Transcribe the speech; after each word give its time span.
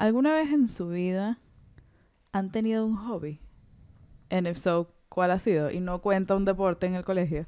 ¿Alguna 0.00 0.32
vez 0.34 0.50
en 0.50 0.66
su 0.68 0.88
vida 0.88 1.38
han 2.32 2.50
tenido 2.50 2.86
un 2.86 2.96
hobby? 2.96 3.38
And 4.30 4.46
if 4.46 4.56
so, 4.56 4.90
¿cuál 5.08 5.30
ha 5.30 5.38
sido? 5.38 5.70
Y 5.70 5.80
no 5.80 6.00
cuenta 6.00 6.34
un 6.36 6.44
deporte 6.44 6.86
en 6.86 6.94
el 6.94 7.04
colegio. 7.04 7.46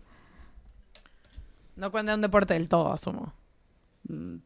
No 1.77 1.91
cuenta 1.91 2.15
un 2.15 2.21
deporte 2.21 2.55
del 2.55 2.69
todo, 2.69 2.93
asumo. 2.93 3.33
Mm, 4.09 4.37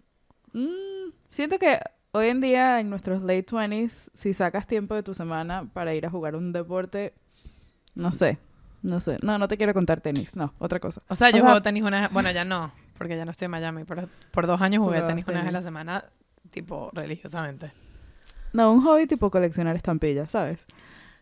mm, 0.53 1.13
siento 1.31 1.59
que 1.59 1.81
hoy 2.13 2.29
en 2.29 2.41
día, 2.41 2.79
en 2.81 2.91
nuestros 2.91 3.23
late 3.23 3.47
20s, 3.47 4.11
si 4.15 4.33
sacas 4.35 4.67
tiempo 4.67 4.95
de 4.95 5.03
tu 5.03 5.13
semana 5.15 5.69
para 5.73 5.95
ir 5.95 6.07
a 6.07 6.11
jugar 6.11 6.37
un 6.37 6.53
deporte, 6.53 7.15
no 7.95 8.13
sé, 8.13 8.39
no 8.83 9.01
sé. 9.01 9.19
No, 9.23 9.39
no 9.39 9.49
te 9.49 9.57
quiero 9.57 9.75
contar 9.75 10.01
tenis, 10.01 10.37
no, 10.37 10.55
otra 10.59 10.79
cosa. 10.79 11.03
O 11.09 11.15
sea, 11.17 11.31
yo 11.31 11.37
O 11.37 11.39
sea- 11.39 11.45
juego 11.47 11.63
tenis 11.63 11.83
una 11.83 12.03
vez, 12.03 12.13
bueno, 12.13 12.31
ya 12.31 12.45
no, 12.45 12.71
porque 12.97 13.17
ya 13.17 13.25
no 13.25 13.33
estoy 13.33 13.47
en 13.47 13.51
Miami, 13.51 13.83
pero 13.85 14.09
por 14.31 14.47
dos 14.47 14.61
años 14.61 14.81
jugué 14.85 14.99
Jugabas 14.99 15.09
tenis 15.09 15.25
una 15.27 15.39
vez 15.41 15.49
a 15.49 15.51
la 15.51 15.59
tenis. 15.59 15.65
semana, 15.65 16.05
tipo, 16.53 16.91
religiosamente. 16.93 17.73
No, 18.57 18.73
un 18.73 18.83
hobby 18.83 19.07
tipo 19.07 19.31
coleccionar 19.31 19.77
estampillas, 19.77 20.31
¿sabes? 20.31 20.65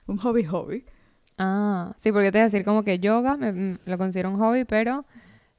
Un 0.06 0.18
hobby 0.18 0.44
hobby. 0.44 0.84
Ah, 1.38 1.94
sí, 2.00 2.12
porque 2.12 2.30
te 2.30 2.38
iba 2.38 2.44
a 2.44 2.48
decir 2.48 2.64
como 2.64 2.84
que 2.84 2.98
yoga 3.00 3.36
me- 3.36 3.52
mm, 3.52 3.78
lo 3.86 3.98
considero 3.98 4.30
un 4.30 4.38
hobby, 4.38 4.64
pero 4.64 5.04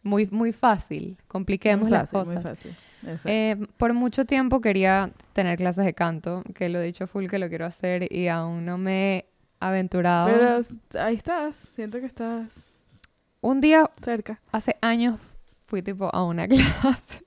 muy, 0.03 0.27
muy 0.31 0.53
fácil. 0.53 1.17
Compliquemos 1.27 1.83
Muy 1.89 1.91
las 1.91 2.13
muy 2.13 2.23
cosas. 2.23 2.43
fácil. 2.43 2.75
Eh, 3.25 3.57
por 3.77 3.93
mucho 3.93 4.25
tiempo 4.25 4.61
quería 4.61 5.11
tener 5.33 5.57
clases 5.57 5.83
de 5.85 5.93
canto, 5.93 6.43
que 6.55 6.69
lo 6.69 6.79
he 6.79 6.85
dicho 6.85 7.07
full 7.07 7.27
que 7.27 7.37
lo 7.39 7.49
quiero 7.49 7.65
hacer 7.65 8.11
y 8.11 8.27
aún 8.29 8.65
no 8.65 8.77
me 8.77 9.17
he 9.17 9.25
aventurado. 9.59 10.27
Pero 10.27 11.03
ahí 11.03 11.15
estás, 11.15 11.55
siento 11.75 11.99
que 11.99 12.05
estás 12.07 12.71
Un 13.41 13.61
día, 13.61 13.89
cerca. 13.97 14.39
hace 14.51 14.77
años, 14.81 15.19
fui 15.67 15.81
tipo 15.81 16.09
a 16.15 16.23
una 16.23 16.47
clase. 16.47 17.23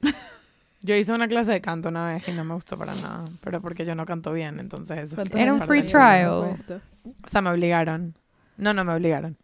Yo 0.80 0.94
hice 0.94 1.12
una 1.12 1.26
clase 1.28 1.52
de 1.52 1.60
canto 1.60 1.88
una 1.88 2.06
vez 2.06 2.28
y 2.28 2.32
no 2.32 2.44
me 2.44 2.54
gustó 2.54 2.78
para 2.78 2.94
nada, 2.94 3.24
pero 3.40 3.60
porque 3.60 3.84
yo 3.84 3.94
no 3.96 4.06
canto 4.06 4.32
bien, 4.32 4.60
entonces 4.60 4.98
eso. 4.98 5.16
¿Cuántos 5.16 5.40
Era 5.40 5.52
un 5.52 5.60
free 5.62 5.82
trial. 5.82 6.56
fue? 6.66 6.76
O 7.24 7.28
sea, 7.28 7.40
me 7.42 7.50
obligaron. 7.50 8.14
No, 8.56 8.72
no 8.72 8.84
me 8.84 8.92
obligaron. 8.94 9.36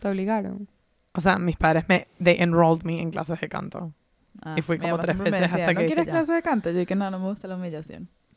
Te 0.00 0.08
obligaron. 0.08 0.68
O 1.12 1.20
sea, 1.20 1.38
mis 1.38 1.56
padres 1.56 1.84
me, 1.88 2.06
they 2.22 2.36
enrolled 2.40 2.82
me 2.84 3.00
en 3.00 3.10
clases 3.10 3.40
de 3.40 3.48
canto. 3.48 3.92
Ah, 4.42 4.54
Y 4.58 4.62
fui 4.62 4.78
como 4.78 4.98
tres 4.98 5.16
veces 5.16 5.40
decía, 5.40 5.56
hasta 5.64 5.72
¿No 5.72 5.80
que 5.80 5.86
quieres 5.86 6.04
dije, 6.04 6.06
ya". 6.06 6.18
clase 6.18 6.32
de 6.34 6.42
canto? 6.42 6.70
Yo 6.70 6.78
dije, 6.80 6.94
no, 6.96 7.10
no 7.10 7.18
me 7.18 7.26
gusta 7.26 7.48
la 7.48 7.56
humillación. 7.56 8.08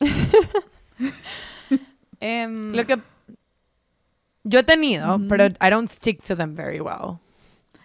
Em, 2.20 2.72
Lo 2.74 2.86
que 2.86 2.98
yo 4.44 4.60
he 4.60 4.64
tenido, 4.64 5.16
Ujú. 5.16 5.28
pero 5.28 5.46
I 5.46 5.70
don't 5.70 5.88
stick 5.90 6.22
to 6.24 6.36
them 6.36 6.54
very 6.54 6.80
well. 6.80 7.18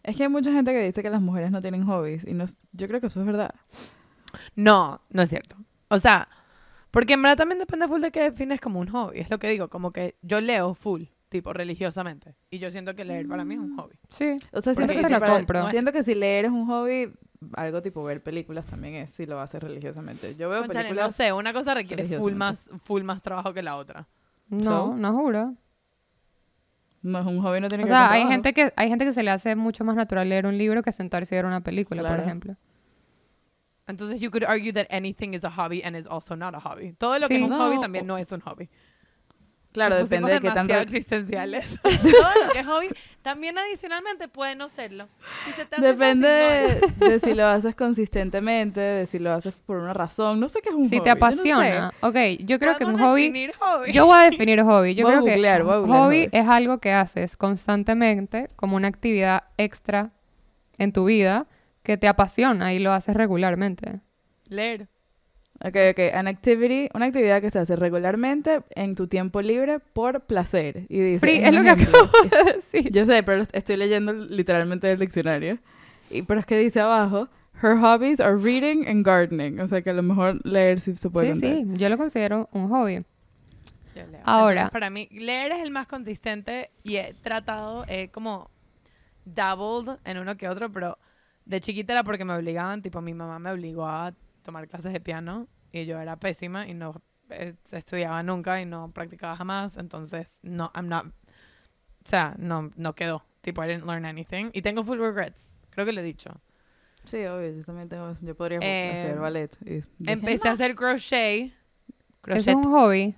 Es 0.03 0.15
que 0.15 0.23
hay 0.23 0.29
mucha 0.29 0.51
gente 0.51 0.71
que 0.71 0.81
dice 0.85 1.01
que 1.01 1.09
las 1.09 1.21
mujeres 1.21 1.51
no 1.51 1.61
tienen 1.61 1.85
hobbies 1.85 2.25
y 2.27 2.33
no, 2.33 2.45
yo 2.73 2.87
creo 2.87 3.01
que 3.01 3.07
eso 3.07 3.19
es 3.21 3.25
verdad. 3.25 3.53
No, 4.55 5.01
no 5.09 5.21
es 5.21 5.29
cierto. 5.29 5.55
O 5.89 5.99
sea, 5.99 6.27
porque 6.91 7.13
en 7.13 7.21
verdad 7.21 7.37
también 7.37 7.59
depende 7.59 7.87
full 7.87 8.01
de 8.01 8.11
qué 8.11 8.21
defines 8.21 8.59
como 8.61 8.79
un 8.79 8.87
hobby. 8.87 9.19
Es 9.19 9.29
lo 9.29 9.37
que 9.39 9.49
digo, 9.49 9.69
como 9.69 9.91
que 9.91 10.15
yo 10.21 10.41
leo 10.41 10.73
full, 10.75 11.03
tipo 11.29 11.53
religiosamente. 11.53 12.35
Y 12.49 12.59
yo 12.59 12.71
siento 12.71 12.95
que 12.95 13.05
leer 13.05 13.27
para 13.27 13.43
mí 13.45 13.55
es 13.55 13.59
un 13.59 13.75
hobby. 13.77 13.95
sí. 14.09 14.37
O 14.51 14.61
sea, 14.61 14.73
siento 14.73 14.93
que, 14.93 15.03
si 15.03 15.11
lo 15.13 15.19
para- 15.19 15.33
compro. 15.33 15.69
siento 15.69 15.91
que 15.91 16.03
si 16.03 16.15
leer 16.15 16.45
es 16.45 16.51
un 16.51 16.65
hobby, 16.67 17.11
algo 17.53 17.81
tipo 17.81 18.03
ver 18.03 18.23
películas 18.23 18.65
también 18.65 18.95
es, 18.95 19.11
si 19.11 19.25
lo 19.25 19.39
haces 19.39 19.61
religiosamente. 19.61 20.35
Yo 20.35 20.49
veo 20.49 20.61
Cónchale, 20.61 20.85
películas... 20.85 21.07
no 21.07 21.13
sé, 21.13 21.33
una 21.33 21.53
cosa 21.53 21.73
requiere 21.73 22.05
full 22.05 22.33
más, 22.33 22.69
full 22.83 23.03
más 23.03 23.21
trabajo 23.21 23.53
que 23.53 23.61
la 23.61 23.75
otra. 23.75 24.07
No, 24.49 24.63
So? 24.63 24.95
no 24.95 25.13
juro. 25.13 25.53
No 27.01 27.19
es 27.19 27.25
un 27.27 27.39
hobby, 27.43 27.61
no 27.61 27.67
tiene 27.67 27.83
O 27.83 27.85
que 27.87 27.91
ver 27.91 27.99
sea, 27.99 28.07
con 28.07 28.13
hay 28.15 28.21
trabajo. 28.21 28.31
gente 28.31 28.53
que 28.53 28.73
hay 28.75 28.89
gente 28.89 29.05
que 29.05 29.13
se 29.13 29.21
le 29.21 29.29
hace 29.29 29.55
mucho 29.55 29.83
más 29.83 29.95
natural 29.95 30.27
leer 30.27 30.47
un 30.47 30.57
libro 30.57 30.81
que 30.81 30.91
sentarse 30.91 31.35
y 31.35 31.37
ver 31.37 31.45
una 31.45 31.61
película, 31.61 32.01
por 32.01 32.09
Claro. 32.09 32.23
ejemplo. 32.23 32.55
Entonces, 33.87 34.19
you 34.19 34.31
could 34.31 34.43
argue 34.43 34.73
that 34.73 34.87
anything 34.89 35.33
is 35.35 35.43
a 35.43 35.49
hobby 35.49 35.81
and 35.83 35.95
is 35.95 36.07
also 36.07 36.35
not 36.35 36.55
a 36.55 36.59
hobby. 36.59 36.93
Todo 36.93 37.19
lo 37.19 37.27
que 37.27 37.35
Sí. 37.37 37.43
es 37.43 37.49
un 37.49 37.55
No, 37.55 37.57
hobby 37.65 37.79
también 37.79 38.07
no 38.07 38.17
es 38.17 38.31
un 38.31 38.41
hobby. 38.41 38.67
Claro, 39.73 39.99
Nos 39.99 40.09
depende 40.09 40.31
de 40.31 40.39
qué 40.39 40.51
tanto... 40.51 40.73
existenciales. 40.79 41.77
Todo 41.83 42.45
lo 42.45 42.51
que 42.53 42.59
es 42.61 42.65
hobby 42.65 42.87
también 43.21 43.57
adicionalmente 43.57 44.29
puede 44.29 44.55
no 44.55 44.69
serlo. 44.69 45.09
Si 45.45 45.51
se 45.51 45.65
te 45.65 45.75
hace 45.75 45.85
Depende 45.85 46.77
fácil, 46.79 46.93
no 47.01 47.07
de, 47.09 47.19
si 47.19 47.33
lo 47.33 47.45
haces 47.47 47.75
consistentemente, 47.75 48.79
de 48.79 49.05
si 49.05 49.19
lo 49.19 49.33
haces 49.33 49.53
por 49.65 49.75
una 49.77 49.93
razón. 49.93 50.39
No 50.39 50.47
sé 50.47 50.61
qué 50.61 50.69
es 50.69 50.75
un 50.75 50.87
Si 50.87 50.97
hobby. 50.97 51.03
te 51.03 51.09
yo 51.09 51.15
no 51.15 51.19
sé. 51.19 51.35
apasiona. 51.35 51.93
ok, 51.99 52.15
yo 52.45 52.57
creo 52.57 52.77
que 52.77 52.85
un 52.85 52.97
hobby... 52.97 53.23
definir 53.23 53.53
hobby. 53.59 53.91
Yo 53.91 54.05
voy 54.05 54.17
a 54.17 54.21
definir 54.31 54.61
hobby. 54.63 54.95
Yo 54.95 55.03
Voy 55.05 55.13
a 55.13 55.17
creo 55.19 55.33
googlear, 55.33 55.57
que 55.57 55.63
voy 55.63 55.73
a 55.73 55.77
googlear 55.79 55.99
hobby 56.05 56.17
hobby. 56.25 56.29
es 56.31 56.47
algo 56.47 56.77
que 56.79 56.93
haces 56.93 57.35
constantemente 57.35 58.47
como 58.55 58.77
una 58.77 58.87
actividad 58.87 59.43
extra 59.57 60.11
en 60.77 60.93
tu 60.93 61.03
vida 61.05 61.47
que 61.85 61.97
te 61.97 62.09
apasiona 62.09 62.73
y 62.73 62.79
lo 62.79 62.91
haces 62.91 63.15
regularmente. 63.15 64.01
Leer. 64.49 64.87
Ok, 65.63 65.77
ok. 65.91 65.99
An 66.13 66.27
activity, 66.27 66.89
una 66.93 67.05
actividad 67.05 67.39
que 67.41 67.49
se 67.49 67.59
hace 67.59 67.77
regularmente 67.77 68.61
en 68.75 68.95
tu 68.95 69.07
tiempo 69.07 69.41
libre 69.41 69.79
por 69.79 70.25
placer. 70.25 70.85
Y 70.89 70.99
dice, 70.99 71.19
Free, 71.21 71.37
es 71.41 71.53
lo 71.53 71.63
que 71.63 71.69
acabo 71.69 72.09
de 72.45 72.53
decir. 72.55 72.91
Yo 72.91 73.05
sé, 73.05 73.23
pero 73.23 73.45
estoy 73.53 73.77
leyendo 73.77 74.11
literalmente 74.11 74.87
del 74.87 74.99
diccionario. 74.99 75.57
Y, 76.11 76.23
pero 76.23 76.41
es 76.41 76.45
que 76.45 76.57
dice 76.57 76.81
abajo, 76.81 77.29
her 77.63 77.77
hobbies 77.77 78.19
are 78.19 78.35
reading 78.35 78.85
and 78.85 79.05
gardening. 79.05 79.61
O 79.61 79.67
sea 79.67 79.81
que 79.81 79.91
a 79.91 79.93
lo 79.93 80.03
mejor 80.03 80.45
leer 80.45 80.81
sí 80.81 80.93
se 80.97 81.09
puede 81.09 81.27
Sí, 81.27 81.31
contar. 81.41 81.51
sí, 81.51 81.65
yo 81.79 81.87
lo 81.89 81.97
considero 81.97 82.49
un 82.51 82.67
hobby. 82.67 83.05
Yo 83.95 84.05
leo. 84.07 84.19
Ahora. 84.25 84.51
Entonces, 84.63 84.73
para 84.73 84.89
mí, 84.89 85.07
leer 85.11 85.53
es 85.53 85.61
el 85.63 85.71
más 85.71 85.87
consistente 85.87 86.69
y 86.83 86.97
he 86.97 87.13
tratado, 87.23 87.85
he 87.87 88.09
como 88.09 88.49
dabbled 89.23 89.97
en 90.03 90.17
uno 90.17 90.35
que 90.35 90.49
otro, 90.49 90.69
pero 90.69 90.97
de 91.45 91.59
chiquita 91.61 91.93
era 91.93 92.03
porque 92.03 92.25
me 92.25 92.33
obligaban, 92.35 92.81
tipo 92.81 93.01
mi 93.01 93.13
mamá 93.13 93.39
me 93.39 93.51
obligó 93.51 93.87
a 93.87 94.13
tomar 94.43 94.67
clases 94.67 94.93
de 94.93 94.99
piano 95.01 95.47
y 95.71 95.85
yo 95.85 95.99
era 95.99 96.17
pésima 96.17 96.67
y 96.67 96.73
no 96.73 97.01
eh, 97.29 97.55
estudiaba 97.71 98.23
nunca 98.23 98.61
y 98.61 98.65
no 98.65 98.91
practicaba 98.91 99.35
jamás, 99.37 99.77
entonces 99.77 100.35
no, 100.43 100.71
I'm 100.75 100.87
not, 100.87 101.05
o 101.07 101.11
sea, 102.09 102.35
no, 102.37 102.71
no 102.75 102.93
quedó, 102.95 103.23
tipo 103.41 103.63
I 103.63 103.67
didn't 103.67 103.85
learn 103.85 104.05
anything 104.05 104.49
y 104.53 104.61
tengo 104.61 104.83
full 104.83 104.99
regrets, 104.99 105.49
creo 105.71 105.85
que 105.85 105.93
lo 105.93 106.01
he 106.01 106.03
dicho. 106.03 106.31
Sí, 107.03 107.23
obvio. 107.25 107.51
Yo 107.51 107.63
también 107.63 107.87
tengo 107.87 108.09
eso. 108.09 108.25
Yo 108.25 108.35
podría 108.35 108.59
Eh, 108.61 108.91
hacer 108.95 109.19
ballet. 109.19 109.55
Y 109.63 109.81
dije, 109.99 110.13
Empecé 110.13 110.43
"No". 110.45 110.49
a 110.49 110.53
hacer 110.53 110.75
crochet, 110.75 111.53
crochet, 112.21 112.47
es 112.49 112.55
un 112.55 112.63
hobby. 112.65 113.15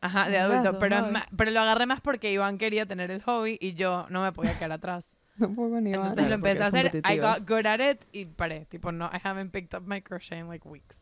ajá, 0.00 0.28
de 0.28 0.38
adulto, 0.38 0.78
pero, 0.78 0.96
pero 1.36 1.50
lo 1.50 1.60
agarré 1.60 1.86
más 1.86 2.00
porque 2.00 2.32
Iván 2.32 2.58
quería 2.58 2.86
tener 2.86 3.10
el 3.10 3.22
hobby 3.22 3.58
y 3.60 3.74
yo 3.74 4.06
no 4.10 4.22
me 4.22 4.32
podía 4.32 4.54
quedar 4.54 4.72
atrás. 4.72 5.04
No 5.36 5.54
puedo 5.54 5.80
ni 5.80 5.92
Entonces 5.92 6.28
lo 6.28 6.34
empecé 6.34 6.62
a 6.62 6.66
hacer, 6.66 7.02
I 7.10 7.18
got 7.18 7.48
good 7.48 7.66
at 7.66 7.80
it 7.80 8.04
y 8.12 8.26
paré. 8.26 8.66
Tipo, 8.66 8.92
no, 8.92 9.06
I 9.06 9.18
haven't 9.22 9.50
picked 9.50 9.78
up 9.78 9.86
my 9.86 10.00
crochet 10.00 10.38
in 10.38 10.48
like 10.48 10.68
weeks. 10.68 10.94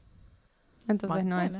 Entonces 0.88 1.24
no 1.24 1.40
es. 1.40 1.52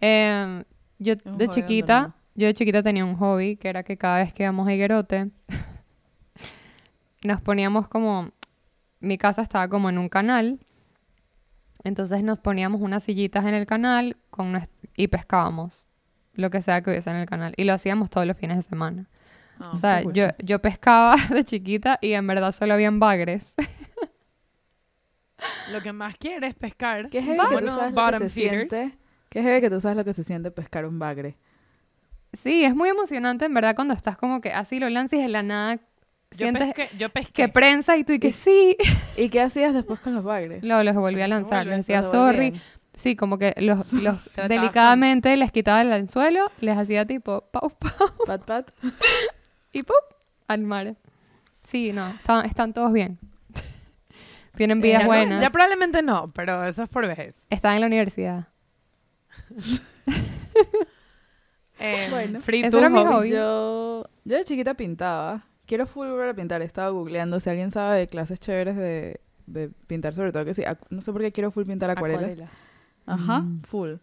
Em, 0.00 0.64
yo 0.98 1.14
un 1.24 1.38
de 1.38 1.48
chiquita, 1.48 2.14
yo 2.34 2.46
de 2.46 2.54
chiquita 2.54 2.82
tenía 2.82 3.04
un 3.04 3.16
hobby 3.16 3.56
que 3.56 3.68
era 3.68 3.82
que 3.82 3.96
cada 3.96 4.18
vez 4.18 4.32
que 4.32 4.42
íbamos 4.42 4.66
a 4.68 4.72
Higuerote 4.74 5.30
nos 7.22 7.40
poníamos 7.40 7.88
como 7.88 8.30
mi 9.00 9.18
casa 9.18 9.42
estaba 9.42 9.68
como 9.68 9.88
en 9.88 9.98
un 9.98 10.08
canal. 10.08 10.58
Entonces 11.84 12.22
nos 12.22 12.38
poníamos 12.38 12.80
unas 12.80 13.04
sillitas 13.04 13.44
en 13.44 13.54
el 13.54 13.66
canal 13.66 14.16
con 14.30 14.60
y 14.96 15.08
pescábamos 15.08 15.86
lo 16.34 16.50
que 16.50 16.60
sea 16.62 16.82
que 16.82 16.90
hubiese 16.90 17.10
en 17.10 17.16
el 17.16 17.26
canal 17.26 17.54
y 17.56 17.64
lo 17.64 17.72
hacíamos 17.72 18.10
todos 18.10 18.26
los 18.26 18.36
fines 18.36 18.56
de 18.56 18.62
semana. 18.62 19.08
Ah, 19.58 19.70
o 19.72 19.76
sea, 19.76 20.02
yo, 20.02 20.28
yo 20.38 20.60
pescaba 20.60 21.16
de 21.30 21.44
chiquita 21.44 21.98
y 22.02 22.12
en 22.12 22.26
verdad 22.26 22.52
solo 22.52 22.74
habían 22.74 22.98
bagres. 23.00 23.54
Lo 25.72 25.82
que 25.82 25.92
más 25.92 26.16
quiere 26.16 26.46
es 26.46 26.54
pescar. 26.54 27.10
Qué 27.10 27.22
heavy 27.22 27.38
que 27.38 27.46
tú 27.46 27.52
Bueno, 27.52 27.74
sabes 27.74 27.92
lo 27.92 27.96
que 27.96 28.02
bottom 28.02 28.20
se 28.20 28.30
siente. 28.30 28.98
Qué 29.28 29.42
heavy 29.42 29.60
que 29.60 29.70
tú 29.70 29.80
sabes 29.80 29.96
lo 29.96 30.04
que 30.04 30.12
se 30.12 30.24
siente 30.24 30.50
pescar 30.50 30.86
un 30.86 30.98
bagre. 30.98 31.36
Sí, 32.32 32.64
es 32.64 32.74
muy 32.74 32.88
emocionante 32.88 33.44
en 33.44 33.54
verdad 33.54 33.74
cuando 33.74 33.94
estás 33.94 34.16
como 34.16 34.40
que 34.40 34.52
así 34.52 34.78
lo 34.78 34.88
lanzas 34.88 35.20
de 35.20 35.28
la 35.28 35.42
nada 35.42 35.76
Yo 35.76 35.82
sientes 36.38 36.72
pesqué, 36.74 36.96
yo 36.96 37.08
pesqué. 37.10 37.32
que 37.32 37.48
prensa 37.48 37.96
y 37.96 38.04
tú 38.04 38.12
y 38.14 38.18
que 38.18 38.32
sí. 38.32 38.76
¿Y 39.16 39.28
qué 39.28 39.42
hacías 39.42 39.74
después 39.74 40.00
con 40.00 40.14
los 40.14 40.24
bagres? 40.24 40.62
Luego 40.64 40.82
los 40.82 40.96
volví 40.96 41.20
a 41.20 41.28
lanzar, 41.28 41.66
les 41.66 41.78
decía 41.78 42.02
sorry. 42.02 42.58
Sí, 42.94 43.14
como 43.14 43.36
que 43.38 43.54
los, 43.58 43.92
los 43.92 44.18
delicadamente 44.48 45.36
les 45.36 45.52
quitaba 45.52 45.82
el 45.82 45.92
anzuelo, 45.92 46.50
les 46.60 46.78
hacía 46.78 47.04
tipo 47.06 47.42
pau 47.52 47.70
pau 47.70 48.12
Pat, 48.26 48.44
pat. 48.44 48.70
Y 49.76 49.82
pum 49.82 49.96
al 50.48 50.62
mar. 50.62 50.96
Sí, 51.62 51.92
no, 51.92 52.08
están, 52.10 52.46
están 52.46 52.72
todos 52.72 52.92
bien. 52.92 53.18
Tienen 54.56 54.80
vidas 54.80 55.00
ya, 55.00 55.04
no- 55.04 55.08
buenas. 55.08 55.42
ya 55.42 55.50
probablemente 55.50 56.02
no, 56.02 56.28
pero 56.34 56.64
eso 56.64 56.82
es 56.84 56.88
por 56.88 57.06
vejez. 57.06 57.34
Están 57.50 57.74
en 57.74 57.80
la 57.82 57.86
universidad. 57.88 58.48
Eh, 61.78 62.08
Bueno, 62.10 62.40
free 62.40 62.64
eso 62.64 62.78
era 62.78 62.88
mi 62.88 63.04
hobby. 63.04 63.28
Yo, 63.30 64.06
yo 64.24 64.36
de 64.38 64.44
chiquita 64.44 64.72
pintaba. 64.74 65.44
Quiero 65.66 65.86
full 65.86 66.06
volver 66.08 66.30
a 66.30 66.34
pintar. 66.34 66.62
Estaba 66.62 66.88
googleando 66.88 67.38
si 67.38 67.50
alguien 67.50 67.70
sabe 67.70 67.98
de 67.98 68.06
clases 68.06 68.40
chéveres 68.40 68.76
de, 68.76 69.20
de 69.46 69.68
pintar, 69.86 70.14
sobre 70.14 70.32
todo 70.32 70.44
que 70.46 70.54
sí. 70.54 70.62
No 70.88 71.02
sé 71.02 71.12
por 71.12 71.20
qué 71.20 71.32
quiero 71.32 71.50
full 71.50 71.64
pintar 71.64 71.90
acuarelas. 71.90 72.22
Acuarelas. 72.24 72.50
Ajá, 73.06 73.40
Mm. 73.40 73.62
full. 73.62 73.94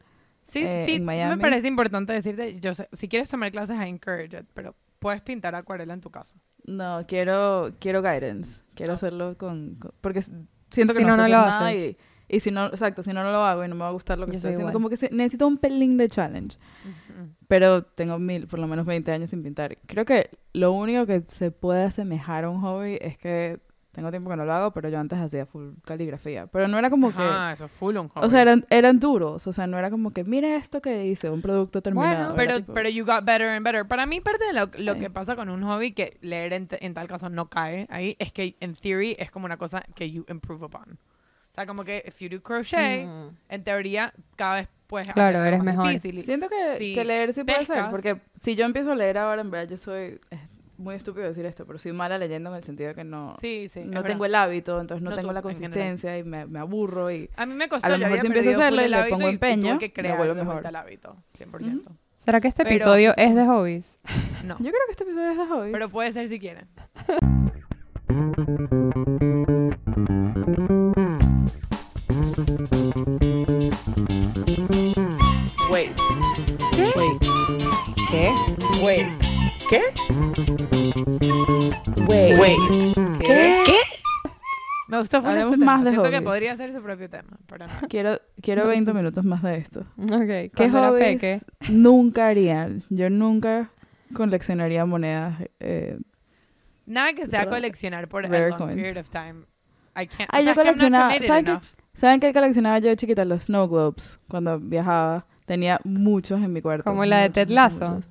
Sí, 0.49 0.59
Eh, 0.63 0.83
sí, 0.85 0.95
en 0.97 0.99
sí 0.99 1.25
me 1.29 1.37
parece 1.39 1.67
importante 1.67 2.13
decirte, 2.13 2.59
yo 2.59 2.75
sé, 2.75 2.87
si 2.93 3.07
quieres 3.07 3.27
tomar 3.29 3.51
clases, 3.51 3.75
I 3.77 3.89
encourage 3.89 4.37
it, 4.37 4.45
pero 4.53 4.75
puedes 5.03 5.21
pintar 5.21 5.53
acuarela 5.55 5.93
en 5.93 6.01
tu 6.01 6.09
casa. 6.09 6.35
No, 6.65 7.05
quiero, 7.07 7.73
quiero 7.79 8.01
guidance. 8.01 8.61
Quiero 8.73 8.93
hacerlo 8.93 9.37
con, 9.37 9.75
con- 9.75 9.91
Porque 10.01 10.19
s- 10.19 10.31
siento 10.71 10.93
que 10.93 11.01
Si 11.01 11.05
no, 11.05 11.11
no, 11.11 11.13
sé 11.13 11.17
no 11.17 11.23
hacer 11.23 11.31
lo 11.31 11.37
nada 11.51 11.67
haces. 11.67 11.95
y, 12.29 12.35
Y 12.35 12.39
si 12.39 12.49
no, 12.51 12.65
exacto, 12.67 13.03
si 13.03 13.11
no, 13.13 13.21
no 13.23 13.31
lo 13.31 13.45
hago 13.45 13.63
y 13.63 13.67
no 13.67 13.75
me 13.75 13.81
va 13.81 13.89
a 13.89 13.91
gustar 13.91 14.17
lo 14.17 14.25
que 14.25 14.31
Yo 14.31 14.37
estoy 14.37 14.49
soy 14.49 14.53
haciendo, 14.53 14.71
igual. 14.71 14.73
como 14.73 14.89
que 14.89 14.97
se- 14.97 15.09
necesito 15.11 15.45
un 15.45 15.57
pelín 15.57 15.97
de 15.97 16.07
challenge. 16.07 16.57
Pero 17.47 17.83
tengo 17.83 18.17
mil, 18.17 18.47
por 18.47 18.59
lo 18.59 18.67
menos 18.67 18.85
20 18.85 19.11
años 19.11 19.29
sin 19.29 19.43
pintar. 19.43 19.77
Creo 19.85 20.05
que 20.05 20.29
lo 20.53 20.71
único 20.71 21.05
que 21.05 21.23
se 21.27 21.51
puede 21.51 21.83
asemejar 21.83 22.45
a 22.45 22.49
un 22.49 22.61
hobby 22.61 22.97
es 23.01 23.17
que 23.17 23.59
tengo 23.93 24.09
tiempo 24.09 24.29
que 24.29 24.35
no 24.35 24.43
lo 24.43 24.53
hago, 24.53 24.71
pero 24.71 24.89
yo 24.89 24.99
antes 24.99 25.17
hacía 25.19 25.45
full 25.45 25.69
caligrafía. 25.85 26.47
Pero 26.47 26.67
no 26.67 26.77
era 26.77 26.89
como 26.89 27.07
Ajá, 27.09 27.53
eso 27.53 27.65
es 27.65 27.71
full 27.71 27.95
un 27.95 28.09
que... 28.09 28.15
hobby. 28.15 28.25
O 28.25 28.29
sea, 28.29 28.41
eran, 28.41 28.65
eran 28.69 28.99
duros. 28.99 29.47
O 29.47 29.53
sea, 29.53 29.65
no 29.67 29.77
era 29.79 29.89
como 29.89 30.11
que, 30.11 30.23
mira 30.25 30.55
esto 30.57 30.81
que 30.81 31.05
hice, 31.05 31.29
un 31.29 31.41
producto 31.41 31.81
terminado. 31.81 32.33
Bueno, 32.33 32.35
pero, 32.35 32.57
tipo- 32.59 32.73
pero 32.73 32.89
you 32.89 33.05
got 33.05 33.23
better 33.23 33.47
and 33.49 33.63
better. 33.63 33.87
Para 33.87 34.05
mí, 34.05 34.19
parte 34.19 34.43
de 34.45 34.53
lo, 34.53 34.65
lo 34.79 34.93
Sí. 34.95 34.99
que 34.99 35.09
pasa 35.09 35.35
con 35.35 35.49
un 35.49 35.61
hobby 35.63 35.93
que 35.93 36.17
leer 36.21 36.53
en, 36.53 36.67
t- 36.67 36.83
en 36.85 36.93
tal 36.93 37.07
caso 37.07 37.29
no 37.29 37.49
cae 37.49 37.85
ahí 37.89 38.15
es 38.19 38.33
que, 38.33 38.55
en 38.59 38.73
theory, 38.75 39.15
es 39.19 39.31
como 39.31 39.45
una 39.45 39.57
cosa 39.57 39.83
que 39.95 40.09
you 40.11 40.25
improve 40.27 40.65
upon. 40.65 40.93
O 41.51 41.53
sea, 41.55 41.67
como 41.67 41.83
que 41.83 42.03
if 42.07 42.19
you 42.19 42.29
do 42.29 42.41
crochet, 42.41 43.05
Mm. 43.05 43.27
en 43.49 43.63
teoría, 43.63 44.11
cada 44.35 44.55
vez 44.55 44.67
puedes 44.87 45.07
Claro, 45.13 45.37
hacerlo 45.37 45.45
eres 45.45 45.59
más 45.63 45.75
mejor. 45.75 45.89
difícil. 45.91 46.23
Siento 46.23 46.49
que, 46.49 46.77
si 46.79 46.95
que 46.95 47.05
leer 47.05 47.31
sí 47.31 47.43
puede 47.43 47.63
ser, 47.63 47.75
pescas- 47.77 47.91
porque 47.91 48.19
si 48.39 48.55
yo 48.55 48.65
empiezo 48.65 48.91
a 48.91 48.95
leer 48.95 49.19
ahora, 49.19 49.41
en 49.41 49.51
verdad 49.51 49.69
yo 49.69 49.77
soy, 49.77 50.19
es 50.31 50.39
muy 50.83 50.95
estúpido 50.95 51.25
decir 51.27 51.45
esto, 51.45 51.65
pero 51.65 51.79
soy 51.79 51.93
mala 51.93 52.17
leyendo 52.17 52.49
en 52.49 52.57
el 52.57 52.63
sentido 52.63 52.89
de 52.89 52.95
que 52.95 53.03
no, 53.03 53.35
Sí, 53.41 53.67
sí. 53.69 53.81
no 53.85 54.03
tengo 54.03 54.23
verdad. 54.23 54.25
el 54.25 54.35
hábito, 54.35 54.79
entonces 54.81 55.01
no, 55.03 55.09
No 55.11 55.15
tengo 55.15 55.29
tú, 55.29 55.33
la 55.35 55.41
consistencia 55.41 56.17
y 56.17 56.23
me, 56.23 56.45
me 56.45 56.59
aburro 56.59 57.09
y... 57.11 57.29
A 57.35 57.45
mí 57.45 57.53
me 57.53 57.67
costó. 57.69 57.87
A 57.87 57.89
lo 57.89 57.95
yo 57.97 58.03
mejor 58.05 58.19
si 58.19 58.27
empiezo 58.27 58.49
a 58.49 58.53
hacerlo 58.53 58.81
y 58.81 58.85
el 58.85 58.91
le 58.91 58.97
hábito 58.97 59.15
pongo 59.15 59.27
y- 59.27 59.31
y 59.31 59.33
empeño, 59.33 59.77
que 59.79 59.87
me 59.87 59.93
crear 59.93 60.17
vuelvo 60.17 60.35
de 60.35 60.41
vuelta 60.43 60.55
mejor. 60.61 60.69
el 60.69 60.75
hábito, 60.75 61.17
100%. 61.37 61.81
¿Será 62.15 62.39
que 62.39 62.47
este 62.47 62.63
Pero- 62.63 62.75
episodio 62.75 63.13
es 63.17 63.35
de 63.35 63.45
hobbies? 63.45 63.99
No. 64.43 64.55
Yo 64.59 64.71
creo 64.71 64.81
que 64.87 64.91
este 64.91 65.03
episodio 65.05 65.29
es 65.31 65.37
de 65.37 65.45
hobbies. 65.47 65.71
Pero 65.71 65.87
puede 65.89 66.11
ser 66.11 66.27
si 66.27 66.37
quieren. 66.37 66.67
Wait. 75.69 75.91
Wait. 76.95 77.19
¿Qué? 78.11 78.31
Wait. 78.83 79.22
¿Qué? 79.73 79.81
Wait. 82.07 82.39
Wait. 82.39 82.57
¿Qué? 83.19 83.63
Me 84.87 84.99
gustó 84.99 85.17
Hablemos 85.17 85.45
este 85.45 85.57
tema. 85.57 85.65
más 85.77 85.83
de 85.85 85.89
Siento 85.91 86.11
que 86.11 86.21
podría 86.21 86.55
ser 86.55 86.73
su 86.73 86.81
propio 86.83 87.09
tema, 87.09 87.37
pero 87.47 87.65
no. 87.65 87.73
Quiero, 87.89 88.19
quiero 88.41 88.67
20 88.67 88.93
minutos 88.93 89.25
más 89.25 89.41
de 89.41 89.57
esto. 89.57 89.79
Ok. 89.97 90.09
¿Qué 90.27 90.51
¿Cuándo 90.55 90.77
era 90.77 90.89
hobbies 90.89 91.05
peque? 91.21 91.39
nunca 91.69 92.27
harían? 92.27 92.83
Yo 92.89 93.09
nunca 93.09 93.71
coleccionaría 94.13 94.85
monedas. 94.85 95.35
Eh, 95.59 95.97
Nada 96.85 97.13
que 97.13 97.25
sea 97.25 97.39
Pero- 97.41 97.51
coleccionar 97.51 98.07
por 98.09 98.25
a 98.25 98.29
rare 98.29 98.49
long 98.49 98.59
coins. 98.59 98.75
period 98.75 98.97
of 98.97 99.09
time. 99.09 99.45
I 99.95 100.05
can't. 100.05 100.29
Ay, 100.31 100.43
sea, 100.43 100.53
yo 100.53 100.61
es 100.61 100.77
que 100.77 100.83
I'm 100.83 100.91
not 100.91 101.01
coleccionaba- 101.01 101.07
committed 101.07 101.27
¿saben 101.27 101.45
qué? 101.45 101.51
enough. 101.51 101.63
¿Saben 101.95 102.19
qué 102.19 102.33
coleccionaba 102.33 102.79
yo 102.79 102.89
de 102.89 102.95
chiquita? 102.97 103.25
Los 103.25 103.43
snow 103.45 103.67
globes. 103.67 104.19
Cuando 104.27 104.59
viajaba. 104.59 105.25
Tenía 105.45 105.79
muchos 105.83 106.41
en 106.41 106.53
mi 106.53 106.61
cuarto. 106.61 106.83
Como 106.85 107.03
la 107.03 107.17
de 107.17 107.23
Muchos, 107.29 107.33
Ted 107.33 107.47
muchos, 107.49 107.55
Lasso. 107.79 107.95
muchos. 107.95 108.09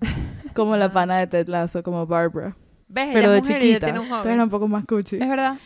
Como 0.55 0.77
la 0.77 0.93
pana 0.93 1.19
de 1.19 1.27
Ted 1.27 1.49
Lasso, 1.49 1.83
como 1.83 2.07
Barbara. 2.07 2.57
¿Ves? 2.89 3.11
Pero 3.13 3.31
de 3.31 3.39
y 3.39 3.43
chiquita. 3.43 3.89
Entonces 3.89 4.33
era 4.33 4.45
un 4.45 4.51
poco 4.51 4.69
más 4.69 4.85
cuchi. 4.85 5.17
Es 5.17 5.29
verdad. 5.29 5.59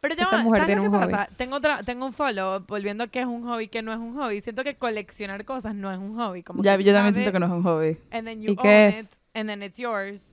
Pero 0.00 0.14
ya 0.16 0.24
Esa 0.24 0.38
mujer 0.38 0.62
¿sabes 0.62 0.66
tiene 0.66 0.82
lo 0.82 0.82
que 0.82 0.88
un 0.88 1.02
hobby. 1.02 1.12
pasa? 1.12 1.28
Tengo, 1.36 1.56
otra, 1.56 1.82
tengo 1.84 2.06
un 2.06 2.12
follow, 2.12 2.64
volviendo 2.66 3.04
a 3.04 3.06
qué 3.06 3.20
es 3.20 3.26
un 3.26 3.44
hobby, 3.44 3.68
que 3.68 3.82
no 3.82 3.92
es 3.92 3.98
un 3.98 4.14
hobby. 4.16 4.40
Siento 4.40 4.64
que 4.64 4.76
coleccionar 4.76 5.44
cosas 5.44 5.74
no 5.76 5.92
es 5.92 5.98
un 5.98 6.16
hobby. 6.16 6.42
Como 6.42 6.62
Ya, 6.62 6.76
que 6.76 6.82
yo 6.84 6.92
también 6.92 7.14
have 7.14 7.14
siento 7.14 7.30
it, 7.30 7.32
que 7.32 7.38
no 7.40 7.46
es 7.46 7.52
un 7.52 7.62
hobby. 7.62 7.98
And 8.10 8.26
then 8.26 8.42
¿Y 8.46 8.46
you 8.46 8.56
qué 8.56 8.68
own 8.68 8.88
es? 8.88 8.98
it, 9.04 9.12
and 9.34 9.48
then 9.48 9.62
it's 9.62 9.78
yours. 9.78 10.26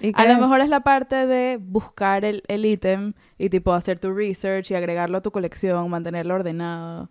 ¿Y 0.00 0.14
A 0.14 0.24
lo 0.26 0.34
es? 0.34 0.38
mejor 0.38 0.60
es 0.60 0.68
la 0.68 0.80
parte 0.80 1.26
de 1.26 1.58
buscar 1.60 2.24
el 2.24 2.42
el 2.48 2.64
ítem 2.64 3.12
y 3.36 3.50
tipo 3.50 3.74
hacer 3.74 3.98
tu 3.98 4.12
research 4.14 4.70
y 4.70 4.74
agregarlo 4.74 5.18
a 5.18 5.22
tu 5.22 5.30
colección, 5.32 5.90
mantenerlo 5.90 6.34
ordenado. 6.36 7.10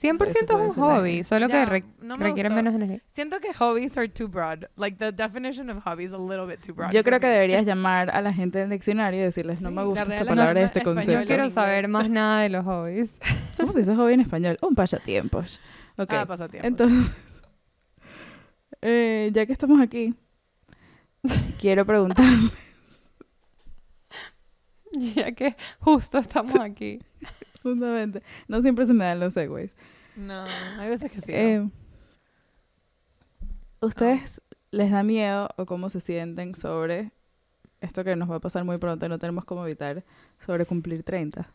100% 0.00 0.22
es 0.26 0.50
un 0.52 0.70
ser. 0.70 0.80
hobby, 0.82 1.24
solo 1.24 1.48
que 1.48 1.66
re- 1.66 1.84
no 2.00 2.16
me 2.16 2.26
requiere 2.26 2.48
gustó. 2.50 2.62
menos 2.62 2.74
energía. 2.74 3.02
Siento 3.14 3.40
que 3.40 3.52
hobbies 3.52 3.96
are 3.98 4.08
too 4.08 4.28
broad. 4.28 4.64
Like 4.76 4.96
the 4.98 5.10
definition 5.10 5.70
of 5.70 5.82
hobby 5.84 6.04
is 6.04 6.12
a 6.12 6.18
little 6.18 6.46
bit 6.46 6.60
too 6.64 6.72
broad. 6.72 6.92
Yo 6.92 7.02
creo 7.02 7.18
que 7.18 7.26
deberías 7.26 7.64
llamar 7.66 8.10
a 8.10 8.22
la 8.22 8.32
gente 8.32 8.60
del 8.60 8.70
diccionario 8.70 9.18
y 9.20 9.22
decirles, 9.24 9.60
no 9.60 9.70
Sí, 9.70 9.74
me 9.74 9.84
gusta 9.84 10.02
esta 10.02 10.18
palabra 10.18 10.42
Academia 10.44 10.66
este 10.66 10.82
concepto. 10.82 11.20
No 11.20 11.26
quiero 11.26 11.50
saber 11.50 11.88
más 11.88 12.08
nada 12.08 12.42
de 12.42 12.48
los 12.48 12.64
hobbies. 12.64 13.18
¿Cómo 13.56 13.72
se 13.72 13.80
dice 13.80 13.94
hobby 13.96 14.14
en 14.14 14.20
español? 14.20 14.56
Un 14.62 14.74
pasatiempos. 14.76 15.60
Ok. 15.96 16.12
Ah, 16.12 16.26
pasatiempo. 16.26 16.64
Entonces, 16.68 17.12
eh, 18.82 19.30
ya 19.32 19.46
que 19.46 19.52
estamos 19.52 19.80
aquí, 19.80 20.14
quiero 21.60 21.84
preguntar. 21.84 22.24
ya 24.92 25.32
que 25.32 25.56
justo 25.80 26.18
estamos 26.18 26.58
aquí. 26.60 27.00
Justamente. 27.70 28.22
No 28.46 28.60
siempre 28.62 28.86
se 28.86 28.94
me 28.94 29.04
dan 29.04 29.20
los 29.20 29.34
segways. 29.34 29.74
No, 30.16 30.44
hay 30.78 30.88
veces 30.88 31.10
que 31.12 31.20
sí. 31.20 31.32
¿no? 31.32 31.38
Eh, 31.38 31.70
¿Ustedes 33.80 34.42
les 34.70 34.90
da 34.90 35.02
miedo 35.02 35.48
o 35.56 35.66
cómo 35.66 35.88
se 35.90 36.00
sienten 36.00 36.56
sobre 36.56 37.12
esto 37.80 38.02
que 38.02 38.16
nos 38.16 38.30
va 38.30 38.36
a 38.36 38.40
pasar 38.40 38.64
muy 38.64 38.78
pronto 38.78 39.06
y 39.06 39.08
no 39.08 39.18
tenemos 39.18 39.44
cómo 39.44 39.64
evitar, 39.64 40.04
sobre 40.38 40.66
cumplir 40.66 41.04
30? 41.04 41.48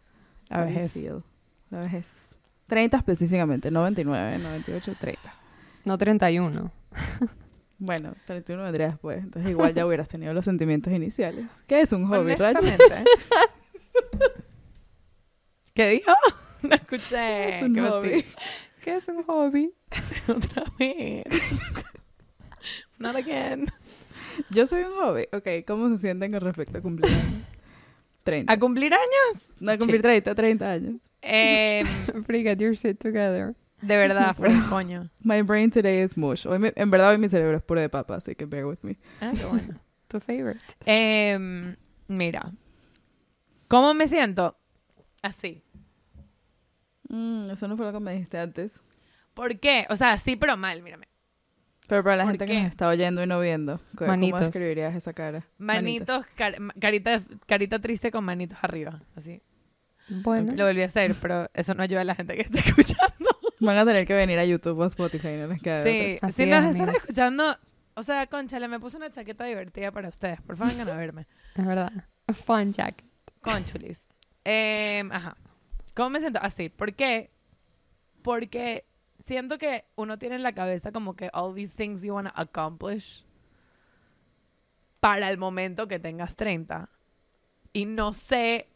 La 0.50 0.64
vejez. 0.64 0.94
La 1.70 1.80
vejez. 1.80 2.28
30 2.68 2.98
específicamente, 2.98 3.72
no 3.72 3.84
29, 3.84 4.40
98, 4.40 4.96
30. 5.00 5.22
No 5.86 5.98
31. 5.98 6.72
Bueno, 7.80 8.14
31 8.28 8.64
vendría 8.64 8.88
después, 8.88 9.22
entonces 9.22 9.52
igual 9.52 9.74
ya 9.74 9.86
hubieras 9.86 10.08
tenido 10.08 10.34
los 10.34 10.46
sentimientos 10.46 10.94
iniciales. 10.94 11.62
¿Qué 11.68 11.82
es 11.82 11.92
un 11.92 12.08
hobby? 12.08 12.32
Honestamente. 12.32 13.04
¿Qué 15.74 15.90
dijo? 15.90 16.12
No 16.64 16.76
escuché. 16.76 17.58
Es 17.58 17.64
un 17.64 17.74
¿Qué 17.76 17.82
hobby. 17.82 18.26
¿Qué 18.82 18.96
es 18.96 19.08
un 19.10 19.22
hobby? 19.24 19.74
Otra 20.30 20.64
vez. 20.80 21.26
Not 23.00 23.18
again. 23.18 23.66
Yo 24.50 24.66
soy 24.66 24.84
un 24.84 24.94
hobby. 24.94 25.28
Ok, 25.34 25.66
¿cómo 25.68 25.90
se 25.90 25.98
sienten 25.98 26.32
con 26.32 26.40
respecto 26.40 26.78
a 26.78 26.82
cumplir 26.82 27.12
años? 27.12 27.44
30. 28.24 28.54
¿A 28.54 28.58
cumplir 28.58 28.94
años? 28.94 29.44
No, 29.60 29.78
cumplir 29.78 30.02
30, 30.02 30.34
30 30.34 30.72
años. 30.72 31.02
Eh, 31.22 31.84
Free, 32.26 32.44
get 32.44 32.60
your 32.60 32.74
shit 32.76 32.98
together. 32.98 33.56
de 33.82 33.98
verdad, 33.98 34.34
Fred, 34.38 34.56
coño. 34.70 35.10
My 35.22 35.42
brain 35.42 35.70
today 35.70 36.02
is 36.02 36.16
mush. 36.16 36.46
Hoy 36.48 36.60
me- 36.60 36.72
en 36.78 36.90
verdad 36.90 37.10
hoy 37.10 37.18
mi 37.18 37.28
cerebro 37.28 37.58
es 37.58 37.64
puro 37.64 37.82
de 37.82 37.90
papa, 37.90 38.16
así 38.16 38.36
que 38.36 38.46
bear 38.46 38.66
with 38.66 38.80
me. 38.84 38.98
Ah, 39.20 39.34
qué 39.38 39.44
bueno. 39.44 39.78
Tu 40.08 40.22
favorite. 40.22 40.62
Em, 40.86 41.76
mira. 42.08 42.54
¿Cómo 43.68 43.94
me 43.94 44.08
siento? 44.08 44.56
Así. 45.24 45.64
Mm, 47.10 47.50
eso 47.52 47.68
no 47.68 47.76
fue 47.78 47.86
lo 47.88 47.94
que 47.94 48.00
me 48.00 48.14
dijiste 48.14 48.38
antes. 48.38 48.82
¿Por 49.34 49.60
qué? 49.60 49.88
O 49.90 49.96
sea, 49.96 50.18
sí, 50.20 50.36
pero 50.36 50.56
mal, 50.58 50.82
mírame. 50.84 51.08
Pero 51.88 52.04
para 52.04 52.16
la 52.18 52.24
¿Por 52.24 52.32
gente 52.34 52.46
qué? 52.46 52.54
que 52.54 52.60
nos 52.62 52.70
está 52.70 52.88
oyendo 52.88 53.22
y 53.24 53.28
no 53.28 53.40
viendo, 53.40 53.82
¿cómo 53.98 54.10
Manitos. 54.10 54.40
describirías 54.42 54.96
esa 54.96 55.12
cara? 55.14 55.46
Manitos, 55.58 56.26
car- 56.36 56.60
ma- 56.60 56.74
carita, 56.80 57.22
carita 57.46 57.80
triste 57.80 58.10
con 58.10 58.24
manitos 58.24 58.58
arriba. 58.62 59.02
Así. 59.16 59.42
Bueno. 60.08 60.54
Lo 60.56 60.66
volví 60.66 60.82
a 60.82 60.86
hacer, 60.86 61.16
pero 61.16 61.50
eso 61.54 61.74
no 61.74 61.84
ayuda 61.84 62.02
a 62.02 62.06
la 62.06 62.16
gente 62.16 62.36
que 62.36 62.42
está 62.44 62.60
escuchando. 62.66 63.30
Van 63.60 63.78
a 63.78 63.86
tener 63.86 64.06
que 64.08 64.14
venir 64.14 64.40
a 64.40 64.46
YouTube 64.46 64.80
o 64.80 64.84
a 64.84 64.88
Spotify, 64.88 65.36
no 65.38 65.48
les 65.48 65.62
queda 65.62 65.84
Sí, 65.84 65.90
si 65.90 66.44
es, 66.44 66.50
nos 66.50 66.66
están 66.66 66.68
amigos. 66.82 66.96
escuchando, 66.96 67.58
o 67.96 68.04
sea, 68.04 68.28
conchale, 68.28 68.68
me 68.68 68.80
puse 68.80 68.98
una 68.98 69.10
chaqueta 69.12 69.44
divertida 69.46 69.92
para 69.92 70.10
ustedes. 70.10 70.42
Por 70.42 70.56
favor, 70.58 70.74
vengan 70.74 70.90
a 70.90 70.98
verme. 70.98 71.28
Es 71.56 71.66
verdad. 71.66 71.92
A 72.28 72.34
fun 72.34 72.74
jacket. 72.74 73.06
Conchulis. 73.42 74.02
Em, 74.44 75.12
ajá. 75.12 75.38
¿Cómo 75.96 76.10
me 76.12 76.20
siento? 76.20 76.40
Así. 76.42 76.70
¿Por 76.70 76.94
qué? 76.96 77.32
Porque 78.22 78.86
siento 79.26 79.58
que 79.58 79.86
uno 79.96 80.18
tiene 80.18 80.36
en 80.36 80.44
la 80.44 80.54
cabeza 80.54 80.92
como 80.92 81.16
que 81.16 81.30
all 81.34 81.54
these 81.56 81.74
things 81.76 82.02
you 82.02 82.14
want 82.14 82.28
to 82.28 82.34
accomplish 82.36 83.26
para 85.00 85.30
el 85.30 85.38
momento 85.38 85.88
que 85.88 86.00
tengas 86.00 86.36
30. 86.36 86.90
Y 87.74 87.86
no 87.86 88.14
sé 88.14 88.70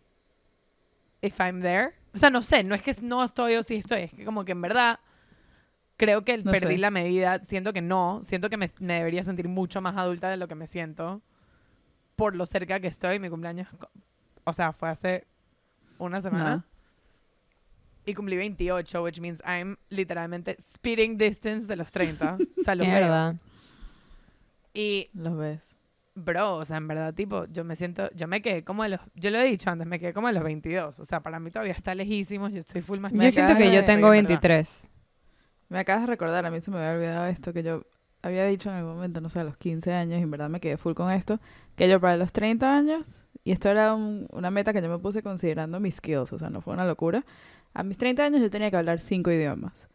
if 1.22 1.40
I'm 1.40 1.62
there. 1.62 1.94
O 2.14 2.18
sea, 2.18 2.30
no 2.30 2.42
sé, 2.42 2.64
no 2.64 2.76
es 2.76 2.82
que 2.82 2.96
no 3.02 3.24
estoy 3.24 3.56
o 3.56 3.64
sí 3.64 3.76
estoy, 3.76 4.02
es 4.04 4.14
que 4.14 4.26
como 4.26 4.44
que 4.44 4.54
en 4.54 4.62
verdad 4.62 5.00
creo 5.98 6.24
que 6.26 6.38
No 6.40 6.52
perdí 6.52 6.74
sé. 6.74 6.78
la 6.80 6.92
medida. 6.92 7.40
Siento 7.40 7.74
que 7.74 7.82
no, 7.82 8.22
siento 8.24 8.50
que 8.50 8.58
me, 8.58 8.70
me 8.80 8.96
debería 8.96 9.24
sentir 9.24 9.48
mucho 9.48 9.82
más 9.82 9.96
adulta 9.98 10.30
de 10.30 10.38
lo 10.38 10.48
que 10.48 10.56
me 10.56 10.68
siento 10.68 11.22
por 12.16 12.36
lo 12.36 12.46
cerca 12.46 12.80
que 12.80 12.88
estoy. 12.88 13.20
Mi 13.20 13.30
cumpleaños, 13.30 13.68
o 14.44 14.54
sea, 14.54 14.74
fue 14.74 14.90
hace 14.90 15.28
una 16.00 16.22
semana. 16.22 16.56
No. 16.58 16.64
Y 18.06 18.14
cumplí 18.14 18.38
28, 18.38 19.04
which 19.04 19.20
means 19.20 19.42
I'm 19.46 19.76
literalmente 19.90 20.56
speeding 20.62 21.18
distance 21.18 21.68
de 21.68 21.76
los 21.76 21.92
30. 21.92 22.38
o 22.60 22.64
sea, 22.64 22.76
los 22.76 22.88
veo. 22.88 22.96
verdad. 22.96 23.36
Y, 24.74 25.10
Los 25.14 25.36
ves. 25.38 25.76
bro, 26.16 26.56
o 26.58 26.66
sea, 26.66 26.78
en 26.78 26.88
verdad, 26.88 27.14
tipo, 27.14 27.46
yo 27.46 27.64
me 27.64 27.76
siento, 27.76 28.10
yo 28.16 28.28
me 28.28 28.42
quedé 28.42 28.64
como 28.64 28.84
a 28.84 28.88
los, 28.88 29.00
yo 29.16 29.30
lo 29.32 29.40
he 29.40 29.44
dicho 29.44 29.70
antes, 29.70 29.88
me 29.88 30.00
quedé 30.00 30.14
como 30.14 30.28
a 30.28 30.32
los 30.32 30.44
22. 30.44 31.00
O 31.00 31.06
sea, 31.06 31.20
para 31.22 31.40
mí 31.40 31.52
todavía 31.52 31.74
está 31.74 31.96
lejísimo, 31.96 32.48
yo 32.50 32.60
estoy 32.60 32.82
full 32.82 33.00
más 33.00 33.12
Yo 33.14 33.30
siento 33.32 33.56
que 33.58 33.66
de- 33.66 33.74
yo 33.76 33.84
tengo 33.84 34.14
en 34.14 34.26
verdad. 34.26 34.40
23. 34.42 34.90
Me 35.70 35.80
acabas 35.80 36.04
de 36.04 36.08
recordar, 36.08 36.46
a 36.46 36.52
mí 36.52 36.62
se 36.62 36.72
me 36.72 36.78
había 36.78 36.94
olvidado 36.94 37.26
esto 37.26 37.52
que 37.54 37.62
yo 37.64 37.84
había 38.22 38.46
dicho 38.46 38.70
en 38.70 38.78
el 38.78 38.84
momento, 38.86 39.20
no 39.20 39.30
sé, 39.30 39.40
a 39.42 39.44
los 39.44 39.58
15 39.58 39.94
años, 39.94 40.20
y 40.20 40.24
en 40.24 40.32
verdad 40.32 40.50
me 40.50 40.60
quedé 40.60 40.78
full 40.78 40.94
con 40.94 41.12
esto, 41.12 41.40
que 41.76 41.90
yo 41.90 42.00
para 42.00 42.16
los 42.18 42.32
30 42.32 42.74
años 42.76 43.26
y 43.48 43.52
esto 43.54 43.70
era 43.70 43.94
un- 43.94 44.28
una 44.32 44.52
meta 44.52 44.74
que 44.74 44.82
yo 44.82 44.90
me 44.90 45.00
puse 45.00 45.24
considerando 45.24 45.80
mis 45.80 45.96
skills, 45.96 46.34
o 46.34 46.38
sea, 46.40 46.50
no 46.50 46.62
fue 46.62 46.74
una 46.74 46.86
locura. 46.86 47.24
A 47.74 47.84
mis 47.84 47.98
30 47.98 48.24
años 48.26 48.42
yo 48.42 48.50
tenía 48.50 48.70
que 48.72 48.78
hablar 48.78 49.00
cinco 49.00 49.32
idiomas. 49.32 49.88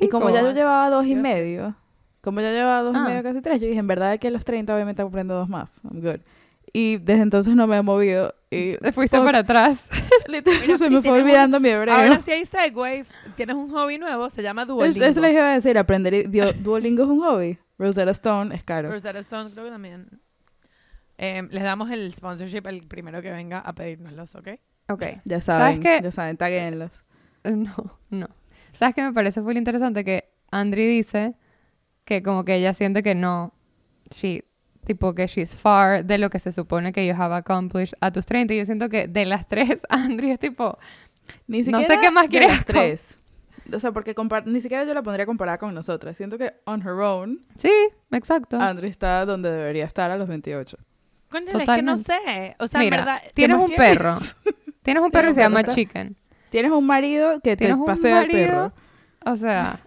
Y 0.00 0.08
como 0.08 0.30
ya 0.30 0.42
yo 0.42 0.50
llevaba 0.52 0.90
dos 0.90 1.06
y 1.06 1.14
medio, 1.14 1.76
como 2.20 2.40
ya 2.40 2.50
llevaba 2.50 2.82
dos 2.82 2.94
y 2.94 2.98
Ah. 2.98 3.04
medio, 3.04 3.22
casi 3.22 3.40
tres, 3.42 3.60
yo 3.60 3.68
dije, 3.68 3.78
en 3.78 3.86
verdad 3.86 4.18
que 4.18 4.28
a 4.28 4.30
los 4.30 4.44
30 4.44 4.74
obviamente 4.74 5.02
aprendo 5.02 5.34
dos 5.34 5.48
más. 5.48 5.80
I'm 5.84 6.00
good. 6.00 6.20
Y 6.72 6.96
desde 6.96 7.22
entonces 7.22 7.54
no 7.54 7.68
me 7.68 7.76
he 7.76 7.82
movido. 7.82 8.34
Y 8.50 8.76
Te 8.78 8.90
fuiste 8.90 9.16
para 9.18 9.38
atrás. 9.40 9.86
literalmente 10.26 10.78
se 10.78 10.86
y 10.86 10.90
me 10.90 11.02
fue 11.02 11.12
olvidando 11.12 11.60
mi 11.60 11.68
hebreo. 11.68 11.94
Ahora 11.94 12.20
sí 12.20 12.32
hay 12.32 12.44
segue. 12.44 13.04
Tienes 13.36 13.54
un 13.54 13.70
hobby 13.70 13.98
nuevo, 13.98 14.28
se 14.30 14.42
llama 14.42 14.64
Duolingo. 14.64 15.04
Eso 15.04 15.20
les 15.20 15.32
iba 15.34 15.50
a 15.50 15.54
decir, 15.54 15.78
aprender 15.78 16.28
Duolingo 16.60 17.04
es 17.04 17.08
un 17.08 17.20
hobby. 17.20 17.58
Rosetta 17.78 18.10
Stone 18.10 18.52
es 18.54 18.64
caro. 18.64 18.90
Rosetta 18.90 19.18
Stone 19.20 19.50
creo 19.52 19.64
que 19.66 19.70
también. 19.70 20.08
Eh, 21.18 21.42
les 21.50 21.62
damos 21.62 21.90
el 21.90 22.12
sponsorship 22.12 22.66
el 22.66 22.86
primero 22.86 23.22
que 23.22 23.30
venga 23.32 23.58
a 23.60 23.72
pedírnoslos, 23.74 24.34
¿ok? 24.34 24.48
Ok. 24.88 25.02
Ya 25.24 25.40
¿Sabes 25.40 25.76
saben, 25.76 25.80
qué? 25.80 26.00
ya 26.02 26.10
saben, 26.10 26.36
taguenlos. 26.36 27.04
No, 27.44 27.72
no. 28.10 28.28
¿Sabes 28.78 28.94
qué 28.94 29.02
me 29.02 29.12
parece 29.12 29.40
muy 29.42 29.56
interesante? 29.56 30.04
Que 30.04 30.30
Andri 30.50 30.86
dice 30.86 31.34
que 32.04 32.22
como 32.22 32.44
que 32.44 32.56
ella 32.56 32.74
siente 32.74 33.02
que 33.02 33.14
no, 33.14 33.52
she, 34.10 34.44
tipo 34.84 35.14
que 35.14 35.26
she's 35.26 35.54
far 35.56 36.04
de 36.04 36.18
lo 36.18 36.30
que 36.30 36.38
se 36.38 36.52
supone 36.52 36.92
que 36.92 37.06
you 37.06 37.14
have 37.16 37.34
accomplished 37.34 37.94
a 38.00 38.10
tus 38.10 38.26
30. 38.26 38.54
Y 38.54 38.58
yo 38.58 38.64
siento 38.64 38.88
que 38.88 39.08
de 39.08 39.24
las 39.24 39.46
tres, 39.46 39.80
Andri 39.88 40.30
es 40.32 40.38
tipo, 40.40 40.78
Ni 41.46 41.62
No 41.62 41.78
sé 41.78 41.84
siquiera 41.84 42.00
qué 42.02 42.10
más 42.10 42.22
de 42.24 42.28
quieres 42.30 42.48
las 42.48 42.64
con- 42.64 42.74
tres. 42.74 43.20
O 43.72 43.78
sea, 43.78 43.92
porque 43.92 44.14
ni 44.46 44.60
siquiera 44.60 44.84
yo 44.84 44.92
la 44.92 45.02
pondría 45.02 45.24
comparada 45.24 45.56
con 45.56 45.72
nosotras. 45.72 46.16
Siento 46.16 46.36
que 46.36 46.52
on 46.64 46.82
her 46.82 46.88
own, 47.00 47.40
sí, 47.56 47.70
exacto. 48.10 48.58
Andrew 48.60 48.90
está 48.90 49.24
donde 49.24 49.50
debería 49.50 49.86
estar 49.86 50.10
a 50.10 50.18
los 50.18 50.28
28. 50.28 50.76
Conchale, 51.42 51.64
es 51.64 51.70
que 51.70 51.82
no 51.82 51.96
sé. 51.98 52.56
O 52.58 52.66
sea, 52.66 52.80
Mira, 52.80 52.98
en 52.98 53.04
verdad. 53.04 53.22
tienes 53.34 53.56
un 53.58 53.66
quieres? 53.66 53.88
perro. 53.96 54.18
Tienes 54.82 55.02
un 55.02 55.10
perro 55.10 55.30
y 55.30 55.34
se 55.34 55.40
llama 55.40 55.62
perro, 55.62 55.74
Chicken. 55.74 56.16
Tienes 56.50 56.70
un 56.72 56.86
marido 56.86 57.34
que 57.40 57.50
te 57.52 57.56
Tienes 57.56 57.76
un 57.78 57.86
pasea 57.86 58.20
el 58.22 58.26
marido, 58.28 58.46
perro. 58.46 58.72
O 59.32 59.36
sea, 59.36 59.80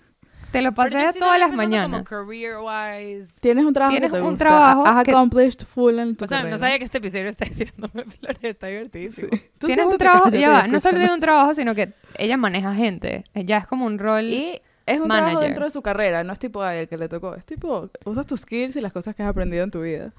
te 0.52 0.62
lo 0.64 0.74
paseas 0.74 1.14
sí 1.14 1.20
todas 1.20 1.40
las 1.40 1.54
mañanas. 1.54 2.04
Como 2.04 2.26
career 2.26 2.56
wise. 2.58 3.32
Tienes 3.40 3.64
un 3.64 3.74
trabajo 3.74 3.92
Tienes 3.92 4.10
que 4.12 4.18
te 4.18 4.24
un 4.24 4.30
gusta. 4.32 4.46
trabajo 4.46 4.88
Has 4.88 5.04
que- 5.04 5.12
accomplished 5.12 5.66
full 5.68 6.00
en 6.00 6.16
tu 6.16 6.26
O 6.26 6.28
sea, 6.28 6.38
carrera. 6.40 6.56
no 6.56 6.58
sabía 6.58 6.80
que 6.80 6.86
este 6.86 6.98
episodio 6.98 7.26
está 7.30 7.46
tirándome 7.46 8.04
flores. 8.20 8.40
Está 8.42 8.68
divertidísimo. 8.68 9.28
Sí. 9.32 9.42
Tú 9.60 9.68
Tienes 9.68 9.86
un 9.86 9.98
trabajo, 10.00 10.30
ya 10.32 10.40
y 10.40 10.46
va, 10.48 10.68
no 10.68 10.80
solo 10.80 10.98
tiene 10.98 11.14
un 11.14 11.20
trabajo, 11.20 11.54
sino 11.54 11.76
que 11.76 11.94
ella 12.18 12.38
maneja 12.38 12.74
gente. 12.74 13.24
Ya 13.36 13.60
es 13.60 13.68
como 13.68 13.86
un 13.86 14.00
rol. 14.00 14.24
Y 14.24 14.60
es 14.88 15.00
un 15.00 15.10
trabajo 15.10 15.26
Manager. 15.28 15.48
dentro 15.48 15.66
de 15.66 15.70
su 15.72 15.82
carrera. 15.84 16.24
No 16.24 16.34
es 16.34 16.40
tipo 16.40 16.64
ay, 16.64 16.80
el 16.80 16.88
que 16.88 16.98
le 16.98 17.08
tocó. 17.08 17.36
Es 17.36 17.46
tipo, 17.46 17.92
usas 18.06 18.26
tus 18.26 18.42
skills 18.42 18.76
y 18.78 18.82
las 18.82 18.94
cosas 18.94 19.14
que 19.16 19.22
has 19.22 19.30
aprendido 19.30 19.64
en 19.64 19.70
tu 19.70 19.82
vida. 19.82 20.12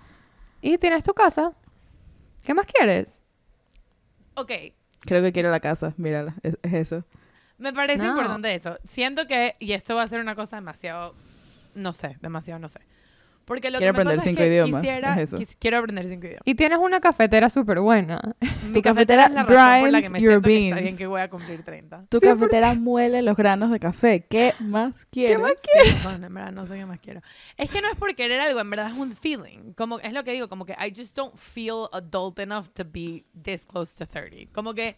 Y 0.60 0.78
tienes 0.78 1.04
tu 1.04 1.12
casa. 1.14 1.52
¿Qué 2.42 2.54
más 2.54 2.66
quieres? 2.66 3.14
Ok. 4.34 4.52
Creo 5.00 5.22
que 5.22 5.32
quiere 5.32 5.50
la 5.50 5.60
casa. 5.60 5.94
Mírala. 5.96 6.34
Es, 6.42 6.58
es 6.62 6.72
eso. 6.74 7.04
Me 7.58 7.72
parece 7.72 8.02
No. 8.04 8.10
importante 8.10 8.54
eso. 8.54 8.78
Siento 8.88 9.26
que, 9.26 9.56
y 9.58 9.72
esto 9.72 9.96
va 9.96 10.02
a 10.02 10.06
ser 10.06 10.20
una 10.20 10.34
cosa 10.34 10.56
demasiado, 10.56 11.14
no 11.74 11.92
sé, 11.92 12.16
demasiado 12.20 12.60
no 12.60 12.68
sé. 12.68 12.80
Porque 13.48 13.70
lo 13.70 13.78
Quiere 13.78 13.92
que 13.92 13.96
me 13.96 14.02
aprender 14.02 14.16
pasa 14.18 14.28
cinco 14.28 14.42
es 14.42 14.46
que 14.48 14.52
idiomas, 14.54 14.82
quisiera, 14.82 15.20
es 15.20 15.32
quis- 15.32 15.56
quiero 15.58 15.78
aprender 15.78 16.06
cinco 16.06 16.26
idiomas. 16.26 16.42
Y 16.44 16.54
tienes 16.54 16.78
una 16.78 17.00
cafetera 17.00 17.50
súper 17.50 17.80
buena. 17.80 18.20
Mi 18.66 18.74
Tu 18.74 18.82
cafetera 18.82 19.24
cafetera 19.24 19.24
es 19.24 19.32
la 19.32 19.42
razón 19.44 19.80
por 19.80 19.90
la 19.90 20.00
que 20.00 20.08
grinds 20.08 20.10
me 20.12 20.20
your 20.20 20.30
siento 20.32 20.48
que 20.48 20.56
está 20.58 20.74
beans. 20.76 20.82
bien 20.84 20.96
que 20.98 21.06
voy 21.06 21.20
a 21.22 21.30
cumplir 21.30 21.62
30. 21.64 22.04
Tu 22.10 22.20
cafetera 22.20 22.74
muele 22.74 23.22
los 23.22 23.36
granos 23.36 23.70
de 23.72 23.80
café. 23.80 24.26
¿Qué 24.28 24.52
más 24.60 24.94
quieres? 25.10 25.40
más 25.40 25.52
Sí, 25.62 25.90
perdón, 26.02 26.24
en 26.24 26.34
verdad, 26.34 26.52
no 26.52 26.66
sé 26.66 26.74
qué 26.74 26.86
más 26.86 27.00
quiero. 27.00 27.22
Es 27.56 27.70
que 27.70 27.80
no 27.80 27.88
es 27.90 27.96
por 27.96 28.14
querer 28.14 28.38
algo, 28.40 28.60
en 28.60 28.68
verdad 28.70 28.90
es 28.92 28.96
un 28.98 29.12
feeling. 29.16 29.72
Como, 29.74 29.98
es 29.98 30.12
lo 30.12 30.22
que 30.22 30.32
digo, 30.32 30.48
como 30.48 30.66
que 30.66 30.74
I 30.74 30.92
just 30.94 31.16
don't 31.16 31.34
feel 31.36 31.86
adult 31.92 32.38
enough 32.38 32.66
to 32.74 32.84
be 32.84 33.24
this 33.42 33.64
close 33.64 33.92
to 33.96 34.06
30. 34.06 34.52
Como 34.52 34.74
que 34.74 34.94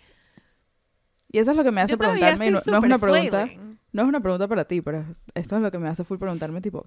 Y 1.31 1.39
eso 1.39 1.53
es 1.53 1.57
lo 1.57 1.63
que 1.63 1.71
me 1.71 1.81
hace 1.83 1.97
preguntarme. 1.97 2.51
No, 2.51 2.61
no 2.67 2.79
es 2.79 2.83
una 2.85 2.99
pregunta. 2.99 3.45
flailing. 3.47 3.79
No 3.93 4.03
es 4.03 4.09
una 4.09 4.21
pregunta 4.21 4.49
para 4.49 4.65
ti, 4.65 4.81
pero 4.81 5.05
esto 5.35 5.57
es 5.57 5.63
lo 5.63 5.71
que 5.71 5.79
me 5.79 5.89
hace 5.89 6.05
full 6.05 6.19
preguntarme, 6.19 6.61
tipo, 6.61 6.87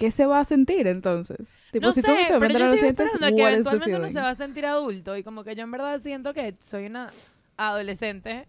¿qué 0.00 0.10
se 0.10 0.24
va 0.24 0.40
a 0.40 0.44
sentir 0.44 0.86
entonces? 0.86 1.54
Tipo, 1.70 1.86
no 1.86 1.92
si 1.92 2.00
sé, 2.00 2.06
tú 2.08 2.14
pero 2.38 2.48
yo 2.48 2.58
lo 2.66 2.72
sientes, 2.74 3.10
que 3.12 3.42
eventualmente 3.42 3.96
uno 3.96 4.10
se 4.10 4.18
va 4.20 4.30
a 4.30 4.34
sentir 4.34 4.64
adulto 4.64 5.14
y 5.14 5.22
como 5.22 5.44
que 5.44 5.54
yo 5.54 5.62
en 5.62 5.70
verdad 5.70 6.00
siento 6.00 6.32
que 6.32 6.56
soy 6.58 6.86
una 6.86 7.10
adolescente 7.58 8.48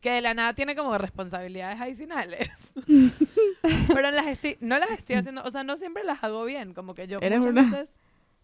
que 0.00 0.12
de 0.12 0.20
la 0.20 0.34
nada 0.34 0.54
tiene 0.54 0.76
como 0.76 0.96
responsabilidades 0.96 1.80
adicionales. 1.80 2.48
pero 3.88 4.10
las 4.12 4.26
estoy, 4.26 4.56
no 4.60 4.78
las 4.78 4.90
estoy 4.90 5.16
haciendo, 5.16 5.42
o 5.42 5.50
sea, 5.50 5.64
no 5.64 5.76
siempre 5.78 6.04
las 6.04 6.22
hago 6.22 6.44
bien, 6.44 6.74
como 6.74 6.94
que 6.94 7.08
yo 7.08 7.18
Eres 7.20 7.40
muchas 7.40 7.52
una- 7.52 7.62
veces 7.70 7.88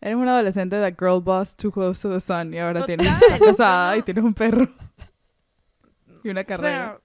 Eres 0.00 0.16
una 0.16 0.32
adolescente 0.32 0.76
de 0.76 0.90
girl 0.98 1.20
boss 1.20 1.54
too 1.54 1.70
close 1.70 2.02
to 2.02 2.12
the 2.12 2.20
sun 2.20 2.52
y 2.52 2.58
ahora 2.58 2.84
tienes 2.84 3.06
estás 3.06 3.38
casada 3.38 3.92
no. 3.92 3.98
y 3.98 4.02
tienes 4.02 4.24
un 4.24 4.34
perro 4.34 4.66
y 6.24 6.28
una 6.30 6.40
O 6.40 6.44
sea, 6.44 6.56
carrera. 6.56 7.00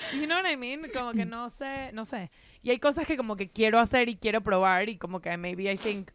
you 0.14 0.26
know 0.26 0.36
what 0.40 0.50
I 0.50 0.56
mean? 0.56 0.82
Como 0.92 1.12
que 1.12 1.24
no 1.26 1.50
sé, 1.50 1.92
no 1.92 2.04
sé. 2.04 2.30
Y 2.62 2.70
hay 2.70 2.78
cosas 2.78 3.06
que 3.06 3.16
como 3.16 3.36
que 3.36 3.48
quiero 3.50 3.78
hacer 3.78 4.08
y 4.08 4.16
quiero 4.16 4.40
probar 4.42 4.88
y 4.88 4.96
como 4.98 5.20
que 5.20 5.36
maybe 5.36 5.70
I 5.72 5.76
think 5.76 6.10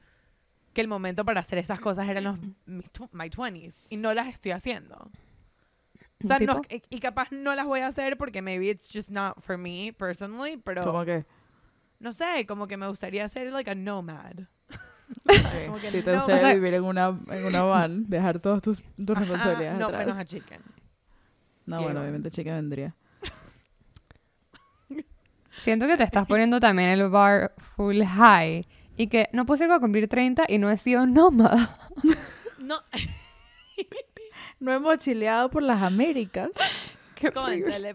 que 0.73 0.81
el 0.81 0.87
momento 0.87 1.23
para 1.23 1.39
hacer 1.39 1.57
esas 1.57 1.79
cosas 1.79 2.07
eran 2.09 2.23
los 2.25 2.37
mis 2.65 2.89
my 3.13 3.29
20s 3.29 3.73
y 3.89 3.97
no 3.97 4.13
las 4.13 4.27
estoy 4.27 4.51
haciendo. 4.51 5.09
O 6.23 6.27
sea, 6.27 6.39
no- 6.39 6.61
y, 6.89 6.99
capaz 6.99 7.31
no 7.31 7.55
las 7.55 7.65
voy 7.65 7.81
a 7.81 7.87
hacer 7.87 8.17
porque 8.17 8.41
maybe 8.41 8.69
it's 8.69 8.89
just 8.91 9.09
not 9.09 9.39
for 9.41 9.57
me 9.57 9.93
personally, 9.97 10.57
pero 10.57 10.83
¿Cómo 10.83 11.05
que? 11.05 11.25
no 11.99 12.13
sé, 12.13 12.45
como 12.47 12.67
que 12.67 12.77
me 12.77 12.87
gustaría 12.87 13.27
ser 13.29 13.51
like 13.51 13.69
a 13.69 13.75
nomad. 13.75 14.33
Como 15.67 15.77
que 15.79 15.91
Si 15.91 16.01
te 16.01 16.11
no- 16.11 16.17
gustaría 16.17 16.41
O 16.41 16.45
sea- 16.45 16.53
vivir 16.53 16.73
en 16.73 16.83
una, 16.83 17.17
en 17.29 17.45
una 17.45 17.61
van, 17.63 18.09
dejar 18.09 18.39
todas 18.39 18.61
tus, 18.61 18.81
tus 18.81 19.09
Ajá, 19.11 19.19
responsabilidades 19.19 19.79
no, 19.79 19.85
atrás. 19.85 19.99
menos 20.05 20.17
a 20.17 20.25
chicken. 20.25 20.61
No, 21.65 21.77
Yeah, 21.77 21.77
bueno, 21.77 21.83
bueno. 21.85 22.01
obviamente 22.01 22.31
chica 22.31 22.53
vendría. 22.55 22.95
Siento 25.57 25.87
que 25.87 25.97
te 25.97 26.03
estás 26.03 26.27
poniendo 26.27 26.59
también 26.59 26.89
el 26.89 27.09
bar 27.09 27.53
full 27.57 28.01
high. 28.03 28.65
Y 28.97 29.07
que 29.07 29.29
no 29.33 29.45
puedo 29.45 29.73
a 29.73 29.79
cumplir 29.79 30.07
30 30.07 30.45
y 30.47 30.57
no 30.57 30.71
he 30.71 30.77
sido 30.77 31.05
nómada. 31.05 31.77
No, 32.57 32.81
No 34.59 34.73
hemos 34.73 34.97
chileado 34.97 35.49
por 35.49 35.61
las 35.61 35.81
Américas. 35.83 36.49
Qué 37.15 37.31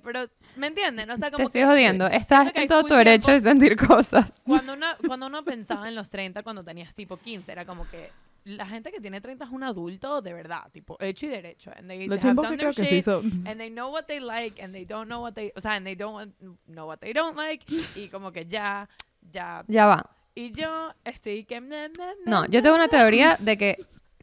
pero 0.02 0.29
¿me 0.57 0.69
entienden? 0.69 1.11
O 1.11 1.17
sea, 1.17 1.29
Te 1.29 1.33
como 1.33 1.49
estoy 1.49 1.61
que 1.61 1.67
jodiendo. 1.67 2.07
Estás 2.07 2.50
en 2.55 2.69
todo 2.69 2.85
tu 2.85 2.95
derecho 2.95 3.33
de 3.33 3.40
sentir 3.40 3.76
cosas. 3.76 4.40
cuando 4.47 4.73
uno, 4.73 4.87
cuando 5.07 5.26
uno 5.26 5.45
pensaba 5.45 5.88
en 5.88 5.95
los 5.95 6.09
30, 6.09 6.43
cuando 6.43 6.62
tenías 6.62 6.95
tipo 6.95 7.19
15, 7.19 7.52
era 7.52 7.67
como 7.67 7.87
que 7.90 8.11
la 8.45 8.67
gente 8.67 8.91
que 8.91 9.01
tiene 9.01 9.21
30 9.21 9.45
es 9.45 9.51
un 9.51 9.63
adulto 9.63 10.23
de 10.23 10.33
verdad, 10.33 10.71
tipo 10.73 10.97
hecho 11.01 11.27
y 11.27 11.29
derecho. 11.29 11.71
And 11.77 11.89
they 11.89 12.07
Los 12.07 12.17
have 12.19 12.21
tiempos 12.21 12.45
done 12.47 12.57
their 12.57 12.73
creo 12.73 12.75
que 12.85 12.91
sí 12.91 12.97
shit, 12.97 13.05
son... 13.05 13.47
And 13.47 13.59
they 13.59 13.71
know 13.71 13.91
what 13.93 14.05
they 14.07 14.21
like 14.21 14.63
and 14.63 14.73
they 14.75 14.85
don't 14.85 15.07
know 15.07 15.21
what 15.23 15.35
they, 15.35 15.53
o 15.57 15.61
sea, 15.61 15.73
and 15.77 15.85
they 15.87 15.95
don't 15.95 16.15
want- 16.15 16.35
know 16.67 16.87
what 16.87 16.99
they 17.01 17.13
don't 17.13 17.37
like 17.37 17.65
y 17.97 18.09
como 18.09 18.33
que 18.33 18.47
ya, 18.47 18.89
ya. 19.33 19.65
Ya 19.69 19.87
va. 19.87 20.11
Y 20.35 20.53
yo 20.53 20.95
estoy 21.05 21.45
que... 21.45 21.61
na, 21.61 21.89
na, 21.89 22.07
na, 22.25 22.43
No, 22.43 22.47
yo 22.47 22.63
tengo 22.63 22.77
una 22.77 22.87
na. 22.87 22.91
teoría 22.91 23.37
de 23.41 23.59
que 23.59 23.77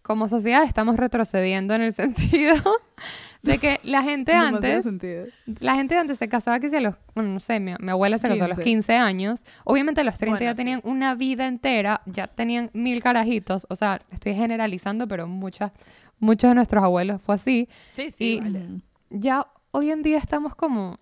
como 0.08 0.30
sociedad 0.30 0.64
estamos 0.64 0.96
retrocediendo 0.96 1.76
en 1.76 1.82
el 1.82 1.94
sentido 2.02 2.56
de 3.44 3.58
que 3.60 3.80
la 3.84 4.02
gente 4.02 4.34
antes, 4.34 4.86
la 5.60 5.76
gente 5.76 5.96
antes 5.98 6.18
se 6.18 6.28
casaba 6.30 6.60
que 6.60 6.76
a 6.76 6.82
los, 6.82 6.96
bueno, 7.14 7.30
no 7.32 7.40
sé, 7.40 7.60
mi, 7.60 7.74
mi 7.80 7.92
abuela 7.92 8.18
se 8.18 8.28
casó 8.28 8.46
a 8.46 8.48
los 8.48 8.58
15. 8.58 8.64
15 8.70 8.96
años. 8.96 9.44
Obviamente 9.66 10.02
a 10.02 10.04
los 10.06 10.18
30 10.18 10.38
Bueno, 10.38 10.46
ya 10.50 10.54
sí. 10.54 10.58
tenían 10.58 10.82
una 10.84 11.14
vida 11.14 11.46
entera, 11.46 12.02
ya 12.06 12.28
tenían 12.28 12.72
mil 12.74 13.04
carajitos. 13.04 13.68
O 13.70 13.76
sea, 13.76 14.02
estoy 14.12 14.34
generalizando, 14.34 15.08
pero 15.08 15.28
muchas, 15.28 15.72
muchos 16.20 16.50
de 16.50 16.56
nuestros 16.56 16.84
abuelos 16.84 17.22
fue 17.22 17.36
así. 17.36 17.70
Sí, 17.92 18.10
sí, 18.10 18.36
y- 18.36 18.40
vale. 18.40 18.66
Ya 19.10 19.46
hoy 19.72 19.92
en 19.92 20.02
día 20.04 20.18
estamos 20.18 20.56
como... 20.56 21.00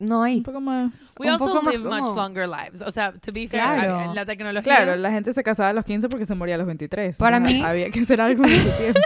No 0.00 0.22
hay. 0.22 0.36
Un 0.38 0.42
poco 0.44 0.60
más... 0.60 0.92
We 1.18 1.26
un 1.26 1.32
also 1.32 1.46
poco 1.46 1.62
más 1.62 1.74
live 1.74 1.88
much 1.88 2.00
como- 2.00 2.14
longer 2.22 2.48
lives. 2.48 2.82
O 2.82 2.90
sea, 2.92 3.12
to 3.12 3.32
be 3.32 3.48
fair, 3.48 3.62
Claro. 3.62 4.14
la 4.14 4.24
tecnología... 4.24 4.62
Claro, 4.76 4.94
la 4.96 5.10
gente 5.10 5.32
se 5.32 5.42
casaba 5.42 5.70
a 5.70 5.72
los 5.72 5.84
15 5.84 6.08
porque 6.08 6.24
se 6.26 6.34
moría 6.36 6.54
a 6.54 6.58
los 6.58 6.66
23. 6.68 7.16
Para 7.16 7.38
O 7.38 7.40
sea, 7.40 7.48
mí- 7.48 7.62
Había 7.64 7.90
que 7.90 8.00
hacer 8.00 8.20
algo 8.20 8.44
en 8.44 8.50
ese 8.52 8.70
tiempo. 8.92 9.00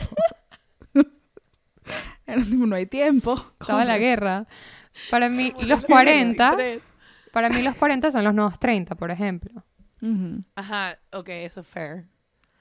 Era 2.26 2.42
tipo, 2.44 2.66
no 2.66 2.76
hay 2.76 2.87
tiempo. 2.87 3.42
Estaba 3.61 3.84
la 3.84 3.99
guerra. 3.99 4.46
Para 5.11 5.28
mí, 5.28 5.52
los 5.58 5.68
los 5.68 5.84
40, 5.87 6.56
23. 6.56 6.82
para 7.32 7.49
mí 7.49 7.62
los 7.62 7.75
40 7.76 8.11
son 8.12 8.25
los 8.25 8.34
nuevos 8.34 8.58
30, 8.58 8.94
por 8.94 9.11
ejemplo. 9.11 9.64
Ujú. 10.00 10.42
Ajá, 10.54 10.99
ok, 11.12 11.28
eso 11.30 11.61
es 11.61 11.66
fair. 11.66 12.04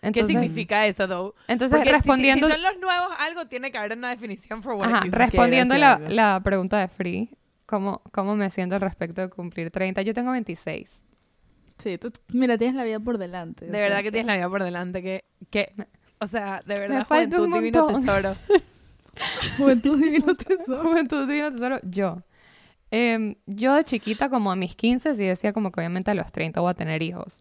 ¿Qué 0.01 0.07
Entonces, 0.07 0.31
significa 0.31 0.85
eso, 0.87 1.07
though? 1.07 1.35
entonces 1.47 1.77
Porque 1.77 1.89
si- 1.91 1.95
respondiendo, 1.95 2.47
Si, 2.47 2.53
son 2.53 2.63
los 2.63 2.77
nuevos, 2.79 3.09
algo 3.19 3.45
tiene 3.45 3.71
que 3.71 3.77
haber 3.77 3.95
una 3.97 4.09
definición 4.09 4.63
for 4.63 4.73
what 4.73 4.87
ajá, 4.87 5.03
respondiendo 5.11 5.77
la, 5.77 5.99
la 5.99 6.39
pregunta 6.43 6.79
de 6.79 6.87
Free, 6.87 7.29
¿cómo, 7.71 8.01
¿cómo 8.11 8.35
me 8.35 8.49
siento 8.49 8.75
al 8.75 8.81
respecto 8.81 9.21
de 9.21 9.29
cumplir 9.29 9.71
30? 9.71 10.01
Yo 10.01 10.13
tengo 10.13 10.31
26. 10.31 11.03
Sí, 11.77 11.97
tú, 11.97 12.11
mira, 12.33 12.57
tienes 12.57 12.75
la 12.75 12.83
vida 12.83 12.99
por 12.99 13.17
delante. 13.17 13.65
De 13.65 13.79
verdad 13.79 14.03
que 14.03 14.11
tienes 14.11 14.27
la 14.27 14.35
vida 14.35 14.49
por 14.49 14.61
delante, 14.61 15.01
que, 15.01 15.23
que 15.49 15.73
o 16.19 16.27
sea, 16.27 16.61
de 16.65 16.75
verdad, 16.75 17.07
falta 17.07 17.37
juventud 17.37 17.45
un 17.45 17.53
divino 17.53 17.87
tesoro. 17.87 18.35
Juventud 19.57 19.99
divino 19.99 20.35
tesoro. 20.35 20.83
Juventud 20.83 21.27
Divino 21.27 21.51
Tesoro, 21.51 21.79
yo. 21.83 22.23
Em, 22.91 23.35
yo 23.45 23.75
de 23.75 23.83
chiquita, 23.83 24.29
como 24.29 24.51
a 24.51 24.55
mis 24.55 24.75
15, 24.75 25.15
sí 25.15 25.23
decía 25.23 25.53
como 25.53 25.71
que 25.71 25.79
obviamente 25.79 26.11
a 26.11 26.13
los 26.13 26.31
30 26.31 26.59
voy 26.59 26.71
a 26.71 26.73
tener 26.73 27.01
hijos. 27.01 27.37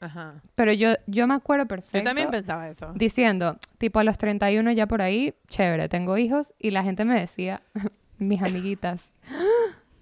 Ajá. 0.00 0.42
Pero 0.54 0.72
yo, 0.72 0.90
yo 1.06 1.26
me 1.26 1.34
acuerdo 1.34 1.66
perfecto. 1.66 1.98
Yo 1.98 2.04
también 2.04 2.30
pensaba 2.30 2.68
eso. 2.68 2.92
diciendo, 2.94 3.58
tipo 3.78 4.00
a 4.00 4.04
los 4.04 4.18
31 4.18 4.72
ya 4.72 4.86
por 4.86 5.00
ahí, 5.00 5.34
chévere, 5.48 5.88
tengo 5.88 6.16
hijos. 6.18 6.52
Y 6.58 6.70
la 6.70 6.82
gente 6.82 7.04
me 7.04 7.18
decía, 7.18 7.62
mis 8.28 8.42
amiguitas, 8.42 9.10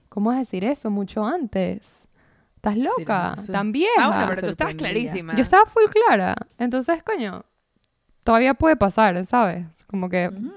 ¿cómo 0.09 0.31
vas 0.31 0.37
a 0.37 0.41
decir 0.41 0.65
eso 0.65 0.91
mucho 0.91 1.25
antes? 1.27 1.81
¿Estás 2.57 2.77
loca? 2.77 3.37
sí. 3.45 3.53
¿Tan 3.53 3.73
vieja? 3.73 3.93
Ah, 3.99 4.09
bueno, 4.09 4.27
pero 4.29 4.43
tú 4.43 4.49
estabas 4.50 4.75
clarísima. 4.75 5.35
Yo 5.35 5.43
estaba 5.43 5.65
full 5.67 5.85
clara. 6.07 6.37
Entonces, 6.59 7.03
coño, 7.03 7.45
todavía 8.23 8.55
puede 8.55 8.77
pasar, 8.77 9.25
¿sabes? 9.25 9.67
Como 9.87 10.09
que 10.11 10.29
Ujú. 10.29 10.53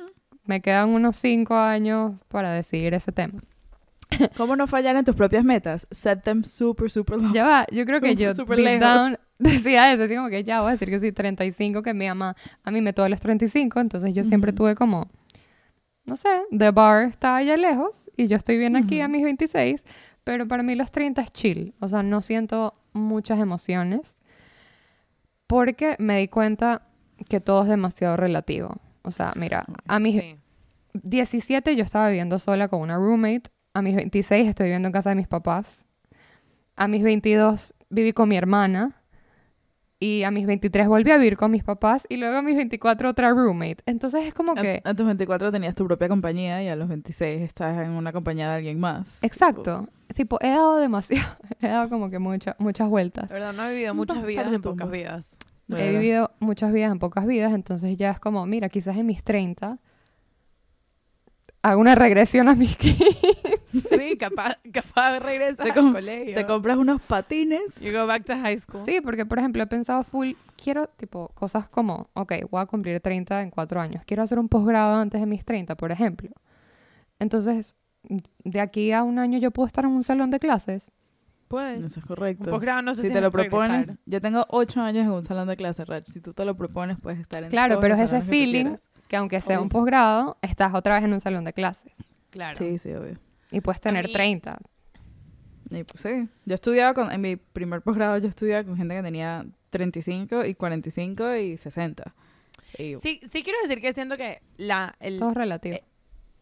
me 0.46 0.62
quedan 0.62 0.90
unos 0.90 1.16
5 1.18 1.56
años 1.56 2.14
para 2.28 2.52
decidir 2.52 2.94
ese 2.94 3.12
tema. 3.12 3.40
¿Cómo 4.36 4.56
no 4.56 4.68
fallar 4.68 4.96
en 4.96 5.06
tus 5.06 5.16
propias 5.16 5.44
metas? 5.44 5.88
Set 5.92 6.24
them 6.24 6.44
super, 6.44 6.92
super 6.92 7.20
low. 7.22 7.34
Ya 7.34 7.44
va, 7.46 7.66
yo 7.72 7.86
creo 7.86 8.00
que 8.02 8.12
Súper, 8.12 8.24
yo 8.28 8.36
súper 8.36 8.58
deep 8.58 8.66
lejos. 8.66 8.80
down 8.82 9.18
decía 9.40 9.92
eso, 9.94 10.04
así 10.04 10.16
como 10.16 10.30
que 10.30 10.44
ya 10.44 10.60
voy 10.62 10.70
a 10.70 10.72
decir 10.74 10.90
que 10.90 11.00
sí, 11.00 11.12
35, 11.12 11.82
que 11.82 11.94
mi 11.94 12.08
mamá 12.08 12.36
a 12.64 12.72
mí 12.72 12.82
me 12.82 12.94
tuvo 12.94 13.06
a 13.06 13.10
los 13.10 13.20
35, 13.22 13.80
entonces 13.80 14.14
yo 14.14 14.24
siempre 14.24 14.52
Ujú. 14.52 14.58
tuve 14.58 14.76
como, 14.76 15.10
no 16.06 16.18
sé, 16.18 16.30
the 16.58 16.72
bar 16.72 17.04
está 17.06 17.38
allá 17.38 17.56
lejos 17.58 18.10
y 18.18 18.28
yo 18.28 18.38
estoy 18.38 18.58
bien 18.58 18.76
aquí 18.76 19.02
a 19.02 19.08
mis 19.08 19.24
26, 19.24 19.84
pero 20.24 20.48
para 20.48 20.64
mí 20.64 20.76
los 20.76 20.92
30 20.92 21.22
es 21.22 21.32
chill, 21.32 21.74
o 21.80 21.88
sea, 21.88 22.04
no 22.04 22.22
siento 22.22 22.76
muchas 22.94 23.40
emociones 23.40 24.16
porque 25.48 25.96
me 26.00 26.20
di 26.20 26.28
cuenta 26.28 26.84
que 27.30 27.40
todo 27.40 27.64
es 27.64 27.70
demasiado 27.70 28.18
relativo. 28.18 28.78
O 29.04 29.12
sea, 29.12 29.34
mira, 29.36 29.66
a 29.88 30.00
mis 30.00 30.22
Sí. 30.22 30.38
17 30.94 31.76
yo 31.76 31.84
estaba 31.84 32.08
viviendo 32.10 32.40
sola 32.40 32.68
con 32.68 32.82
una 32.82 32.98
roommate. 32.98 33.50
A 33.74 33.82
mis 33.82 33.96
26 33.96 34.48
estoy 34.48 34.66
viviendo 34.66 34.88
en 34.88 34.92
casa 34.94 35.10
de 35.10 35.16
mis 35.16 35.28
papás. 35.28 35.86
A 36.76 36.88
mis 36.88 37.04
22 37.04 37.74
viví 37.90 38.14
con 38.14 38.30
mi 38.30 38.38
hermana. 38.38 39.02
Y 40.04 40.24
a 40.24 40.32
mis 40.32 40.46
23 40.46 40.88
volví 40.90 41.12
a 41.12 41.18
vivir 41.18 41.38
con 41.38 41.50
mis 41.52 41.64
papás. 41.64 42.06
Y 42.10 42.18
luego 42.18 42.36
a 42.38 42.42
mis 42.42 42.58
24 42.58 43.10
otra 43.10 43.30
roommate. 43.30 43.78
Entonces 43.86 44.26
es 44.26 44.34
como 44.34 44.54
que... 44.54 44.82
A, 44.84 44.90
a 44.90 44.94
tus 44.94 45.06
24 45.06 45.50
tenías 45.52 45.76
tu 45.76 45.86
propia 45.88 46.10
compañía 46.10 46.62
y 46.62 46.68
a 46.68 46.76
los 46.76 46.90
26 46.90 47.42
estás 47.42 47.78
en 47.78 47.92
una 47.92 48.12
compañía 48.12 48.50
de 48.50 48.56
alguien 48.56 48.80
más. 48.82 49.24
Exacto. 49.24 49.88
Tipo, 50.14 50.38
he 50.42 50.50
dado 50.50 50.78
demasiado. 50.78 51.38
He 51.62 51.68
dado 51.70 51.88
como 51.90 52.10
que 52.10 52.20
mucha- 52.20 52.56
muchas 52.60 52.90
vueltas. 52.90 53.30
De 53.30 53.36
verdad, 53.36 53.54
no 53.54 53.66
he 53.66 53.72
vivido 53.74 53.96
muchas 53.96 54.26
vidas 54.26 54.52
en 54.52 54.62
pocas 54.62 54.92
vidas. 54.92 55.38
He 55.70 55.90
vivido 55.92 56.32
muchas 56.40 56.74
vidas 56.74 56.92
en 56.92 57.00
pocas 57.00 57.26
vidas. 57.26 57.54
Entonces 57.54 57.96
ya 57.96 58.12
es 58.12 58.20
como, 58.20 58.46
mira, 58.46 58.68
quizás 58.68 58.98
en 58.98 59.06
mis 59.06 59.24
30 59.24 59.80
hago 61.62 61.80
una 61.80 61.96
regresión 61.96 62.50
a 62.50 62.56
mis 62.56 62.76
15. 62.78 63.06
Sí, 63.74 64.18
capaz, 64.18 64.58
capaz 64.72 65.20
regresas 65.20 65.58
Te 65.66 65.72
al 65.80 65.92
colegio. 65.92 66.36
Te 66.36 66.46
compras 66.46 66.78
unos 66.78 67.02
patines. 67.02 67.76
You 67.82 67.92
go 67.92 68.06
back 68.08 68.26
to 68.26 68.34
high 68.38 68.58
school. 68.60 68.82
Sí, 68.86 69.02
porque 69.02 69.26
por 69.26 69.40
ejemplo 69.40 69.64
he 69.64 69.68
pensado 69.68 70.04
full, 70.04 70.32
quiero 70.62 70.88
tipo 70.88 71.30
cosas 71.36 71.68
como, 71.70 72.08
ok, 72.14 72.34
voy 72.52 72.62
a 72.62 72.66
cumplir 72.66 73.00
30 73.00 73.42
en 73.42 73.50
cuatro 73.50 73.80
años, 73.82 74.04
quiero 74.06 74.24
hacer 74.24 74.40
un 74.40 74.48
posgrado 74.50 74.96
antes 75.00 75.20
de 75.20 75.28
mis 75.28 75.44
30, 75.44 75.76
por 75.76 75.92
ejemplo. 75.92 76.30
Entonces, 77.20 77.76
de 78.44 78.60
aquí 78.60 78.92
a 78.92 79.04
un 79.04 79.20
año 79.20 79.38
yo 79.40 79.52
puedo 79.52 79.68
estar 79.68 79.86
en 79.86 79.92
un 79.92 80.04
salón 80.04 80.30
de 80.32 80.40
clases. 80.40 80.92
Puedes. 81.48 81.80
Eso 81.86 81.88
es 81.88 81.98
Un 81.98 82.04
correcto. 82.04 82.50
posgrado 82.50 82.82
no 82.82 82.96
sé 82.96 83.02
si 83.04 83.08
si 83.10 83.14
te 83.14 83.22
lo 83.22 83.28
es 83.28 83.34
regresar. 83.34 83.70
propones, 83.84 83.98
yo 84.06 84.22
tengo 84.22 84.46
ocho 84.50 84.82
años 84.82 85.06
en 85.06 85.12
un 85.12 85.24
salón 85.24 85.48
de 85.48 85.56
clase, 85.56 85.86
Rach. 85.86 86.06
Si 86.08 86.20
tú 86.20 86.34
te 86.34 86.46
lo 86.46 86.56
propones, 86.56 86.98
puedes 87.00 87.20
estar 87.20 87.44
en 87.44 87.50
Claro, 87.50 87.76
todos 87.76 87.82
pero 87.84 87.96
los 87.96 88.04
es 88.04 88.12
ese 88.12 88.22
que 88.24 88.28
feeling 88.30 88.64
quieras. 88.64 88.82
que 89.08 89.16
aunque 89.18 89.40
sea 89.42 89.62
un 89.62 89.70
posgrado, 89.70 90.38
estás 90.42 90.74
otra 90.74 90.96
vez 90.96 91.04
en 91.04 91.14
un 91.14 91.22
salón 91.22 91.44
de 91.44 91.54
clases 91.54 91.92
Claro. 92.32 92.58
Sí, 92.58 92.80
sí, 92.80 92.92
obvio. 92.94 93.20
Y 93.54 93.62
puedes 93.62 93.80
tener 93.82 94.08
mí- 94.08 94.14
30. 94.14 94.58
Y 95.70 95.84
pues 95.86 96.02
sí, 96.02 96.28
yo 96.46 96.56
estudiaba 96.56 96.94
con, 96.94 97.12
en 97.12 97.22
mi 97.22 97.36
primer 97.36 97.82
posgrado 97.82 98.18
yo 98.20 98.28
estudiaba 98.28 98.64
con 98.64 98.76
gente 98.78 98.96
que 98.96 99.02
tenía 99.02 99.46
35 99.72 100.46
y 100.46 100.54
45 100.56 101.36
y 101.36 101.58
60. 101.58 102.14
Y 102.78 102.96
Sí, 102.98 103.22
sí 103.32 103.44
quiero 103.44 103.60
decir 103.64 103.82
que 103.82 103.94
siento 103.94 104.18
que 104.18 104.42
la, 104.58 104.96
el, 105.00 105.20
Todo 105.20 105.30
es 105.30 105.36
relativo. 105.38 105.76
eh, 105.76 105.84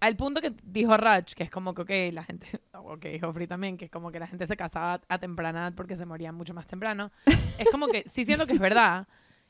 al 0.01 0.15
punto 0.17 0.41
que 0.41 0.53
dijo 0.63 0.97
Raj, 0.97 1.25
que 1.35 1.43
es 1.43 1.51
como 1.51 1.73
que, 1.73 1.81
ok, 2.09 2.13
la 2.13 2.23
gente, 2.23 2.47
o 2.73 2.97
que 2.97 3.09
dijo 3.09 3.31
Free 3.31 3.47
también, 3.47 3.77
que 3.77 3.85
es 3.85 3.91
como 3.91 4.11
que 4.11 4.19
la 4.19 4.27
gente 4.27 4.47
se 4.47 4.57
casaba 4.57 4.99
a 5.07 5.17
temprana 5.19 5.59
edad 5.67 5.73
porque 5.75 5.95
se 5.95 6.05
moría 6.05 6.31
mucho 6.31 6.53
más 6.53 6.67
temprano, 6.67 7.11
es 7.57 7.69
como 7.71 7.87
que, 7.87 8.03
sí 8.09 8.25
siento 8.25 8.47
que 8.47 8.53
es 8.53 8.59
verdad, 8.59 9.07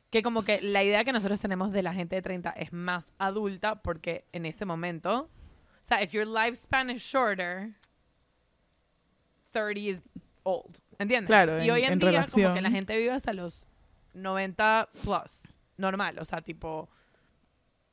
que 0.10 0.22
como 0.22 0.44
que 0.44 0.62
la 0.62 0.84
idea 0.84 1.04
que 1.06 1.14
nosotros 1.14 1.40
tenemos 1.40 1.72
de 1.72 1.82
la 1.84 1.94
gente 1.94 2.18
de 2.18 2.22
30 2.22 2.50
es 2.52 2.74
más 2.74 3.12
adulta 3.18 3.82
porque 3.82 4.26
en 4.34 4.46
ese 4.46 4.66
momento, 4.66 5.30
o 5.84 5.88
sea, 5.88 6.02
if 6.02 6.12
your 6.14 6.26
lifespan 6.26 6.90
is 6.90 7.02
shorter, 7.02 7.74
30 9.52 9.80
is 9.80 10.02
old, 10.44 10.78
¿entiendes? 11.00 11.28
Claro, 11.28 11.60
y 11.62 11.66
en- 11.66 11.72
hoy 11.72 11.84
en, 11.84 11.94
en 11.94 12.00
día 12.00 12.12
como 12.26 12.36
que 12.36 12.42
relación. 12.42 12.64
la 12.64 12.72
gente 12.72 12.98
vive 12.98 13.12
hasta 13.12 13.34
los 13.34 13.66
90 14.14 14.90
plus, 15.04 15.42
normal, 15.78 16.20
o 16.20 16.26
sea, 16.26 16.42
tipo, 16.42 16.90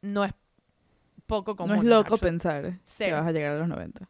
no 0.03 0.25
es 0.25 0.33
poco 1.27 1.57
común. 1.57 1.77
no 1.77 1.83
es 1.83 1.87
loco 1.89 2.15
actually. 2.15 2.21
pensar 2.33 2.63
que 2.65 2.79
Cero. 2.85 3.17
vas 3.19 3.27
a 3.27 3.33
llegar 3.33 3.53
a 3.53 3.59
los 3.59 3.69
90. 3.69 4.09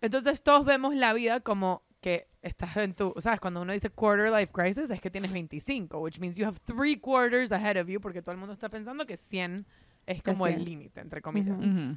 Entonces 0.00 0.42
todos 0.42 0.64
vemos 0.64 0.94
la 0.94 1.12
vida 1.12 1.40
como 1.40 1.82
que 2.00 2.28
estás 2.42 2.76
en 2.76 2.94
tu, 2.94 3.14
¿sabes? 3.20 3.40
Cuando 3.40 3.62
uno 3.62 3.72
dice 3.72 3.88
quarter 3.90 4.30
life 4.30 4.52
crisis 4.52 4.90
es 4.90 5.00
que 5.00 5.10
tienes 5.10 5.32
25, 5.32 5.98
which 6.00 6.18
means 6.18 6.36
you 6.36 6.44
have 6.44 6.58
three 6.66 6.96
quarters 6.96 7.52
ahead 7.52 7.76
of 7.80 7.88
you 7.88 8.00
porque 8.00 8.20
todo 8.20 8.32
el 8.32 8.38
mundo 8.38 8.52
está 8.52 8.68
pensando 8.68 9.06
que 9.06 9.16
100 9.16 9.64
es 10.06 10.20
Que 10.22 10.32
como 10.32 10.46
el 10.48 10.54
100. 10.56 10.64
límite, 10.64 11.00
entre 11.00 11.22
comillas. 11.22 11.56
Ujú. 11.56 11.68
Ujú. 11.68 11.96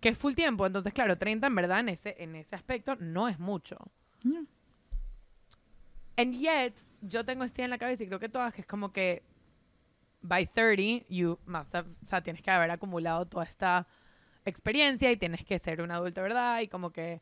Que 0.00 0.10
es 0.10 0.18
full 0.18 0.34
tiempo, 0.34 0.66
entonces 0.66 0.92
claro, 0.92 1.16
30 1.18 1.46
en 1.46 1.54
verdad 1.54 1.80
en 1.80 1.88
ese, 1.88 2.14
en 2.18 2.36
ese 2.36 2.54
aspecto 2.54 2.96
no 2.96 3.28
es 3.28 3.38
mucho. 3.38 3.76
Yeah. 4.22 4.44
And 6.16 6.34
yet, 6.34 6.74
yo 7.02 7.24
tengo 7.24 7.44
este 7.44 7.62
en 7.62 7.70
la 7.70 7.78
cabeza 7.78 8.04
y 8.04 8.06
creo 8.06 8.20
que 8.20 8.28
todas 8.28 8.54
que 8.54 8.62
es 8.62 8.66
como 8.66 8.92
que 8.92 9.22
by 10.22 10.46
30 10.46 11.06
you 11.08 11.38
must 11.46 11.74
have, 11.74 11.88
o 12.02 12.06
sea, 12.06 12.22
tienes 12.22 12.42
que 12.42 12.50
haber 12.50 12.70
acumulado 12.70 13.26
toda 13.26 13.44
esta 13.44 13.86
experiencia 14.44 15.10
y 15.10 15.16
tienes 15.16 15.44
que 15.44 15.58
ser 15.58 15.82
un 15.82 15.90
adulto, 15.90 16.22
¿verdad? 16.22 16.60
Y 16.60 16.68
como 16.68 16.90
que 16.90 17.20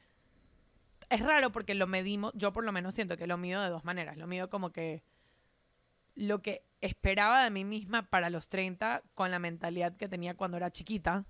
es 1.10 1.20
raro 1.20 1.52
porque 1.52 1.74
lo 1.74 1.87
medimos, 1.87 2.32
yo 2.34 2.52
por 2.52 2.64
lo 2.64 2.72
menos 2.72 2.94
siento 2.94 3.16
que 3.16 3.26
lo 3.26 3.37
mido 3.37 3.62
de 3.62 3.70
dos 3.70 3.84
maneras. 3.84 4.16
Lo 4.16 4.26
mido 4.26 4.50
como 4.50 4.70
que 4.70 5.02
lo 6.14 6.42
que 6.42 6.64
esperaba 6.80 7.42
de 7.42 7.50
mí 7.50 7.64
misma 7.64 8.08
para 8.08 8.30
los 8.30 8.48
30 8.48 9.02
con 9.14 9.30
la 9.30 9.38
mentalidad 9.38 9.96
que 9.96 10.08
tenía 10.08 10.34
cuando 10.34 10.56
era 10.56 10.70
chiquita 10.70 11.24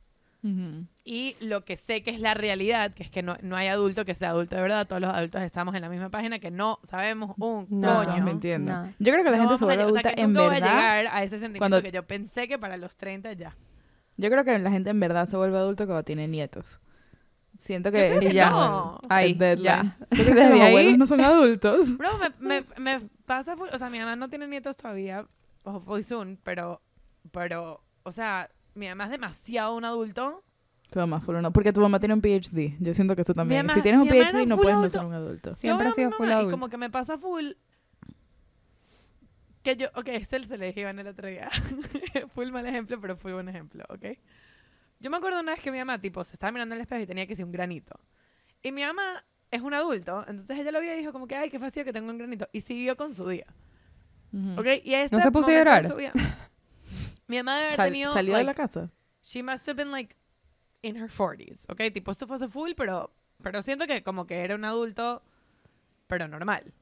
Y 1.05 1.37
lo 1.41 1.65
que 1.65 1.77
sé 1.77 2.03
que 2.03 2.11
es 2.11 2.21
la 2.21 2.35
realidad, 2.35 2.93
que 2.93 3.03
es 3.03 3.11
que 3.11 3.23
no, 3.23 3.37
no 3.43 3.57
hay 3.57 3.69
adulto 3.69 4.05
que 4.05 4.15
sea 4.15 4.31
adulto 4.31 4.57
de 4.57 4.63
verdad, 4.63 4.87
todos 4.87 5.01
los 5.01 5.15
adultos 5.15 5.41
estamos 5.43 5.75
en 5.75 5.81
la 5.81 5.89
misma 5.89 6.11
página, 6.11 6.39
que 6.39 6.51
no 6.51 6.81
sabemos 6.85 7.35
un 7.39 7.67
No. 7.71 8.05
Coño. 8.05 8.23
mintiendo. 8.25 8.71
No. 8.73 8.93
Yo 8.99 9.13
creo 9.13 9.25
que 9.25 9.31
la 9.31 9.37
No 9.39 9.43
gente 9.45 9.59
se 9.59 9.65
vuelve 9.65 9.83
lle- 9.85 9.87
o 9.87 9.93
sea, 9.93 10.01
adulta 10.01 10.15
que 10.15 10.21
en 10.21 10.33
nunca 10.33 10.41
voy 10.43 10.51
a 10.51 10.61
verdad. 10.61 10.69
llegar 10.75 11.07
a 11.17 11.23
ese 11.23 11.39
sentimiento 11.39 11.59
cuando- 11.61 11.83
que 11.83 11.93
yo 11.93 12.03
pensé 12.07 12.47
que 12.49 12.59
para 12.59 12.77
los 12.77 12.95
30 12.97 13.33
ya. 13.33 13.57
Yo 14.17 14.31
creo 14.31 14.45
que 14.45 14.59
la 14.59 14.71
gente 14.71 14.91
en 14.91 15.01
verdad 15.01 15.27
se 15.27 15.37
vuelve 15.37 15.57
adulto 15.57 15.87
cuando 15.87 16.03
tiene 16.05 16.29
nietos. 16.29 16.79
Siento 17.59 17.89
Yo 17.89 17.95
que 17.97 18.17
creo 18.19 18.33
ya. 18.33 18.49
el- 18.49 19.09
Ahí, 19.11 19.37
ya. 19.63 19.97
Yo 20.11 20.25
creo 20.25 20.25
que 20.27 20.35
Desde 20.35 20.51
los 20.51 20.61
ahí- 20.61 20.69
abuelos 20.69 20.99
no 20.99 21.07
son 21.07 21.21
adultos. 21.23 21.97
Bro, 21.97 22.11
me, 22.41 22.61
me, 22.61 22.65
me 22.99 23.09
pasa, 23.27 23.57
full- 23.57 23.69
o 23.73 23.79
sea, 23.79 23.89
mi 23.91 23.99
mamá 23.99 24.15
no 24.17 24.29
tiene 24.29 24.47
nietos 24.47 24.77
todavía, 24.77 25.27
hopefully 25.63 26.03
soon, 26.03 26.39
pero, 26.43 26.83
pero, 27.33 27.81
o 28.03 28.13
sea, 28.13 28.51
mi 28.75 28.89
mamá 28.89 29.05
es 29.05 29.11
demasiado 29.11 29.75
un 29.77 29.85
adulto. 29.85 30.43
Tu 30.91 30.99
mamá 31.01 31.21
full 31.21 31.37
no, 31.41 31.53
porque 31.53 31.73
tu 31.73 31.81
mamá 31.81 31.99
tiene 31.99 32.15
un 32.15 32.21
PhD. 32.21 32.77
Yo 32.79 32.95
siento 32.95 33.15
que 33.17 33.23
eso 33.23 33.35
también. 33.35 33.67
mamá- 33.67 33.75
si 33.75 33.83
tienes 33.83 34.01
un 34.01 34.09
PhD 34.09 34.47
no 34.47 34.57
full 34.57 34.63
puedes 34.63 34.75
no 34.77 34.81
adulto. 34.81 34.99
ser 34.99 35.07
un 35.07 35.13
adulto. 35.15 35.55
Siempre 35.57 35.89
ha 35.89 35.93
sido 35.93 36.11
full 36.13 36.27
mamá 36.27 36.33
Y 36.33 36.35
adulto. 36.39 36.51
como 36.53 36.69
que 36.69 36.77
me 36.77 36.91
pasa 36.91 37.19
full. 37.19 37.53
Que 39.63 39.77
yo, 39.77 39.87
ok, 39.95 40.09
este 40.09 40.43
se 40.43 40.59
le 40.59 40.67
dije 40.67 40.81
a 40.81 40.83
Iván 40.83 40.99
el 40.99 41.07
otro 41.07 41.27
día. 41.27 41.49
full 42.35 42.51
mal 42.51 42.67
ejemplo, 42.67 43.01
pero 43.01 43.17
fue 43.17 43.33
buen 43.33 43.49
ejemplo, 43.49 43.83
¿ok? 43.89 44.19
Yo 45.01 45.11
me 45.11 45.17
acuerdo 45.17 45.41
una 45.41 45.53
vez 45.53 45.61
que 45.63 45.73
mi 45.73 45.79
mamá, 45.79 45.99
tipo, 45.99 46.23
se 46.25 46.35
estaba 46.35 46.53
mirando 46.53 46.75
en 46.75 46.79
el 46.81 46.83
espejo 46.83 47.03
y 47.03 47.07
tenía 47.07 47.27
que 47.27 47.35
ser 47.35 47.47
un 47.47 47.53
granito. 47.53 47.99
Y 48.63 48.73
mi 48.73 48.83
mamá 48.85 49.25
es 49.51 49.63
un 49.63 49.73
adulto, 49.75 50.25
entonces 50.29 50.59
ella 50.59 50.71
lo 50.71 50.81
vio 50.81 50.95
y 50.95 50.99
dijo 50.99 51.13
como 51.13 51.27
que, 51.27 51.37
ay, 51.37 51.49
qué 51.51 51.59
fastidio 51.59 51.85
que 51.87 51.93
tengo 51.93 52.11
un 52.11 52.19
granito. 52.19 52.47
Y 52.53 52.61
siguió 52.61 52.97
con 52.97 53.15
su 53.15 53.27
día, 53.29 53.47
Ujú. 54.33 54.61
¿ok? 54.61 54.67
Y 54.85 54.95
este 54.95 55.17
¿No 55.17 55.23
se 55.23 55.31
puso 55.33 55.49
a 55.49 55.53
llorar? 55.55 55.97
vida- 55.97 56.13
mi 57.27 57.37
mamá 57.39 57.55
debe 57.57 57.67
haber 57.67 57.77
Sal- 57.77 57.89
tenido, 57.93 58.13
¿Salió 58.13 58.37
de 58.37 58.45
like, 58.45 58.47
la 58.47 58.67
casa? 58.67 58.91
she 59.23 59.43
must 59.43 59.67
have 59.69 59.75
been 59.77 59.91
like 59.91 60.15
in 60.83 60.97
her 60.97 61.09
40s, 61.11 61.61
¿ok? 61.69 61.93
Tipo, 61.93 62.11
esto 62.11 62.27
fue 62.27 62.37
hace 62.37 62.49
full, 62.49 62.73
pero, 62.77 63.11
pero 63.43 63.63
siento 63.63 63.87
que 63.87 64.03
como 64.03 64.27
que 64.27 64.45
era 64.45 64.55
un 64.55 64.65
adulto, 64.65 65.23
pero 66.07 66.29
normal. 66.29 66.73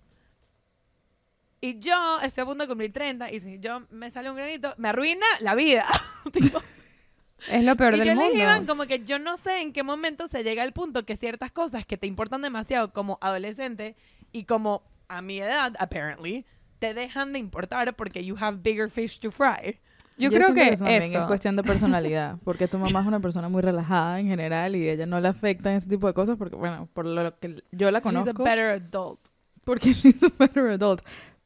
Y 1.60 1.78
yo 1.78 2.20
estoy 2.20 2.42
a 2.42 2.44
punto 2.46 2.64
de 2.64 2.68
cumplir 2.68 2.92
30 2.92 3.30
y 3.32 3.38
si 3.40 3.60
yo 3.60 3.86
me 3.90 4.10
sale 4.10 4.28
un 4.30 4.36
granito, 4.36 4.74
me 4.78 4.88
arruina 4.88 5.26
la 5.40 5.54
vida. 5.54 5.86
Tipo, 6.32 6.60
Es 7.48 7.64
lo 7.64 7.76
peor 7.76 7.94
y 7.94 7.98
del 7.98 8.08
yo 8.08 8.14
mundo. 8.16 8.36
Iván, 8.36 8.66
como 8.66 8.86
que 8.86 9.04
yo 9.04 9.18
no 9.18 9.36
sé 9.36 9.60
en 9.62 9.72
qué 9.72 9.82
momento 9.82 10.26
se 10.26 10.42
llega 10.44 10.62
al 10.62 10.72
punto 10.72 11.04
que 11.04 11.16
ciertas 11.16 11.50
cosas 11.52 11.84
que 11.86 11.96
te 11.96 12.06
importan 12.06 12.42
demasiado 12.42 12.92
como 12.92 13.18
adolescente 13.20 13.96
y 14.32 14.44
como 14.44 14.82
a 15.08 15.22
mi 15.22 15.40
edad, 15.40 15.74
apparently, 15.78 16.44
te 16.78 16.94
dejan 16.94 17.32
de 17.32 17.38
importar 17.38 17.94
porque 17.94 18.24
you 18.24 18.36
have 18.40 18.58
bigger 18.62 18.90
fish 18.90 19.18
to 19.20 19.30
fry. 19.30 19.78
Yo, 20.18 20.28
creo 20.30 20.42
siento 20.48 20.54
que 20.54 20.68
eso 20.68 20.84
también 20.84 21.02
eso. 21.04 21.20
es 21.20 21.26
cuestión 21.26 21.56
de 21.56 21.62
personalidad, 21.62 22.38
porque 22.44 22.68
tu 22.68 22.78
mamá 22.78 23.00
es 23.00 23.06
una 23.06 23.20
persona 23.20 23.48
muy 23.48 23.62
relajada 23.62 24.20
en 24.20 24.26
general 24.28 24.76
y 24.76 24.88
ella 24.88 25.06
no 25.06 25.20
le 25.20 25.28
afecta 25.28 25.74
ese 25.74 25.88
tipo 25.88 26.06
de 26.06 26.14
cosas 26.14 26.36
porque, 26.36 26.56
bueno, 26.56 26.88
por 26.92 27.06
lo 27.06 27.38
que 27.38 27.62
yo 27.72 27.90
la 27.90 27.98
She's 28.00 28.06
a 28.06 28.12
conozco, 28.12 28.44
better 28.44 28.70
adult. 28.82 29.20
porque 29.64 29.92
she's 29.94 30.16
a 30.22 30.28
better 30.38 30.70
adult. 30.70 31.02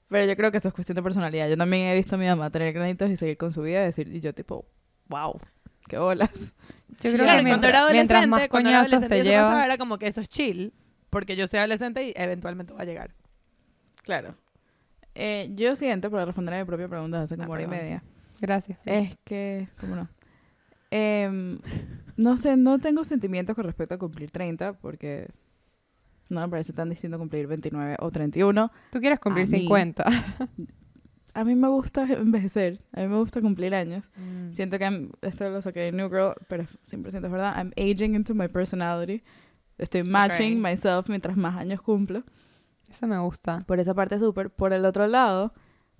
Pero 0.08 0.24
yo 0.26 0.36
creo 0.36 0.52
que 0.52 0.58
eso 0.58 0.68
es 0.68 0.74
cuestión 0.74 0.94
de 0.96 1.02
personalidad. 1.02 1.48
Yo 1.48 1.56
también 1.56 1.86
he 1.88 1.94
visto 1.96 2.14
a 2.14 2.18
mi 2.18 2.26
mamá 2.26 2.50
tener 2.50 2.72
granitos 2.72 3.10
y 3.10 3.16
seguir 3.16 3.36
con 3.36 3.52
su 3.52 3.62
vida 3.62 3.82
y 3.82 3.86
decir, 3.86 4.08
y 4.08 4.20
yo 4.20 4.32
tipo, 4.34 4.64
wow, 5.08 5.40
qué 5.88 5.98
bolas. 5.98 6.30
Yo 7.00 7.12
creo 7.12 7.24
Claro, 7.24 7.42
que 7.42 7.48
cuando 7.48 7.66
era 7.66 7.80
mientras, 7.90 7.92
mientras 7.92 8.28
más 8.28 8.48
cuando 8.48 8.68
era 8.70 8.78
coñazos 8.80 8.92
adolescente 9.02 9.14
te 9.14 9.20
eso 9.22 9.30
pasaba, 9.36 9.50
llevas... 9.52 9.66
era 9.66 9.78
como 9.78 9.98
que 9.98 10.06
eso 10.06 10.20
es 10.20 10.28
chill, 10.28 10.72
porque 11.10 11.34
yo 11.36 11.46
soy 11.48 11.58
adolescente 11.58 12.04
y 12.08 12.12
eventualmente 12.16 12.72
va 12.72 12.82
a 12.82 12.84
llegar. 12.84 13.14
Claro. 14.04 14.34
Eh, 15.14 15.50
yo 15.54 15.74
siento, 15.76 16.10
para 16.10 16.24
responder 16.24 16.54
a 16.54 16.58
mi 16.58 16.64
propia 16.64 16.88
pregunta 16.88 17.22
hace 17.22 17.36
como 17.36 17.48
Ah, 17.48 17.54
hora 17.54 17.62
y 17.62 17.66
media, 17.66 18.02
Gracias. 18.40 18.78
es 18.84 19.16
que, 19.24 19.68
¿cómo 19.80 19.96
no? 19.96 20.08
Em, 20.90 21.58
no 22.16 22.38
sé, 22.38 22.56
no 22.56 22.78
tengo 22.78 23.04
sentimientos 23.04 23.54
con 23.56 23.64
respecto 23.64 23.94
a 23.94 23.98
cumplir 23.98 24.30
30 24.30 24.74
porque 24.74 25.28
no 26.28 26.40
me 26.40 26.48
parece 26.48 26.72
tan 26.72 26.88
distinto 26.90 27.18
cumplir 27.18 27.46
29 27.46 27.96
o 28.00 28.10
31. 28.10 28.70
Tú 28.92 29.00
quieres 29.00 29.18
cumplir 29.20 29.46
a 29.46 29.50
mí- 29.50 29.58
50. 29.60 30.04
A 31.34 31.44
mí 31.44 31.54
me 31.54 31.68
gusta 31.68 32.04
envejecer, 32.10 32.80
a 32.92 33.00
mí 33.02 33.08
me 33.08 33.16
gusta 33.18 33.40
cumplir 33.42 33.74
años. 33.74 34.08
Mm. 34.16 34.52
Siento 34.54 34.78
que 34.78 34.84
I'm- 34.84 35.10
esto 35.20 35.50
lo 35.50 35.60
saqué 35.60 35.80
de 35.80 35.92
New 35.92 36.08
Girl, 36.08 36.32
pero 36.48 36.64
100% 36.82 37.26
es 37.26 37.32
verdad. 37.32 37.54
I'm 37.58 37.72
aging 37.76 38.14
into 38.14 38.34
my 38.34 38.48
personality. 38.48 39.22
Estoy 39.76 40.02
matching 40.04 40.58
Ok. 40.58 40.62
myself 40.70 41.08
mientras 41.10 41.36
más 41.36 41.56
años 41.56 41.82
cumplo. 41.82 42.22
Eso 42.88 43.06
me 43.06 43.18
gusta. 43.18 43.64
Por 43.66 43.80
esa 43.80 43.92
parte 43.92 44.18
súper. 44.18 44.48
Por 44.48 44.72
el 44.72 44.84
otro 44.86 45.06
lado, 45.08 45.52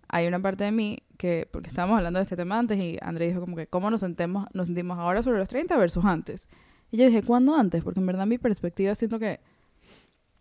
hay 0.08 0.26
una 0.26 0.40
parte 0.40 0.64
de 0.64 0.72
mí 0.72 1.00
que, 1.16 1.48
porque 1.50 1.68
estábamos 1.68 1.96
hablando 1.98 2.18
de 2.18 2.22
este 2.24 2.36
tema 2.36 2.58
antes 2.58 2.78
y 2.78 2.98
André 3.02 3.26
dijo 3.28 3.40
como 3.40 3.56
que 3.56 3.66
cómo 3.66 3.90
nos, 3.90 4.00
sentemos, 4.00 4.46
nos 4.52 4.66
sentimos 4.66 4.98
ahora 4.98 5.22
sobre 5.22 5.38
los 5.38 5.48
30 5.48 5.76
versus 5.76 6.04
antes. 6.04 6.48
Y 6.90 6.98
yo 6.98 7.06
dije, 7.06 7.22
¿cuándo 7.22 7.54
antes? 7.56 7.82
Porque 7.82 8.00
en 8.00 8.06
verdad 8.06 8.26
mi 8.26 8.38
perspectiva 8.38 8.94
siento 8.94 9.18
que 9.18 9.40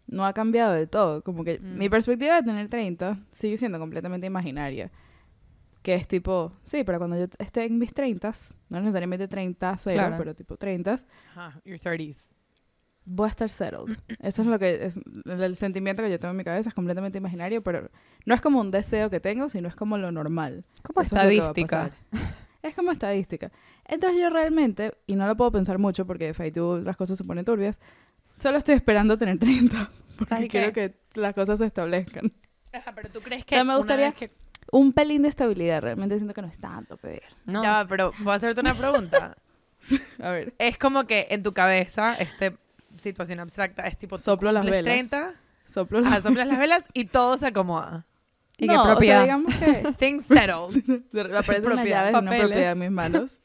no 0.07 0.25
ha 0.25 0.33
cambiado 0.33 0.73
del 0.73 0.87
todo. 0.89 1.23
Como 1.23 1.43
que 1.43 1.59
Mm. 1.59 1.77
mi 1.77 1.89
perspectiva 1.89 2.35
de 2.35 2.43
tener 2.43 2.67
30 2.67 3.17
sigue 3.31 3.57
siendo 3.57 3.79
completamente 3.79 4.27
imaginaria. 4.27 4.91
Que 5.81 5.95
es 5.95 6.07
tipo, 6.07 6.51
sí, 6.63 6.83
pero 6.83 6.97
cuando 6.97 7.17
yo 7.17 7.25
esté 7.39 7.63
en 7.65 7.77
mis 7.77 7.93
30, 7.93 8.31
no 8.69 8.79
necesariamente 8.81 9.27
30 9.27 9.75
cero, 9.77 9.95
Claro. 9.97 10.15
pero 10.17 10.35
tipo 10.35 10.57
30, 10.57 10.97
Ajá, 11.35 11.59
your 11.63 11.79
30s. 11.79 12.17
Voy 13.05 13.27
a 13.27 13.29
estar 13.29 13.49
settled. 13.49 13.97
Eso 14.19 14.41
es 14.41 14.47
lo 14.47 14.57
que 14.59 14.85
es 14.85 14.99
el, 15.25 15.55
sentimiento 15.55 16.01
que 16.03 16.09
yo 16.09 16.19
tengo 16.19 16.31
en 16.31 16.37
mi 16.37 16.43
cabeza, 16.43 16.69
es 16.69 16.75
completamente 16.75 17.17
imaginario, 17.19 17.61
pero 17.63 17.89
no 18.25 18.33
es 18.35 18.41
como 18.41 18.59
un 18.59 18.71
deseo 18.71 19.09
que 19.09 19.19
tengo, 19.19 19.47
sino 19.49 19.67
es 19.67 19.75
como 19.75 19.97
lo 19.97 20.11
normal. 20.11 20.65
Como 20.83 21.01
Eso 21.01 21.15
es 21.15 21.21
estadística. 21.21 21.91
pasar. 22.11 22.35
Es 22.63 22.75
como 22.75 22.91
estadística. 22.91 23.51
Entonces 23.87 24.19
yo 24.19 24.29
realmente, 24.31 24.93
y 25.05 25.15
no 25.15 25.27
lo 25.27 25.37
puedo 25.37 25.51
pensar 25.51 25.77
mucho 25.77 26.05
porque 26.07 26.33
FITU 26.33 26.81
las 26.83 26.97
cosas 26.97 27.17
se 27.17 27.23
ponen 27.23 27.45
turbias, 27.45 27.79
solo 28.39 28.57
estoy 28.57 28.73
esperando 28.75 29.17
tener 29.17 29.37
30 29.37 29.91
porque 30.17 30.33
Así 30.33 30.47
quiero 30.47 30.73
que- 30.73 30.95
las 31.13 31.33
cosas 31.35 31.59
se 31.59 31.65
establezcan. 31.65 32.33
Ajá, 32.73 32.91
pero 32.93 33.09
tú 33.09 33.21
crees 33.21 33.43
O 33.43 33.45
que 33.45 33.55
sea, 33.55 33.63
me 33.63 33.77
gustaría- 33.77 34.11
que- 34.11 34.31
Un 34.71 34.91
pelín 34.93 35.21
de 35.21 35.29
estabilidad, 35.29 35.81
realmente 35.83 36.15
siento 36.17 36.33
que 36.33 36.41
no 36.41 36.47
es 36.47 36.57
tanto 36.57 36.97
pedir. 36.97 37.21
No. 37.45 37.61
Ya 37.61 37.85
pero 37.87 38.11
puedo 38.17 38.31
hacerte 38.31 38.59
una 38.61 38.73
pregunta. 38.73 39.37
A 40.23 40.31
ver, 40.31 40.55
es 40.57 40.77
como 40.79 41.05
que 41.05 41.27
en 41.29 41.43
tu 41.43 41.53
cabeza, 41.53 42.15
este 42.15 42.57
situación 42.97 43.39
abstracta 43.39 43.83
es 43.83 43.97
tipo 43.97 44.17
Soplo 44.19 44.51
las 44.51 44.65
velas. 44.65 44.83
30, 44.83 45.33
soplo 45.65 46.01
la... 46.01 46.07
ajá, 46.09 46.21
soplas 46.21 46.47
las 46.47 46.59
velas 46.59 46.83
y 46.93 47.05
todo 47.05 47.37
se 47.37 47.47
acomoda. 47.47 48.05
¿Y 48.57 48.67
no, 48.67 48.73
qué 48.73 48.79
o 48.79 48.83
sea, 48.83 48.91
propiedad? 48.93 49.21
digamos 49.23 49.55
que 49.55 49.93
Things 49.97 50.25
settled. 50.25 50.83
aparece 51.35 51.67
una 51.67 51.75
Propiedad, 51.75 52.05
llave 52.05 52.11
de 52.11 52.17
una 52.17 52.21
papeles. 52.31 52.47
propiedad 52.47 52.71
en 52.71 52.79
mis 52.79 52.91
manos. 52.91 53.41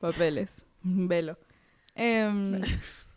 Papeles. 0.00 0.62
Velo. 0.82 1.38
Em, 1.94 2.60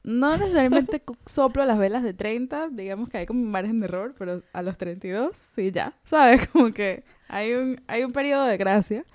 no 0.03 0.35
necesariamente 0.37 1.03
soplo 1.25 1.63
las 1.65 1.77
velas 1.77 2.01
de 2.03 2.13
30, 2.13 2.69
digamos 2.69 3.09
que 3.09 3.19
hay 3.19 3.25
como 3.27 3.41
un 3.41 3.51
margen 3.51 3.79
de 3.79 3.85
error, 3.85 4.15
pero 4.17 4.41
a 4.53 4.61
los 4.63 4.77
32, 4.77 5.35
sí, 5.55 5.71
ya. 5.71 5.93
¿Sabes? 6.03 6.47
Como 6.51 6.71
que 6.71 7.03
hay 7.27 7.53
un, 7.53 7.81
hay 7.87 8.03
un 8.03 8.11
periodo 8.11 8.45
de 8.45 8.57
gracia. 8.57 9.05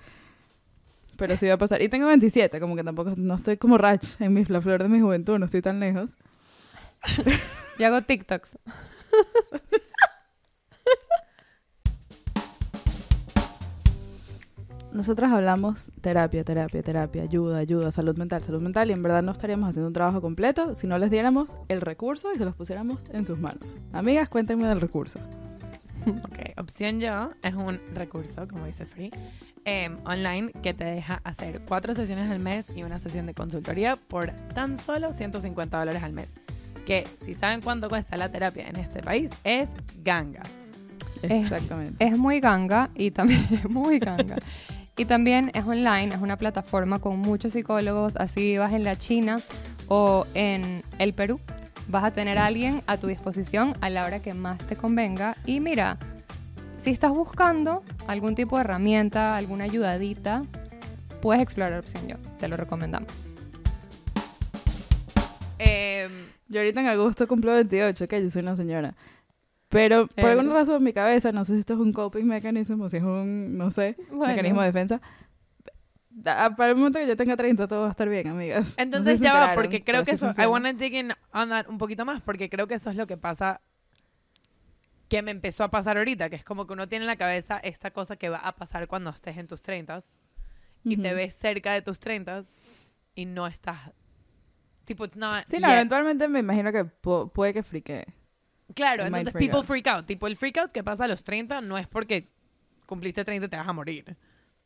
Pero 1.16 1.36
sí 1.36 1.46
va 1.46 1.54
a 1.54 1.58
pasar. 1.58 1.82
Y 1.82 1.88
tengo 1.88 2.06
27, 2.06 2.60
como 2.60 2.76
que 2.76 2.84
tampoco, 2.84 3.12
no 3.16 3.34
estoy 3.34 3.56
como 3.56 3.78
Rach 3.78 4.20
en 4.20 4.32
mis, 4.32 4.50
la 4.50 4.60
flor 4.60 4.82
de 4.82 4.88
mi 4.88 5.00
juventud, 5.00 5.38
no 5.38 5.46
estoy 5.46 5.62
tan 5.62 5.80
lejos. 5.80 6.16
Yo 7.78 7.86
hago 7.86 8.02
TikToks. 8.02 8.58
Nosotras 14.96 15.30
hablamos 15.30 15.90
terapia, 16.00 16.42
terapia, 16.42 16.82
terapia, 16.82 17.22
ayuda, 17.22 17.58
ayuda, 17.58 17.90
salud 17.90 18.16
mental, 18.16 18.42
salud 18.42 18.62
mental, 18.62 18.88
y 18.88 18.94
en 18.94 19.02
verdad 19.02 19.22
no 19.22 19.32
estaríamos 19.32 19.68
haciendo 19.68 19.88
un 19.88 19.92
trabajo 19.92 20.22
completo 20.22 20.74
si 20.74 20.86
no 20.86 20.96
les 20.96 21.10
diéramos 21.10 21.54
el 21.68 21.82
recurso 21.82 22.32
y 22.32 22.38
se 22.38 22.46
los 22.46 22.54
pusiéramos 22.54 23.00
en 23.12 23.26
sus 23.26 23.38
manos. 23.38 23.76
Amigas, 23.92 24.30
cuéntenme 24.30 24.66
del 24.66 24.80
recurso. 24.80 25.18
Ok, 26.06 26.38
opción 26.56 26.98
yo 26.98 27.28
es 27.42 27.54
un 27.54 27.78
recurso, 27.94 28.48
como 28.48 28.64
dice 28.64 28.86
Free, 28.86 29.10
em, 29.66 29.96
online 30.06 30.50
que 30.62 30.72
te 30.72 30.84
deja 30.84 31.20
hacer 31.24 31.60
cuatro 31.68 31.94
sesiones 31.94 32.30
al 32.30 32.38
mes 32.38 32.64
y 32.74 32.82
una 32.84 32.98
sesión 32.98 33.26
de 33.26 33.34
consultoría 33.34 33.96
por 33.96 34.30
tan 34.54 34.78
solo 34.78 35.12
150 35.12 35.78
dólares 35.78 36.02
al 36.02 36.12
mes. 36.14 36.32
Que 36.86 37.06
si 37.24 37.34
saben 37.34 37.60
cuánto 37.60 37.88
cuesta 37.88 38.16
la 38.16 38.30
terapia 38.30 38.68
en 38.68 38.76
este 38.76 39.02
país, 39.02 39.28
es 39.44 39.68
ganga. 40.02 40.42
Es- 41.22 41.30
Exactamente. 41.32 42.04
Es 42.06 42.16
muy 42.16 42.40
ganga 42.40 42.90
y 42.94 43.10
también 43.10 43.44
es 43.52 43.68
muy 43.68 43.98
ganga. 43.98 44.36
Y 44.96 45.04
también 45.04 45.50
es 45.52 45.64
online, 45.66 46.14
es 46.14 46.20
una 46.22 46.36
plataforma 46.38 47.00
con 47.00 47.18
muchos 47.18 47.52
psicólogos, 47.52 48.16
así 48.16 48.40
vivas 48.40 48.72
en 48.72 48.84
la 48.84 48.96
China 48.96 49.40
o 49.88 50.26
en 50.34 50.82
el 50.98 51.12
Perú, 51.12 51.38
vas 51.88 52.02
a 52.04 52.12
tener 52.12 52.38
a 52.38 52.46
alguien 52.46 52.82
a 52.86 52.96
tu 52.96 53.06
disposición 53.08 53.74
a 53.80 53.90
la 53.90 54.06
hora 54.06 54.20
que 54.20 54.32
más 54.32 54.58
te 54.58 54.74
convenga. 54.76 55.36
Y 55.44 55.60
mira, 55.60 55.98
si 56.86 56.92
estás 56.92 57.10
buscando 57.10 57.82
algún 58.06 58.36
tipo 58.36 58.54
de 58.56 58.60
herramienta, 58.62 59.36
alguna 59.36 59.64
ayudadita, 59.64 60.42
puedes 61.20 61.42
explorar 61.42 61.80
opción 61.80 62.06
yo, 62.06 62.14
te 62.38 62.46
lo 62.46 62.56
recomendamos. 62.56 63.08
Em, 65.58 66.12
Yo 66.48 66.60
ahorita 66.60 66.78
en 66.80 66.86
agosto 66.86 67.26
cumplo 67.26 67.54
28, 67.54 68.06
que 68.06 68.22
yo 68.22 68.30
soy 68.30 68.42
una 68.42 68.54
señora. 68.54 68.94
Pero 69.68 70.06
por 70.06 70.26
Eh. 70.26 70.30
alguna 70.30 70.54
razón 70.54 70.76
en 70.76 70.84
mi 70.84 70.92
cabeza, 70.92 71.32
no 71.32 71.44
sé 71.44 71.54
si 71.54 71.58
esto 71.58 71.72
es 71.74 71.80
un 71.80 71.92
coping 71.92 72.22
mechanism 72.24 72.80
o 72.80 72.88
si 72.88 72.98
es 72.98 73.02
un, 73.02 73.58
no 73.58 73.72
sé, 73.72 73.96
mecanismo 74.12 74.60
de 74.60 74.68
defensa. 74.68 75.00
da- 76.08 76.54
Para 76.54 76.70
el 76.70 76.76
momento 76.76 77.00
que 77.00 77.06
yo 77.08 77.16
tenga 77.16 77.36
30 77.36 77.66
todo 77.66 77.80
va 77.80 77.88
a 77.88 77.90
estar 77.90 78.08
bien, 78.08 78.28
amigas. 78.28 78.60
No 78.62 78.66
sé 78.76 78.82
Entonces 78.82 79.18
si 79.18 79.24
ya 79.24 79.34
va, 79.34 79.54
porque 79.56 79.82
creo 79.82 80.04
que 80.04 80.12
eso, 80.12 80.30
I 80.38 80.46
wanna 80.46 80.72
dig 80.72 80.94
in 80.94 81.12
on 81.34 81.48
that 81.48 81.66
un 81.68 81.78
poquito 81.78 82.04
más, 82.04 82.22
porque 82.22 82.48
creo 82.48 82.68
que 82.68 82.74
eso 82.74 82.90
es 82.90 82.96
lo 82.96 83.08
que 83.08 83.16
pasa, 83.16 83.60
que 85.08 85.22
me 85.22 85.30
empezó 85.30 85.64
a 85.64 85.70
pasar 85.70 85.98
ahorita, 85.98 86.28
que 86.30 86.36
es 86.36 86.44
como 86.44 86.66
que 86.66 86.72
uno 86.72 86.88
tiene 86.88 87.04
en 87.04 87.08
la 87.08 87.16
cabeza 87.16 87.58
esta 87.58 87.90
cosa 87.92 88.16
que 88.16 88.28
va 88.28 88.38
a 88.38 88.52
pasar 88.56 88.88
cuando 88.88 89.10
estés 89.10 89.36
en 89.36 89.46
tus 89.46 89.62
30 89.62 90.00
y 90.84 90.96
te 90.96 91.08
Ujú. 91.08 91.16
ves 91.16 91.34
cerca 91.34 91.72
de 91.72 91.82
tus 91.82 91.98
30 91.98 92.42
y 93.14 93.24
no 93.26 93.46
estás, 93.46 93.78
tipo, 94.84 95.04
it's 95.04 95.16
not 95.16 95.44
Sí, 95.46 95.58
no, 95.60 95.70
eventualmente 95.72 96.26
me 96.28 96.40
imagino 96.40 96.72
que 96.72 96.84
pu- 96.84 97.30
puede 97.32 97.54
que 97.54 97.62
frique. 97.62 98.04
Claro, 98.74 99.02
It 99.04 99.06
entonces 99.08 99.32
freak 99.32 99.44
people 99.46 99.58
out. 99.60 99.66
freak 99.66 99.86
out, 99.86 100.06
tipo 100.06 100.26
el 100.26 100.36
freak 100.36 100.58
out 100.58 100.72
que 100.72 100.82
pasa 100.82 101.04
a 101.04 101.08
los 101.08 101.22
30 101.22 101.60
no 101.60 101.78
es 101.78 101.86
porque 101.86 102.28
cumpliste 102.84 103.24
30 103.24 103.46
y 103.46 103.48
te 103.48 103.56
vas 103.56 103.68
a 103.68 103.72
morir. 103.72 104.16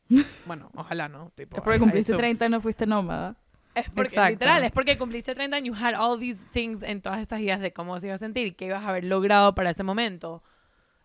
Bueno, 0.46 0.70
ojalá 0.74 1.08
no. 1.08 1.30
Tipo, 1.36 1.58
Es 1.58 1.62
porque 1.62 1.78
cumpliste 1.78 2.12
assume. 2.12 2.26
30 2.28 2.46
y 2.46 2.48
no 2.48 2.60
fuiste 2.60 2.86
nómada. 2.86 3.36
Es 3.74 3.88
porque, 3.90 4.08
Exacto. 4.14 4.30
literal, 4.30 4.64
es 4.64 4.72
porque 4.72 4.98
cumpliste 4.98 5.34
30 5.34 5.56
and 5.56 5.66
you 5.66 5.74
had 5.74 5.94
all 5.94 6.18
these 6.18 6.42
things 6.52 6.82
en 6.82 7.00
todas 7.02 7.20
estas 7.20 7.40
ideas 7.40 7.60
de 7.60 7.72
cómo 7.72 7.98
se 8.00 8.06
iba 8.06 8.14
a 8.16 8.18
sentir, 8.18 8.56
qué 8.56 8.66
ibas 8.66 8.84
a 8.84 8.88
haber 8.88 9.04
logrado 9.04 9.54
para 9.54 9.70
ese 9.70 9.82
momento, 9.84 10.42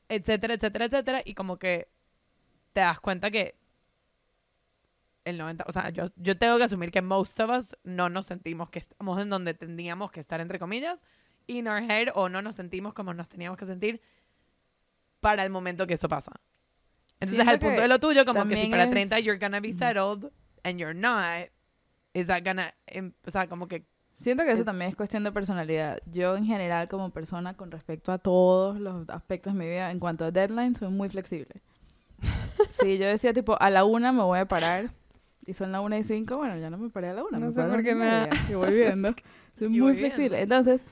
etcétera, 0.09 0.55
etcétera, 0.55 0.85
etcétera, 0.85 1.21
y 1.23 1.35
como 1.35 1.57
que 1.57 1.87
te 2.73 2.81
das 2.81 2.99
cuenta 2.99 3.29
que 3.31 3.55
el 5.25 5.37
90, 5.37 5.65
o 5.67 5.71
sea, 5.71 5.89
yo, 5.89 6.11
yo 6.17 6.37
tengo 6.37 6.57
que 6.57 6.63
asumir 6.65 6.91
que 6.91 7.01
most 7.01 7.39
of 7.39 7.49
us 7.49 7.75
no 7.83 8.09
nos 8.09 8.25
sentimos 8.27 8.69
que 8.69 8.79
estamos 8.79 9.19
en 9.21 9.29
donde 9.29 9.53
tendríamos 9.53 10.11
que 10.11 10.19
estar, 10.19 10.39
entre 10.41 10.59
comillas, 10.59 11.01
in 11.47 11.67
our 11.67 11.81
head, 11.81 12.09
o 12.13 12.29
no 12.29 12.41
nos 12.41 12.55
sentimos 12.55 12.93
como 12.93 13.13
nos 13.13 13.29
teníamos 13.29 13.57
que 13.57 13.65
sentir 13.65 14.01
para 15.19 15.43
el 15.43 15.49
momento 15.49 15.87
que 15.87 15.95
eso 15.95 16.07
pasa. 16.09 16.31
Entonces, 17.19 17.47
al 17.47 17.59
punto 17.59 17.81
de 17.81 17.87
lo 17.87 17.99
tuyo, 17.99 18.25
como 18.25 18.47
que 18.47 18.55
si 18.55 18.67
para 18.69 18.83
es- 18.83 18.89
30 18.91 19.19
you're 19.19 19.39
gonna 19.39 19.59
be 19.59 19.71
settled 19.71 20.31
and 20.63 20.79
you're 20.79 20.93
not, 20.93 21.49
is 22.15 22.25
that 22.27 22.41
gonna, 22.43 22.73
em- 22.87 23.13
o 23.27 23.29
sea, 23.29 23.47
como 23.47 23.67
que 23.67 23.85
Siento 24.17 24.43
que 24.45 24.51
eso 24.51 24.61
Es- 24.61 24.65
también 24.65 24.87
es 24.89 24.95
cuestión 24.95 25.25
de 25.25 25.31
personalidad. 25.33 25.99
Yo 26.09 26.37
en 26.37 26.45
general 26.45 26.87
como 26.87 27.09
persona 27.09 27.53
con 27.55 27.69
respecto 27.69 28.13
a 28.13 28.17
todos 28.17 28.79
los 28.79 29.09
aspectos 29.09 29.51
de 29.51 29.59
mi 29.59 29.65
vida 29.67 29.91
en 29.91 29.99
cuanto 29.99 30.23
a 30.23 30.31
deadlines 30.31 30.77
soy 30.77 30.87
muy 30.89 31.09
flexible. 31.09 31.61
Si 32.69 32.97
yo 32.97 33.05
decía 33.07 33.33
tipo 33.33 33.57
a 33.61 33.69
la 33.69 33.83
una 33.83 34.11
me 34.13 34.23
voy 34.23 34.39
a 34.39 34.45
parar 34.47 34.89
y 35.45 35.53
son 35.53 35.71
la 35.73 35.81
una 35.81 35.97
y 35.97 36.03
cinco, 36.05 36.37
bueno 36.37 36.57
ya 36.57 36.69
no 36.69 36.77
me 36.77 36.89
paré 36.89 37.09
a 37.09 37.13
la 37.13 37.23
una. 37.25 37.39
No 37.39 37.47
me 37.47 37.51
sé 37.51 37.61
por 37.63 37.83
qué 37.83 37.93
me 37.93 38.29
voy 38.55 38.71
viendo. 38.73 39.13
Soy 39.59 39.67
muy 39.67 39.95
flexible. 39.97 40.37
viendo. 40.37 40.55
Entonces, 40.55 40.85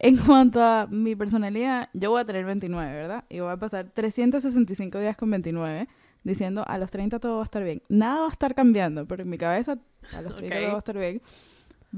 en 0.00 0.16
cuanto 0.16 0.60
a 0.62 0.86
mi 0.90 1.14
personalidad, 1.16 1.88
yo 1.92 2.10
voy 2.10 2.20
a 2.20 2.24
tener 2.24 2.44
29, 2.44 2.92
¿verdad? 2.92 3.24
Y 3.28 3.38
voy 3.40 3.52
a 3.52 3.56
pasar 3.56 3.86
365 3.94 4.98
días 4.98 5.16
con 5.16 5.30
29 5.30 5.88
diciendo 6.26 6.64
a 6.66 6.78
los 6.78 6.90
30 6.90 7.18
todo 7.18 7.36
va 7.36 7.42
a 7.42 7.44
estar 7.44 7.62
bien. 7.64 7.82
Nada 7.88 8.20
va 8.20 8.26
a 8.26 8.30
estar 8.32 8.54
cambiando, 8.54 9.06
pero 9.06 9.22
en 9.22 9.30
mi 9.30 9.38
cabeza 9.38 9.78
a 10.16 10.22
los 10.22 10.36
30 10.36 10.56
Ok. 10.56 10.60
todo 10.60 10.70
va 10.70 10.76
a 10.76 10.78
estar 10.78 10.98
bien. 10.98 11.22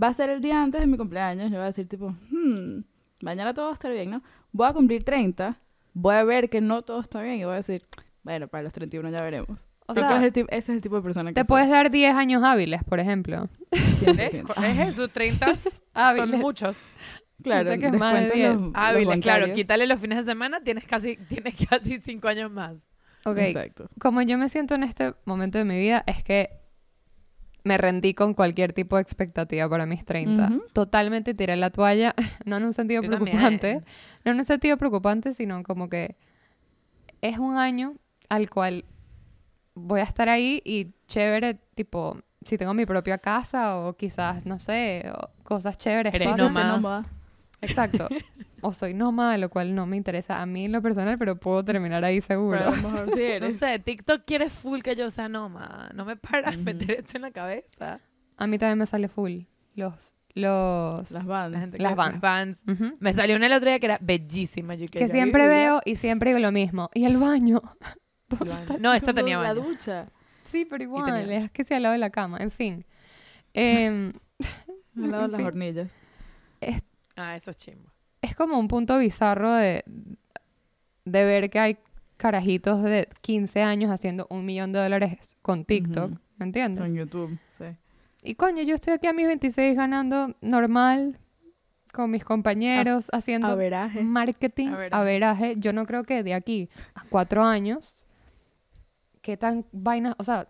Va 0.00 0.08
a 0.08 0.14
ser 0.14 0.30
el 0.30 0.40
día 0.40 0.62
antes 0.62 0.80
de 0.80 0.86
mi 0.86 0.96
cumpleaños. 0.96 1.50
Yo 1.50 1.56
voy 1.56 1.62
a 1.64 1.66
decir 1.66 1.88
tipo, 1.88 2.14
hmm, 2.30 2.80
mañana 3.22 3.54
todo 3.54 3.66
va 3.66 3.70
a 3.72 3.74
estar 3.74 3.92
bien, 3.92 4.10
¿no? 4.10 4.22
Voy 4.52 4.68
a 4.68 4.72
cumplir 4.72 5.02
30. 5.04 5.56
voy 5.94 6.14
a 6.14 6.22
ver 6.24 6.48
que 6.48 6.60
no 6.60 6.82
todo 6.82 7.00
está 7.00 7.20
bien 7.22 7.36
y 7.36 7.44
voy 7.44 7.54
a 7.54 7.56
decir, 7.56 7.82
bueno, 8.22 8.46
para 8.46 8.62
los 8.62 8.72
31 8.72 9.10
ya 9.10 9.22
veremos. 9.22 9.58
O 9.86 9.94
Creo 9.94 10.06
sea, 10.06 10.18
es 10.18 10.36
el 10.36 10.46
ese 10.50 10.56
es 10.58 10.68
el 10.68 10.80
tipo 10.82 10.96
de 10.96 11.02
persona 11.02 11.30
que 11.30 11.34
te 11.34 11.40
soy. 11.40 11.48
puedes 11.48 11.70
dar 11.70 11.90
10 11.90 12.14
años 12.14 12.44
hábiles, 12.44 12.84
por 12.84 13.00
ejemplo. 13.00 13.48
¿Ves? 13.72 14.34
100%. 14.34 14.64
Es 14.64 14.88
eso, 14.90 15.08
30 15.12 15.56
son 15.56 15.72
Hábiles. 15.94 16.38
muchos. 16.40 16.76
Claro, 17.42 17.70
que 17.78 17.86
es 17.86 17.92
más 17.94 18.14
de 18.14 18.20
descuentan 18.20 18.36
10. 18.38 18.52
los- 18.54 18.62
los 18.62 18.72
Hábiles, 18.74 19.04
claro. 19.20 19.40
bancarios. 19.40 19.56
Quítale 19.56 19.86
los 19.86 20.00
fines 20.00 20.18
de 20.18 20.30
semana, 20.30 20.60
tienes 20.60 20.84
casi, 20.84 21.16
tienes 21.28 21.54
casi 21.68 21.98
cinco 22.00 22.28
años 22.28 22.52
más. 22.52 22.76
Ok, 23.24 23.38
Exacto. 23.38 23.88
como 24.00 24.22
yo 24.22 24.38
me 24.38 24.48
siento 24.48 24.74
en 24.74 24.82
este 24.84 25.14
momento 25.24 25.58
de 25.58 25.64
mi 25.64 25.78
vida, 25.78 26.04
es 26.06 26.22
que 26.22 26.50
me 27.64 27.76
rendí 27.76 28.14
con 28.14 28.34
cualquier 28.34 28.72
tipo 28.72 28.96
de 28.96 29.02
expectativa 29.02 29.68
para 29.68 29.84
mis 29.84 30.04
30. 30.04 30.46
Ujú. 30.46 30.62
Totalmente 30.72 31.34
tiré 31.34 31.56
la 31.56 31.70
toalla, 31.70 32.14
no 32.46 32.56
en 32.56 32.64
un 32.64 32.72
sentido 32.72 33.02
Yo 33.02 33.10
también. 33.10 33.36
preocupante, 33.36 33.82
no 34.24 34.32
en 34.32 34.38
un 34.38 34.44
sentido 34.46 34.76
preocupante, 34.78 35.34
sino 35.34 35.62
como 35.62 35.88
que 35.88 36.16
es 37.20 37.38
un 37.38 37.56
año 37.56 37.94
al 38.28 38.48
cual 38.48 38.84
voy 39.74 40.00
a 40.00 40.04
estar 40.04 40.28
ahí 40.28 40.62
y 40.64 40.92
chévere, 41.08 41.54
tipo, 41.74 42.18
si 42.44 42.56
tengo 42.56 42.72
mi 42.74 42.86
propia 42.86 43.18
casa 43.18 43.76
o 43.78 43.96
quizás, 43.96 44.46
no 44.46 44.58
sé, 44.60 45.10
cosas 45.42 45.76
chéveres. 45.76 46.14
Eres 46.14 46.28
cosas- 46.30 46.52
nómada. 46.52 47.04
Exacto. 47.60 48.08
O 48.60 48.72
soy 48.72 48.92
nómada, 48.94 49.38
lo 49.38 49.50
cual 49.50 49.74
no 49.74 49.86
me 49.86 49.96
interesa 49.96 50.40
a 50.42 50.46
mí 50.46 50.64
en 50.64 50.72
lo 50.72 50.82
personal, 50.82 51.16
pero 51.18 51.36
puedo 51.36 51.64
terminar 51.64 52.04
ahí 52.04 52.20
seguro. 52.20 52.58
Pero 52.58 52.70
a 52.70 52.76
lo 52.76 52.88
mejor 52.90 53.10
sí 53.14 53.22
No 53.40 53.50
sé, 53.52 53.78
TikTok 53.78 54.22
quiere 54.24 54.50
full 54.50 54.80
que 54.80 54.96
yo 54.96 55.10
sea 55.10 55.28
nómada. 55.28 55.90
No 55.94 56.04
me 56.04 56.16
para 56.16 56.50
de 56.50 56.56
Ujú. 56.56 56.64
meter 56.64 56.90
esto 56.92 57.16
en 57.18 57.22
la 57.22 57.30
cabeza. 57.30 58.00
A 58.36 58.46
mí 58.46 58.58
también 58.58 58.78
me 58.78 58.86
sale 58.86 59.08
full. 59.08 59.42
Los. 59.74 60.14
Los. 60.34 61.10
Las 61.10 61.24
La 61.26 61.32
bandas. 61.32 61.60
gente 61.60 61.78
Las. 61.78 61.94
Ujú. 62.66 62.96
Me 63.00 63.14
salió 63.14 63.36
una 63.36 63.46
el 63.46 63.52
otro 63.52 63.68
día 63.70 63.78
que 63.78 63.86
era 63.86 63.98
bellísima. 64.00 64.74
Yo 64.74 64.86
Que 64.86 65.08
siempre 65.08 65.46
veo 65.48 65.80
y 65.84 65.96
siempre 65.96 66.30
digo 66.30 66.40
lo 66.40 66.52
mismo. 66.52 66.90
¿Y 66.94 67.04
el 67.04 67.16
baño? 67.16 67.62
¿Dónde 68.28 68.54
está 68.54 68.74
el 68.74 68.82
No, 68.82 68.92
esta 68.94 69.14
tenía 69.14 69.38
La 69.40 69.54
baño. 69.54 69.66
ducha. 69.66 70.06
Sí, 70.44 70.64
pero 70.64 70.82
igual, 70.82 71.30
es 71.30 71.50
que 71.50 71.64
sea 71.64 71.76
al 71.78 71.82
lado 71.84 71.92
de 71.92 71.98
la 71.98 72.10
cama, 72.10 72.38
en 72.38 72.50
fin. 72.50 72.84
Em, 73.54 74.12
Al 74.96 75.10
lado 75.10 75.22
de 75.26 75.32
las 75.32 75.40
hornillas. 75.42 75.90
es, 76.60 76.82
Ah, 77.16 77.34
eso 77.34 77.50
es 77.50 77.56
chimbo. 77.56 77.90
Es 78.22 78.34
como 78.34 78.58
un 78.58 78.68
punto 78.68 78.98
bizarro 78.98 79.52
de, 79.52 79.84
de 81.04 81.24
ver 81.24 81.50
que 81.50 81.58
hay 81.58 81.78
carajitos 82.16 82.82
de 82.82 83.08
15 83.22 83.62
años 83.62 83.90
haciendo 83.90 84.26
un 84.30 84.44
millón 84.44 84.72
de 84.72 84.80
dólares 84.80 85.18
con 85.42 85.64
TikTok. 85.64 86.12
¿me 86.38 86.46
entiendes? 86.46 86.84
En 86.84 86.94
YouTube, 86.94 87.38
sí. 87.56 87.64
Y 88.22 88.34
coño, 88.34 88.62
yo 88.62 88.74
estoy 88.74 88.94
aquí 88.94 89.06
a 89.06 89.12
mis 89.12 89.26
26 89.26 89.76
ganando 89.76 90.34
normal, 90.40 91.18
con 91.92 92.10
mis 92.10 92.24
compañeros, 92.24 93.06
haciendo 93.12 93.48
Averaje. 93.48 94.02
marketing, 94.02 94.68
Averaje. 94.68 94.94
averaje. 94.94 95.54
Yo 95.56 95.72
no 95.72 95.86
creo 95.86 96.04
que 96.04 96.22
de 96.22 96.34
aquí 96.34 96.68
a 96.94 97.02
cuatro 97.08 97.44
años, 97.44 98.06
qué 99.22 99.36
tan 99.36 99.64
vainas, 99.72 100.14
o 100.18 100.24
sea, 100.24 100.48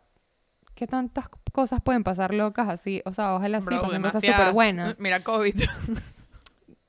qué 0.74 0.86
tantas 0.86 1.28
cosas 1.52 1.80
pueden 1.80 2.04
pasar 2.04 2.34
locas 2.34 2.68
así. 2.68 3.02
O 3.04 3.12
sea, 3.12 3.34
ojalá 3.34 3.60
sí 3.60 3.66
Bro, 3.66 3.82
pasen 3.82 4.02
cosas 4.02 4.24
súper 4.24 4.52
buenas. 4.52 4.98
Mira, 4.98 5.22
COVID. 5.22 5.54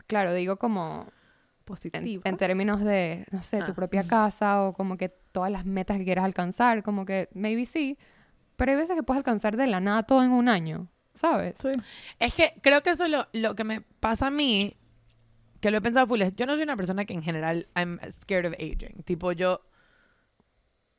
Claro, 0.10 0.34
digo 0.34 0.58
como 0.58 1.04
en, 1.08 1.64
Positivas. 1.66 2.26
en 2.26 2.38
términos 2.38 2.84
de, 2.84 3.28
no 3.30 3.44
sé, 3.44 3.60
tu 3.64 3.72
Ah. 3.74 3.76
propia 3.76 4.04
casa 4.08 4.64
o 4.64 4.74
como 4.74 4.98
que 4.98 5.10
todas 5.10 5.52
las 5.52 5.66
metas 5.66 5.98
que 6.00 6.04
quieras 6.04 6.26
alcanzar, 6.26 6.82
como 6.82 7.06
que 7.06 7.30
maybe 7.34 7.66
sí, 7.68 7.96
pero 8.56 8.72
hay 8.72 8.78
veces 8.78 8.96
que 8.96 9.04
puedes 9.04 9.20
alcanzar 9.20 9.56
de 9.56 9.68
la 9.68 9.80
nada 9.80 10.02
todo 10.04 10.24
en 10.24 10.32
un 10.32 10.50
año, 10.50 10.88
¿sabes? 11.14 11.54
Sí. 11.62 11.70
Es 12.18 12.34
que 12.34 12.56
creo 12.64 12.82
que 12.82 12.90
eso 12.90 13.06
es 13.06 13.12
lo, 13.12 13.28
lo 13.34 13.54
que 13.54 13.64
me 13.64 13.82
pasa 13.82 14.28
a 14.28 14.32
mí, 14.32 14.76
que 15.62 15.70
lo 15.70 15.78
he 15.78 15.82
pensado 15.82 16.08
full, 16.08 16.22
es, 16.24 16.36
yo 16.36 16.48
no 16.48 16.56
soy 16.56 16.64
una 16.64 16.76
persona 16.76 17.06
que 17.06 17.14
en 17.14 17.22
general 17.22 17.68
I'm 17.76 18.00
scared 18.10 18.48
of 18.48 18.54
aging. 18.56 19.04
Tipo, 19.04 19.32
yo, 19.34 19.62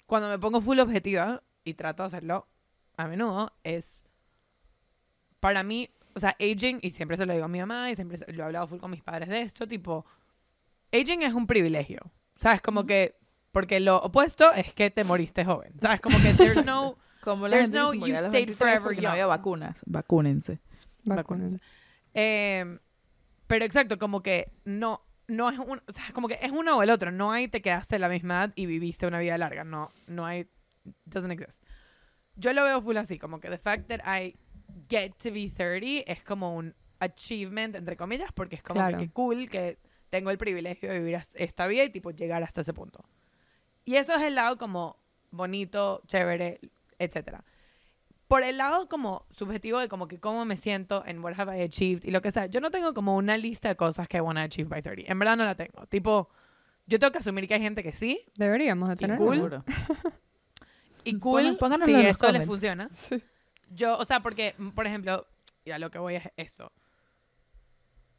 cuando 0.07 0.29
me 0.29 0.39
pongo 0.39 0.61
full 0.61 0.79
objetiva, 0.79 1.43
y 1.65 1.75
trato 1.75 2.05
de 2.05 2.07
hacerlo 2.07 2.47
a 2.97 3.09
menudo, 3.09 3.53
es, 3.65 4.05
para 5.41 5.65
mí, 5.65 5.91
o 6.15 6.21
sea, 6.21 6.37
aging, 6.41 6.79
y 6.83 6.91
siempre 6.91 7.17
se 7.17 7.27
lo 7.27 7.33
digo 7.33 7.45
a 7.45 7.49
mi 7.49 7.59
mamá, 7.61 7.91
y 7.91 7.95
siempre 7.95 8.19
se- 8.19 8.33
lo 8.33 8.43
he 8.43 8.47
hablado 8.47 8.67
full 8.69 8.79
con 8.79 8.91
mis 8.91 9.03
padres 9.03 9.29
de 9.29 9.43
esto, 9.43 9.67
tipo, 9.69 10.05
aging 10.93 11.23
es 11.23 11.35
un 11.35 11.47
privilegio. 11.47 12.01
¿Sabes? 12.37 12.61
Como 12.63 12.87
que, 12.87 13.17
porque 13.53 13.81
lo 13.81 13.97
opuesto 13.99 14.53
es 14.53 14.73
que 14.73 14.91
te 14.91 15.05
moriste 15.05 15.45
joven. 15.45 15.73
¿Sabes? 15.81 16.01
Como 16.01 16.21
que 16.23 16.33
there's 16.35 16.65
no... 16.65 16.97
Como 17.21 17.49
la 17.49 17.57
There's 17.57 17.71
no 17.71 17.93
you 17.93 18.07
stayed 18.07 18.31
23 18.31 18.57
forever 18.57 18.81
porque 18.83 18.97
no 18.97 19.03
young. 19.03 19.13
había 19.13 19.27
vacunas. 19.27 19.83
Vacúnense. 19.85 20.59
Vacúnense. 21.05 21.59
Eh, 22.15 22.79
pero 23.47 23.65
exacto, 23.67 23.99
como 23.99 24.23
que 24.23 24.53
no, 24.65 25.03
no 25.29 25.51
es 25.51 25.59
un, 25.59 25.83
o 25.87 25.93
sea, 25.93 26.05
como 26.15 26.29
que 26.29 26.39
es 26.41 26.51
uno 26.51 26.79
o 26.79 26.83
el 26.83 26.89
otro. 26.89 27.13
No 27.13 27.31
hay 27.31 27.47
te 27.49 27.61
quedaste 27.61 27.99
la 27.99 28.09
misma 28.09 28.45
edad 28.45 28.53
y 28.57 28.65
viviste 28.65 29.07
una 29.07 29.19
vida 29.19 29.37
larga. 29.37 29.65
No, 29.65 29.91
no 30.07 30.25
hay, 30.25 30.49
doesn't 31.05 31.31
exist. 31.31 31.63
Yo 32.37 32.55
lo 32.55 32.65
veo 32.65 32.81
full 32.81 32.97
así, 32.97 33.19
como 33.19 33.39
que 33.39 33.51
the 33.51 33.59
fact 33.59 33.89
that 33.89 34.01
I 34.07 34.37
get 34.89 35.13
to 35.23 35.31
be 35.33 35.49
30 35.51 36.11
es 36.11 36.23
como 36.23 36.55
un 36.57 36.75
achievement, 36.99 37.77
entre 37.77 37.97
comillas, 37.97 38.31
porque 38.33 38.57
es 38.57 38.63
como 38.63 38.81
Claro. 38.81 38.99
que, 38.99 39.11
cool 39.11 39.49
que 39.49 39.79
tengo 40.11 40.31
el 40.31 40.39
privilegio 40.39 40.93
de 40.93 40.99
vivir 40.99 41.19
esta 41.35 41.67
vida 41.67 41.85
y 41.85 41.91
tipo 41.91 42.11
llegar 42.11 42.43
hasta 42.43 42.61
ese 42.63 42.75
punto. 42.75 43.05
Y 43.85 43.97
eso 43.97 44.15
es 44.15 44.23
el 44.23 44.35
lado 44.35 44.59
como 44.59 44.97
bonito, 45.31 46.03
chévere, 46.07 46.61
etcétera. 46.99 47.45
Por 48.29 48.43
el 48.45 48.59
lado 48.59 48.89
como 48.89 49.27
subjetivo 49.31 49.79
de 49.79 49.89
como 49.89 50.07
que 50.07 50.21
cómo 50.21 50.45
me 50.45 50.57
siento 50.57 51.05
en 51.07 51.19
what 51.25 51.35
have 51.39 51.57
I 51.59 51.63
achieved 51.63 52.05
y 52.05 52.11
lo 52.13 52.21
que 52.23 52.31
sea, 52.31 52.47
yo 52.47 52.61
no 52.61 52.71
tengo 52.71 52.95
como 52.95 53.17
una 53.17 53.37
lista 53.37 53.69
de 53.69 53.77
cosas 53.77 54.07
que 54.07 54.19
I 54.19 54.21
want 54.21 54.39
to 54.39 54.45
achieve 54.45 54.69
by 54.69 54.83
30. 54.83 55.11
En 55.11 55.19
verdad 55.19 55.37
no 55.37 55.45
la 55.45 55.55
tengo. 55.57 55.87
Tipo, 55.87 56.29
yo 56.87 56.99
tengo 56.99 57.11
que 57.13 57.19
asumir 57.19 57.49
que 57.49 57.55
hay 57.55 57.61
gente 57.61 57.83
que 57.83 57.93
sí 57.93 58.21
Deberíamos 58.37 58.89
de 58.91 58.97
tener 58.97 59.17
cool. 59.17 59.39
uno. 59.41 59.65
Seguro. 59.65 59.65
y 61.03 61.15
cool 61.19 61.43
si 61.85 61.91
en 61.93 61.93
los 61.93 62.05
esto 62.05 62.31
les 62.31 62.47
funciona. 62.47 62.91
Yo, 63.71 63.97
o 63.97 64.05
sea, 64.05 64.21
porque, 64.21 64.55
por 64.75 64.87
ejemplo, 64.87 65.27
y 65.65 65.71
a 65.71 65.79
lo 65.79 65.91
que 65.91 65.99
voy 65.99 66.17
es 66.17 66.29
eso. 66.37 66.73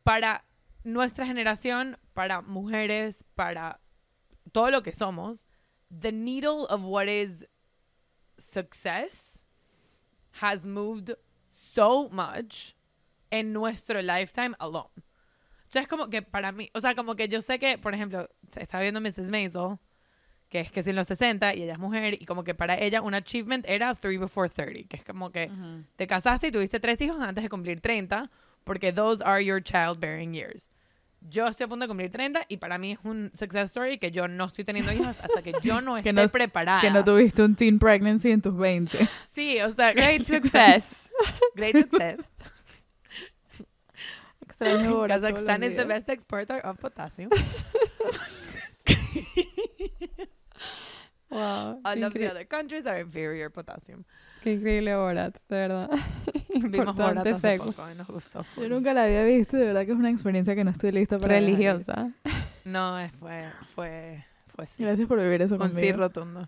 Para 0.03 0.45
nuestra 0.83 1.25
generación, 1.25 1.97
para 2.13 2.41
mujeres, 2.41 3.25
para 3.35 3.79
todo 4.51 4.71
lo 4.71 4.81
que 4.81 4.93
somos, 4.93 5.47
the 5.89 6.11
needle 6.11 6.65
of 6.69 6.81
what 6.83 7.07
is 7.07 7.45
success 8.37 9.43
has 10.41 10.65
moved 10.65 11.15
so 11.51 12.09
much 12.09 12.73
en 13.29 13.53
nuestro 13.53 14.01
lifetime 14.01 14.55
alone. 14.59 14.89
Entonces, 15.65 15.87
como 15.87 16.09
que 16.09 16.21
para 16.21 16.51
mí, 16.51 16.69
o 16.73 16.81
sea, 16.81 16.95
como 16.95 17.15
que 17.15 17.27
yo 17.27 17.41
sé 17.41 17.59
que, 17.59 17.77
por 17.77 17.93
ejemplo, 17.93 18.27
está 18.55 18.79
viendo 18.79 18.99
Mrs. 18.99 19.29
Maisel, 19.29 19.77
que 20.51 20.59
es 20.59 20.71
que 20.71 20.81
es 20.81 20.87
en 20.87 20.97
los 20.97 21.07
60 21.07 21.55
y 21.55 21.63
ella 21.63 21.73
es 21.73 21.79
mujer, 21.79 22.13
y 22.21 22.25
como 22.25 22.43
que 22.43 22.53
para 22.53 22.77
ella 22.77 23.01
un 23.01 23.13
achievement 23.15 23.65
era 23.67 23.95
3 23.95 24.19
before 24.19 24.49
30, 24.49 24.87
que 24.89 24.97
es 24.97 25.03
como 25.03 25.31
que 25.31 25.49
te 25.95 26.05
casaste 26.05 26.47
y 26.47 26.51
tuviste 26.51 26.79
tres 26.79 26.99
hijos 27.01 27.19
antes 27.21 27.41
de 27.43 27.49
cumplir 27.49 27.79
30, 27.81 28.29
porque 28.65 28.91
those 28.93 29.23
are 29.23 29.43
your 29.43 29.63
childbearing 29.63 30.33
years. 30.33 30.69
Yo 31.21 31.47
estoy 31.47 31.65
a 31.65 31.67
punto 31.67 31.83
de 31.83 31.87
cumplir 31.87 32.11
30 32.11 32.41
y 32.49 32.57
para 32.57 32.77
mí 32.79 32.91
es 32.93 32.99
un 33.03 33.31
success 33.35 33.69
story 33.69 33.97
que 33.99 34.09
yo 34.11 34.27
no 34.27 34.45
estoy 34.45 34.65
teniendo 34.65 34.91
hijos 34.91 35.19
hasta 35.21 35.41
que 35.41 35.53
yo 35.61 35.79
no 35.79 35.93
Que 36.01 36.09
esté 36.09 36.13
no- 36.13 36.27
preparada. 36.29 36.81
Que 36.81 36.89
no 36.91 37.03
tuviste 37.03 37.43
un 37.43 37.55
teen 37.55 37.79
pregnancy 37.79 38.31
en 38.31 38.41
tus 38.41 38.57
20. 38.57 39.07
Sí, 39.33 39.61
o 39.61 39.71
sea, 39.71 39.93
Great 39.93 40.25
success. 40.27 40.83
great 41.55 41.77
success. 41.77 42.19
Extraño 44.45 45.07
Kazakhstan 45.07 45.63
is 45.63 45.75
the 45.75 45.85
best 45.85 46.09
exporter 46.09 46.59
of 46.65 46.77
potassium. 46.79 47.29
Wow. 51.31 51.79
All 51.83 52.03
of 52.03 52.13
the 52.13 52.29
other 52.29 52.45
countries 52.47 52.85
are 52.85 52.99
inferior 53.01 53.49
potassium. 53.51 54.03
qué 54.43 54.53
increíble 54.53 54.95
Borat, 54.95 55.35
de 55.49 55.55
verdad. 55.55 55.89
Vimos 56.53 56.71
Borat 56.71 56.87
Importante 56.89 57.29
hace 57.31 57.39
seco. 57.39 57.65
poco 57.71 57.89
y 57.91 57.95
nos 57.95 58.07
gustó. 58.07 58.43
full. 58.43 58.63
Yo 58.63 58.69
nunca 58.69 58.93
la 58.93 59.03
había 59.05 59.23
visto, 59.23 59.57
de 59.57 59.65
verdad 59.65 59.85
que 59.85 59.91
es 59.93 59.97
una 59.97 60.09
experiencia 60.09 60.53
que 60.55 60.63
no 60.63 60.71
estoy 60.71 60.91
lista 60.91 61.17
para. 61.17 61.33
Religiosa. 61.35 62.11
No, 62.63 62.95
fue, 63.19 63.49
fue, 63.73 64.23
fue 64.55 64.67
sí. 64.67 64.83
Gracias 64.83 65.07
por 65.07 65.19
vivir 65.19 65.41
eso 65.41 65.55
Un 65.55 65.69
sí 65.69 65.75
conmigo. 65.75 65.97
rotundo. 65.97 66.47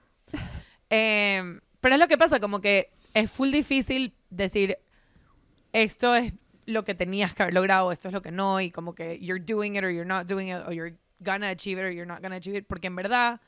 Eh, 0.92 1.60
pero 1.82 1.96
es 1.96 2.00
lo 2.00 2.08
que 2.08 2.20
pasa, 2.20 2.40
como 2.40 2.62
que 2.62 2.92
es 3.16 3.32
full 3.32 3.50
difícil 3.52 4.14
decir 4.30 4.78
esto 5.74 6.16
es 6.16 6.34
lo 6.68 6.84
que 6.84 6.94
tenías 6.94 7.34
que 7.34 7.42
haber 7.44 7.56
logrado, 7.56 7.92
esto 7.92 8.10
es 8.10 8.14
lo 8.14 8.22
que 8.22 8.32
no, 8.32 8.62
y 8.62 8.70
como 8.70 8.94
que 8.94 9.20
you're 9.20 9.44
doing 9.44 9.76
it 9.76 9.84
or 9.84 9.90
you're 9.92 10.08
not 10.08 10.28
doing 10.28 10.50
it, 10.50 10.62
or 10.68 10.72
you're 10.74 10.96
gonna 11.20 11.50
achieve 11.50 11.80
it 11.82 11.86
or 11.86 11.92
you're 11.92 12.06
not 12.06 12.22
gonna 12.22 12.36
achieve 12.36 12.56
it, 12.58 12.66
porque 12.68 12.88
en 12.88 12.96
verdad 12.96 13.42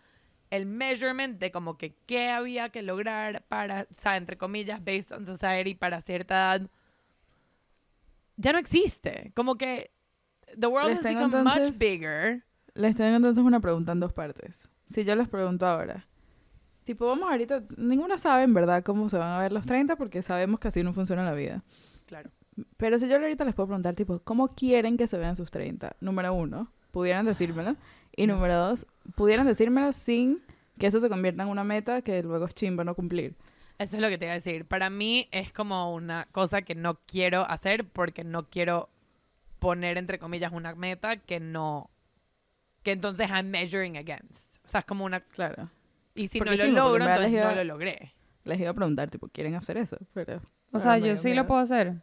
el 0.52 0.66
measurement 0.66 1.40
de 1.40 1.52
como 1.52 1.78
que 1.78 1.96
qué 2.06 2.30
había 2.30 2.70
que 2.70 2.82
lograr 2.82 3.44
para, 3.48 3.88
o 3.90 3.94
sea, 4.02 4.18
entre 4.18 4.38
comillas, 4.38 4.84
based 4.84 5.12
on 5.12 5.26
society 5.26 5.76
para 5.76 6.02
cierta 6.02 6.36
edad, 6.56 6.70
ya 8.38 8.54
no 8.54 8.60
existe. 8.60 9.32
Como 9.36 9.56
que 9.56 9.92
the 10.60 10.68
world 10.68 10.90
Les 10.90 11.00
has 11.00 11.04
become 11.06 11.44
much 11.44 11.54
entonces- 11.58 11.78
bigger. 11.80 12.44
Les 12.74 12.96
tengo 12.96 13.16
entonces 13.16 13.44
una 13.44 13.60
pregunta 13.62 13.94
en 13.94 14.00
dos 14.02 14.12
partes. 14.14 14.70
Si 14.88 15.06
yo 15.06 15.16
les 15.16 15.28
pregunto 15.30 15.66
ahora, 15.66 16.06
tipo, 16.84 17.08
vamos 17.08 17.30
ahorita, 17.32 17.64
ninguna 17.78 18.18
sabe 18.18 18.44
en 18.44 18.54
verdad 18.54 18.84
cómo 18.84 19.08
se 19.10 19.18
van 19.18 19.30
a 19.32 19.40
ver 19.40 19.52
los 19.54 19.66
30 19.66 19.96
porque 19.96 20.22
sabemos 20.22 20.60
que 20.60 20.68
así 20.68 20.84
no 20.84 20.94
funciona 20.94 21.24
la 21.24 21.34
vida. 21.34 21.64
Claro. 22.06 22.30
Pero 22.78 23.00
si 23.00 23.08
yo 23.08 23.16
ahorita 23.16 23.46
les 23.46 23.54
puedo 23.56 23.68
preguntar, 23.68 23.96
tipo, 23.96 24.20
¿cómo 24.20 24.50
quieren 24.56 24.98
que 24.98 25.08
se 25.08 25.18
vean 25.18 25.36
sus 25.36 25.52
30? 25.52 25.96
Número 26.02 26.34
uno, 26.34 26.72
pudieran 26.92 27.26
decírmelo. 27.26 27.76
Y 28.16 28.28
número 28.28 28.56
dos, 28.58 28.86
pudieran 29.16 29.46
decírmelo 29.46 29.92
sin 29.94 30.42
que 30.80 30.88
eso 30.88 31.00
se 31.00 31.10
convierta 31.10 31.44
en 31.44 31.50
una 31.50 31.64
meta 31.64 32.02
que 32.02 32.22
luego 32.24 32.46
es 32.46 32.54
chimba 32.54 32.84
no 32.84 32.96
cumplir. 32.96 33.36
Eso 33.78 33.98
es 33.98 34.02
lo 34.02 34.08
que 34.10 34.18
te 34.18 34.26
iba 34.26 34.32
a 34.32 34.36
decir. 34.36 34.66
Para 34.66 34.90
mí 34.90 35.28
es 35.32 35.52
como 35.52 35.94
una 35.94 36.28
cosa 36.32 36.62
que 36.62 36.76
no 36.76 37.00
quiero 37.06 37.42
hacer 37.50 37.86
porque 37.86 38.24
no 38.24 38.44
quiero 38.50 38.90
poner 39.60 39.98
entre 39.98 40.18
comillas 40.20 40.52
una 40.54 40.74
meta 40.76 41.18
que 41.18 41.40
no 41.40 41.90
que 42.84 42.92
entonces 42.92 43.30
I'm 43.30 43.50
measuring 43.50 43.98
against. 43.98 44.58
O 44.64 44.68
sea, 44.68 44.80
es 44.82 44.86
como 44.86 45.06
una 45.06 45.20
Claro. 45.22 45.70
y 46.14 46.28
si 46.28 46.38
Porque 46.38 46.52
no 46.52 46.58
lo 46.58 46.64
chimbo, 46.64 46.80
logro, 46.80 47.04
entonces 47.06 47.32
les 47.32 47.42
no 47.44 47.52
iba- 47.52 47.56
lo 47.56 47.64
logré. 47.64 48.14
Les 48.44 48.60
iba 48.60 48.70
a 48.70 48.74
preguntar, 48.76 49.10
tipo, 49.10 49.28
¿quieren 49.30 49.56
hacer 49.56 49.78
eso? 49.78 49.98
Pero... 50.14 50.40
O 50.72 50.80
sea, 50.80 50.98
yo 51.00 51.16
sí 51.18 51.34
lo 51.34 51.48
puedo 51.48 51.62
hacer. 51.62 51.96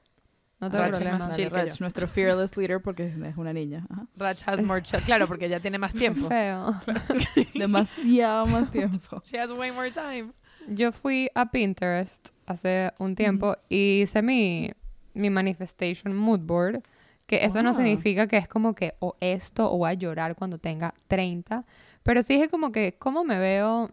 No 0.63 0.71
tengo 0.71 0.85
Rach 0.85 0.93
es 0.93 0.97
problema. 0.97 1.19
más 1.19 1.29
Dale, 1.31 1.43
chill 1.43 1.51
que 1.53 1.57
Rach, 1.57 1.69
yo. 1.71 1.77
nuestro 1.81 2.07
fearless 2.09 2.57
leader 2.57 2.81
porque 2.81 3.07
es 3.07 3.37
una 3.37 3.53
niña. 3.53 3.85
Ajá. 3.91 4.07
Rach 4.17 4.43
has 4.47 4.63
more 4.63 4.81
ch- 4.83 5.03
claro, 5.05 5.27
porque 5.27 5.47
ella 5.47 5.61
tiene 5.61 5.77
más 5.79 5.93
tiempo. 5.95 6.29
Feo. 6.29 6.75
Demasiado 7.55 8.47
más 8.47 8.71
tiempo. 8.73 9.23
She 9.25 9.39
has 9.39 9.51
way 9.51 9.73
more 9.73 9.91
time. 9.91 10.33
Yo 10.69 10.93
fui 10.93 11.29
a 11.35 11.51
Pinterest 11.51 12.29
hace 12.47 12.93
un 12.99 13.15
tiempo 13.17 13.57
y 13.69 14.03
hice 14.03 14.23
mi, 14.23 14.71
mi 15.15 15.31
manifestation 15.31 16.15
mood 16.17 16.41
board. 16.41 16.83
Que 17.27 17.45
eso 17.45 17.63
no 17.63 17.71
Ah. 17.71 17.75
significa 17.75 18.27
que 18.27 18.37
es 18.37 18.47
como 18.49 18.75
que 18.75 18.95
o 19.01 19.17
esto 19.21 19.73
o 19.73 19.79
voy 19.79 19.91
a 19.91 19.95
llorar 19.95 20.35
cuando 20.37 20.59
tenga 20.59 20.95
30. 21.09 21.65
Pero 22.03 22.23
sí 22.23 22.35
es 22.35 22.49
como 22.51 22.73
que 22.73 22.95
cómo 22.99 23.25
me 23.25 23.39
veo 23.39 23.91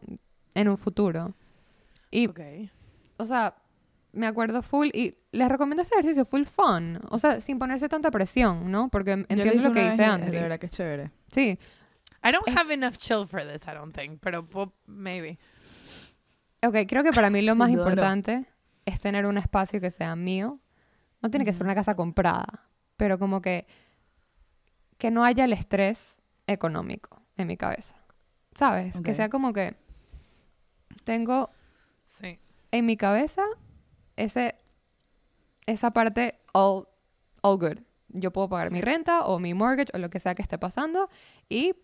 en 0.55 0.67
un 0.69 0.77
futuro. 0.77 1.33
Y, 2.11 2.27
Ok. 2.27 2.39
o 3.17 3.25
sea, 3.25 3.55
me 4.13 4.25
acuerdo 4.27 4.61
full 4.63 4.89
y 4.93 5.15
les 5.31 5.49
recomiendo 5.49 5.81
este 5.83 5.95
ejercicio 5.95 6.25
full 6.25 6.43
fun. 6.45 6.99
O 7.09 7.19
sea, 7.19 7.39
sin 7.41 7.59
ponerse 7.59 7.87
tanta 7.89 8.09
presión, 8.11 8.71
¿no? 8.71 8.89
Porque 8.89 9.15
lo 9.17 9.25
entiendo 9.29 9.63
lo 9.69 9.73
que 9.73 9.89
dice 9.91 10.03
Andri. 10.05 10.31
De 10.31 10.41
verdad 10.41 10.59
que 10.59 10.65
es 10.65 10.71
chévere. 10.71 11.11
Sí. 11.31 11.59
I 12.23 12.31
don't 12.31 12.47
Es- 12.47 12.55
have 12.57 12.73
enough 12.73 12.97
chill 12.97 13.25
for 13.27 13.41
this, 13.41 13.63
I 13.67 13.71
don't 13.73 13.95
think, 13.95 14.19
pero 14.21 14.47
maybe. 14.87 15.37
Ok, 16.65 16.75
creo 16.87 17.03
que 17.03 17.11
para 17.13 17.29
mí 17.29 17.41
lo 17.41 17.55
más 17.55 17.69
importante 17.69 18.45
es 18.85 18.99
tener 18.99 19.25
un 19.25 19.37
espacio 19.37 19.79
que 19.79 19.91
sea 19.91 20.15
mío. 20.15 20.59
No 21.21 21.29
tiene 21.29 21.45
que 21.45 21.53
ser 21.53 21.63
una 21.63 21.75
casa 21.75 21.95
comprada, 21.95 22.65
pero 22.97 23.19
como 23.19 23.41
que 23.41 23.67
que 24.97 25.11
no 25.11 25.23
haya 25.23 25.45
el 25.45 25.53
estrés 25.53 26.17
económico 26.47 27.21
en 27.37 27.47
mi 27.47 27.55
cabeza. 27.55 27.95
¿Sabes? 28.53 28.93
Que 29.01 29.13
sea 29.13 29.29
como 29.29 29.53
que 29.53 29.75
tengo 31.05 31.51
Sí. 32.07 32.37
en 32.71 32.85
mi 32.85 32.97
cabeza 32.97 33.43
ese 34.17 34.55
esa 35.71 35.91
parte 35.91 36.39
all 36.53 36.87
all 37.41 37.57
good. 37.57 37.79
Yo 38.09 38.31
puedo 38.33 38.49
pagar 38.49 38.71
mi 38.71 38.81
renta 38.81 39.25
o 39.25 39.39
mi 39.39 39.53
mortgage 39.53 39.91
o 39.93 39.97
lo 39.99 40.09
que 40.09 40.19
sea 40.19 40.33
que 40.35 40.41
esté 40.41 40.57
pasando 40.57 41.09
y 41.47 41.75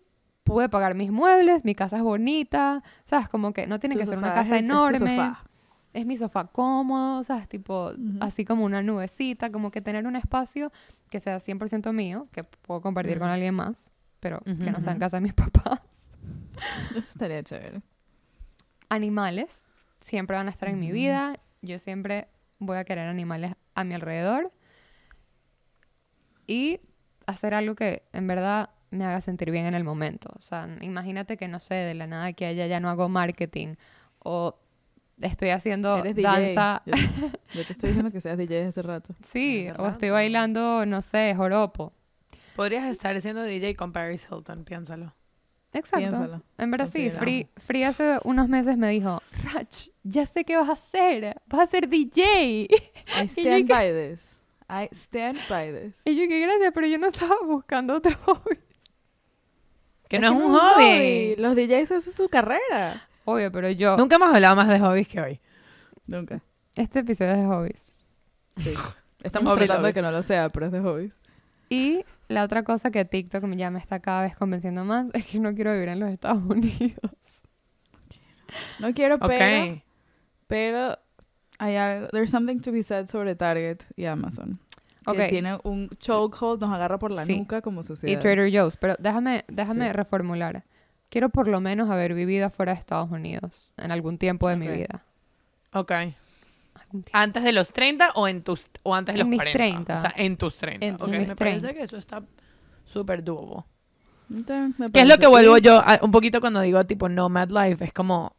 pude 0.44 0.68
pagar 0.68 0.94
mis 0.94 1.10
muebles, 1.10 1.64
mi 1.64 1.74
casa 1.74 1.96
es 1.96 2.02
bonita, 2.02 2.82
¿sabes? 3.04 3.28
Como 3.28 3.52
que 3.52 3.66
no 3.66 3.78
tiene 3.80 3.96
que 3.96 4.06
ser 4.06 4.18
una 4.18 4.28
es 4.28 4.34
casa 4.34 4.58
el- 4.58 4.64
es 4.64 4.70
enorme 4.70 4.98
sofá. 5.16 5.44
es 5.92 6.06
mi 6.06 6.16
sofá 6.16 6.44
cómodo, 6.46 7.24
¿sabes? 7.24 7.48
Tipo, 7.48 7.92
así 8.20 8.44
como 8.44 8.64
una 8.64 8.82
nubecita, 8.82 9.50
como 9.50 9.70
que 9.70 9.80
tener 9.80 10.06
un 10.06 10.14
espacio 10.16 10.72
que 11.10 11.20
sea 11.20 11.38
100% 11.40 11.92
mío, 11.92 12.28
que 12.32 12.44
puedo 12.44 12.80
compartir 12.80 13.18
con 13.18 13.28
alguien 13.28 13.54
más, 13.54 13.90
pero 14.20 14.40
que 14.40 14.70
no 14.70 14.80
sea 14.80 14.92
en 14.92 14.98
casa 14.98 15.16
de 15.18 15.20
mis 15.22 15.34
papás. 15.34 15.80
Eso 16.90 16.98
estaría 16.98 17.42
chévere. 17.42 17.82
Animales 18.88 19.62
siempre 20.00 20.36
van 20.36 20.46
a 20.46 20.50
estar 20.50 20.68
en 20.68 20.78
mi 20.78 20.90
vida. 20.92 21.34
Yo 21.62 21.78
siempre 21.78 22.28
voy 22.58 22.76
a 22.78 22.84
querer 22.84 23.08
animales 23.08 23.54
a 23.76 23.84
mi 23.84 23.94
alrededor. 23.94 24.50
Y 26.48 26.80
hacer 27.26 27.54
algo 27.54 27.74
que 27.74 28.02
en 28.12 28.26
verdad 28.26 28.70
me 28.90 29.04
haga 29.04 29.20
sentir 29.20 29.50
bien 29.50 29.66
en 29.66 29.74
el 29.74 29.84
momento. 29.84 30.30
O 30.36 30.40
sea, 30.40 30.68
imagínate 30.80 31.36
que 31.36 31.46
no 31.48 31.60
sé, 31.60 31.74
de 31.74 31.94
la 31.94 32.06
nada 32.06 32.32
que 32.32 32.46
haya 32.46 32.66
ya 32.66 32.80
no 32.80 32.88
hago 32.88 33.08
marketing 33.08 33.74
o 34.18 34.58
estoy 35.20 35.50
haciendo 35.50 35.98
Eres 35.98 36.16
DJ. 36.16 36.22
danza. 36.22 36.82
Yo, 36.86 36.92
yo 37.54 37.64
te 37.64 37.72
estoy 37.72 37.88
diciendo 37.90 38.10
que 38.10 38.20
seas 38.20 38.38
DJ 38.38 38.56
desde 38.56 38.68
hace 38.68 38.82
rato. 38.82 39.14
Sí, 39.22 39.68
Hace 39.68 39.82
o 39.82 39.88
estoy 39.88 40.10
bailando, 40.10 40.86
no 40.86 41.02
sé, 41.02 41.34
joropo. 41.36 41.92
Podrías 42.54 42.84
estar 42.86 43.20
siendo 43.20 43.42
DJ 43.42 43.76
con 43.76 43.92
Paris 43.92 44.26
Hilton, 44.30 44.64
piénsalo. 44.64 45.14
Exacto. 45.72 45.98
Piénsalo. 46.08 46.42
En 46.58 46.70
verdad 46.70 46.88
sí. 46.90 47.10
Free, 47.10 47.48
Free 47.56 47.84
hace 47.84 48.18
unos 48.24 48.48
meses 48.48 48.76
me 48.78 48.88
dijo, 48.90 49.22
Rach, 49.52 49.88
ya 50.04 50.24
sé 50.26 50.44
qué 50.44 50.56
vas 50.56 50.68
a 50.68 50.72
hacer, 50.72 51.36
vas 51.46 51.60
a 51.60 51.66
ser 51.66 51.88
DJ. 51.88 52.22
I 52.68 52.68
Y 53.36 53.44
yo 53.44 53.50
stand 53.52 53.66
que- 53.66 53.74
by 53.74 53.92
this. 53.92 54.38
I 54.68 54.88
stand 54.94 55.38
by 55.48 55.72
this. 55.72 55.94
Y 56.04 56.16
yo, 56.16 56.26
qué 56.28 56.40
gracias, 56.40 56.72
pero 56.74 56.86
yo 56.86 56.98
no 56.98 57.08
estaba 57.08 57.36
buscando 57.44 57.94
otro 57.96 58.16
hobby. 58.24 58.58
Que 60.08 60.18
no 60.18 60.28
es 60.28 60.32
un 60.32 60.52
hobby. 60.56 61.34
Los 61.36 61.54
DJs 61.56 61.92
hacen 61.92 62.12
su 62.12 62.28
carrera. 62.28 63.06
Obvio, 63.24 63.50
pero 63.52 63.68
yo, 63.70 63.96
Nunca 63.96 64.16
hemos 64.16 64.32
hablado 64.34 64.54
más 64.56 64.68
de 64.68 64.78
hobbies 64.80 65.08
que 65.08 65.20
hoy. 65.20 65.40
Nunca. 66.06 66.40
este 66.76 67.00
episodio 67.00 67.32
es 67.32 67.38
de 67.38 67.46
hobbies. 67.46 67.82
Sí. 68.58 68.74
Estamos 69.22 69.50
Hobby 69.52 69.66
tratando 69.66 69.82
lobby. 69.82 69.88
de 69.90 69.94
que 69.94 70.02
no 70.02 70.10
lo 70.12 70.22
sea, 70.22 70.48
pero 70.50 70.66
es 70.66 70.72
de 70.72 70.80
hobbies. 70.80 71.12
Y 71.68 72.04
la 72.28 72.44
otra 72.44 72.62
cosa 72.62 72.90
que 72.90 73.04
TikTok 73.04 73.44
ya 73.56 73.70
me 73.70 73.78
está 73.78 74.00
cada 74.00 74.22
vez 74.22 74.36
convenciendo 74.36 74.84
más 74.84 75.06
es 75.14 75.26
que 75.26 75.38
no 75.40 75.54
quiero 75.54 75.72
vivir 75.72 75.88
en 75.88 76.00
los 76.00 76.10
Estados 76.10 76.42
Unidos. 76.48 77.12
No 78.78 78.92
quiero, 78.94 79.18
pero, 79.18 79.80
pero 80.46 80.98
hay 81.58 81.76
algo, 81.76 82.08
there's 82.08 82.30
something 82.30 82.60
to 82.60 82.70
be 82.72 82.82
said 82.82 83.06
sobre 83.06 83.34
Target 83.34 83.78
y 83.96 84.04
Amazon. 84.04 84.58
Que 85.10 85.28
tiene 85.28 85.58
un 85.62 85.88
chokehold, 85.98 86.60
nos 86.60 86.72
agarra 86.72 86.98
por 86.98 87.12
la 87.12 87.24
Sí. 87.24 87.38
nuca 87.38 87.62
como 87.62 87.80
Y 87.80 87.84
sociedad. 87.84 88.20
Trader 88.20 88.50
Joe's, 88.52 88.76
pero 88.76 88.96
déjame, 88.98 89.44
déjame 89.48 89.86
Sí. 89.86 89.92
reformular. 89.92 90.64
Quiero 91.08 91.28
por 91.28 91.46
lo 91.46 91.60
menos 91.60 91.88
haber 91.90 92.12
vivido 92.14 92.46
afuera 92.46 92.72
de 92.72 92.80
Estados 92.80 93.10
Unidos 93.10 93.70
en 93.76 93.92
algún 93.92 94.18
tiempo 94.18 94.48
de 94.48 94.56
mi 94.56 94.66
Ok. 94.68 94.74
vida. 94.74 95.04
Ok. 95.72 95.92
¿Antes 97.12 97.42
de 97.42 97.52
los 97.52 97.70
30 97.72 98.12
o, 98.14 98.28
en 98.28 98.42
tus, 98.42 98.68
o 98.82 98.94
antes 98.94 99.14
de 99.14 99.20
En 99.20 99.26
los 99.26 99.30
mis 99.30 99.38
40? 99.38 99.58
30. 99.58 99.96
O 99.96 100.00
sea, 100.00 100.12
en 100.16 100.36
tus 100.36 100.56
30. 100.56 100.86
En 100.86 100.96
tus 100.96 101.08
Ok, 101.08 101.18
mis 101.18 101.28
Me 101.28 101.36
parece 101.36 101.60
30. 101.60 101.74
que 101.78 101.84
eso 101.84 101.96
está 101.96 102.22
súper 102.84 103.22
doable. 103.24 103.64
Entonces, 104.30 104.90
¿Qué 104.92 105.00
es 105.02 105.08
lo 105.08 105.18
que 105.18 105.26
vuelvo 105.26 105.58
yo 105.58 105.76
a- 105.84 106.00
un 106.02 106.10
poquito 106.10 106.40
cuando 106.40 106.60
digo 106.60 106.84
tipo 106.86 107.08
nomad 107.08 107.48
life? 107.50 107.84
Es 107.84 107.92
como 107.92 108.34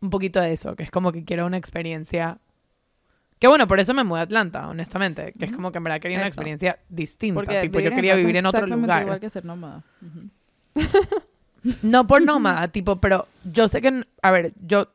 un 0.00 0.10
poquito 0.10 0.40
de 0.40 0.52
eso, 0.52 0.76
que 0.76 0.82
es 0.84 0.90
como 0.90 1.12
que 1.12 1.24
quiero 1.24 1.46
una 1.46 1.56
experiencia... 1.56 2.38
Que 3.38 3.48
bueno, 3.48 3.66
por 3.66 3.80
eso 3.80 3.92
me 3.92 4.04
mudé 4.04 4.20
a 4.20 4.22
Atlanta, 4.22 4.68
honestamente. 4.68 5.32
Que 5.36 5.46
es 5.46 5.52
como 5.52 5.72
que 5.72 5.78
en 5.78 5.84
verdad 5.84 6.00
quería 6.00 6.18
una 6.18 6.28
experiencia 6.28 6.78
distinta. 6.88 7.40
Porque 7.40 7.60
tipo, 7.62 7.80
yo 7.80 7.90
quería 7.90 8.14
vivir 8.14 8.36
en 8.36 8.46
otro 8.46 8.64
lugar. 8.66 9.02
igual 9.02 9.18
que 9.18 9.30
ser 9.30 9.44
nómada. 9.44 9.82
Ujú. 10.00 10.28
No 11.82 12.06
por 12.06 12.22
nómada, 12.24 12.68
tipo, 12.68 13.00
pero 13.00 13.26
yo 13.44 13.68
sé 13.68 13.80
que, 13.80 14.04
a 14.22 14.30
ver, 14.32 14.52
yo 14.64 14.88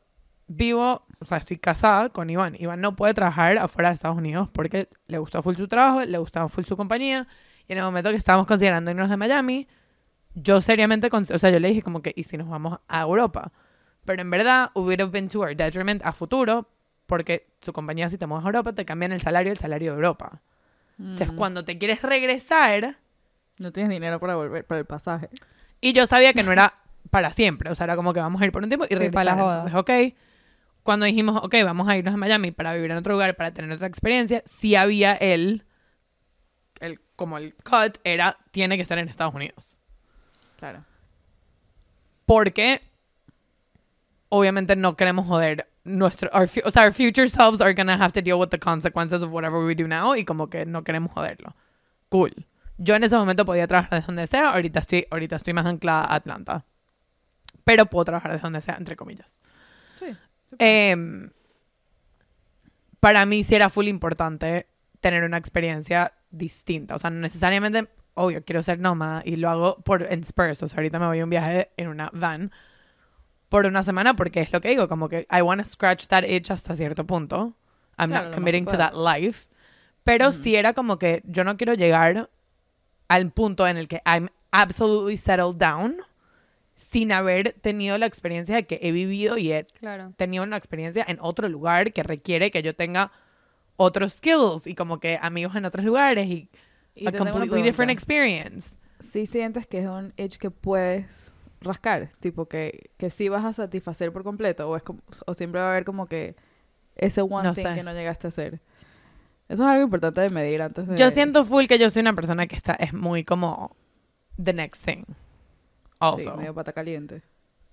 vivo, 0.47 1.05
o 1.19 1.25
sea, 1.25 1.38
estoy 1.38 1.57
casada 1.57 2.10
con 2.10 2.29
Iván. 2.29 2.55
Iván 2.60 2.81
no 2.81 2.95
puede 2.95 3.13
trabajar 3.13 3.57
afuera 3.57 3.89
de 3.89 3.95
Estados 3.95 4.17
Unidos 4.17 4.49
porque 4.51 4.88
le 5.07 5.17
gustó 5.17 5.41
full 5.41 5.55
su 5.55 5.67
trabajo, 5.67 6.01
le 6.03 6.17
gustaba 6.17 6.47
full 6.49 6.63
su 6.65 6.77
compañía. 6.77 7.27
Y 7.67 7.73
en 7.73 7.79
el 7.79 7.83
momento 7.83 8.10
que 8.12 8.15
estábamos 8.15 8.47
considerando 8.47 8.91
irnos 8.91 9.10
de 9.10 9.17
Miami, 9.17 9.67
yo 10.36 10.62
seriamente, 10.62 11.10
cons- 11.10 11.33
o 11.33 11.38
sea, 11.38 11.49
yo 11.49 11.60
le 11.60 11.67
dije 11.69 11.81
como 11.81 12.01
que, 12.01 12.13
¿y 12.15 12.23
si 12.23 12.38
nos 12.38 12.47
vamos 12.47 12.79
a 12.88 13.01
Europa? 13.01 13.51
Pero 14.05 14.21
en 14.21 14.29
verdad, 14.29 14.71
have 14.75 15.05
been 15.07 15.27
to 15.27 15.39
our 15.41 15.55
detriment 15.55 16.01
a 16.05 16.13
futuro, 16.13 16.69
porque 17.07 17.47
su 17.62 17.73
compañía, 17.73 18.07
si 18.07 18.17
te 18.17 18.25
mueves 18.25 18.45
a 18.45 18.47
Europa, 18.49 18.73
te 18.73 18.86
cambian 18.86 19.12
el 19.12 19.19
salario, 19.21 19.51
el 19.51 19.57
salario 19.57 19.91
de 19.91 19.95
Europa. 19.97 20.41
Entonces, 20.99 21.31
Mm. 21.33 21.36
cuando 21.36 21.65
te 21.65 21.77
quieres 21.77 22.01
regresar, 22.01 22.97
No 23.60 23.71
tienes 23.71 23.89
dinero 23.89 24.19
para 24.19 24.36
volver, 24.36 24.65
para 24.65 24.79
el 24.79 24.86
pasaje. 24.86 25.29
y 25.81 25.91
yo 25.93 26.05
sabía 26.05 26.31
que 26.33 26.43
no 26.43 26.51
era 26.51 26.73
para 27.10 27.33
siempre. 27.33 27.69
O 27.71 27.75
sea, 27.75 27.86
era 27.86 27.95
como 27.95 28.13
que 28.13 28.19
vamos 28.19 28.41
a 28.41 28.45
ir 28.45 28.51
por 28.51 28.62
un 28.63 28.69
tiempo 28.69 28.86
y 28.86 28.89
Sí, 28.89 28.95
regresar. 28.95 29.13
para 29.13 29.25
la 29.36 29.41
joda. 29.41 29.55
Entonces, 29.67 30.12
ok. 30.12 30.17
Cuando 30.88 31.06
dijimos, 31.06 31.36
ok, 31.43 31.54
vamos 31.65 31.89
a 31.89 31.97
irnos 31.97 32.13
a 32.13 32.17
Miami 32.17 32.52
para 32.52 32.73
vivir 32.73 32.91
en 32.91 32.95
otro 32.95 33.12
lugar, 33.12 33.36
para 33.36 33.52
tener 33.54 33.69
otra 33.73 33.88
experiencia, 33.88 34.41
sí 34.45 34.73
había 34.78 35.15
el, 35.15 35.65
el 36.80 37.02
como 37.17 37.38
el 37.38 37.56
cut 37.56 37.97
era, 38.06 38.38
tiene 38.52 38.78
que 38.78 38.84
estar 38.84 38.97
en 38.97 39.10
Estados 39.10 39.36
Unidos. 39.36 39.78
Claro. 40.56 40.86
Porque 42.26 42.84
obviamente 44.30 44.78
no 44.78 44.95
queremos 44.95 45.28
joder 45.28 45.69
nuestro, 45.84 46.30
our 46.34 46.47
o 46.63 46.71
sea, 46.71 46.86
our 46.86 46.93
future 46.93 47.28
selves 47.28 47.60
are 47.60 47.73
gonna 47.73 48.02
have 48.02 48.13
to 48.13 48.21
deal 48.21 48.39
with 48.39 48.52
the 48.52 48.58
consequences 48.58 49.21
of 49.21 49.34
whatever 49.34 49.60
we 49.60 49.76
do 49.76 49.89
now 49.89 50.15
y 50.15 50.24
como 50.24 50.49
que 50.49 50.66
no 50.66 50.86
queremos 50.86 51.11
joderlo. 51.11 51.53
Cool. 52.07 52.34
Yo 52.78 52.95
en 52.95 53.03
ese 53.03 53.18
momento 53.18 53.43
podía 53.43 53.68
trabajar 53.68 53.99
desde 53.99 54.07
donde 54.07 54.26
sea, 54.28 54.51
ahorita 54.51 54.80
estoy, 54.80 55.05
ahorita 55.11 55.36
estoy 55.36 55.51
más 55.51 55.66
anclada 55.66 56.05
a 56.05 56.16
Atlanta. 56.16 56.64
Pero 57.66 57.88
puedo 57.88 58.05
trabajar 58.05 58.32
desde 58.32 58.43
donde 58.43 58.61
sea, 58.61 58.78
entre 58.78 58.95
comillas. 58.95 59.38
Sí. 59.99 60.16
Em, 60.60 61.30
para 63.00 63.26
mí 63.26 63.43
sí 63.43 63.56
era 63.56 63.70
full 63.70 63.88
importante 63.88 64.68
tener 65.02 65.24
una 65.24 65.38
experiencia 65.38 66.14
distinta. 66.32 66.95
O 66.95 67.00
sea, 67.00 67.10
no 67.10 67.20
necesariamente, 67.20 67.88
obvio, 68.16 68.43
quiero 68.43 68.64
ser 68.64 68.80
nómada 68.80 69.22
y 69.26 69.36
lo 69.36 69.50
hago 69.50 69.82
por 69.82 70.12
en 70.12 70.24
Spurs. 70.24 70.64
O 70.64 70.68
sea, 70.68 70.78
ahorita 70.78 71.00
me 71.00 71.08
voy 71.08 71.20
a 71.20 71.24
un 71.24 71.30
viaje 71.30 71.72
en 71.78 71.88
una 71.88 72.10
van 72.14 72.52
por 73.50 73.66
una 73.66 73.84
semana 73.84 74.16
porque 74.16 74.41
es 74.41 74.52
lo 74.52 74.60
que 74.60 74.70
digo, 74.70 74.88
como 74.88 75.08
que 75.08 75.28
I 75.32 75.41
want 75.41 75.62
to 75.64 75.70
scratch 75.70 76.08
that 76.08 76.24
itch 76.24 76.52
hasta 76.52 76.76
cierto 76.76 77.06
punto. 77.06 77.54
I'm 77.98 78.10
Claro, 78.10 78.26
not 78.26 78.36
committing 78.36 78.66
que 78.66 78.72
to 78.72 78.78
that 78.78 78.93
life. 78.93 79.48
Pero 80.04 80.30
Ujú. 80.30 80.38
sí 80.38 80.56
era 80.56 80.74
como 80.74 80.98
que 81.00 81.22
yo 81.26 81.43
no 81.43 81.58
quiero 81.58 81.74
llegar 81.74 82.30
al 83.08 83.32
punto 83.32 83.66
en 83.68 83.78
el 83.78 83.88
que 83.88 84.02
I'm 84.06 84.30
absolutely 84.52 85.18
settled 85.18 85.58
down 85.58 85.98
sin 86.78 87.11
haber 87.11 87.53
tenido 87.59 87.97
la 87.97 88.05
experiencia 88.05 88.55
de 88.55 88.65
que 88.67 88.80
he 88.84 88.91
vivido 88.91 89.38
y 89.38 89.51
he 89.51 89.65
Claro. 89.80 90.13
tenido 90.15 90.43
una 90.43 90.55
experiencia 90.57 91.03
en 91.07 91.17
otro 91.19 91.49
lugar 91.49 91.91
que 91.91 92.03
requiere 92.03 92.51
que 92.51 92.61
yo 92.63 92.75
tenga 92.75 93.11
otros 93.78 94.13
skills 94.13 94.67
y 94.67 94.75
como 94.75 94.99
que 94.99 95.19
amigos 95.21 95.55
en 95.55 95.65
otros 95.65 95.84
lugares 95.84 96.28
y, 96.28 96.49
Y 96.95 97.07
a 97.07 97.11
completely 97.11 97.61
different 97.63 97.91
experience. 97.91 98.78
Si 98.99 99.25
sientes 99.25 99.67
que 99.67 99.80
es 99.80 99.88
un 99.88 100.13
itch 100.17 100.38
que 100.38 100.49
puedes 100.51 101.34
rascar, 101.61 102.11
tipo 102.19 102.47
que, 102.47 102.89
que 102.97 103.09
sí 103.09 103.28
vas 103.30 103.43
a 103.43 103.53
satisfacer 103.53 104.11
por 104.13 104.23
completo, 104.23 104.69
o 104.69 104.75
es 104.78 104.84
como- 104.84 105.01
o 105.25 105.34
siempre 105.34 105.59
va 105.59 105.67
a 105.67 105.71
haber 105.71 105.84
como 105.84 106.05
que 106.07 106.36
ese 106.95 107.21
one 107.21 107.43
No 107.43 107.53
thing 107.53 107.63
sé. 107.63 107.73
que 107.73 107.84
no 107.84 107.93
llegaste 107.93 108.28
a 108.28 108.30
hacer. 108.30 108.61
Eso 109.49 109.63
es 109.63 109.67
algo 109.69 109.84
importante 109.84 110.21
de 110.21 110.30
medir 110.30 110.61
antes 110.61 110.88
de. 110.88 110.95
Yo 110.97 111.09
siento 111.11 111.43
full 111.45 111.65
que 111.65 111.80
yo 111.80 111.89
soy 111.89 112.01
una 112.01 112.13
persona 112.13 112.47
que 112.47 112.55
está 112.55 112.73
es 112.73 112.93
muy 112.93 113.23
como 113.23 113.75
the 114.43 114.53
next 114.53 114.84
thing. 114.86 115.03
Sí, 116.00 116.26
Also. 116.26 116.36
medio 116.38 116.54
pata 116.54 116.74
caliente. 116.74 117.22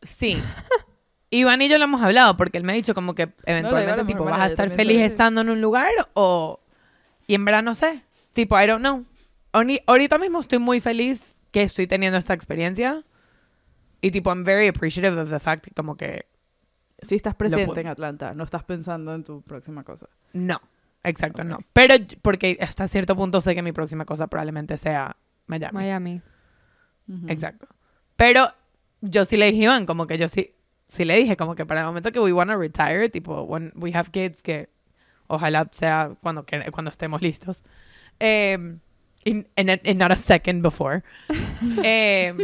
Sí. 0.03 0.37
Iván 1.31 1.61
y 1.63 1.69
yo 1.69 1.79
lo 1.79 1.85
hemos 1.85 2.01
hablado 2.03 2.37
porque 2.37 2.59
él 2.59 2.65
me 2.65 2.73
ha 2.73 2.77
dicho 2.77 2.95
como 2.95 3.15
que 3.15 3.33
eventualmente 3.45 4.01
a 4.01 4.05
mi 4.05 4.13
tipo 4.13 4.25
vas 4.25 4.41
a 4.41 4.47
estar 4.47 4.71
feliz 4.71 4.97
soy- 4.99 5.03
estando 5.05 5.41
en 5.41 5.51
un 5.51 5.61
lugar 5.61 5.91
o 6.15 6.61
y 7.27 7.35
en 7.35 7.45
verdad 7.45 7.63
no 7.63 7.75
sé. 7.75 8.03
Tipo, 8.35 8.61
I 8.61 8.67
don't 8.67 8.81
know. 8.81 9.05
Oni- 9.53 9.81
Ahorita 9.87 10.19
mismo 10.19 10.41
estoy 10.41 10.59
muy 10.59 10.81
feliz 10.81 11.41
que 11.51 11.63
estoy 11.63 11.87
teniendo 11.87 12.19
esta 12.19 12.35
experiencia 12.35 13.03
y 14.01 14.11
tipo 14.11 14.31
I'm 14.31 14.45
very 14.45 14.69
appreciative 14.69 15.21
of 15.21 15.31
the 15.31 15.41
fact 15.41 15.65
que 15.65 15.71
como 15.73 15.97
que 15.97 16.27
Si 17.03 17.15
estás 17.17 17.35
presente 17.35 17.81
en 17.81 17.89
Atlanta, 17.89 18.33
no 18.35 18.45
estás 18.45 18.63
pensando 18.65 19.15
en 19.15 19.25
tu 19.25 19.43
próxima 19.43 19.83
cosa. 19.83 20.09
no, 20.35 20.61
exacto, 21.03 21.43
Ok. 21.43 21.49
no. 21.49 21.59
Pero 21.73 21.95
porque 22.23 22.59
hasta 22.61 22.87
cierto 22.87 23.17
punto 23.17 23.41
sé 23.41 23.55
que 23.57 23.63
mi 23.63 23.73
próxima 23.73 24.05
cosa 24.05 24.27
probablemente 24.29 24.77
sea 24.79 25.17
Miami. 25.47 25.73
Miami. 25.75 26.23
Ujú. 27.09 27.27
Exacto. 27.29 27.67
Pero 28.17 28.49
yo 29.01 29.25
sí 29.25 29.37
le 29.37 29.47
dije 29.51 29.65
Iván, 29.65 29.87
como 29.87 30.07
que 30.07 30.19
yo 30.19 30.29
sí, 30.29 30.55
sí 30.89 31.05
le 31.05 31.17
dije, 31.17 31.37
como 31.37 31.55
que 31.55 31.67
para 31.67 31.81
el 31.81 31.87
momento 31.87 32.13
que 32.13 32.21
we 32.21 32.33
wanna 32.33 32.57
retire, 32.57 33.09
tipo, 33.09 33.43
when 33.43 33.73
we 33.77 33.93
have 33.95 34.11
kids, 34.11 34.43
que 34.43 34.69
ojalá 35.27 35.69
sea 35.73 36.13
cuando, 36.23 36.45
que- 36.45 36.71
cuando 36.71 36.91
estemos 36.91 37.21
listos. 37.23 37.63
Eh, 38.21 38.57
in- 39.25 39.47
not 39.97 40.13
a 40.13 40.17
second 40.17 40.63
before. 40.63 41.03
Eh, 41.85 42.35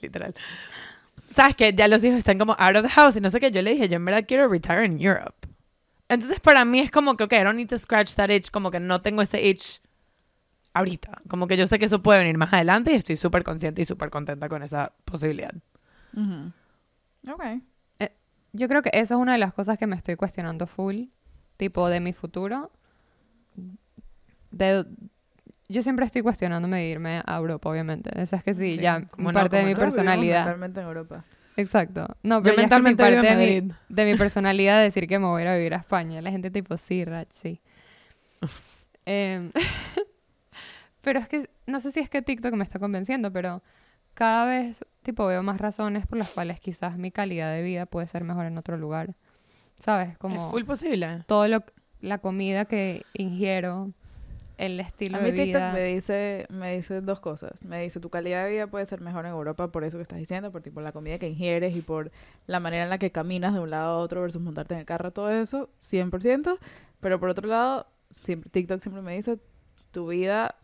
literal. 0.00 0.34
Sabes 1.30 1.54
que 1.56 1.72
ya 1.72 1.88
los 1.88 2.04
hijos 2.04 2.18
están 2.18 2.38
como 2.38 2.54
out 2.58 2.76
of 2.76 2.82
the 2.82 2.88
house 2.90 3.16
y 3.16 3.20
no 3.20 3.30
sé 3.30 3.40
qué. 3.40 3.50
Yo 3.50 3.62
le 3.62 3.72
dije, 3.72 3.88
yo 3.88 3.96
en 3.96 4.04
verdad 4.04 4.24
quiero 4.26 4.48
retire 4.48 4.84
in 4.84 5.00
Europe. 5.00 5.48
Entonces 6.08 6.40
para 6.40 6.64
mí 6.64 6.80
es 6.80 6.90
como 6.90 7.16
que, 7.16 7.24
ok, 7.24 7.32
I 7.32 7.42
don't 7.44 7.56
need 7.56 7.68
to 7.68 7.78
scratch 7.78 8.14
that 8.16 8.28
itch, 8.28 8.50
como 8.50 8.70
que 8.70 8.80
no 8.80 9.00
tengo 9.00 9.22
ese 9.22 9.42
itch 9.42 9.80
ahorita. 10.74 11.22
Como 11.28 11.46
que 11.46 11.56
yo 11.56 11.66
sé 11.66 11.78
que 11.78 11.84
eso 11.86 12.02
puede 12.02 12.20
venir 12.20 12.38
más 12.38 12.52
adelante 12.52 12.92
y 12.92 12.96
estoy 12.96 13.16
súper 13.16 13.44
consciente 13.44 13.82
y 13.82 13.84
súper 13.84 14.10
contenta 14.10 14.48
con 14.48 14.62
esa 14.62 14.92
posibilidad. 15.04 15.54
Ujú. 16.14 16.52
Ok. 17.32 17.42
Yo 18.54 18.68
creo 18.68 18.82
que 18.82 18.90
eso 18.92 19.14
es 19.14 19.20
una 19.20 19.32
de 19.32 19.38
las 19.38 19.54
cosas 19.54 19.78
que 19.78 19.86
me 19.86 19.96
estoy 19.96 20.16
cuestionando 20.16 20.66
full, 20.66 21.04
tipo 21.56 21.88
de 21.88 22.00
mi 22.00 22.12
futuro. 22.12 22.70
De, 24.50 24.84
yo 25.70 25.82
siempre 25.82 26.04
estoy 26.04 26.20
cuestionándome 26.20 26.76
de 26.78 26.88
irme 26.90 27.22
a 27.24 27.36
Europa, 27.38 27.70
obviamente. 27.70 28.10
Esa 28.20 28.36
es 28.36 28.42
que 28.44 28.52
sí, 28.52 28.72
Sí, 28.76 28.82
ya 28.82 29.06
como 29.06 29.32
no, 29.32 29.40
parte 29.40 29.56
de 29.56 29.62
como 29.62 29.68
mi 29.68 29.72
no. 29.72 29.78
Todos 29.80 29.92
vivimos 29.94 30.04
personalidad. 30.04 30.44
mentalmente 30.44 30.80
en 30.80 30.86
Europa. 30.86 31.24
Exacto. 31.56 32.06
No, 32.22 32.38
Yo 32.40 32.42
pero 32.42 32.56
ya 32.56 32.62
es 32.62 32.68
que 32.68 32.76
sí, 32.76 32.82
mentalmente 32.82 33.02
parte 33.02 33.16
en 33.16 33.22
de 33.22 33.46
mi, 33.46 33.60
Madrid. 33.60 33.72
de 33.88 34.04
mi 34.04 34.14
personalidad 34.18 34.82
decir 34.82 35.08
que 35.08 35.18
me 35.18 35.26
voy 35.26 35.40
a 35.40 35.44
ir 35.44 35.48
a 35.48 35.56
vivir 35.56 35.72
a 35.74 35.78
España. 35.78 36.20
La 36.20 36.30
gente 36.30 36.50
tipo, 36.50 36.76
sí, 36.76 37.04
Rach, 37.06 37.28
sí. 37.30 37.58
Em, 39.06 39.50
pero 41.02 41.18
es 41.18 41.28
que, 41.28 41.50
no 41.66 41.80
sé 41.80 41.92
si 41.92 42.00
es 42.00 42.08
que 42.08 42.22
TikTok 42.22 42.54
me 42.54 42.64
está 42.64 42.78
convenciendo, 42.78 43.32
pero 43.32 43.62
cada 44.14 44.46
vez, 44.46 44.78
tipo, 45.02 45.26
veo 45.26 45.42
más 45.42 45.58
razones 45.60 46.06
por 46.06 46.18
las 46.18 46.30
cuales 46.30 46.60
quizás 46.60 46.96
mi 46.96 47.10
calidad 47.10 47.52
de 47.52 47.62
vida 47.62 47.86
puede 47.86 48.06
ser 48.06 48.24
mejor 48.24 48.46
en 48.46 48.56
otro 48.56 48.76
lugar. 48.76 49.14
¿Sabes? 49.76 50.16
Como 50.16 50.46
Es 50.46 50.50
full 50.50 50.64
posible. 50.64 51.24
todo 51.26 51.48
lo, 51.48 51.64
la 52.00 52.18
comida 52.18 52.66
que 52.66 53.04
ingiero, 53.14 53.90
el 54.58 54.78
estilo 54.78 55.18
A 55.18 55.20
mí 55.20 55.32
de 55.32 55.44
TikTok 55.44 55.60
vida. 55.60 55.72
me 55.72 55.84
dice, 55.84 56.46
me 56.50 56.76
dice 56.76 57.00
dos 57.00 57.18
cosas. 57.18 57.64
Me 57.64 57.82
dice, 57.82 57.98
tu 57.98 58.10
calidad 58.10 58.44
de 58.44 58.50
vida 58.50 58.66
puede 58.68 58.86
ser 58.86 59.00
mejor 59.00 59.24
en 59.26 59.32
Europa 59.32 59.72
por 59.72 59.82
eso 59.82 59.98
que 59.98 60.02
estás 60.02 60.18
diciendo, 60.18 60.52
por 60.52 60.62
tipo 60.62 60.80
la 60.80 60.92
comida 60.92 61.18
que 61.18 61.28
ingieres 61.28 61.74
y 61.74 61.82
por 61.82 62.12
la 62.46 62.60
manera 62.60 62.84
en 62.84 62.90
la 62.90 62.98
que 62.98 63.10
caminas 63.10 63.54
de 63.54 63.60
un 63.60 63.70
lado 63.70 63.94
a 63.94 63.98
otro 63.98 64.20
versus 64.20 64.40
montarte 64.40 64.74
en 64.74 64.80
el 64.80 64.86
carro, 64.86 65.10
todo 65.10 65.30
eso, 65.30 65.68
100%. 65.80 66.58
Pero 67.00 67.18
por 67.18 67.30
otro 67.30 67.48
lado, 67.48 67.86
siempre, 68.10 68.50
TikTok 68.50 68.80
siempre 68.80 69.02
me 69.02 69.16
dice, 69.16 69.38
tu 69.90 70.08
vida 70.08 70.54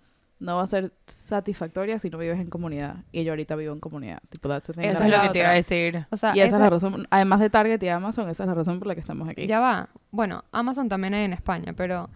no 0.41 0.57
va 0.57 0.63
a 0.63 0.67
ser 0.67 0.93
satisfactoria 1.07 1.99
si 1.99 2.11
no 2.11 2.19
vives 2.19 2.39
en 2.39 2.49
comunidad. 2.49 2.97
Y 3.13 3.25
yo 3.25 3.33
ahorita 3.33 3.57
vivo 3.57 3.73
en 3.73 3.81
comunidad. 3.81 4.21
Tipo, 4.29 4.49
that's 4.49 4.67
the 4.69 4.73
thing. 4.73 4.83
Eso 4.83 5.05
es 5.05 5.11
lo 5.11 5.21
que 5.23 5.29
te 5.31 5.39
iba 5.41 5.51
a 5.51 5.55
decir. 5.55 6.07
O 6.11 6.17
sea, 6.17 6.35
y 6.37 6.41
esa 6.41 6.47
esa- 6.49 6.57
es 6.57 6.63
la 6.63 6.71
razón, 6.71 7.07
además 7.11 7.41
de 7.41 7.51
Target 7.51 7.83
y 7.83 7.89
Amazon, 7.89 8.29
esa 8.31 8.45
es 8.45 8.49
la 8.49 8.55
razón 8.55 8.79
por 8.79 8.87
la 8.89 8.95
que 8.95 9.01
estamos 9.01 9.29
aquí. 9.29 9.47
ya 9.47 9.59
va. 9.61 9.89
Bueno, 10.11 10.45
Amazon 10.53 10.89
también 10.89 11.15
hay 11.15 11.25
en 11.25 11.33
España, 11.33 11.73
pero 11.75 12.09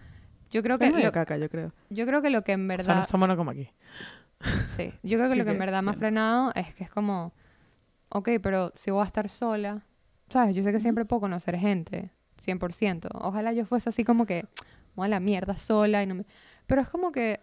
yo 0.49 0.63
creo 0.63 0.77
que 0.79 0.85
Es 0.87 0.93
medio 0.93 1.07
lo, 1.07 1.11
caca, 1.11 1.37
yo 1.37 1.49
creo. 1.49 1.73
yo 1.89 2.05
creo 2.05 2.21
que 2.21 2.29
lo 2.29 2.43
que 2.43 2.53
en 2.53 2.61
O 2.65 2.67
sea, 2.67 2.77
verdad 2.77 2.95
no 3.01 3.05
somos 3.07 3.27
no 3.27 3.35
como 3.37 3.51
aquí. 3.51 3.69
Sí, 4.75 4.93
yo 5.03 5.17
creo 5.17 5.29
que 5.29 5.35
lo 5.35 5.45
que 5.45 5.51
en 5.51 5.59
verdad 5.59 5.81
me 5.83 5.91
ha 5.91 5.93
frenado 5.93 6.51
es 6.55 6.73
que 6.73 6.83
es 6.83 6.89
como, 6.89 7.33
ok, 8.09 8.29
pero 8.41 8.71
si 8.75 8.91
voy 8.91 9.01
a 9.01 9.05
estar 9.05 9.29
sola, 9.29 9.81
¿sabes? 10.29 10.53
Yo 10.55 10.63
sé 10.63 10.71
que 10.71 10.79
siempre 10.79 11.05
puedo 11.05 11.21
conocer 11.21 11.57
gente, 11.57 12.11
100%. 12.41 13.07
Ojalá 13.13 13.53
yo 13.53 13.65
fuese 13.65 13.89
así 13.89 14.03
como 14.03 14.25
que, 14.25 14.45
voy 14.95 15.05
a 15.05 15.09
la 15.09 15.19
mierda 15.19 15.55
sola 15.57 16.03
y 16.03 16.07
no 16.07 16.15
me... 16.15 16.25
Pero 16.67 16.81
es 16.81 16.89
como 16.89 17.11
que 17.11 17.39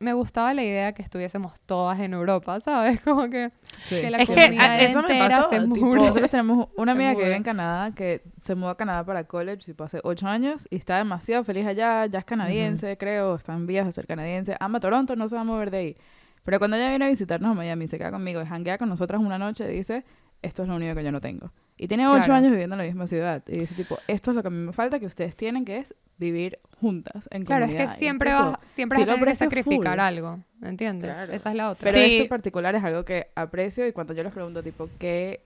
me 0.00 0.12
gustaba 0.12 0.54
la 0.54 0.62
idea 0.62 0.92
que 0.92 1.02
estuviésemos 1.02 1.60
todas 1.66 1.98
en 2.00 2.12
Europa, 2.14 2.60
¿sabes? 2.60 3.00
Como 3.04 3.28
que, 3.28 3.50
Sí. 3.82 4.00
que 4.00 4.10
la 4.10 4.18
Es 4.18 4.28
que, 4.28 4.34
comunidad 4.34 4.70
a- 4.70 4.80
eso 4.80 5.02
me 5.02 5.18
pasó, 5.18 5.48
se 5.48 5.60
tipo. 5.60 5.94
Nosotros 5.96 6.30
tenemos 6.30 6.68
una 6.76 6.92
amiga 6.92 7.14
que 7.16 7.22
vive 7.24 7.34
en 7.34 7.42
Canadá 7.42 7.92
que 7.94 8.22
se 8.40 8.54
mudó 8.54 8.70
a 8.70 8.76
Canadá 8.76 9.04
para 9.04 9.24
college 9.24 9.64
tipo 9.64 9.84
hace 9.84 10.00
ocho 10.04 10.26
años 10.28 10.68
y 10.70 10.76
está 10.76 10.96
demasiado 10.98 11.42
feliz 11.44 11.66
allá, 11.66 12.06
ya 12.06 12.18
es 12.20 12.24
canadiense, 12.24 12.96
creo, 12.96 13.34
está 13.34 13.54
en 13.54 13.66
vías 13.66 13.86
de 13.86 13.92
ser 13.92 14.06
canadiense, 14.06 14.56
ama 14.60 14.78
Toronto, 14.80 15.16
no 15.16 15.28
se 15.28 15.34
va 15.34 15.40
a 15.40 15.44
mover 15.44 15.70
de 15.70 15.76
ahí. 15.78 15.96
Pero 16.44 16.58
cuando 16.60 16.76
ella 16.76 16.88
viene 16.90 17.04
a 17.04 17.08
visitarnos 17.08 17.50
a 17.50 17.54
Miami, 17.54 17.88
se 17.88 17.98
queda 17.98 18.10
conmigo 18.10 18.40
y 18.40 18.46
janguea 18.46 18.78
con 18.78 18.88
nosotras 18.88 19.20
una 19.20 19.38
noche 19.38 19.70
y 19.70 19.76
dice, 19.76 20.04
esto 20.42 20.62
es 20.62 20.68
lo 20.68 20.76
único 20.76 20.94
que 20.94 21.04
yo 21.04 21.12
no 21.12 21.20
tengo. 21.20 21.52
Y 21.76 21.88
tiene 21.88 22.06
ocho 22.06 22.16
Claro. 22.24 22.34
años 22.34 22.50
viviendo 22.52 22.74
en 22.74 22.78
la 22.78 22.84
misma 22.86 23.06
ciudad. 23.06 23.42
Y 23.48 23.58
dice 23.58 23.74
tipo, 23.74 23.98
esto 24.06 24.30
es 24.30 24.34
lo 24.36 24.42
que 24.42 24.48
a 24.48 24.50
mí 24.50 24.64
me 24.64 24.72
falta 24.72 24.98
que 24.98 25.06
ustedes 25.06 25.36
tienen, 25.36 25.64
que 25.64 25.78
es 25.78 25.94
vivir 26.16 26.58
juntas, 26.80 27.28
en 27.30 27.44
Claro, 27.44 27.64
es 27.64 27.70
comunidad. 27.72 27.90
que 27.92 27.96
Y 27.96 27.98
siempre 27.98 28.30
tipo, 28.30 28.42
vas, 28.42 28.58
siempre 28.74 28.96
sí 28.98 29.02
vas 29.04 29.08
a 29.08 29.10
lo 29.12 29.18
tener 29.20 29.28
que 29.32 29.36
sacrificar 29.36 29.92
full. 29.94 30.00
algo, 30.00 30.38
¿entiendes? 30.62 31.10
Claro. 31.12 31.32
Esa 31.32 31.50
es 31.50 31.56
la 31.56 31.70
otra. 31.70 31.80
Pero 31.84 31.98
Sí. 32.04 32.12
esto 32.12 32.22
en 32.24 32.28
particular 32.28 32.74
es 32.74 32.84
algo 32.84 33.04
que 33.04 33.28
aprecio 33.34 33.86
y 33.86 33.92
cuando 33.92 34.14
yo 34.14 34.22
les 34.22 34.32
pregunto, 34.32 34.62
tipo, 34.62 34.88
¿qué, 34.98 35.42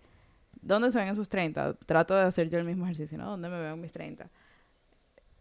¿dónde 0.61 0.91
se 0.91 0.99
ven 0.99 1.09
en 1.09 1.15
sus 1.15 1.29
30? 1.29 1.75
Trato 1.87 2.15
de 2.15 2.23
hacer 2.23 2.49
yo 2.51 2.59
el 2.59 2.65
mismo 2.65 2.85
ejercicio, 2.85 3.17
¿no? 3.19 3.31
¿Dónde 3.31 3.49
me 3.49 3.59
veo 3.61 3.75
en 3.75 3.81
mis 3.81 3.93
30? 3.93 4.27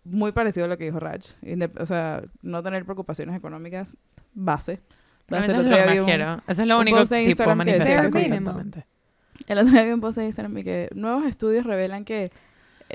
Muy 0.03 0.31
parecido 0.31 0.65
a 0.65 0.69
lo 0.69 0.77
que 0.77 0.85
dijo 0.85 0.99
Raj. 0.99 1.21
Indep- 1.43 1.79
o 1.79 1.85
sea, 1.85 2.23
no 2.41 2.63
tener 2.63 2.83
preocupaciones 2.85 3.35
económicas, 3.35 3.95
base. 4.33 4.79
Eso 5.29 5.39
es 5.39 5.63
lo 5.65 5.75
que 5.77 5.99
un- 5.99 6.05
quiero. 6.05 6.41
Eso 6.47 6.61
es 6.63 6.67
lo 6.67 6.79
único 6.79 6.97
que 7.05 7.05
sí 7.25 7.35
puedo 7.35 7.49
que 7.51 7.55
manifestar. 7.55 8.05
El 9.47 9.57
otro 9.57 9.71
día 9.71 9.83
vi 9.85 9.91
un 9.91 10.01
post 10.01 10.17
en 10.17 10.25
Instagram 10.25 10.57
y 10.57 10.63
que 10.63 10.89
nuevos 10.93 11.25
estudios 11.25 11.65
revelan 11.65 12.03
que, 12.05 12.29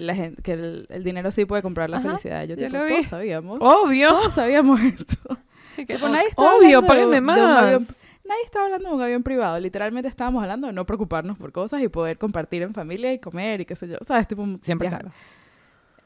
la 0.02 0.14
gente, 0.14 0.42
que 0.42 0.52
el, 0.52 0.86
el 0.90 1.04
dinero 1.04 1.30
sí 1.32 1.44
puede 1.44 1.62
comprar 1.62 1.90
la 1.90 1.98
Ajá, 1.98 2.08
felicidad. 2.08 2.42
Yo, 2.44 2.56
yo 2.56 2.66
tipo, 2.66 2.78
lo 2.78 2.84
vi. 2.84 2.90
todos 2.94 3.06
sabíamos. 3.08 3.58
Obvio. 3.60 4.08
Todos 4.10 4.34
sabíamos 4.34 4.80
esto. 4.82 5.38
Tipo, 5.76 6.08
nadie 6.08 6.28
estaba 6.28 6.56
Obvio, 6.56 6.82
páguenme 6.86 7.20
más. 7.20 7.38
avión- 7.38 7.86
nadie 8.24 8.42
estaba 8.44 8.64
hablando 8.64 8.88
de 8.88 8.94
un 8.94 9.02
avión 9.02 9.22
privado. 9.22 9.58
Literalmente 9.60 10.08
estábamos 10.08 10.42
hablando 10.42 10.66
de 10.68 10.72
no 10.72 10.86
preocuparnos 10.86 11.36
por 11.36 11.52
cosas 11.52 11.82
y 11.82 11.88
poder 11.88 12.16
compartir 12.18 12.62
en 12.62 12.72
familia 12.72 13.12
y 13.12 13.18
comer 13.18 13.60
y 13.60 13.66
qué 13.66 13.76
sé 13.76 13.86
yo. 13.88 13.96
¿Sabes? 14.02 14.26
Tipo, 14.26 14.46
Siempre. 14.62 14.88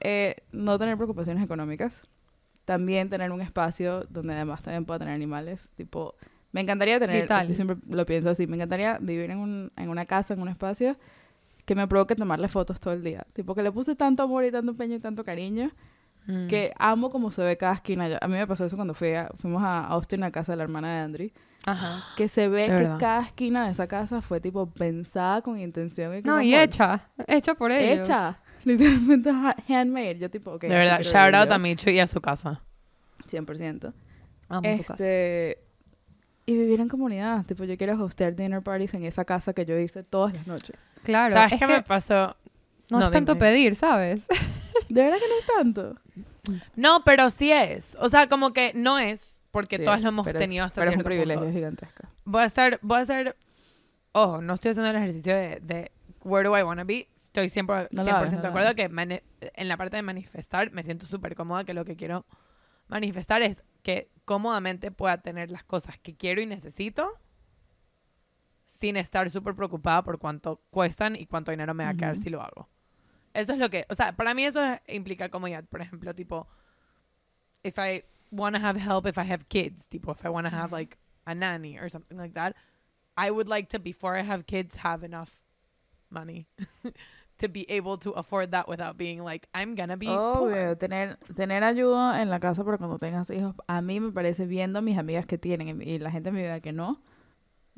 Eh, 0.00 0.36
no 0.52 0.78
tener 0.78 0.96
preocupaciones 0.96 1.42
económicas. 1.44 2.02
También 2.64 3.08
tener 3.10 3.30
un 3.32 3.40
espacio 3.40 4.04
donde 4.10 4.34
además 4.34 4.62
también 4.62 4.84
pueda 4.84 4.98
tener 5.00 5.14
animales. 5.14 5.70
Tipo, 5.76 6.14
me 6.52 6.60
encantaría 6.60 6.98
tener, 6.98 7.22
Vital. 7.22 7.48
yo 7.48 7.54
siempre 7.54 7.76
lo 7.88 8.04
pienso 8.06 8.28
así, 8.30 8.46
me 8.46 8.56
encantaría 8.56 8.98
vivir 9.00 9.30
en, 9.30 9.38
un, 9.38 9.72
en 9.76 9.88
una 9.88 10.04
casa, 10.06 10.34
en 10.34 10.42
un 10.42 10.48
espacio 10.48 10.96
que 11.70 11.76
me 11.76 11.86
provoque 11.86 12.16
tomarle 12.16 12.48
fotos 12.48 12.80
todo 12.80 12.92
el 12.94 13.04
día. 13.04 13.24
Tipo, 13.32 13.54
que 13.54 13.62
le 13.62 13.70
puse 13.70 13.94
tanto 13.94 14.24
amor 14.24 14.44
y 14.44 14.50
tanto 14.50 14.72
empeño 14.72 14.96
y 14.96 14.98
tanto 14.98 15.22
cariño 15.24 15.70
Mm. 16.26 16.48
que 16.48 16.72
amo 16.80 17.10
como 17.10 17.30
se 17.30 17.42
ve 17.42 17.56
cada 17.56 17.74
esquina. 17.74 18.08
Yo- 18.08 18.18
a 18.20 18.26
mí 18.26 18.34
me 18.34 18.44
pasó 18.44 18.64
eso 18.64 18.74
cuando 18.74 18.92
fui 18.92 19.14
a- 19.14 19.30
fuimos 19.38 19.62
a 19.62 19.84
Austin, 19.86 20.24
a 20.24 20.32
casa 20.32 20.50
de 20.52 20.56
la 20.56 20.64
hermana 20.64 20.92
de 20.96 21.00
Andrew, 21.00 21.30
Ajá. 21.64 22.02
que 22.16 22.26
se 22.26 22.48
ve 22.48 22.62
De 22.62 22.66
que 22.66 22.72
verdad. 22.72 22.98
cada 22.98 23.22
esquina 23.22 23.66
de 23.66 23.70
esa 23.70 23.86
casa 23.86 24.20
fue 24.20 24.40
tipo 24.40 24.66
pensada 24.66 25.42
con 25.42 25.60
intención 25.60 26.12
y 26.16 26.22
con 26.22 26.32
No, 26.32 26.42
y 26.42 26.56
hecha, 26.56 27.08
hecha 27.28 27.54
por 27.54 27.70
ellos. 27.70 28.08
Hecha. 28.08 28.40
Literalmente 28.64 29.30
ha- 29.30 29.54
handmade. 29.68 30.18
Yo 30.18 30.28
tipo, 30.28 30.50
ok. 30.50 30.62
de 30.62 30.68
verdad, 30.70 31.02
shout 31.02 31.34
out 31.34 31.52
a 31.52 31.58
Micho 31.58 31.88
y 31.88 32.00
a 32.00 32.06
su 32.08 32.20
casa. 32.20 32.60
100%. 33.28 33.94
Amo 34.48 34.76
su 34.78 34.82
casa. 34.84 35.04
Y 36.50 36.56
vivir 36.58 36.80
en 36.80 36.88
comunidad. 36.88 37.44
Tipo, 37.46 37.64
yo 37.64 37.76
quiero 37.76 38.02
hostear 38.02 38.34
dinner 38.34 38.62
parties 38.62 38.94
en 38.94 39.04
esa 39.04 39.24
casa 39.24 39.52
que 39.52 39.64
yo 39.64 39.78
hice 39.78 40.02
todas 40.02 40.34
las 40.34 40.46
noches. 40.46 40.76
Claro, 41.02 41.32
¿Sabes 41.34 41.52
es 41.52 41.58
qué 41.60 41.66
que 41.66 41.72
me 41.72 41.82
pasó? 41.82 42.36
no, 42.90 42.98
No, 42.98 43.04
es 43.06 43.10
tanto 43.12 43.34
dime. 43.34 43.46
pedir, 43.46 43.76
¿sabes? 43.76 44.26
De 44.88 45.02
verdad 45.02 45.18
que 45.18 45.28
no 45.28 45.38
es 45.38 45.46
tanto. 45.46 45.96
No, 46.74 47.04
pero 47.04 47.30
sí 47.30 47.52
es. 47.52 47.96
O 48.00 48.08
sea, 48.08 48.28
como 48.28 48.52
que 48.52 48.72
no 48.74 48.98
es, 48.98 49.40
porque 49.52 49.76
Sí 49.78 49.84
todas 49.84 49.98
es, 49.98 50.02
lo 50.04 50.08
hemos 50.08 50.24
pero- 50.26 50.38
tenido 50.38 50.64
hasta 50.64 50.80
Pero 50.80 50.90
es 50.90 50.96
un 50.96 51.04
privilegio 51.04 51.42
punto. 51.42 51.54
gigantesco. 51.56 52.08
Voy 52.24 52.42
a 52.42 52.46
estar, 52.46 52.78
voy 52.82 53.00
a 53.00 53.04
ser 53.04 53.36
ojo, 54.12 54.40
no 54.42 54.54
estoy 54.54 54.72
haciendo 54.72 54.90
el 54.90 54.96
ejercicio 54.96 55.34
de, 55.34 55.60
de 55.62 55.92
where 56.24 56.48
do 56.48 56.58
I 56.58 56.62
want 56.62 56.80
to 56.80 56.86
be. 56.86 57.06
Estoy 57.14 57.46
100%, 57.48 57.88
No 57.92 58.02
100% 58.02 58.06
lo 58.06 58.16
hagas, 58.16 58.32
no 58.32 58.38
de 58.38 58.42
lo 58.42 58.48
acuerdo 58.48 58.74
que 58.74 59.20
en 59.54 59.68
la 59.68 59.76
parte 59.76 59.94
de 59.96 60.02
manifestar 60.02 60.72
me 60.72 60.82
siento 60.82 61.06
súper 61.06 61.36
cómoda 61.36 61.62
que 61.62 61.74
lo 61.74 61.84
que 61.84 61.94
quiero 61.94 62.26
manifestar 62.88 63.42
es 63.42 63.62
que 63.82 64.10
cómodamente 64.24 64.90
pueda 64.90 65.18
tener 65.18 65.50
las 65.50 65.64
cosas 65.64 65.98
que 65.98 66.14
quiero 66.14 66.40
y 66.40 66.46
necesito 66.46 67.12
sin 68.64 68.96
estar 68.96 69.28
súper 69.30 69.54
preocupada 69.54 70.02
por 70.02 70.18
cuánto 70.18 70.60
cuestan 70.70 71.16
y 71.16 71.26
cuánto 71.26 71.50
dinero 71.50 71.74
me 71.74 71.84
va 71.84 71.90
a 71.90 71.94
quedar 71.94 72.14
Ujú. 72.14 72.22
si 72.22 72.30
lo 72.30 72.40
hago. 72.42 72.68
Eso 73.34 73.52
es 73.52 73.58
lo 73.58 73.68
que, 73.70 73.84
o 73.88 73.94
sea, 73.94 74.12
para 74.16 74.34
mí 74.34 74.44
eso 74.44 74.62
es- 74.62 74.80
implica 74.88 75.28
comodidad. 75.28 75.64
Por 75.64 75.80
ejemplo, 75.82 76.14
tipo, 76.14 76.48
if 77.62 77.78
I 77.78 78.02
want 78.30 78.56
to 78.56 78.62
have 78.62 78.78
help, 78.80 79.06
if 79.06 79.18
I 79.18 79.30
have 79.30 79.44
kids, 79.48 79.86
tipo, 79.88 80.12
if 80.12 80.24
I 80.24 80.28
want 80.28 80.48
to 80.48 80.54
have 80.56 80.72
like 80.72 80.96
a 81.26 81.34
nanny 81.34 81.78
or 81.78 81.88
something 81.90 82.16
like 82.16 82.34
that, 82.34 82.56
I 83.16 83.30
would 83.30 83.48
like 83.48 83.68
to, 83.70 83.78
before 83.78 84.16
I 84.18 84.22
have 84.22 84.46
kids, 84.46 84.76
have 84.78 85.04
enough 85.04 85.38
money 86.08 86.46
to 87.40 87.48
be 87.48 87.66
able 87.68 87.98
to 87.98 88.10
afford 88.16 88.50
that 88.50 88.68
without 88.68 88.96
being 88.96 89.22
like, 89.24 89.48
I'm 89.54 89.74
gonna 89.74 89.96
be 89.96 90.06
poor. 90.06 90.52
Obvio, 90.52 90.76
tener, 90.78 91.18
tener 91.34 91.64
ayuda 91.64 92.22
en 92.22 92.30
la 92.30 92.38
casa 92.40 92.64
para 92.64 92.78
cuando 92.78 92.98
tengas 92.98 93.28
hijos, 93.30 93.54
a 93.66 93.80
mí 93.82 93.98
me 94.00 94.12
parece, 94.12 94.46
viendo 94.46 94.78
a 94.78 94.82
mis 94.82 94.96
amigas 94.98 95.26
que 95.26 95.38
tienen 95.38 95.82
y 95.82 95.98
la 95.98 96.10
gente 96.10 96.28
en 96.28 96.34
mi 96.36 96.42
vida 96.42 96.60
que 96.60 96.72
no, 96.72 97.00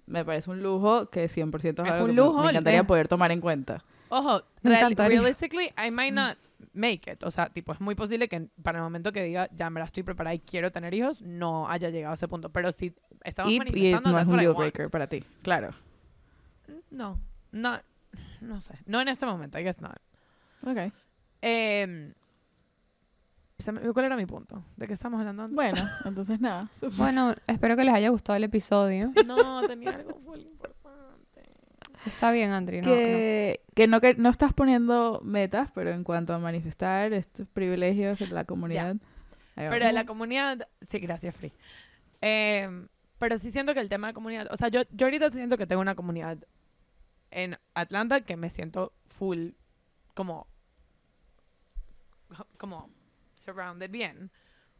me 0.06 0.24
parece 0.24 0.50
un 0.50 0.62
lujo 0.62 1.08
que 1.10 1.28
100% 1.28 1.82
es, 1.82 1.86
Es 1.86 1.92
algo 1.92 2.04
un 2.04 2.10
que 2.10 2.12
me- 2.12 2.26
lujo, 2.26 2.42
me 2.42 2.50
encantaría 2.50 2.84
poder 2.84 3.08
tomar 3.08 3.30
en 3.32 3.40
cuenta. 3.40 3.84
Ojo, 4.08 4.42
real- 4.62 4.94
realistically, 4.94 5.72
I 5.78 5.90
might 5.90 6.12
not 6.12 6.36
make 6.74 7.10
it. 7.10 7.22
O 7.24 7.30
sea, 7.30 7.48
tipo, 7.48 7.72
es 7.72 7.80
muy 7.80 7.94
posible 7.94 8.28
que 8.28 8.48
para 8.62 8.78
el 8.78 8.84
momento 8.84 9.10
que 9.12 9.22
diga, 9.22 9.48
ya 9.54 9.70
me 9.70 9.80
la 9.80 9.86
estoy 9.86 10.02
preparada 10.02 10.34
y 10.34 10.40
quiero 10.40 10.70
tener 10.70 10.92
hijos, 10.94 11.22
no 11.22 11.68
haya 11.68 11.88
llegado 11.90 12.12
a 12.12 12.14
ese 12.14 12.28
punto. 12.28 12.50
Pero 12.50 12.72
si 12.72 12.94
estamos 13.24 13.52
Y, 13.52 13.56
y 13.56 13.58
manifestando, 13.58 14.10
no 14.12 14.18
es 14.18 14.26
un 14.26 14.36
deal 14.36 14.54
breaker 14.54 14.90
para 14.90 15.06
ti, 15.06 15.24
claro. 15.42 15.70
No, 16.90 17.18
no, 17.52 17.78
no 18.42 18.60
sé. 18.60 18.74
No 18.86 19.00
en 19.00 19.08
este 19.08 19.26
momento, 19.26 19.58
I 19.58 19.62
guess 19.64 19.80
not. 19.80 19.96
Ok. 20.66 20.92
Eh, 21.42 22.12
me- 23.72 23.92
¿Cuál 23.92 24.04
era 24.06 24.16
mi 24.16 24.26
punto? 24.26 24.64
¿De 24.76 24.86
qué 24.86 24.92
estamos 24.92 25.20
hablando 25.20 25.44
antes? 25.44 25.54
Bueno, 25.54 25.76
entonces 26.04 26.40
nada. 26.40 26.68
Bueno, 26.96 27.34
espero 27.46 27.76
que 27.76 27.84
les 27.84 27.94
haya 27.94 28.08
gustado 28.10 28.36
el 28.36 28.44
episodio. 28.44 29.12
No, 29.26 29.60
tenía 29.66 29.90
algo 29.94 30.18
muy 30.20 30.40
importante. 30.40 31.42
Está 32.06 32.32
bien, 32.32 32.50
Andri. 32.50 32.80
No, 32.80 32.88
no. 32.88 32.94
que, 32.96 33.60
que 33.74 33.86
no 33.86 34.00
que 34.00 34.14
no 34.14 34.28
estás 34.30 34.52
poniendo 34.52 35.20
metas, 35.24 35.70
pero 35.72 35.90
en 35.90 36.02
cuanto 36.02 36.34
a 36.34 36.38
manifestar 36.38 37.12
estos 37.12 37.46
privilegios 37.48 38.18
de 38.18 38.26
la 38.28 38.44
comunidad. 38.44 38.96
ahí 39.54 39.68
Pero 39.68 39.78
vamos. 39.80 39.92
la 39.94 40.04
comunidad, 40.06 40.68
sí, 40.90 40.98
gracias, 40.98 41.36
Free. 41.36 41.52
Eh, 42.20 42.86
pero 43.18 43.38
sí 43.38 43.52
siento 43.52 43.72
que 43.74 43.80
el 43.80 43.88
tema 43.88 44.08
de 44.08 44.14
comunidad, 44.14 44.48
o 44.50 44.56
sea, 44.56 44.66
yo, 44.68 44.82
yo 44.90 45.06
ahorita 45.06 45.30
siento 45.30 45.56
que 45.56 45.66
tengo 45.68 45.80
una 45.82 45.94
comunidad 45.94 46.38
en 47.32 47.58
Atlanta 47.74 48.20
que 48.22 48.36
me 48.36 48.50
siento 48.50 48.92
full, 49.06 49.50
como, 50.14 50.46
como 52.58 52.90
surrounded 53.40 53.90
bien. 53.90 54.30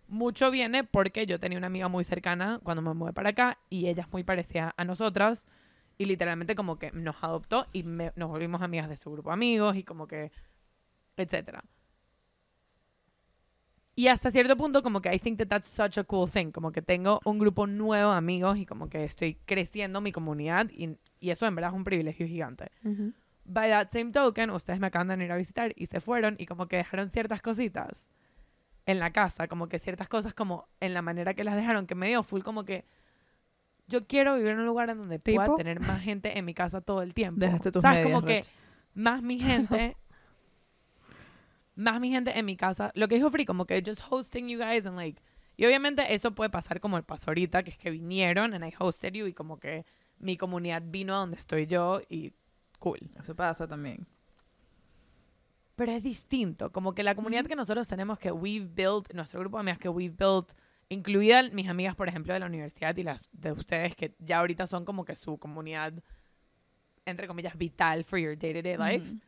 Mucho 0.08 0.50
viene 0.50 0.84
porque 0.84 1.26
yo 1.26 1.40
tenía 1.40 1.58
una 1.58 1.68
amiga 1.68 1.88
muy 1.88 2.04
cercana 2.04 2.60
cuando 2.62 2.82
me 2.82 2.92
mudé 2.94 3.12
para 3.12 3.30
acá 3.30 3.58
y 3.70 3.88
ella 3.88 4.02
es 4.02 4.12
muy 4.12 4.24
parecida 4.24 4.74
a 4.76 4.84
nosotras 4.84 5.46
y 5.96 6.04
literalmente 6.04 6.54
como 6.54 6.78
que 6.78 6.90
nos 6.92 7.16
adoptó 7.22 7.66
y 7.72 7.82
me- 7.84 8.12
nos 8.16 8.28
volvimos 8.28 8.62
amigas 8.62 8.88
de 8.88 8.96
su 8.96 9.10
grupo 9.10 9.30
amigos 9.32 9.76
y 9.76 9.84
como 9.84 10.06
que, 10.06 10.32
etcétera. 11.16 11.64
Y 14.02 14.08
hasta 14.08 14.32
cierto 14.32 14.56
punto 14.56 14.82
como 14.82 15.00
que 15.00 15.14
I 15.14 15.20
think 15.20 15.38
that 15.38 15.46
that's 15.46 15.68
such 15.68 15.96
a 15.96 16.02
cool 16.02 16.28
thing, 16.28 16.50
como 16.50 16.72
que 16.72 16.82
tengo 16.82 17.20
un 17.24 17.38
grupo 17.38 17.68
nuevo 17.68 18.10
de 18.10 18.18
amigos 18.18 18.58
y 18.58 18.66
como 18.66 18.88
que 18.88 19.04
estoy 19.04 19.36
creciendo 19.44 20.00
mi 20.00 20.10
comunidad 20.10 20.68
y, 20.72 20.98
y 21.20 21.30
eso 21.30 21.46
en 21.46 21.54
verdad 21.54 21.70
es 21.70 21.76
un 21.76 21.84
privilegio 21.84 22.26
gigante. 22.26 22.72
Ujú. 22.82 23.12
By 23.44 23.70
that 23.70 23.90
same 23.92 24.10
token, 24.10 24.50
ustedes 24.50 24.80
me 24.80 24.88
acaban 24.88 25.06
de 25.06 25.14
venir 25.14 25.30
a 25.30 25.36
visitar 25.36 25.72
y 25.76 25.86
se 25.86 26.00
fueron 26.00 26.34
y 26.36 26.46
como 26.46 26.66
que 26.66 26.78
dejaron 26.78 27.10
ciertas 27.10 27.42
cositas 27.42 28.08
en 28.86 28.98
la 28.98 29.12
casa, 29.12 29.46
como 29.46 29.68
que 29.68 29.78
ciertas 29.78 30.08
cosas 30.08 30.34
como 30.34 30.66
en 30.80 30.94
la 30.94 31.02
manera 31.02 31.34
que 31.34 31.44
las 31.44 31.54
dejaron, 31.54 31.86
que 31.86 31.94
me 31.94 32.08
dio 32.08 32.24
full 32.24 32.42
como 32.42 32.64
que 32.64 32.84
yo 33.86 34.08
quiero 34.08 34.34
vivir 34.34 34.50
en 34.50 34.58
un 34.58 34.66
lugar 34.66 34.90
en 34.90 34.98
donde 34.98 35.20
pueda 35.20 35.44
¿Tipo? 35.44 35.56
tener 35.56 35.78
más 35.78 36.02
gente 36.02 36.36
en 36.36 36.44
mi 36.44 36.54
casa 36.54 36.80
todo 36.80 37.02
el 37.02 37.14
tiempo. 37.14 37.36
Dejaste 37.38 37.70
tus 37.70 37.82
¿Sabes? 37.82 37.98
medias, 38.04 38.12
como 38.20 38.26
que 38.26 38.40
Rach. 38.40 38.50
más 38.94 39.22
mi 39.22 39.38
gente 39.38 39.96
más 41.74 42.00
mi 42.00 42.10
gente 42.10 42.38
en 42.38 42.44
mi 42.44 42.56
casa. 42.56 42.92
Lo 42.94 43.08
que 43.08 43.16
dijo 43.16 43.30
Free, 43.30 43.44
como 43.44 43.66
que 43.66 43.82
just 43.84 44.02
hosting 44.08 44.48
you 44.48 44.58
guys 44.58 44.86
and 44.86 44.96
like 44.96 45.20
y 45.56 45.66
obviamente 45.66 46.14
eso 46.14 46.34
puede 46.34 46.50
pasar 46.50 46.80
como 46.80 46.96
el 46.96 47.04
pasó 47.04 47.30
ahorita, 47.30 47.62
que 47.62 47.70
es 47.70 47.78
que 47.78 47.90
vinieron 47.90 48.54
and 48.54 48.64
I 48.64 48.74
hosted 48.78 49.12
you 49.12 49.26
y 49.26 49.34
como 49.34 49.58
que 49.58 49.84
mi 50.18 50.36
comunidad 50.36 50.82
vino 50.84 51.14
a 51.14 51.18
donde 51.18 51.36
estoy 51.36 51.66
yo 51.66 52.00
y 52.08 52.32
cool. 52.78 52.98
Eso 53.18 53.34
pasa 53.34 53.66
también. 53.66 54.06
Pero 55.76 55.92
es 55.92 56.02
distinto, 56.02 56.70
como 56.72 56.94
que 56.94 57.02
la 57.02 57.14
comunidad 57.14 57.46
que 57.46 57.56
nosotros 57.56 57.88
tenemos 57.88 58.18
que 58.18 58.30
we've 58.30 58.68
built, 58.74 59.12
nuestro 59.14 59.40
grupo 59.40 59.56
de 59.56 59.60
amigas 59.60 59.78
que 59.78 59.88
we've 59.88 60.14
built, 60.16 60.52
incluidas 60.88 61.52
mis 61.52 61.68
amigas, 61.68 61.96
por 61.96 62.08
ejemplo, 62.08 62.32
de 62.32 62.40
la 62.40 62.46
universidad 62.46 62.96
y 62.96 63.02
las 63.02 63.20
de 63.32 63.52
ustedes 63.52 63.94
que 63.94 64.14
ya 64.18 64.40
ahorita 64.40 64.66
son 64.66 64.84
como 64.84 65.04
que 65.04 65.16
su 65.16 65.38
comunidad, 65.38 65.94
entre 67.06 67.26
comillas, 67.26 67.56
vital 67.56 68.04
for 68.04 68.18
your 68.18 68.36
day-to-day 68.36 68.76
life, 68.76 69.10
Ujú. 69.10 69.20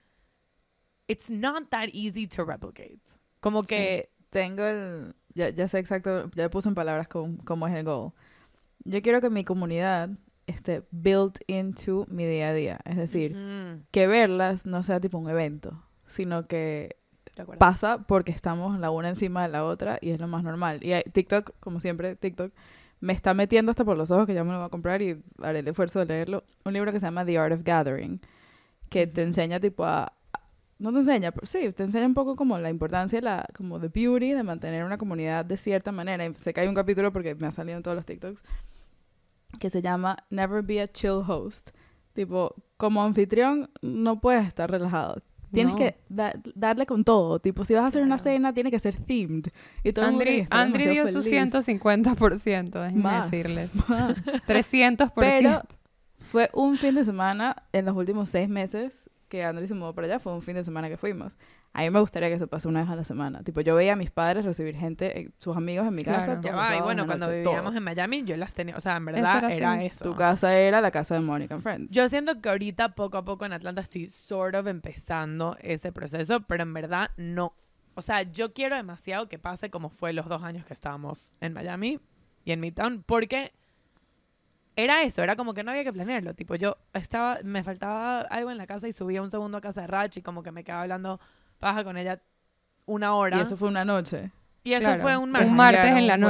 It's 1.08 1.30
not 1.30 1.70
that 1.70 1.88
easy 1.92 2.26
to 2.28 2.44
replicate. 2.44 3.00
Como 3.40 3.62
que, 3.62 4.08
Tengo 4.30 4.64
el... 4.64 5.14
Ya, 5.34 5.48
ya 5.50 5.68
sé 5.68 5.78
exacto, 5.78 6.30
ya 6.34 6.48
puse 6.50 6.68
en 6.68 6.74
palabras 6.74 7.08
cómo, 7.08 7.38
cómo 7.44 7.66
es 7.68 7.74
el 7.74 7.84
goal. 7.84 8.12
Yo 8.84 9.02
quiero 9.02 9.20
que 9.20 9.30
mi 9.30 9.44
comunidad 9.44 10.10
esté 10.46 10.82
built 10.90 11.38
into 11.46 12.06
mi 12.08 12.26
día 12.26 12.48
a 12.48 12.52
día. 12.52 12.80
Es 12.84 12.96
decir, 12.96 13.32
Ujú, 13.36 13.82
que 13.90 14.06
verlas 14.06 14.66
no 14.66 14.82
sea 14.82 15.00
tipo 15.00 15.18
un 15.18 15.28
evento, 15.28 15.82
sino 16.06 16.46
que 16.46 16.96
pasa 17.58 17.98
porque 18.06 18.30
estamos 18.32 18.78
la 18.78 18.90
una 18.90 19.08
encima 19.08 19.42
de 19.42 19.48
la 19.48 19.64
otra 19.64 19.98
y 20.00 20.10
es 20.10 20.20
lo 20.20 20.28
más 20.28 20.42
normal. 20.44 20.84
Y 20.84 20.92
hay- 20.92 21.02
TikTok, 21.02 21.52
como 21.60 21.80
siempre, 21.80 22.14
TikTok 22.16 22.52
me 23.00 23.12
está 23.12 23.34
metiendo 23.34 23.70
hasta 23.70 23.84
por 23.84 23.96
los 23.96 24.10
ojos 24.10 24.26
que 24.26 24.34
ya 24.34 24.44
me 24.44 24.52
lo 24.52 24.58
voy 24.58 24.66
a 24.66 24.70
comprar 24.70 25.02
y 25.02 25.20
haré 25.42 25.58
el 25.60 25.68
esfuerzo 25.68 25.98
de 26.00 26.06
leerlo. 26.06 26.44
Un 26.64 26.72
libro 26.74 26.92
que 26.92 27.00
se 27.00 27.06
llama 27.06 27.24
The 27.24 27.38
Art 27.38 27.52
of 27.54 27.62
Gathering, 27.64 28.20
que 28.88 29.06
te 29.06 29.22
enseña 29.22 29.58
tipo 29.60 29.84
a... 29.84 30.12
No 30.78 30.92
te 30.92 30.98
enseña, 30.98 31.30
pero 31.32 31.46
sí, 31.46 31.72
te 31.72 31.84
enseña 31.84 32.06
un 32.06 32.14
poco 32.14 32.34
como 32.36 32.58
la 32.58 32.68
importancia, 32.68 33.20
la, 33.20 33.46
como 33.56 33.78
the 33.80 33.88
beauty 33.88 34.32
de 34.32 34.42
mantener 34.42 34.84
una 34.84 34.98
comunidad 34.98 35.44
de 35.44 35.56
cierta 35.56 35.92
manera. 35.92 36.26
Y 36.26 36.34
sé 36.34 36.52
que 36.52 36.60
hay 36.60 36.68
un 36.68 36.74
capítulo 36.74 37.12
porque 37.12 37.34
me 37.34 37.46
ha 37.46 37.52
salido 37.52 37.76
en 37.76 37.82
todos 37.82 37.96
los 37.96 38.04
TikToks 38.06 38.42
que 39.60 39.70
se 39.70 39.80
llama 39.82 40.16
Never 40.30 40.62
be 40.62 40.80
a 40.80 40.86
chill 40.88 41.22
host. 41.26 41.70
Tipo, 42.12 42.54
como 42.76 43.02
anfitrión 43.04 43.70
no 43.82 44.20
puedes 44.20 44.46
estar 44.46 44.70
relajado. 44.70 45.22
Tienes 45.52 45.74
No. 45.74 45.78
que 45.78 45.96
da- 46.08 46.34
darle 46.56 46.84
con 46.86 47.04
todo. 47.04 47.38
Tipo, 47.38 47.64
si 47.64 47.74
vas 47.74 47.84
a 47.84 47.86
hacer 47.86 48.02
una 48.02 48.18
cena, 48.18 48.52
tiene 48.52 48.72
que 48.72 48.80
ser 48.80 48.96
themed. 48.96 49.46
Y 49.84 49.92
todo 49.92 50.04
Andri, 50.06 50.44
Andri 50.50 50.82
dio 50.88 51.04
demasiado 51.06 51.22
su 51.22 51.28
feliz. 51.30 51.52
150%, 51.52 52.70
déjenme 52.80 53.02
Más, 53.02 53.30
decirles. 53.30 53.70
más. 53.88 54.20
300%. 54.24 55.12
Pero 55.14 55.62
fue 56.18 56.50
un 56.52 56.76
fin 56.76 56.96
de 56.96 57.04
semana 57.04 57.62
en 57.72 57.84
los 57.84 57.96
últimos 57.96 58.30
seis 58.30 58.48
meses 58.48 59.08
que 59.28 59.44
Andri 59.44 59.66
se 59.66 59.74
mudó 59.74 59.94
para 59.94 60.06
allá. 60.06 60.18
Fue 60.18 60.32
un 60.32 60.42
fin 60.42 60.54
de 60.54 60.64
semana 60.64 60.88
que 60.88 60.96
fuimos. 60.96 61.36
A 61.72 61.82
mí 61.82 61.90
me 61.90 61.98
gustaría 61.98 62.28
que 62.28 62.38
se 62.38 62.46
pase 62.46 62.68
una 62.68 62.82
vez 62.82 62.90
a 62.90 62.94
la 62.94 63.02
semana. 63.02 63.42
Tipo, 63.42 63.60
yo 63.60 63.74
veía 63.74 63.94
a 63.94 63.96
mis 63.96 64.12
padres 64.12 64.44
recibir 64.44 64.76
gente, 64.76 65.20
eh, 65.20 65.30
sus 65.38 65.56
amigos 65.56 65.86
en 65.88 65.94
mi 65.94 66.02
casa. 66.04 66.24
Claro. 66.24 66.40
todos 66.40 66.54
Ya 66.54 66.56
va, 66.56 66.76
y 66.76 66.80
bueno, 66.82 67.04
cuando 67.04 67.26
noche, 67.26 67.38
vivíamos 67.38 67.62
todos. 67.64 67.76
en 67.76 67.82
Miami, 67.82 68.22
yo 68.22 68.36
las 68.36 68.54
tenía, 68.54 68.76
o 68.76 68.80
sea, 68.80 68.96
en 68.96 69.04
verdad 69.06 69.38
era 69.38 69.52
era, 69.52 69.72
así. 69.72 69.86
eso. 69.86 70.04
Tu 70.04 70.14
casa 70.14 70.56
era 70.56 70.80
la 70.80 70.92
casa 70.92 71.14
de 71.14 71.20
Monica 71.20 71.54
and 71.54 71.62
Friends. 71.64 71.92
Yo 71.92 72.08
siento 72.08 72.40
que 72.40 72.48
ahorita 72.48 72.94
poco 72.94 73.18
a 73.18 73.24
poco 73.24 73.44
en 73.44 73.52
Atlanta 73.52 73.80
estoy 73.80 74.06
sort 74.06 74.54
of 74.54 74.68
empezando 74.68 75.56
ese 75.60 75.90
proceso, 75.90 76.40
pero 76.42 76.62
en 76.62 76.74
verdad 76.74 77.10
no. 77.16 77.54
O 77.94 78.02
sea, 78.02 78.22
yo 78.22 78.52
quiero 78.52 78.76
demasiado 78.76 79.28
que 79.28 79.40
pase 79.40 79.70
como 79.70 79.88
fue 79.88 80.12
los 80.12 80.26
dos 80.28 80.42
años 80.44 80.64
que 80.64 80.74
estábamos 80.74 81.32
en 81.40 81.52
Miami 81.54 81.98
y 82.44 82.52
en 82.52 82.60
Midtown, 82.60 83.02
porque 83.04 83.52
era 84.76 85.02
eso, 85.02 85.22
era 85.22 85.36
como 85.36 85.54
que 85.54 85.62
no 85.64 85.70
había 85.70 85.84
que 85.84 85.92
planearlo. 85.92 86.34
Tipo, 86.34 86.54
yo 86.56 86.76
estaba, 86.92 87.38
me 87.44 87.62
faltaba 87.62 88.20
algo 88.22 88.50
en 88.50 88.58
la 88.58 88.66
casa 88.66 88.88
y 88.88 88.92
subía 88.92 89.22
un 89.22 89.30
segundo 89.30 89.58
a 89.58 89.60
casa 89.60 89.82
de 89.82 89.86
Rach 89.86 90.16
y 90.16 90.22
como 90.22 90.42
que 90.42 90.50
me 90.52 90.64
quedaba 90.64 90.82
hablando 90.82 91.20
paja 91.58 91.84
con 91.84 91.96
ella 91.96 92.20
una 92.86 93.14
hora. 93.14 93.38
y 93.38 93.40
eso 93.40 93.56
fue 93.56 93.68
una 93.68 93.84
noche. 93.84 94.30
Y 94.62 94.72
eso 94.72 94.86
Claro. 94.86 95.02
fue 95.02 95.16
un 95.16 95.24
Un 95.24 95.30
martes. 95.30 95.50
martes 95.52 95.80
Janguearon 95.82 95.98
en 95.98 96.06
la 96.06 96.14
un 96.14 96.20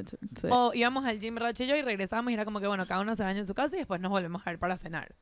noche. 0.00 0.16
Sí. 0.40 0.46
O 0.50 0.72
íbamos 0.74 1.04
al 1.04 1.18
gym 1.18 1.36
Rach 1.36 1.58
y 1.60 1.66
yo 1.66 1.74
y 1.76 1.82
regresábamos 1.82 2.30
y 2.30 2.34
era 2.34 2.44
como 2.44 2.60
que, 2.60 2.66
bueno, 2.68 2.86
cada 2.86 3.00
uno 3.00 3.14
se 3.16 3.22
baña 3.24 3.40
en 3.40 3.46
su 3.46 3.54
casa 3.54 3.76
y 3.76 3.80
después 3.80 4.00
nos 4.00 4.10
volvemos 4.10 4.40
a 4.46 4.50
ver 4.50 4.58
para 4.58 4.76
cenar. 4.76 5.14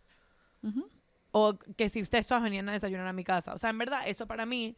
O 1.30 1.58
que 1.76 1.88
si 1.88 2.00
ustedes 2.00 2.26
todas 2.26 2.42
venían 2.42 2.68
a 2.68 2.72
desayunar 2.72 3.06
a 3.06 3.12
mi 3.12 3.22
casa. 3.24 3.54
O 3.54 3.58
sea, 3.58 3.70
en 3.70 3.78
verdad, 3.78 4.00
eso 4.06 4.26
para 4.26 4.46
mí, 4.46 4.76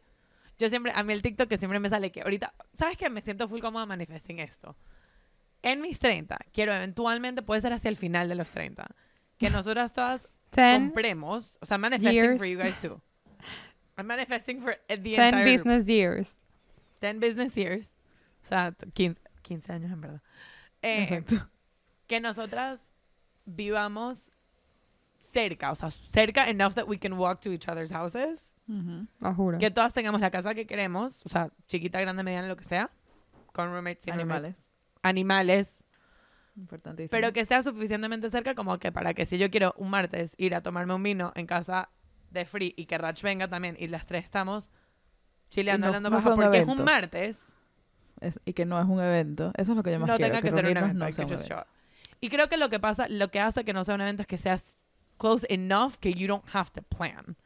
yo 0.57 0.67
siempre, 0.69 0.91
a 0.93 1.01
mí 1.03 1.13
el 1.13 1.21
TikTok 1.21 1.47
que 1.47 1.57
siempre 1.57 1.79
me 1.79 1.89
sale 1.89 2.11
que 2.11 2.21
ahorita, 2.21 2.53
¿sabes 2.73 2.97
qué? 2.97 3.09
Me 3.09 3.21
siento 3.21 3.47
full 3.47 3.59
cómoda 3.61 3.85
manifesting 3.85 4.39
esto. 4.39 4.75
En 5.63 5.81
mis 5.81 5.99
30, 5.99 6.37
quiero 6.53 6.73
eventualmente, 6.73 7.41
puede 7.41 7.61
ser 7.61 7.73
hacia 7.73 7.89
el 7.89 7.95
final 7.95 8.27
de 8.27 8.35
los 8.35 8.49
30, 8.49 8.87
que 9.37 9.49
nosotras 9.49 9.93
todas 9.93 10.27
10, 10.55 10.79
compremos, 10.79 11.57
o 11.61 11.65
sea, 11.65 11.77
manifesting 11.77 12.13
years. 12.13 12.37
for 12.37 12.47
you 12.47 12.57
guys 12.57 12.75
too. 12.81 12.99
I'm 13.97 14.07
manifesting 14.07 14.61
for 14.61 14.75
the 14.87 14.97
10 14.97 15.19
entire 15.19 15.45
business 15.57 15.87
years. 15.87 16.27
10 17.01 17.19
business 17.19 17.55
years. 17.55 17.91
O 18.43 18.47
sea, 18.47 18.73
15, 18.93 19.21
15 19.43 19.71
años 19.73 19.91
en 19.91 20.01
verdad. 20.01 20.21
Eh, 20.81 21.03
Exacto. 21.03 21.47
que 22.07 22.19
nosotras 22.19 22.83
vivamos 23.45 24.19
cerca, 25.31 25.71
o 25.71 25.75
sea, 25.75 25.91
cerca 25.91 26.49
enough 26.49 26.73
that 26.73 26.87
we 26.87 26.97
can 26.97 27.13
walk 27.13 27.39
to 27.41 27.51
each 27.51 27.67
other's 27.69 27.91
houses, 27.91 28.49
Ujú. 28.67 29.07
Lo 29.19 29.33
juro. 29.35 29.57
que 29.59 29.69
todas 29.71 29.93
tengamos 29.93 30.19
la 30.21 30.31
casa 30.31 30.53
que 30.55 30.65
queremos, 30.65 31.21
o 31.25 31.29
sea, 31.29 31.49
chiquita, 31.67 31.99
grande, 32.01 32.23
mediana, 32.23 32.47
lo 32.47 32.55
que 32.57 32.63
sea, 32.63 32.89
con 33.53 33.71
roommates, 33.71 34.03
sin 34.03 34.15
roommates, 34.15 34.55
Animales. 35.03 35.83
Importantísimo. 36.57 37.09
pero 37.17 37.31
que 37.31 37.45
sea 37.45 37.63
suficientemente 37.63 38.29
cerca 38.29 38.55
como 38.55 38.77
que 38.77 38.91
para 38.91 39.13
que 39.13 39.25
si 39.25 39.37
yo 39.37 39.49
quiero 39.49 39.73
un 39.77 39.89
martes 39.89 40.35
ir 40.37 40.53
a 40.53 40.61
tomarme 40.61 40.93
un 40.93 41.01
vino 41.01 41.31
en 41.35 41.47
casa 41.47 41.89
de 42.29 42.43
Free 42.45 42.73
y 42.75 42.85
que 42.87 42.97
Rach 42.97 43.21
venga 43.21 43.47
también 43.47 43.77
y 43.79 43.87
las 43.87 44.05
tres 44.05 44.25
estamos 44.25 44.69
chileando, 45.49 45.85
no- 45.87 45.87
hablando 45.95 46.09
no 46.09 46.17
un 46.17 46.23
porque 46.23 46.57
es 46.57 46.63
un 46.65 46.71
evento. 46.71 46.83
martes, 46.83 47.55
Es- 48.19 48.39
y 48.45 48.51
que 48.53 48.65
no 48.65 48.79
es 48.79 48.85
un 48.85 48.99
evento. 49.01 49.51
Eso 49.55 49.71
es 49.71 49.77
lo 49.77 49.81
que 49.83 49.91
yo 49.93 49.99
más 49.99 50.09
no 50.09 50.17
quiero. 50.17 50.29
tenga 50.33 50.41
que, 50.41 50.51
ser 50.53 50.65
un 50.65 50.71
evento, 50.71 50.87
no 50.93 51.05
que 51.09 51.21
un 51.23 51.31
evento. 51.31 51.65
Y 52.19 52.29
creo 52.29 52.49
que 52.49 52.57
lo 52.57 52.69
que 52.69 52.79
pasa, 52.81 53.07
lo 53.09 53.31
que 53.31 53.39
hace 53.39 53.63
que 53.63 53.71
no 53.73 53.83
sea 53.85 53.95
un 53.95 54.01
evento 54.01 54.21
es 54.23 54.27
que 54.27 54.37
seas 54.37 54.77
close 55.17 55.47
enough 55.49 55.93
que 56.01 56.13
you 56.13 56.27
don't 56.27 56.45
have 56.53 56.69
to 56.73 56.81
plan. 56.83 57.37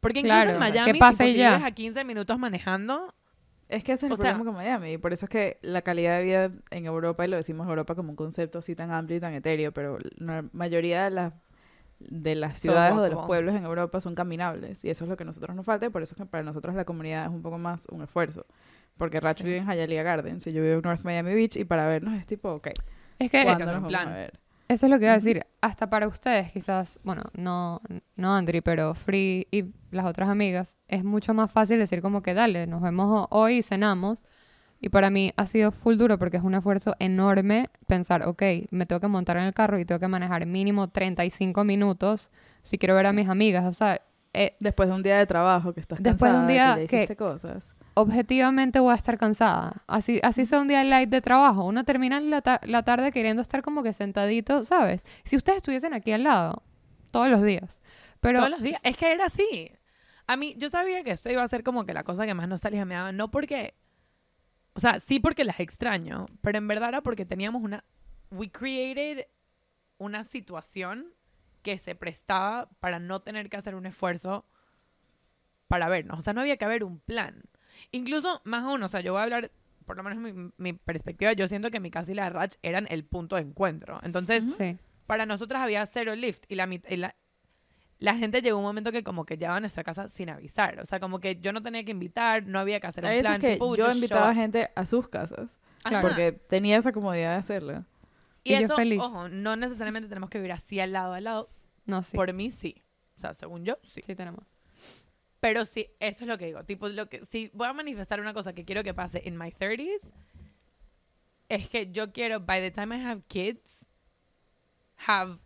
Porque 0.00 0.20
incluso 0.20 0.36
Claro, 0.36 0.50
en 0.52 0.56
que 0.56 0.60
Miami, 0.60 1.00
si 1.32 1.34
ya. 1.36 1.66
a 1.66 1.70
15 1.72 2.04
minutos 2.04 2.38
manejando, 2.38 3.12
Es 3.68 3.82
que 3.82 3.92
ese 3.92 4.06
es 4.06 4.10
el 4.10 4.12
O 4.12 4.16
sea- 4.16 4.32
problema 4.34 4.44
con 4.50 4.54
Miami. 4.54 4.92
Y 4.92 4.98
por 4.98 5.12
eso 5.12 5.26
es 5.26 5.30
que 5.30 5.58
la 5.62 5.82
calidad 5.82 6.18
de 6.18 6.24
vida 6.24 6.50
en 6.70 6.86
Europa, 6.86 7.24
y 7.24 7.28
lo 7.28 7.36
decimos 7.36 7.66
Europa 7.68 7.94
como 7.94 8.10
un 8.10 8.16
concepto 8.16 8.58
así 8.58 8.74
tan 8.76 8.90
amplio 8.92 9.16
y 9.16 9.20
tan 9.20 9.32
etéreo, 9.34 9.72
pero 9.72 9.98
la 10.16 10.44
mayoría 10.52 11.04
de 11.04 11.10
las 11.10 11.32
de 12.00 12.34
las 12.34 12.58
ciudades 12.58 12.94
o 12.94 13.00
de 13.00 13.08
los 13.08 13.24
pueblos 13.24 13.54
en 13.54 13.64
Europa 13.64 13.98
son 14.00 14.14
caminables. 14.14 14.84
Y 14.84 14.90
eso 14.90 15.04
es 15.04 15.08
lo 15.10 15.16
que 15.16 15.22
a 15.22 15.26
nosotros 15.26 15.56
nos 15.56 15.64
falta. 15.64 15.86
Y 15.86 15.88
por 15.88 16.02
eso 16.02 16.14
es 16.14 16.18
que 16.18 16.26
para 16.26 16.42
nosotros 16.42 16.74
la 16.74 16.84
comunidad 16.84 17.24
es 17.24 17.30
un 17.30 17.40
poco 17.40 17.56
más 17.56 17.86
un 17.90 18.02
esfuerzo. 18.02 18.44
Porque 18.98 19.20
Rach 19.20 19.38
Sí. 19.38 19.44
vive 19.44 19.58
en 19.58 19.66
Hialeah 19.66 20.02
Gardens 20.02 20.46
y 20.46 20.52
yo 20.52 20.60
vivo 20.62 20.74
en 20.74 20.82
North 20.82 21.02
Miami 21.02 21.32
Beach. 21.34 21.56
Y 21.56 21.64
para 21.64 21.86
vernos 21.86 22.14
es 22.14 22.26
tipo, 22.26 22.50
ok, 22.52 22.68
Es 23.18 23.30
que 23.30 23.44
¿cuándo 23.44 23.64
hacer 23.64 23.74
nos 23.76 23.82
un 23.84 23.88
plan. 23.88 24.28
Eso 24.68 24.86
es 24.86 24.90
lo 24.90 24.98
que 24.98 25.04
iba 25.06 25.12
a 25.12 25.16
decir. 25.16 25.46
Hasta 25.60 25.88
para 25.90 26.08
ustedes, 26.08 26.52
quizás, 26.52 26.98
bueno, 27.04 27.22
no, 27.34 27.80
no 28.16 28.34
Andri, 28.34 28.60
pero 28.60 28.94
Free 28.94 29.46
y 29.50 29.66
las 29.90 30.06
otras 30.06 30.28
amigas, 30.28 30.76
es 30.88 31.04
mucho 31.04 31.34
más 31.34 31.50
fácil 31.52 31.78
decir 31.78 32.02
como 32.02 32.22
que 32.22 32.34
dale, 32.34 32.66
nos 32.66 32.82
vemos 32.82 33.06
ho- 33.08 33.28
hoy 33.30 33.58
y 33.58 33.62
cenamos. 33.62 34.24
Y 34.80 34.90
para 34.90 35.08
mí 35.08 35.32
ha 35.36 35.46
sido 35.46 35.72
full 35.72 35.96
duro 35.96 36.18
porque 36.18 36.36
es 36.36 36.42
un 36.42 36.54
esfuerzo 36.54 36.94
enorme 36.98 37.70
pensar, 37.86 38.26
ok, 38.28 38.42
me 38.70 38.84
tengo 38.84 39.00
que 39.00 39.08
montar 39.08 39.36
en 39.38 39.44
el 39.44 39.54
carro 39.54 39.78
y 39.78 39.84
tengo 39.86 39.98
que 39.98 40.08
manejar 40.08 40.44
mínimo 40.46 40.88
35 40.88 41.64
minutos 41.64 42.30
si 42.62 42.76
quiero 42.76 42.94
ver 42.94 43.06
a 43.06 43.12
mis 43.14 43.28
amigas. 43.28 43.64
O 43.64 43.72
sea, 43.72 44.02
eh, 44.34 44.56
Después 44.60 44.88
de 44.90 44.94
un 44.94 45.02
día 45.02 45.16
de 45.16 45.24
trabajo 45.26 45.72
que 45.72 45.80
estás 45.80 46.02
Después 46.02 46.32
de 46.32 46.38
un 46.38 46.46
día 46.48 46.76
que 46.86 46.98
ya 46.98 47.06
que- 47.06 47.16
cosas. 47.16 47.74
Objetivamente 47.94 48.80
voy 48.80 48.92
a 48.92 48.96
estar 48.96 49.18
cansada. 49.18 49.82
Así, 49.86 50.20
así 50.22 50.46
sea 50.46 50.60
un 50.60 50.68
día 50.68 50.82
light 50.84 51.08
de 51.08 51.20
trabajo. 51.20 51.64
Uno 51.64 51.84
termina 51.84 52.20
la, 52.20 52.42
ta- 52.42 52.60
la 52.64 52.82
tarde 52.82 53.12
queriendo 53.12 53.42
estar 53.42 53.62
como 53.62 53.82
que 53.82 53.92
sentadito, 53.92 54.64
¿sabes? 54.64 55.04
Si 55.24 55.36
ustedes 55.36 55.58
estuviesen 55.58 55.94
aquí 55.94 56.12
al 56.12 56.24
lado, 56.24 56.62
todos 57.10 57.28
los 57.28 57.42
días. 57.42 57.78
Pero 58.20 58.38
todos 58.38 58.50
los 58.50 58.62
días. 58.62 58.80
Es 58.84 58.96
que 58.96 59.12
era 59.12 59.26
así. 59.26 59.70
A 60.26 60.36
mí, 60.36 60.54
yo 60.58 60.70
sabía 60.70 61.02
que 61.04 61.10
esto 61.10 61.30
iba 61.30 61.42
a 61.42 61.48
ser 61.48 61.62
como 61.62 61.84
que 61.84 61.92
la 61.94 62.04
cosa 62.04 62.26
que 62.26 62.34
más 62.34 62.48
nostalgia 62.48 62.84
me 62.84 62.94
daba. 62.94 63.12
No 63.12 63.30
porque. 63.30 63.74
O 64.74 64.80
sea, 64.80 64.98
sí 64.98 65.20
porque 65.20 65.44
las 65.44 65.60
extraño. 65.60 66.26
Pero 66.40 66.58
en 66.58 66.66
verdad 66.66 66.88
era 66.88 67.00
porque 67.02 67.24
teníamos 67.26 67.62
una. 67.62 67.84
We 68.30 68.50
created 68.50 69.26
una 69.98 70.24
situación 70.24 71.12
que 71.62 71.78
se 71.78 71.94
prestaba 71.94 72.68
para 72.80 72.98
no 72.98 73.20
tener 73.22 73.48
que 73.48 73.56
hacer 73.56 73.74
un 73.74 73.86
esfuerzo 73.86 74.44
para 75.68 75.88
vernos. 75.88 76.18
O 76.18 76.22
sea, 76.22 76.32
no 76.32 76.40
había 76.40 76.56
que 76.56 76.64
haber 76.64 76.84
un 76.84 76.98
plan. 77.00 77.42
Incluso, 77.92 78.40
más 78.44 78.64
aún, 78.64 78.82
o 78.82 78.88
sea, 78.88 79.00
yo 79.00 79.12
voy 79.12 79.20
a 79.20 79.24
hablar, 79.24 79.50
por 79.86 79.96
lo 79.96 80.02
menos 80.02 80.18
mi, 80.18 80.50
mi 80.56 80.72
perspectiva, 80.72 81.32
yo 81.32 81.48
siento 81.48 81.70
que 81.70 81.80
mi 81.80 81.90
casa 81.90 82.12
y 82.12 82.14
la 82.14 82.24
de 82.24 82.30
Rach 82.30 82.54
eran 82.62 82.86
el 82.90 83.04
punto 83.04 83.36
de 83.36 83.42
encuentro. 83.42 84.00
Entonces, 84.02 84.44
sí. 84.56 84.78
para 85.06 85.26
nosotras 85.26 85.62
había 85.62 85.84
cero 85.86 86.14
lift 86.14 86.44
y 86.48 86.54
la, 86.54 86.68
y 86.88 86.96
la, 86.96 87.14
la 87.98 88.14
gente 88.16 88.42
llegó 88.42 88.58
un 88.58 88.64
momento 88.64 88.92
que 88.92 89.02
como 89.02 89.24
que 89.24 89.36
llegaba 89.36 89.56
a 89.56 89.60
nuestra 89.60 89.84
casa 89.84 90.08
sin 90.08 90.30
avisar. 90.30 90.80
O 90.80 90.86
sea, 90.86 91.00
como 91.00 91.20
que 91.20 91.40
yo 91.40 91.52
no 91.52 91.62
tenía 91.62 91.84
que 91.84 91.90
invitar, 91.90 92.46
no 92.46 92.58
había 92.58 92.80
que 92.80 92.86
hacer 92.86 93.04
un 93.04 93.20
plan. 93.20 93.40
que 93.40 93.56
would 93.60 93.78
yo 93.78 93.90
invitaba 93.90 94.30
up. 94.30 94.34
gente 94.34 94.70
a 94.74 94.86
sus 94.86 95.08
casas. 95.08 95.58
Ajá. 95.84 96.00
Porque 96.00 96.32
tenía 96.32 96.78
esa 96.78 96.92
comodidad 96.92 97.32
de 97.32 97.38
hacerlo. 97.38 97.84
y, 98.42 98.54
y 98.54 98.58
yo 98.58 98.64
eso, 98.66 98.76
feliz. 98.76 99.00
ojo, 99.00 99.28
no 99.28 99.56
necesariamente 99.56 100.08
tenemos 100.08 100.30
que 100.30 100.38
vivir 100.38 100.52
así 100.52 100.80
al 100.80 100.92
lado 100.92 101.14
al 101.14 101.24
lado. 101.24 101.50
No, 101.86 102.02
sí. 102.02 102.16
Por 102.16 102.32
mí 102.32 102.50
sí. 102.50 102.82
O 103.16 103.20
sea, 103.20 103.34
según 103.34 103.64
yo, 103.64 103.78
sí. 103.82 104.02
Sí 104.06 104.14
tenemos. 104.14 104.44
Pero 105.44 105.66
sí, 105.66 105.90
eso 106.00 106.24
es 106.24 106.28
lo 106.28 106.38
que 106.38 106.46
digo. 106.46 106.64
Tipo, 106.64 106.88
lo 106.88 107.10
que, 107.10 107.22
si 107.26 107.50
voy 107.52 107.66
a 107.68 107.74
manifestar 107.74 108.18
una 108.18 108.32
cosa 108.32 108.54
que 108.54 108.64
quiero 108.64 108.82
que 108.82 108.94
pase 108.94 109.20
en 109.26 109.36
my 109.36 109.50
30s, 109.50 110.10
es 111.50 111.68
que 111.68 111.92
yo 111.92 112.14
quiero, 112.14 112.40
by 112.40 112.62
the 112.62 112.70
time 112.70 112.96
I 112.96 113.04
have 113.04 113.20
kids, 113.28 113.84
have 115.06 115.36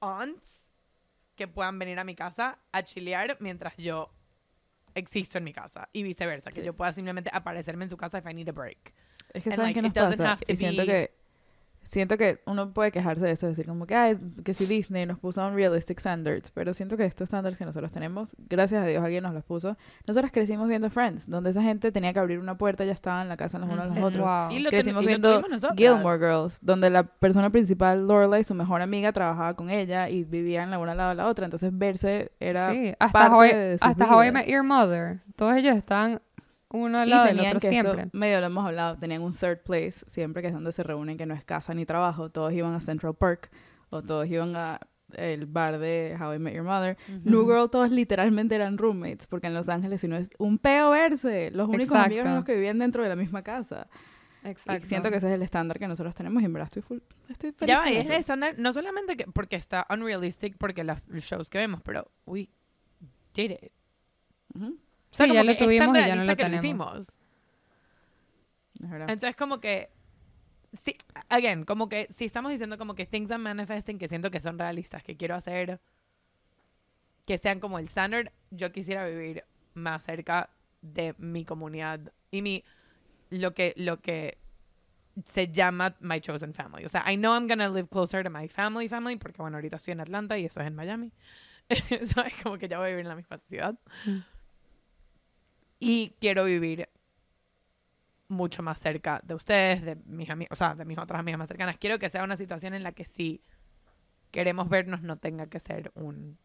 aunts 0.00 0.68
que 1.34 1.48
puedan 1.48 1.78
venir 1.78 1.98
a 1.98 2.04
mi 2.04 2.14
casa 2.14 2.58
a 2.72 2.82
chilear 2.82 3.38
mientras 3.40 3.74
yo 3.78 4.12
existo 4.94 5.38
en 5.38 5.44
mi 5.44 5.54
casa. 5.54 5.88
Y 5.94 6.02
viceversa, 6.02 6.50
que 6.50 6.62
yo 6.62 6.74
pueda 6.74 6.92
simplemente 6.92 7.30
aparecerme 7.32 7.84
en 7.84 7.90
su 7.90 7.96
casa 7.96 8.18
if 8.18 8.26
I 8.26 8.34
need 8.34 8.50
a 8.50 8.52
break. 8.52 8.92
Es 9.32 9.44
que 9.44 9.48
And, 9.48 9.56
saben 9.56 9.72
like, 9.72 9.80
qué 9.80 9.82
nos 10.02 10.16
pasa. 10.18 10.36
Y 10.46 10.56
siento 10.56 10.82
be- 10.82 10.86
que 10.86 11.19
siento 11.82 12.16
que 12.16 12.40
uno 12.46 12.72
puede 12.72 12.92
quejarse 12.92 13.24
de 13.24 13.32
eso, 13.32 13.46
decir 13.46 13.66
como 13.66 13.86
que 13.86 13.94
ay, 13.94 14.18
que 14.44 14.54
si 14.54 14.66
Disney 14.66 15.06
nos 15.06 15.18
puso 15.18 15.46
unrealistic 15.46 15.98
standards, 15.98 16.50
pero 16.50 16.74
siento 16.74 16.96
que 16.96 17.04
estos 17.04 17.24
estándares 17.24 17.58
que 17.58 17.64
nosotros 17.64 17.90
tenemos, 17.90 18.36
gracias 18.48 18.82
a 18.84 18.86
Dios 18.86 19.02
alguien 19.02 19.22
nos 19.22 19.34
los 19.34 19.44
puso. 19.44 19.76
Nosotros 20.06 20.30
crecimos 20.32 20.68
viendo 20.68 20.90
Friends, 20.90 21.28
donde 21.28 21.50
esa 21.50 21.62
gente 21.62 21.90
tenía 21.92 22.12
que 22.12 22.18
abrir 22.18 22.38
una 22.38 22.56
puerta 22.58 22.84
y 22.84 22.88
ya 22.88 22.92
estaban 22.92 23.22
en 23.22 23.28
la 23.28 23.36
casa 23.36 23.58
los 23.58 23.68
unos 23.68 23.84
a 23.86 23.88
los 23.88 23.96
Ujú. 23.96 24.06
otros. 24.06 24.26
Wow. 24.28 24.50
Y 24.50 24.58
lo, 24.60 24.70
Crecimos 24.70 25.02
y 25.04 25.06
viendo. 25.06 25.42
Gilmore 25.76 26.18
Girls, 26.18 26.58
donde 26.62 26.90
la 26.90 27.04
persona 27.04 27.50
principal, 27.50 28.06
Lorelai, 28.06 28.44
su 28.44 28.54
mejor 28.54 28.82
amiga, 28.82 29.12
trabajaba 29.12 29.54
con 29.54 29.70
ella 29.70 30.08
y 30.08 30.24
vivían 30.24 30.70
la 30.70 30.78
una 30.78 30.92
al 30.92 30.98
lado 30.98 31.10
de 31.10 31.16
la 31.16 31.26
otra. 31.26 31.44
Entonces 31.44 31.70
verse 31.76 32.32
era 32.40 32.72
Sí, 32.72 32.92
hasta, 32.98 33.18
parte 33.18 33.34
How 33.34 33.44
I, 33.44 33.48
de 33.52 33.78
sus 33.78 33.88
hasta 33.88 34.14
How 34.14 34.24
I. 34.24 34.32
Met 34.32 34.46
Your 34.46 34.62
Mother. 34.64 35.20
Todos 35.36 35.56
ellos 35.56 35.76
están 35.76 36.20
uno 36.72 36.98
al 36.98 37.08
Y 37.08 37.10
lado 37.10 37.26
del 37.26 37.40
otro 37.40 37.60
que 37.60 37.68
esto, 37.68 37.92
siempre. 37.94 38.10
medio 38.12 38.40
lo 38.40 38.46
hemos 38.46 38.64
hablado, 38.66 38.96
tenían 38.98 39.22
un 39.22 39.34
third 39.34 39.62
place 39.64 40.04
siempre 40.06 40.40
que 40.42 40.48
es 40.48 40.54
donde 40.54 40.72
se 40.72 40.82
reúnen, 40.82 41.16
que 41.16 41.26
no 41.26 41.34
es 41.34 41.44
casa 41.44 41.74
ni 41.74 41.84
trabajo. 41.86 42.30
Todos 42.30 42.52
iban 42.52 42.74
a 42.74 42.80
Central 42.80 43.14
Park 43.14 43.50
o 43.90 44.02
todos 44.02 44.26
iban 44.28 44.54
a 44.56 44.80
el 45.14 45.46
bar 45.46 45.78
de 45.80 46.16
How 46.20 46.34
I 46.34 46.38
Met 46.38 46.54
Your 46.54 46.62
Mother. 46.62 46.96
New 47.24 47.44
Girl 47.44 47.68
todos 47.68 47.90
literalmente 47.90 48.54
eran 48.54 48.78
roommates, 48.78 49.26
porque 49.26 49.48
en 49.48 49.54
Los 49.54 49.68
Ángeles 49.68 50.00
si 50.00 50.06
no 50.08 50.16
es 50.16 50.30
un 50.38 50.58
peo 50.58 50.90
verse. 50.90 51.50
Los 51.50 51.68
únicos 51.68 51.96
amigos 51.96 52.24
eran 52.24 52.34
Exacto. 52.34 52.36
los 52.36 52.44
que 52.44 52.54
vivían 52.54 52.78
dentro 52.78 53.02
de 53.02 53.08
la 53.08 53.16
sienta 53.16 53.42
casa. 53.42 53.88
Exacto. 54.44 54.84
Y 54.84 54.88
siento 54.88 55.10
que 55.10 55.16
ese 55.16 55.28
es 55.28 55.34
el 55.34 55.42
estándar 55.42 55.78
que 55.78 55.88
nosotros 55.88 56.14
tenemos 56.14 56.40
y 56.42 56.46
en 56.46 56.52
verdad 56.52 56.66
estoy 56.66 56.82
full, 56.82 56.98
estoy 57.28 57.52
feliz 57.52 57.74
Ya 57.74 57.90
y 57.90 57.96
es 57.96 58.08
el 58.08 58.16
estándar, 58.16 58.54
no 58.58 58.72
solamente 58.72 59.16
que, 59.16 59.24
porque 59.26 59.56
está 59.56 59.86
unrealistic, 59.90 60.56
porque 60.56 60.82
los 60.84 60.98
shows 61.08 61.50
que 61.50 61.58
vemos, 61.58 61.82
pero 61.82 62.10
we 62.24 62.48
did 63.34 63.50
it. 63.50 63.72
Ujú, 64.54 64.78
O 65.12 65.14
sea, 65.14 65.26
Sí, 65.26 65.32
como 65.32 65.34
ya 65.34 65.44
lo 65.44 65.46
que 65.46 65.52
es 65.52 65.58
tan 65.58 65.66
tuvimos 65.66 65.98
y 65.98 66.06
ya 66.06 66.16
no 66.16 66.24
lo 66.24 66.36
que 66.36 66.42
tenemos. 66.44 66.64
hicimos. 66.64 66.98
es 68.82 68.90
verdad. 68.90 69.10
Entonces, 69.10 69.36
como 69.36 69.60
que. 69.60 69.90
Sí, 70.72 70.96
again, 71.28 71.64
como 71.64 71.88
que 71.88 72.08
si 72.16 72.24
estamos 72.26 72.52
diciendo 72.52 72.78
como 72.78 72.94
que 72.94 73.04
things 73.04 73.30
I'm 73.30 73.42
manifesting 73.42 73.98
que 73.98 74.06
siento 74.06 74.30
que 74.30 74.40
son 74.40 74.56
realistas, 74.58 75.02
que 75.02 75.16
quiero 75.16 75.34
hacer 75.34 75.80
que 77.26 77.38
sean 77.38 77.60
como 77.60 77.78
el 77.78 77.84
standard, 77.86 78.32
yo 78.50 78.72
quisiera 78.72 79.06
vivir 79.06 79.44
más 79.74 80.02
cerca 80.04 80.50
de 80.80 81.14
mi 81.18 81.44
comunidad 81.44 82.00
y 82.30 82.42
mi 82.42 82.64
lo 83.30 83.54
que 83.54 83.72
lo 83.76 84.00
que 84.00 84.38
se 85.32 85.48
llama 85.48 85.96
my 86.00 86.20
chosen 86.20 86.54
family. 86.54 86.84
O 86.84 86.88
sea, 86.88 87.04
I 87.10 87.16
know 87.16 87.34
I'm 87.34 87.46
gonna 87.46 87.68
live 87.68 87.88
closer 87.88 88.24
to 88.24 88.30
my 88.30 88.48
family 88.48 88.88
family 88.88 89.16
porque 89.16 89.42
bueno, 89.42 89.56
ahorita 89.58 89.76
estoy 89.76 89.92
en 89.92 90.00
Atlanta 90.00 90.38
y 90.38 90.46
eso 90.46 90.60
es 90.60 90.66
en 90.66 90.74
Miami. 90.74 91.12
Eso 91.90 92.20
es 92.24 92.34
como 92.42 92.58
que 92.58 92.66
ya 92.66 92.78
voy 92.78 92.86
a 92.86 92.90
vivir 92.90 93.02
en 93.02 93.08
la 93.08 93.14
misma 93.14 93.38
ciudad. 93.38 93.78
Y 95.80 96.14
quiero 96.20 96.44
vivir 96.44 96.88
mucho 98.28 98.62
más 98.62 98.78
cerca 98.78 99.20
de 99.24 99.34
ustedes, 99.34 99.82
de 99.82 99.96
mis 100.06 100.30
amigos, 100.30 100.52
o 100.52 100.56
sea, 100.56 100.74
de 100.74 100.84
mis 100.84 100.98
otras 100.98 101.18
amigas 101.18 101.38
más 101.38 101.48
cercanas. 101.48 101.76
Quiero 101.78 101.98
que 101.98 102.08
sea 102.08 102.22
una 102.22 102.36
situación 102.36 102.74
en 102.74 102.82
la 102.82 102.92
que 102.92 103.04
si 103.04 103.42
queremos 104.30 104.68
vernos 104.68 105.02
no 105.02 105.16
tenga 105.16 105.46
que 105.46 105.58
ser 105.58 105.90
un 105.94 106.38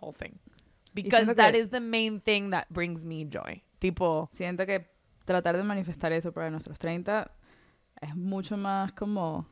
whole 0.00 0.16
thing. 0.16 0.38
Because 0.94 1.34
that 1.34 1.54
is 1.54 1.70
the 1.70 1.80
main 1.80 2.20
thing 2.20 2.50
that 2.50 2.64
brings 2.70 3.04
me 3.04 3.26
joy. 3.30 3.62
Tipo, 3.78 4.28
Siento 4.32 4.66
que 4.66 4.90
tratar 5.24 5.56
de 5.56 5.62
manifestar 5.62 6.12
eso 6.12 6.32
para 6.32 6.50
nuestros 6.50 6.78
30 6.78 7.30
es 8.00 8.16
mucho 8.16 8.56
más 8.56 8.92
como, 8.92 9.46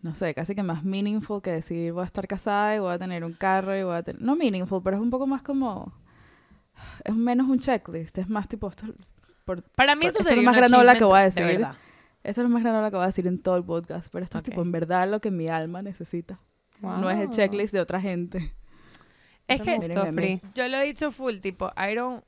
no 0.00 0.14
sé, 0.14 0.34
casi 0.34 0.54
que 0.54 0.62
más 0.62 0.82
meaningful 0.82 1.42
que 1.42 1.50
decir 1.50 1.92
voy 1.92 2.02
a 2.02 2.06
estar 2.06 2.26
casada 2.26 2.74
y 2.74 2.78
voy 2.78 2.92
a 2.92 2.98
tener 2.98 3.24
un 3.24 3.34
carro 3.34 3.76
y 3.76 3.82
voy 3.82 3.96
a 3.96 4.02
tener... 4.02 4.20
No 4.20 4.34
meaningful, 4.34 4.82
pero 4.82 4.96
es 4.96 5.02
un 5.02 5.10
poco 5.10 5.26
más 5.26 5.42
como... 5.42 5.92
Es 7.04 7.14
menos 7.14 7.48
un 7.48 7.58
checklist, 7.58 8.18
es 8.18 8.28
más 8.28 8.48
tipo... 8.48 8.68
Esto, 8.68 8.86
por- 9.44 9.62
para 9.62 9.94
mí 9.96 10.02
Por- 10.02 10.08
eso 10.10 10.18
esto 10.20 10.30
es 10.30 10.36
lo 10.36 10.42
más 10.42 10.56
granola 10.56 10.94
que 10.96 11.04
voy 11.04 11.16
a 11.18 11.20
de 11.20 11.24
decir. 11.26 11.44
verdad. 11.44 11.76
esto 12.22 12.40
es 12.40 12.48
lo 12.48 12.48
más 12.54 12.62
grande 12.62 12.90
que 12.90 12.96
voy 12.96 13.02
a 13.04 13.06
decir 13.06 13.26
en 13.26 13.38
todo 13.42 13.56
el 13.56 13.64
podcast, 13.64 14.08
pero 14.12 14.24
esto 14.24 14.38
Ok. 14.38 14.44
es 14.44 14.50
tipo 14.50 14.62
en 14.62 14.72
verdad 14.72 15.08
lo 15.08 15.20
que 15.20 15.30
mi 15.30 15.48
alma 15.48 15.82
necesita. 15.82 16.38
No 16.80 17.08
es 17.10 17.18
el 17.20 17.30
checklist 17.30 17.72
de 17.72 17.80
otra 17.80 18.00
gente. 18.00 18.54
Es 19.48 19.56
Eso 19.60 19.64
que 19.64 19.76
gustó, 19.76 20.04
yo 20.54 20.68
lo 20.68 20.76
he 20.78 20.84
dicho 20.84 21.10
full, 21.10 21.38
tipo, 21.38 21.70
I 21.76 21.94
don't... 21.94 22.24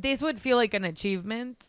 This 0.00 0.22
would 0.22 0.36
feel 0.38 0.56
like 0.56 0.76
an 0.76 0.84
achievement 0.84 1.62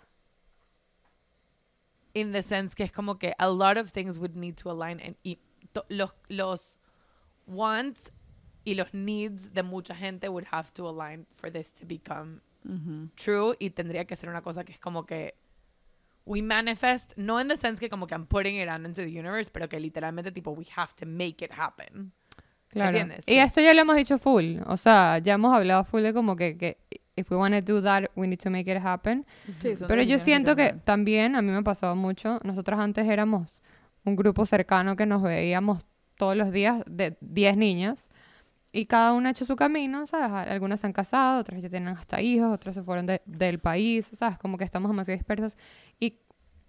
in 2.14 2.32
the 2.32 2.42
sense 2.42 2.76
que 2.76 2.84
es 2.84 2.92
como 2.92 3.18
que 3.18 3.34
a 3.38 3.50
lot 3.50 3.78
of 3.78 3.92
things 3.92 4.18
would 4.18 4.36
need 4.36 4.56
to 4.56 4.70
align 4.70 5.00
and, 5.02 5.16
y 5.24 5.40
to- 5.74 5.86
los, 5.90 6.12
los 6.30 6.62
wants 7.48 8.12
y 8.66 8.76
los 8.76 8.94
needs 8.94 9.54
de 9.54 9.64
mucha 9.64 9.96
gente 9.96 10.30
would 10.30 10.46
have 10.52 10.70
to 10.74 10.88
align 10.88 11.26
for 11.36 11.52
this 11.52 11.74
to 11.74 11.86
become 11.86 12.40
Ujú. 12.66 13.10
true 13.16 13.56
y 13.60 13.72
tendría 13.72 14.06
que 14.06 14.16
ser 14.16 14.30
una 14.30 14.42
cosa 14.42 14.64
que 14.64 14.72
es 14.72 14.80
como 14.80 15.06
que 15.06 15.36
we 16.26 16.42
manifest, 16.42 17.12
no 17.18 17.40
in 17.42 17.48
the 17.48 17.58
sense 17.58 17.80
que 17.80 17.90
como 17.90 18.08
que 18.08 18.16
I'm 18.16 18.26
putting 18.26 18.56
it 18.56 18.70
out 18.70 18.86
into 18.86 19.02
the 19.02 19.20
universe, 19.20 19.52
pero 19.52 19.68
que 19.68 19.80
literalmente 19.80 20.32
tipo 20.32 20.52
we 20.52 20.66
have 20.76 20.94
to 20.96 21.06
make 21.06 21.44
it 21.44 21.52
happen. 21.58 22.14
Claro. 22.70 22.98
¿Entiendes? 22.98 23.24
Y 23.28 23.38
esto 23.38 23.62
ya 23.62 23.74
lo 23.74 23.82
hemos 23.82 23.96
dicho 23.96 24.18
full. 24.18 24.60
O 24.66 24.78
sea, 24.78 25.20
ya 25.20 25.34
hemos 25.34 25.54
hablado 25.54 25.84
full 25.84 26.02
de 26.02 26.14
como 26.14 26.36
que, 26.36 26.58
que 26.58 26.78
if 27.16 27.30
we 27.30 27.38
want 27.38 27.54
to 27.54 27.62
do 27.62 27.82
that, 27.84 28.06
we 28.16 28.28
need 28.28 28.40
to 28.40 28.50
make 28.50 28.72
it 28.72 28.82
happen. 28.84 29.26
Sí, 29.62 29.74
Pero 29.88 30.02
yo 30.02 30.18
siento 30.18 30.56
que 30.56 30.74
también, 30.84 31.36
a 31.36 31.42
mí 31.42 31.52
me 31.52 31.58
ha 31.58 31.62
pasado 31.62 31.96
mucho, 31.96 32.40
nosotros 32.44 32.80
antes 32.80 33.06
éramos 33.08 33.62
un 34.06 34.16
grupo 34.16 34.46
cercano 34.46 34.96
que 34.96 35.06
nos 35.06 35.22
veíamos 35.22 35.86
todos 36.18 36.36
los 36.36 36.52
días 36.52 36.84
de 36.88 37.16
10 37.22 37.58
niñas 37.58 38.10
y 38.76 38.88
cada 38.88 39.14
una 39.14 39.30
ha 39.30 39.32
hecho 39.32 39.46
su 39.46 39.56
camino, 39.56 40.06
¿sabes? 40.08 40.50
Algunas 40.52 40.80
se 40.82 40.88
han 40.88 40.94
casado, 40.94 41.40
otras 41.40 41.62
ya 41.62 41.70
tienen 41.70 41.90
hasta 41.96 42.20
hijos, 42.22 42.52
otras 42.52 42.76
se 42.76 42.84
fueron 42.84 43.06
de- 43.06 43.22
del 43.26 43.60
país, 43.60 44.10
¿sabes? 44.14 44.38
Como 44.40 44.58
que 44.58 44.64
estamos 44.66 44.90
demasiado 44.92 45.16
dispersas 45.16 45.56
y 46.00 46.20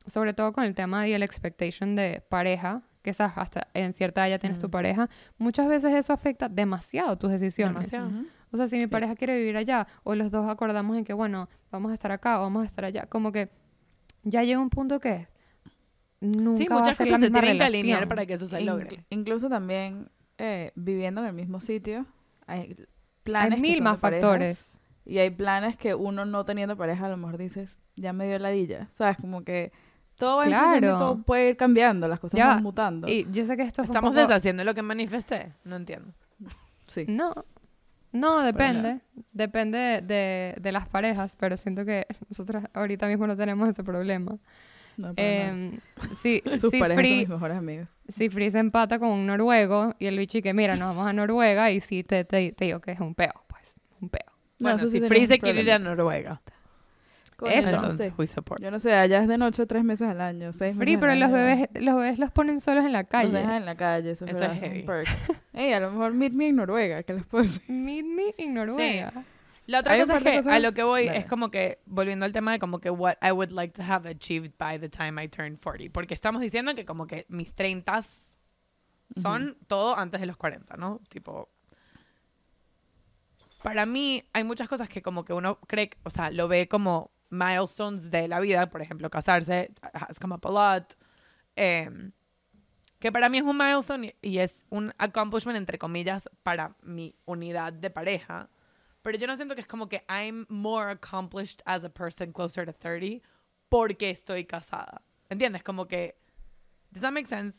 sobre 0.06 0.34
todo 0.34 0.52
con 0.52 0.64
el 0.64 0.74
tema 0.74 1.08
y 1.08 1.14
el 1.14 1.22
expectation 1.22 1.96
de 1.96 2.22
pareja, 2.28 2.82
que 3.02 3.14
sabes, 3.14 3.38
hasta 3.38 3.68
en 3.74 3.92
cierta 3.94 4.20
edad 4.22 4.36
ya 4.36 4.38
tienes 4.38 4.58
tu 4.58 4.68
Mm. 4.68 4.70
pareja, 4.70 5.08
muchas 5.38 5.66
veces 5.66 5.94
eso 5.94 6.12
afecta 6.12 6.48
demasiado 6.50 7.16
tus 7.16 7.30
decisiones. 7.30 7.90
Demasiado. 7.90 8.08
Ujú. 8.08 8.26
O 8.52 8.56
sea, 8.58 8.68
si 8.68 8.76
mi 8.78 8.86
pareja 8.86 9.16
quiere 9.16 9.36
vivir 9.38 9.56
allá, 9.56 9.86
o 10.04 10.14
los 10.14 10.30
dos 10.30 10.46
acordamos 10.48 10.96
en 10.96 11.04
que, 11.04 11.12
bueno, 11.14 11.48
vamos 11.72 11.90
a 11.90 11.94
estar 11.94 12.12
acá 12.12 12.38
o 12.38 12.42
vamos 12.42 12.62
a 12.62 12.66
estar 12.66 12.84
allá, 12.84 13.06
como 13.06 13.32
que 13.32 13.48
ya 14.22 14.42
llega 14.44 14.60
un 14.60 14.70
punto 14.70 15.00
que 15.00 15.26
nunca 16.20 16.58
Sí, 16.58 16.66
va 16.68 16.76
a 16.76 16.78
muchas 16.80 16.96
ser 16.96 17.06
cosas 17.08 17.20
la 17.20 17.26
se 17.26 17.30
misma 17.30 17.40
tienen 17.40 17.58
que 17.58 17.64
alinear 17.64 17.84
relación. 18.00 18.08
para 18.08 18.26
que 18.26 18.34
eso 18.34 18.46
se 18.46 18.60
logre. 18.60 19.04
incluso 19.10 19.48
también 19.48 20.08
eh, 20.38 20.72
viviendo 20.74 21.20
en 21.20 21.28
el 21.28 21.32
mismo 21.32 21.60
sitio, 21.60 22.06
hay 22.46 22.76
planes 23.22 23.52
Hay 23.52 23.56
que 23.56 23.62
mil 23.62 23.74
son 23.76 23.84
más 23.84 23.96
de 23.96 24.00
parejas, 24.00 24.22
factores. 24.30 24.80
Y 25.06 25.18
hay 25.18 25.30
planes 25.30 25.76
que 25.76 25.94
uno 25.94 26.24
no 26.24 26.44
teniendo 26.44 26.76
pareja 26.76 27.06
a 27.06 27.08
lo 27.10 27.16
mejor 27.16 27.36
dices, 27.38 27.80
ya 27.96 28.12
me 28.12 28.26
dio 28.26 28.38
ladilla. 28.38 28.88
¿Sabes? 28.96 29.16
Como 29.18 29.44
que 29.44 29.70
todo 30.16 30.38
va 30.38 30.44
Claro. 30.44 30.98
todo 30.98 31.22
puede 31.22 31.50
ir 31.50 31.56
cambiando, 31.56 32.08
las 32.08 32.20
cosas 32.20 32.38
Ya 32.38 32.46
van 32.48 32.58
va. 32.58 32.62
mutando. 32.62 33.08
Y 33.08 33.26
yo 33.30 33.44
sé 33.44 33.56
que 33.56 33.62
esto 33.62 33.82
es 33.82 33.88
un 33.90 33.94
Estamos 33.96 34.10
poco- 34.12 34.20
deshaciendo 34.26 34.64
lo 34.64 34.74
que 34.74 34.82
manifesté. 34.82 35.52
No 35.64 35.76
entiendo. 35.76 36.12
Sí. 36.86 37.04
No, 37.08 37.34
no, 38.12 38.40
depende. 38.42 39.00
Depende 39.32 39.78
de, 39.78 40.00
de, 40.02 40.54
de 40.60 40.72
las 40.72 40.86
parejas, 40.88 41.36
pero 41.38 41.56
siento 41.56 41.84
que 41.84 42.06
nosotros 42.28 42.62
ahorita 42.74 43.06
mismo 43.08 43.26
no 43.26 43.36
tenemos 43.36 43.68
ese 43.68 43.82
problema. 43.84 44.38
No. 44.96 45.12
Em, 45.16 45.78
si, 46.12 46.42
Sus 46.58 46.70
si, 46.70 46.78
parejas 46.78 46.96
son 46.96 46.96
Free, 46.96 47.18
mis 47.20 47.28
mejores 47.28 47.56
amigos. 47.56 47.88
si 48.08 48.28
Free 48.30 48.50
se 48.50 48.58
empata 48.58 48.98
con 48.98 49.08
un 49.08 49.26
noruego 49.26 49.94
y 49.98 50.06
el 50.06 50.16
bicho 50.18 50.38
y 50.38 50.42
que 50.42 50.54
mira, 50.54 50.76
nos 50.76 50.88
vamos 50.94 51.06
a 51.08 51.12
Noruega 51.12 51.70
y 51.70 51.80
sí 51.80 52.04
te, 52.04 52.24
te, 52.24 52.52
te 52.52 52.64
digo 52.66 52.80
que 52.80 52.92
es 52.92 53.00
un 53.00 53.14
peo, 53.14 53.32
pues, 53.48 53.76
un 54.00 54.08
peo. 54.08 54.20
No, 54.58 54.66
bueno, 54.66 54.76
eso 54.76 54.86
sí 54.88 55.00
si 55.00 55.08
Free 55.08 55.22
un 55.22 55.26
se 55.28 55.38
quiere 55.38 55.60
ir 55.62 55.72
a. 55.72 55.78
Noruega, 55.78 56.40
Coño, 57.36 57.50
Eso. 57.52 57.70
yo 57.72 57.76
no 57.78 57.82
entonces 57.88 58.06
sé. 58.10 58.14
we 58.16 58.26
support. 58.28 58.62
Yo 58.62 58.70
no 58.70 58.78
sé, 58.78 58.92
allá 58.94 59.20
es 59.20 59.26
de 59.26 59.36
noche 59.36 59.66
tres 59.66 59.82
meses 59.82 60.08
al 60.08 60.20
año, 60.20 60.52
seis 60.52 60.76
Free, 60.76 60.96
meses 60.96 61.00
pero 61.00 61.12
al 61.12 61.18
los 61.20 61.28
año. 61.30 61.36
bebés, 61.36 61.68
los 61.74 61.96
bebés 61.96 62.18
los 62.20 62.30
ponen 62.30 62.60
solos 62.60 62.84
en 62.84 62.92
la 62.92 63.00
Los 63.02 63.10
calle. 63.10 63.32
dejan 63.32 63.54
en 63.56 63.64
la 63.66 63.74
calle, 63.76 64.12
eso, 64.12 64.24
es 64.24 64.36
un 64.36 64.54
heavy. 64.54 64.82
perk. 64.84 65.08
Ey, 65.52 65.72
a 65.72 65.80
lo 65.80 65.90
mejor 65.90 66.12
meet 66.14 66.32
me 66.32 66.46
en 66.48 66.56
Noruega, 66.56 67.02
¿qué 67.02 67.14
les 67.14 67.26
puedo 67.26 67.42
decir? 67.42 67.62
Meet 67.68 68.04
me 68.06 68.34
en 68.38 68.54
Noruega. 68.54 69.24
La 69.66 69.80
otra 69.80 69.98
cosa 69.98 70.18
es 70.18 70.22
que 70.22 70.30
a 70.30 70.36
cosas- 70.36 70.62
lo 70.62 70.72
que 70.72 70.82
voy 70.82 71.08
es 71.08 71.26
como 71.26 71.50
que, 71.50 71.80
volviendo 71.86 72.26
al 72.26 72.32
tema 72.32 72.52
de 72.52 72.58
como 72.58 72.80
que 72.80 72.90
what 72.90 73.16
I 73.22 73.30
would 73.32 73.50
like 73.50 73.72
to 73.74 73.82
have 73.82 74.08
achieved 74.08 74.52
by 74.58 74.78
the 74.78 74.88
time 74.88 75.22
I 75.22 75.28
turn 75.28 75.56
40. 75.56 75.90
Porque 75.92 76.12
estamos 76.14 76.42
diciendo 76.42 76.74
que 76.74 76.84
como 76.84 77.06
que 77.06 77.24
mis 77.28 77.54
30 77.54 78.00
son 79.22 79.56
todo 79.66 79.96
antes 79.98 80.20
de 80.20 80.26
los 80.26 80.36
40, 80.36 80.76
¿no? 80.76 81.00
Tipo... 81.08 81.48
Para 83.62 83.86
mí 83.86 84.22
hay 84.34 84.44
muchas 84.44 84.68
cosas 84.68 84.88
que 84.90 85.00
como 85.00 85.24
que 85.24 85.32
uno 85.32 85.58
cree, 85.66 85.90
o 86.02 86.10
sea, 86.10 86.30
lo 86.30 86.48
ve 86.48 86.68
como 86.68 87.10
milestones 87.30 88.10
de 88.10 88.28
la 88.28 88.38
vida. 88.40 88.68
Por 88.68 88.82
ejemplo, 88.82 89.08
casarse 89.08 89.72
has 89.92 90.18
come 90.18 90.34
up 90.34 90.46
a 90.46 90.50
lot. 90.78 90.94
em, 91.56 92.12
que 92.98 93.12
para 93.12 93.28
mí 93.28 93.38
es 93.38 93.44
un 93.44 93.56
milestone 93.56 94.16
y 94.22 94.38
es 94.38 94.64
un 94.70 94.92
accomplishment, 94.98 95.56
entre 95.56 95.78
comillas, 95.78 96.28
para 96.42 96.74
mi 96.82 97.14
unidad 97.26 97.72
de 97.72 97.90
pareja. 97.90 98.48
Pero 99.04 99.18
yo 99.18 99.26
no 99.26 99.36
siento 99.36 99.54
que 99.54 99.60
es 99.60 99.66
como 99.66 99.86
que 99.86 100.02
I'm 100.08 100.46
more 100.48 100.90
accomplished 100.90 101.60
as 101.66 101.84
a 101.84 101.90
person 101.90 102.32
closer 102.32 102.64
to 102.64 102.72
30 102.72 103.20
porque 103.68 104.08
estoy 104.08 104.46
casada. 104.46 105.02
¿Entiendes? 105.28 105.62
Como 105.62 105.86
que... 105.86 106.16
Does 106.90 107.02
that 107.02 107.12
make 107.12 107.28
sense? 107.28 107.58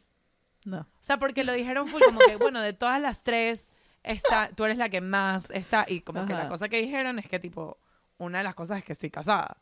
No. 0.66 0.80
O 0.80 1.04
sea, 1.04 1.20
porque 1.20 1.43
lo 1.43 1.54
dijeron 1.54 1.88
full 1.88 2.02
como 2.04 2.20
que, 2.20 2.36
bueno, 2.39 2.62
de 2.62 2.74
todas 2.74 3.00
las 3.00 3.24
tres, 3.24 3.70
esta, 4.02 4.50
tú 4.56 4.66
eres 4.66 4.80
la 4.80 4.89
que 4.89 5.02
más 5.02 5.52
está. 5.52 5.86
Y 5.88 6.02
como 6.02 6.26
que 6.26 6.34
la 6.34 6.41
Ajá. 6.41 6.50
cosa 6.50 6.68
que 6.68 6.82
dijeron 6.82 7.20
es 7.20 7.28
que, 7.28 7.38
tipo, 7.38 7.78
una 8.18 8.39
de 8.39 8.43
las 8.43 8.56
cosas 8.56 8.80
es 8.80 8.84
que 8.84 8.93
estoy 8.93 9.12
casada. 9.12 9.58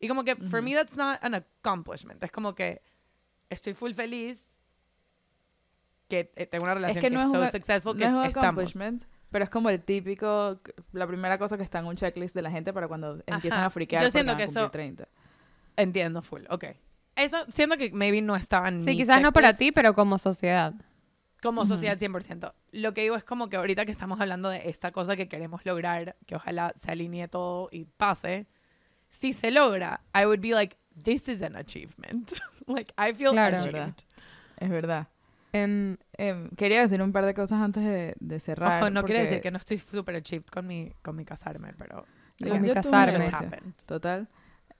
Y 0.00 0.08
como 0.08 0.24
que, 0.24 0.34
for 0.34 0.60
me, 0.60 0.74
that's 0.74 0.96
not 0.96 1.18
an 1.22 1.34
accomplishment. 1.34 2.20
Es 2.24 2.32
como 2.32 2.56
que 2.56 2.82
estoy 3.48 3.74
full 3.74 3.92
feliz 3.92 4.44
que 6.08 6.32
eh, 6.34 6.46
tengo 6.46 6.64
una 6.64 6.74
relación 6.74 7.00
que 7.00 7.10
que, 7.10 7.14
no 7.14 7.20
es 7.20 7.26
es 7.26 7.32
so 7.52 7.58
successful 7.58 7.94
No 7.94 7.98
que 7.98 8.04
es 8.06 8.10
un 8.12 8.24
estamos. 8.24 8.44
accomplishment, 8.44 9.04
pero 9.30 9.44
es 9.44 9.50
como 9.50 9.70
el 9.70 9.82
típico, 9.82 10.60
la 10.92 11.06
primera 11.06 11.38
cosa 11.38 11.56
que 11.56 11.62
está 11.64 11.78
en 11.80 11.86
un 11.86 11.96
checklist 11.96 12.34
de 12.34 12.42
la 12.42 12.50
gente 12.50 12.72
para 12.72 12.88
cuando 12.88 13.22
empiezan 13.26 13.58
Ajá. 13.60 13.66
a 13.66 13.70
friquear 13.70 14.02
Yo 14.02 14.06
porque 14.08 14.12
siento 14.18 14.32
van 14.32 14.36
a 14.36 14.38
que 14.38 14.46
cumplir 14.46 14.62
eso- 14.64 14.70
30. 14.70 15.08
Entiendo 15.76 16.22
full, 16.22 16.42
ok. 16.50 16.64
Eso 17.16 17.36
siento 17.48 17.76
que 17.76 17.90
maybe 17.92 18.20
no 18.22 18.36
estaba 18.36 18.68
en 18.68 18.80
Sí, 18.80 18.90
mi 18.90 18.96
quizás 18.98 19.20
no 19.20 19.32
para 19.32 19.48
checklist. 19.50 19.68
ti, 19.70 19.72
pero 19.72 19.94
como 19.94 20.18
sociedad. 20.18 20.74
Como 21.42 21.62
Ujú. 21.62 21.70
sociedad 21.74 21.96
100%. 21.98 22.52
Lo 22.72 22.94
que 22.94 23.02
digo 23.02 23.14
es 23.16 23.24
como 23.24 23.48
que 23.48 23.56
ahorita 23.56 23.84
que 23.84 23.92
estamos 23.92 24.20
hablando 24.20 24.48
de 24.48 24.68
esta 24.68 24.90
cosa 24.92 25.14
que 25.16 25.28
queremos 25.28 25.64
lograr, 25.64 26.16
que 26.26 26.34
ojalá 26.36 26.72
se 26.76 26.90
alinee 26.90 27.28
todo 27.28 27.68
y 27.70 27.84
pase, 27.84 28.46
si 29.08 29.32
se 29.32 29.50
logra, 29.50 30.00
I 30.14 30.24
would 30.26 30.40
be 30.40 30.50
like, 30.52 30.76
this 31.02 31.28
is 31.28 31.42
an 31.42 31.54
achievement. 31.56 32.32
like, 32.66 32.92
I 32.98 33.12
feel 33.14 33.30
Claro. 33.32 33.56
achieved. 33.58 33.94
Es 34.58 34.68
verdad. 34.68 35.06
Em, 35.52 35.96
Em, 36.18 36.48
quería 36.56 36.80
decir 36.82 37.00
un 37.00 37.12
par 37.12 37.24
de 37.24 37.32
cosas 37.34 37.60
antes 37.60 37.82
de, 37.82 38.14
de 38.20 38.40
cerrar. 38.40 38.82
Ojo, 38.82 38.90
no 38.90 39.02
quiere 39.04 39.20
porque 39.20 39.30
decir 39.30 39.42
que 39.42 39.50
no 39.50 39.58
estoy 39.58 39.78
super 39.78 40.14
achieved 40.16 40.46
con 40.46 40.66
mi, 40.66 40.92
con 41.02 41.14
mi 41.16 41.24
casarme, 41.24 41.72
pero... 41.78 42.04
yo- 42.38 42.48
Con 42.50 42.60
mi 42.62 42.68
casarme. 42.74 43.24
Total. 43.86 44.28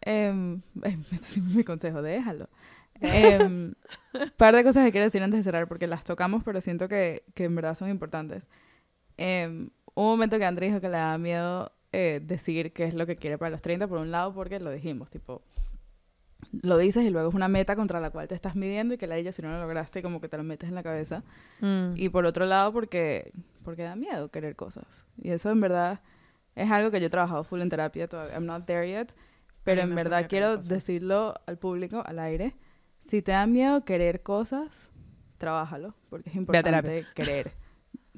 Em, 0.01 0.61
este 1.13 1.15
es 1.17 1.43
mi 1.43 1.65
consejo, 1.65 2.03
déjalo. 2.03 2.49
Em, 3.01 3.75
par 4.37 4.57
de 4.57 4.65
cosas 4.65 4.85
que 4.85 4.91
quiero 4.91 5.05
decir 5.05 5.23
antes 5.23 5.39
de 5.39 5.45
cerrar, 5.45 5.69
porque 5.69 5.87
las 5.87 6.05
tocamos, 6.05 6.43
pero 6.43 6.61
siento 6.61 6.89
que, 6.89 7.23
que 7.35 7.45
en 7.45 7.55
verdad 7.55 7.77
son 7.77 7.89
importantes. 7.91 8.49
Em, 9.17 9.71
un 9.95 10.05
momento 10.05 10.37
que 10.39 10.45
André 10.45 10.67
dijo 10.67 10.81
que 10.81 10.89
le 10.89 10.97
da 10.99 11.17
miedo 11.19 11.71
eh, 11.93 12.21
decir 12.23 12.73
qué 12.73 12.85
es 12.85 12.95
lo 12.95 13.07
que 13.07 13.17
quiere 13.17 13.39
para 13.39 13.51
los 13.51 13.63
30, 13.63 13.87
por 13.87 13.99
un 13.99 14.11
lado, 14.11 14.35
porque 14.35 14.59
lo 14.61 14.71
dijimos, 14.73 15.11
tipo, 15.11 15.43
lo 16.63 16.79
dices 16.79 17.05
y 17.05 17.11
luego 17.11 17.29
es 17.29 17.35
una 17.35 17.49
meta 17.49 17.77
contra 17.77 18.01
la 18.01 18.11
cual 18.11 18.29
te 18.29 18.35
estás 18.35 18.57
midiendo 18.57 18.95
y 18.95 18.99
que 18.99 19.07
la 19.07 19.17
ella 19.17 19.33
si 19.33 19.43
no 19.43 19.51
lo 19.51 19.61
lograste, 19.61 20.03
como 20.03 20.21
que 20.21 20.29
te 20.29 20.37
lo 20.37 20.45
metes 20.45 20.69
en 20.69 20.75
la 20.75 20.83
cabeza. 20.83 21.23
Mm. 21.61 21.93
Y 21.97 22.09
por 22.09 22.25
otro 22.27 22.47
lado, 22.47 22.73
porque, 22.73 23.33
porque 23.65 23.83
da 23.83 23.97
miedo 23.97 24.31
querer 24.31 24.57
cosas. 24.57 25.05
Y 25.17 25.31
eso 25.31 25.51
en 25.51 25.61
verdad 25.61 26.01
es 26.55 26.71
algo 26.71 26.91
que 26.91 27.01
yo 27.01 27.07
he 27.07 27.11
trabajado 27.11 27.45
full 27.45 27.61
en 27.61 27.69
terapia 27.69 28.09
todavía. 28.09 28.35
I'm 28.35 28.47
not 28.47 28.67
there 28.67 28.89
yet. 28.89 29.15
Pero 29.65 29.83
en 29.83 29.95
verdad 29.95 30.27
quiero 30.29 30.57
cosas. 30.57 30.69
decirlo 30.69 31.35
al 31.47 31.59
público, 31.59 32.03
al 32.05 32.19
aire. 32.19 32.57
Si 33.01 33.21
te 33.21 33.33
da 33.33 33.47
miedo 33.47 33.85
querer 33.85 34.23
cosas, 34.23 34.91
trabájalo. 35.37 35.95
Porque 36.09 36.31
es 36.31 36.37
importante 36.37 37.05
querer. 37.15 37.53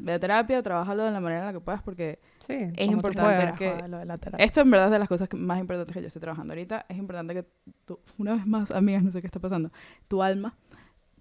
Ve 0.03 0.13
a 0.15 0.19
terapia 0.19 0.63
trabájalo 0.63 1.05
de 1.05 1.11
la 1.11 1.21
manera 1.21 1.41
en 1.43 1.47
la 1.49 1.53
que 1.53 1.61
puedas 1.61 1.83
porque 1.83 2.19
sí, 2.39 2.55
Es 2.77 2.89
importante 2.89 3.53
que- 3.59 3.71
Joder, 3.71 3.89
lo 3.91 3.99
de 3.99 4.05
la 4.07 4.19
terapia. 4.19 4.45
esto 4.45 4.61
en 4.63 4.71
verdad 4.71 4.87
es 4.87 4.93
de 4.93 4.99
las 4.99 5.09
cosas 5.09 5.29
que- 5.29 5.37
más 5.37 5.59
importantes 5.61 5.95
que 5.95 6.01
yo 6.01 6.07
estoy 6.07 6.21
trabajando 6.23 6.53
ahorita. 6.53 6.87
Es 6.89 6.97
importante 6.97 7.35
que 7.35 7.45
tú, 7.85 8.01
una 8.19 8.35
vez 8.35 8.47
más, 8.47 8.71
amigas, 8.71 9.03
no 9.03 9.11
sé 9.11 9.21
qué 9.21 9.27
está 9.27 9.41
pasando, 9.41 9.71
tu 10.09 10.23
alma 10.23 10.57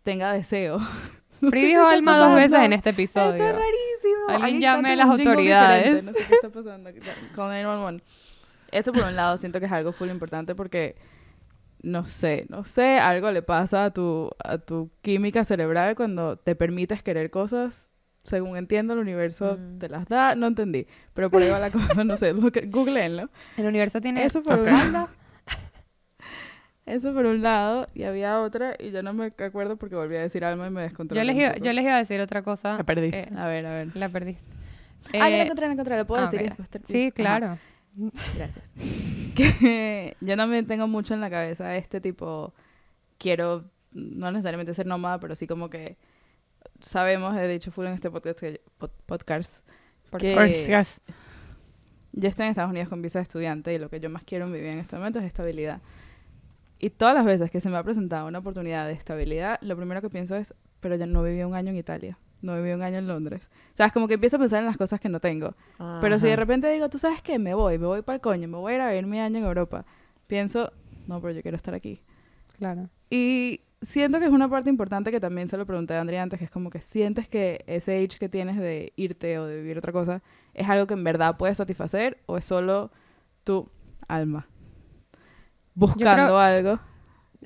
tenga 0.03 0.31
deseo. 0.33 0.79
No 1.41 1.51
Free 1.51 1.67
dijo 1.67 1.85
alma 1.85 2.17
dos 2.17 2.35
veces 2.35 2.59
en 2.59 2.73
este 2.73 2.89
episodio. 2.89 3.31
Esto 3.31 3.43
es 3.45 3.51
rarísimo. 3.55 4.43
Alguien 4.43 4.59
llame 4.61 4.89
a 4.91 4.95
las 4.97 5.07
autoridades. 5.07 6.03
No 6.03 6.11
sé 6.11 6.19
qué 6.27 6.33
está 6.33 6.49
pasando. 6.49 6.89
Con 7.33 7.47
911. 7.47 8.03
Eso 8.73 8.91
por 8.91 9.05
un 9.05 9.15
lado 9.15 9.37
siento 9.37 9.61
que 9.61 9.67
es 9.67 9.71
algo 9.71 9.93
full 9.93 10.09
importante 10.09 10.53
porque 10.53 10.97
no 11.81 12.05
sé, 12.07 12.45
no 12.49 12.65
sé, 12.65 12.99
algo 12.99 13.31
le 13.31 13.41
pasa 13.41 13.85
a 13.85 13.91
tu 13.93 14.29
a 14.43 14.57
tu 14.57 14.91
química 15.01 15.45
cerebral 15.45 15.95
cuando 15.95 16.35
te 16.35 16.55
permites 16.55 17.03
querer 17.03 17.31
cosas. 17.31 17.89
Según 18.23 18.57
entiendo, 18.57 18.93
el 18.93 18.99
universo 18.99 19.57
Mm. 19.59 19.79
te 19.79 19.89
las 19.89 20.07
da. 20.07 20.35
No 20.35 20.47
entendí. 20.47 20.85
Pero 21.13 21.29
por 21.31 21.41
ahí 21.41 21.49
va 21.49 21.59
la 21.59 21.71
cosa, 21.71 22.03
no 22.03 22.17
sé. 22.17 22.33
lo 22.33 22.51
que- 22.51 22.67
Googleenlo. 22.67 23.29
El 23.57 23.65
universo 23.65 24.01
tiene 24.01 24.23
Eso 24.23 24.43
por 24.43 24.59
un 24.59 24.67
espalda. 24.67 25.07
Eso 26.85 27.13
por 27.13 27.25
un 27.25 27.41
lado. 27.43 27.87
Y 27.93 28.03
había 28.03 28.39
otra 28.41 28.75
y 28.79 28.91
yo 28.91 29.03
no 29.03 29.13
me 29.13 29.31
acuerdo 29.39 29.77
porque 29.77 29.95
volví 29.95 30.15
a 30.15 30.21
decir 30.21 30.43
alma 30.43 30.67
y 30.67 30.71
me 30.71 30.81
descontrolé 30.81 31.21
Yo 31.21 31.25
les, 31.25 31.35
iba, 31.35 31.49
poco. 31.53 31.63
yo 31.65 31.73
les 31.73 31.83
iba 31.83 31.95
a 31.95 31.97
decir 31.99 32.19
otra 32.19 32.41
cosa. 32.41 32.75
La 32.77 32.83
perdiste. 32.83 33.21
eh, 33.21 33.29
A 33.37 33.47
ver, 33.47 33.65
a 33.65 33.73
ver. 33.73 33.95
la 33.95 34.09
perdiste. 34.09 34.43
ah, 35.13 35.17
ya 35.17 35.19
la 35.29 35.29
Eh, 35.29 35.41
encontré, 35.43 35.67
la 35.67 35.73
encontré. 35.73 35.97
¿Lo 35.97 36.05
puedo 36.07 36.23
ah, 36.23 36.29
decir? 36.29 36.47
después 36.55 36.69
Sí, 36.85 37.03
Ajá. 37.05 37.11
claro. 37.11 37.57
Gracias. 38.35 38.71
Que 39.35 40.17
yo 40.19 40.35
también 40.35 40.65
tengo 40.67 40.87
mucho 40.87 41.13
en 41.13 41.21
la 41.21 41.29
cabeza 41.29 41.75
este 41.77 42.01
tipo, 42.01 42.53
quiero 43.17 43.63
no 43.93 44.31
necesariamente 44.31 44.73
ser 44.73 44.85
nómada, 44.85 45.17
pero 45.19 45.33
sí 45.35 45.47
como 45.47 45.69
que 45.69 45.95
sabemos, 46.81 47.35
he 47.37 47.47
dicho 47.47 47.71
full 47.71 47.85
en 47.85 47.93
este 47.93 48.09
podcast, 48.11 48.39
que- 48.39 48.61
pod- 48.79 48.91
podcast 49.05 49.65
que 50.17 50.33
Podcast. 50.35 50.99
yo 52.13 52.27
estoy 52.29 52.45
en 52.45 52.49
Estados 52.49 52.71
Unidos 52.71 52.89
con 52.89 53.01
visa 53.01 53.19
de 53.19 53.23
estudiante 53.23 53.73
y 53.73 53.77
lo 53.77 53.89
que 53.89 53.99
yo 53.99 54.09
más 54.09 54.23
quiero 54.23 54.45
en 54.45 54.51
mi 54.51 54.59
vida 54.59 54.71
en 54.71 54.79
este 54.79 54.95
momento 54.95 55.19
es 55.19 55.25
estabilidad. 55.25 55.81
Y 56.79 56.89
todas 56.89 57.13
las 57.13 57.25
veces 57.25 57.51
que 57.51 57.59
se 57.59 57.69
me 57.69 57.77
ha 57.77 57.83
presentado 57.83 58.27
una 58.27 58.39
oportunidad 58.39 58.87
de 58.87 58.93
estabilidad, 58.93 59.59
lo 59.61 59.75
primero 59.75 60.01
que 60.01 60.09
pienso 60.09 60.35
es, 60.35 60.53
pero 60.79 60.95
yo 60.95 61.05
no 61.05 61.21
viví 61.23 61.43
un 61.43 61.53
año 61.53 61.69
en 61.71 61.77
Italia, 61.77 62.17
no 62.41 62.55
viví 62.55 62.71
un 62.71 62.81
año 62.81 62.97
en 62.97 63.07
Londres. 63.07 63.49
O 63.73 63.75
sea, 63.75 63.85
es 63.87 63.93
como 63.93 64.07
que 64.07 64.13
empiezo 64.15 64.37
a 64.37 64.39
pensar 64.39 64.59
en 64.59 64.65
las 64.65 64.77
cosas 64.77 64.99
que 64.99 65.09
no 65.09 65.19
tengo. 65.19 65.55
Pero 66.01 66.17
si 66.19 66.25
de 66.27 66.33
Ajá. 66.33 66.39
repente 66.39 66.71
digo, 66.71 66.89
tú 66.89 66.97
sabes 66.97 67.21
qué, 67.21 67.37
me 67.37 67.53
voy, 67.53 67.77
me 67.77 67.85
voy 67.85 68.01
para 68.01 68.15
el 68.15 68.21
coño, 68.21 68.47
me 68.47 68.57
voy 68.57 68.73
a 68.73 68.75
ir 68.77 68.81
a 68.81 68.89
vivir 68.89 69.05
mi 69.05 69.19
año 69.19 69.39
en 69.39 69.43
Europa, 69.45 69.85
pienso, 70.27 70.71
no, 71.05 71.19
pero 71.21 71.33
yo 71.33 71.41
quiero 71.41 71.57
estar 71.57 71.73
aquí. 71.73 72.01
Claro. 72.57 72.89
Y 73.09 73.61
siento 73.81 74.19
que 74.19 74.25
es 74.25 74.31
una 74.31 74.49
parte 74.49 74.69
importante 74.69 75.11
que 75.11 75.19
también 75.19 75.47
se 75.47 75.57
lo 75.57 75.65
pregunté 75.65 75.93
a 75.95 76.01
Andrea 76.01 76.21
antes, 76.23 76.37
que 76.39 76.45
es 76.45 76.51
como 76.51 76.69
que 76.69 76.81
sientes 76.81 77.27
que 77.29 77.63
ese 77.67 77.97
age 77.97 78.17
que 78.19 78.29
tienes 78.29 78.57
de 78.57 78.93
irte 78.95 79.39
o 79.39 79.45
de 79.45 79.55
vivir 79.57 79.77
otra 79.77 79.91
cosa 79.93 80.21
es 80.53 80.67
algo 80.69 80.85
que 80.87 80.93
en 80.95 81.03
verdad 81.03 81.37
puedes 81.37 81.57
satisfacer 81.57 82.17
o 82.25 82.37
es 82.37 82.45
solo 82.45 82.91
tu 83.43 83.69
alma 84.07 84.47
buscando 85.75 86.25
creo- 86.25 86.39
algo 86.39 86.79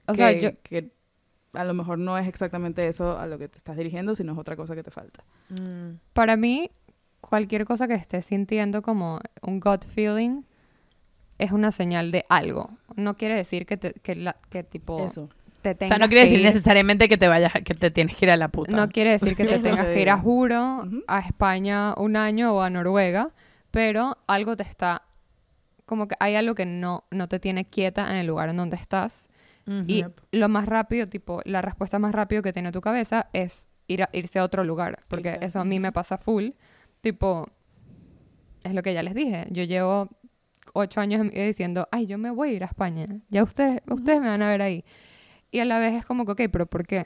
O 0.08 0.14
que, 0.14 0.18
sea, 0.18 0.32
yo, 0.32 0.50
que 0.64 0.92
a 1.54 1.64
lo 1.64 1.74
mejor 1.74 2.00
no 2.00 2.18
es 2.18 2.28
exactamente 2.28 2.88
eso 2.88 3.18
a 3.18 3.28
lo 3.28 3.38
que 3.38 3.48
te 3.48 3.58
estás 3.58 3.78
dirigiendo, 3.78 4.16
sino 4.16 4.34
es 4.34 4.40
otra 4.40 4.56
cosa 4.56 4.76
que 4.76 4.84
te 4.84 4.92
falta. 4.92 5.24
Mm. 5.50 6.00
para 6.14 6.36
mí, 6.36 6.72
cualquier 7.22 7.66
cosa 7.66 7.88
que 7.88 7.94
estés 7.94 8.26
sintiendo 8.26 8.82
como 8.82 9.20
un 9.42 9.60
gut 9.60 9.86
feeling 9.86 10.42
es 11.38 11.52
una 11.52 11.72
señal 11.72 12.12
de 12.12 12.26
algo. 12.30 12.70
No 12.96 13.16
quiere 13.18 13.36
decir 13.36 13.66
que, 13.66 13.78
te, 13.78 13.94
que, 13.94 14.16
la- 14.16 14.38
que 14.50 14.64
tipo 14.64 15.06
Eso. 15.06 15.30
Te 15.64 15.86
O 15.86 15.88
sea, 15.88 15.98
no 15.98 16.08
quiere 16.08 16.22
decir 16.26 16.40
ir- 16.40 16.44
necesariamente 16.44 17.08
que 17.10 17.18
te 17.18 17.28
vayas, 17.28 17.54
que 17.54 17.74
te 17.74 17.90
tienes 17.92 18.16
que 18.16 18.26
ir 18.26 18.32
a 18.32 18.38
la 18.38 18.50
puta. 18.50 18.76
No 18.76 18.90
quiere 18.90 19.12
decir 19.12 19.36
que 19.36 19.46
te 19.46 19.60
tengas 19.60 19.88
que 19.88 20.02
ir 20.02 20.10
a 20.10 20.18
juro, 20.18 20.88
a 21.08 21.20
España 21.20 21.94
un 21.98 22.16
año 22.16 22.54
o 22.54 22.62
a 22.62 22.70
Noruega, 22.70 23.30
pero 23.72 24.18
algo 24.28 24.56
te 24.58 24.64
está, 24.64 25.04
como 25.86 26.08
que 26.08 26.16
hay 26.20 26.36
algo 26.36 26.54
que 26.56 26.66
no, 26.66 27.06
no 27.12 27.28
te 27.28 27.40
tiene 27.40 27.66
quieta 27.66 28.12
en 28.12 28.18
el 28.18 28.28
lugar 28.28 28.50
en 28.50 28.58
donde 28.58 28.76
estás. 28.76 29.28
Y 29.88 30.00
Yep. 30.02 30.20
lo 30.34 30.50
más 30.50 30.66
rápido, 30.66 31.08
tipo, 31.08 31.42
la 31.46 31.62
respuesta 31.62 31.98
más 31.98 32.14
rápido 32.14 32.42
que 32.42 32.52
tiene 32.52 32.72
tu 32.74 32.82
cabeza 32.82 33.30
es 33.32 33.70
ir 33.88 34.04
a, 34.04 34.10
irse 34.12 34.38
a 34.40 34.44
otro 34.44 34.64
lugar, 34.66 35.00
porque 35.08 35.38
eso 35.42 35.62
a 35.62 35.66
mí 35.66 35.80
me 35.80 35.92
pasa 35.94 36.18
full. 36.18 36.50
Tipo, 37.00 37.48
es 38.64 38.74
lo 38.74 38.84
que 38.84 38.94
ya 38.94 39.04
les 39.04 39.14
dije, 39.14 39.46
yo 39.52 39.64
llevo 39.64 40.10
ocho 40.74 41.02
años 41.02 41.22
en 41.22 41.28
mi 41.28 41.34
vida 41.34 41.46
diciendo, 41.46 41.88
ay, 41.92 42.06
yo 42.08 42.18
me 42.18 42.30
voy 42.32 42.50
a 42.50 42.54
ir 42.54 42.64
a 42.64 42.68
España, 42.68 43.08
ya 43.30 43.44
ustedes, 43.44 43.82
ustedes 43.88 44.22
me 44.22 44.28
van 44.28 44.42
a 44.42 44.50
ver 44.50 44.62
ahí. 44.62 44.84
Y 45.54 45.60
a 45.60 45.66
la 45.66 45.78
vez 45.78 45.94
es 45.94 46.04
como 46.04 46.26
que, 46.26 46.32
ok, 46.32 46.42
pero 46.52 46.66
¿por 46.66 46.86
qué? 46.88 47.06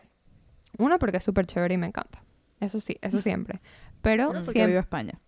Uno, 0.77 0.97
porque 0.99 1.17
es 1.17 1.23
súper 1.23 1.45
chévere 1.45 1.73
y 1.73 1.77
me 1.77 1.85
encanta. 1.87 2.23
Eso 2.61 2.79
sí, 2.79 2.97
eso 3.01 3.19
siempre. 3.19 3.59
Pero 4.01 4.27
Porque 4.27 4.43
siempre, 4.43 4.65
vivo 4.67 4.77
en 4.77 4.83
España. 4.83 5.19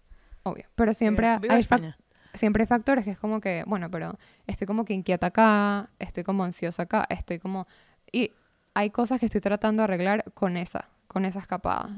obvio, 0.43 0.65
pero 0.75 0.93
siempre 0.93 1.37
viva 1.39 1.55
hay, 1.55 1.59
España. 1.59 1.97
siempre 2.33 2.63
hay 2.63 2.67
factores 2.67 3.03
que 3.03 3.11
es 3.11 3.19
como 3.19 3.41
que, 3.41 3.65
bueno, 3.67 3.91
pero 3.91 4.17
estoy 4.47 4.65
como 4.65 4.85
que 4.85 4.93
inquieta 4.93 5.27
acá, 5.27 5.89
estoy 5.99 6.23
como 6.23 6.45
ansiosa 6.45 6.83
acá, 6.83 7.05
estoy 7.09 7.39
como... 7.39 7.67
Y 8.09 8.31
hay 8.73 8.89
cosas 8.89 9.19
que 9.19 9.25
estoy 9.25 9.41
tratando 9.41 9.81
de 9.81 9.83
arreglar 9.85 10.23
con 10.33 10.55
esa, 10.55 10.87
con 11.09 11.25
esa 11.25 11.39
escapada. 11.39 11.89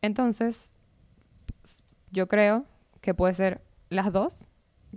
Entonces, 0.00 0.72
yo 2.12 2.28
creo 2.28 2.66
que 3.00 3.14
puede 3.14 3.34
ser 3.34 3.62
las 3.88 4.12
dos, 4.12 4.46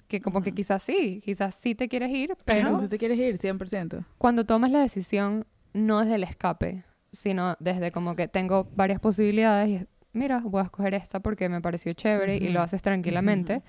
que 0.08 0.22
como 0.22 0.42
que 0.42 0.54
quizás 0.54 0.82
sí, 0.84 1.22
quizás 1.24 1.56
sí 1.56 1.76
te 1.76 1.88
quieres 1.90 2.10
ir, 2.12 2.36
Pero 2.46 2.68
pero 2.70 2.80
si 2.82 2.88
te 2.88 2.98
quieres 2.98 3.18
ir, 3.20 3.38
100%. 3.38 4.04
cuando 4.18 4.46
tomas 4.46 4.72
la 4.72 4.80
decisión 4.80 5.46
no 5.74 6.02
es 6.02 6.08
del 6.08 6.24
escape, 6.24 6.84
sino 7.12 7.56
desde 7.60 7.92
como 7.92 8.16
que 8.16 8.28
tengo 8.28 8.70
varias 8.76 9.00
posibilidades 9.00 9.70
y 9.82 9.88
mira, 10.14 10.40
voy 10.40 10.62
a 10.62 10.66
escoger 10.66 10.94
esta 10.94 11.20
porque 11.20 11.50
me 11.50 11.62
pareció 11.62 11.94
chévere 11.94 12.38
y 12.38 12.50
lo 12.50 12.62
haces 12.62 12.82
tranquilamente. 12.82 13.64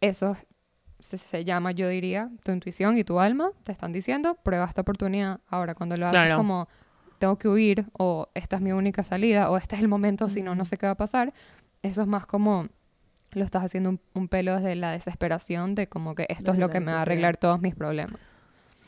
Eso 0.00 0.36
se, 0.98 1.18
se 1.18 1.44
llama, 1.44 1.72
yo 1.72 1.88
diría, 1.88 2.30
tu 2.44 2.52
intuición 2.52 2.96
y 2.98 3.04
tu 3.04 3.20
alma 3.20 3.50
te 3.64 3.72
están 3.72 3.92
diciendo, 3.92 4.36
prueba 4.42 4.64
esta 4.64 4.80
oportunidad. 4.82 5.40
Ahora, 5.48 5.74
cuando 5.74 5.96
lo 5.96 6.06
haces 6.06 6.20
Claro. 6.20 6.36
como 6.36 6.68
tengo 7.18 7.38
que 7.38 7.48
huir 7.48 7.86
o 7.92 8.28
esta 8.34 8.56
es 8.56 8.62
mi 8.62 8.72
única 8.72 9.04
salida 9.04 9.50
o 9.50 9.56
este 9.56 9.76
es 9.76 9.82
el 9.82 9.88
momento, 9.88 10.28
si 10.28 10.42
no, 10.42 10.54
no 10.54 10.64
sé 10.64 10.76
qué 10.76 10.86
va 10.86 10.92
a 10.92 10.96
pasar, 10.96 11.32
eso 11.82 12.02
es 12.02 12.08
más 12.08 12.26
como 12.26 12.68
lo 13.32 13.44
estás 13.44 13.64
haciendo 13.64 13.90
un, 13.90 14.00
un 14.14 14.28
pelo 14.28 14.54
desde 14.56 14.74
la 14.76 14.90
desesperación 14.92 15.74
de 15.74 15.86
como 15.88 16.14
que 16.14 16.26
esto 16.28 16.52
es 16.52 16.58
lo 16.58 16.68
que 16.70 16.80
me 16.80 16.92
va 16.92 16.98
a 16.98 17.02
arreglar 17.02 17.36
todos 17.36 17.60
mis 17.60 17.74
problemas. 17.74 18.20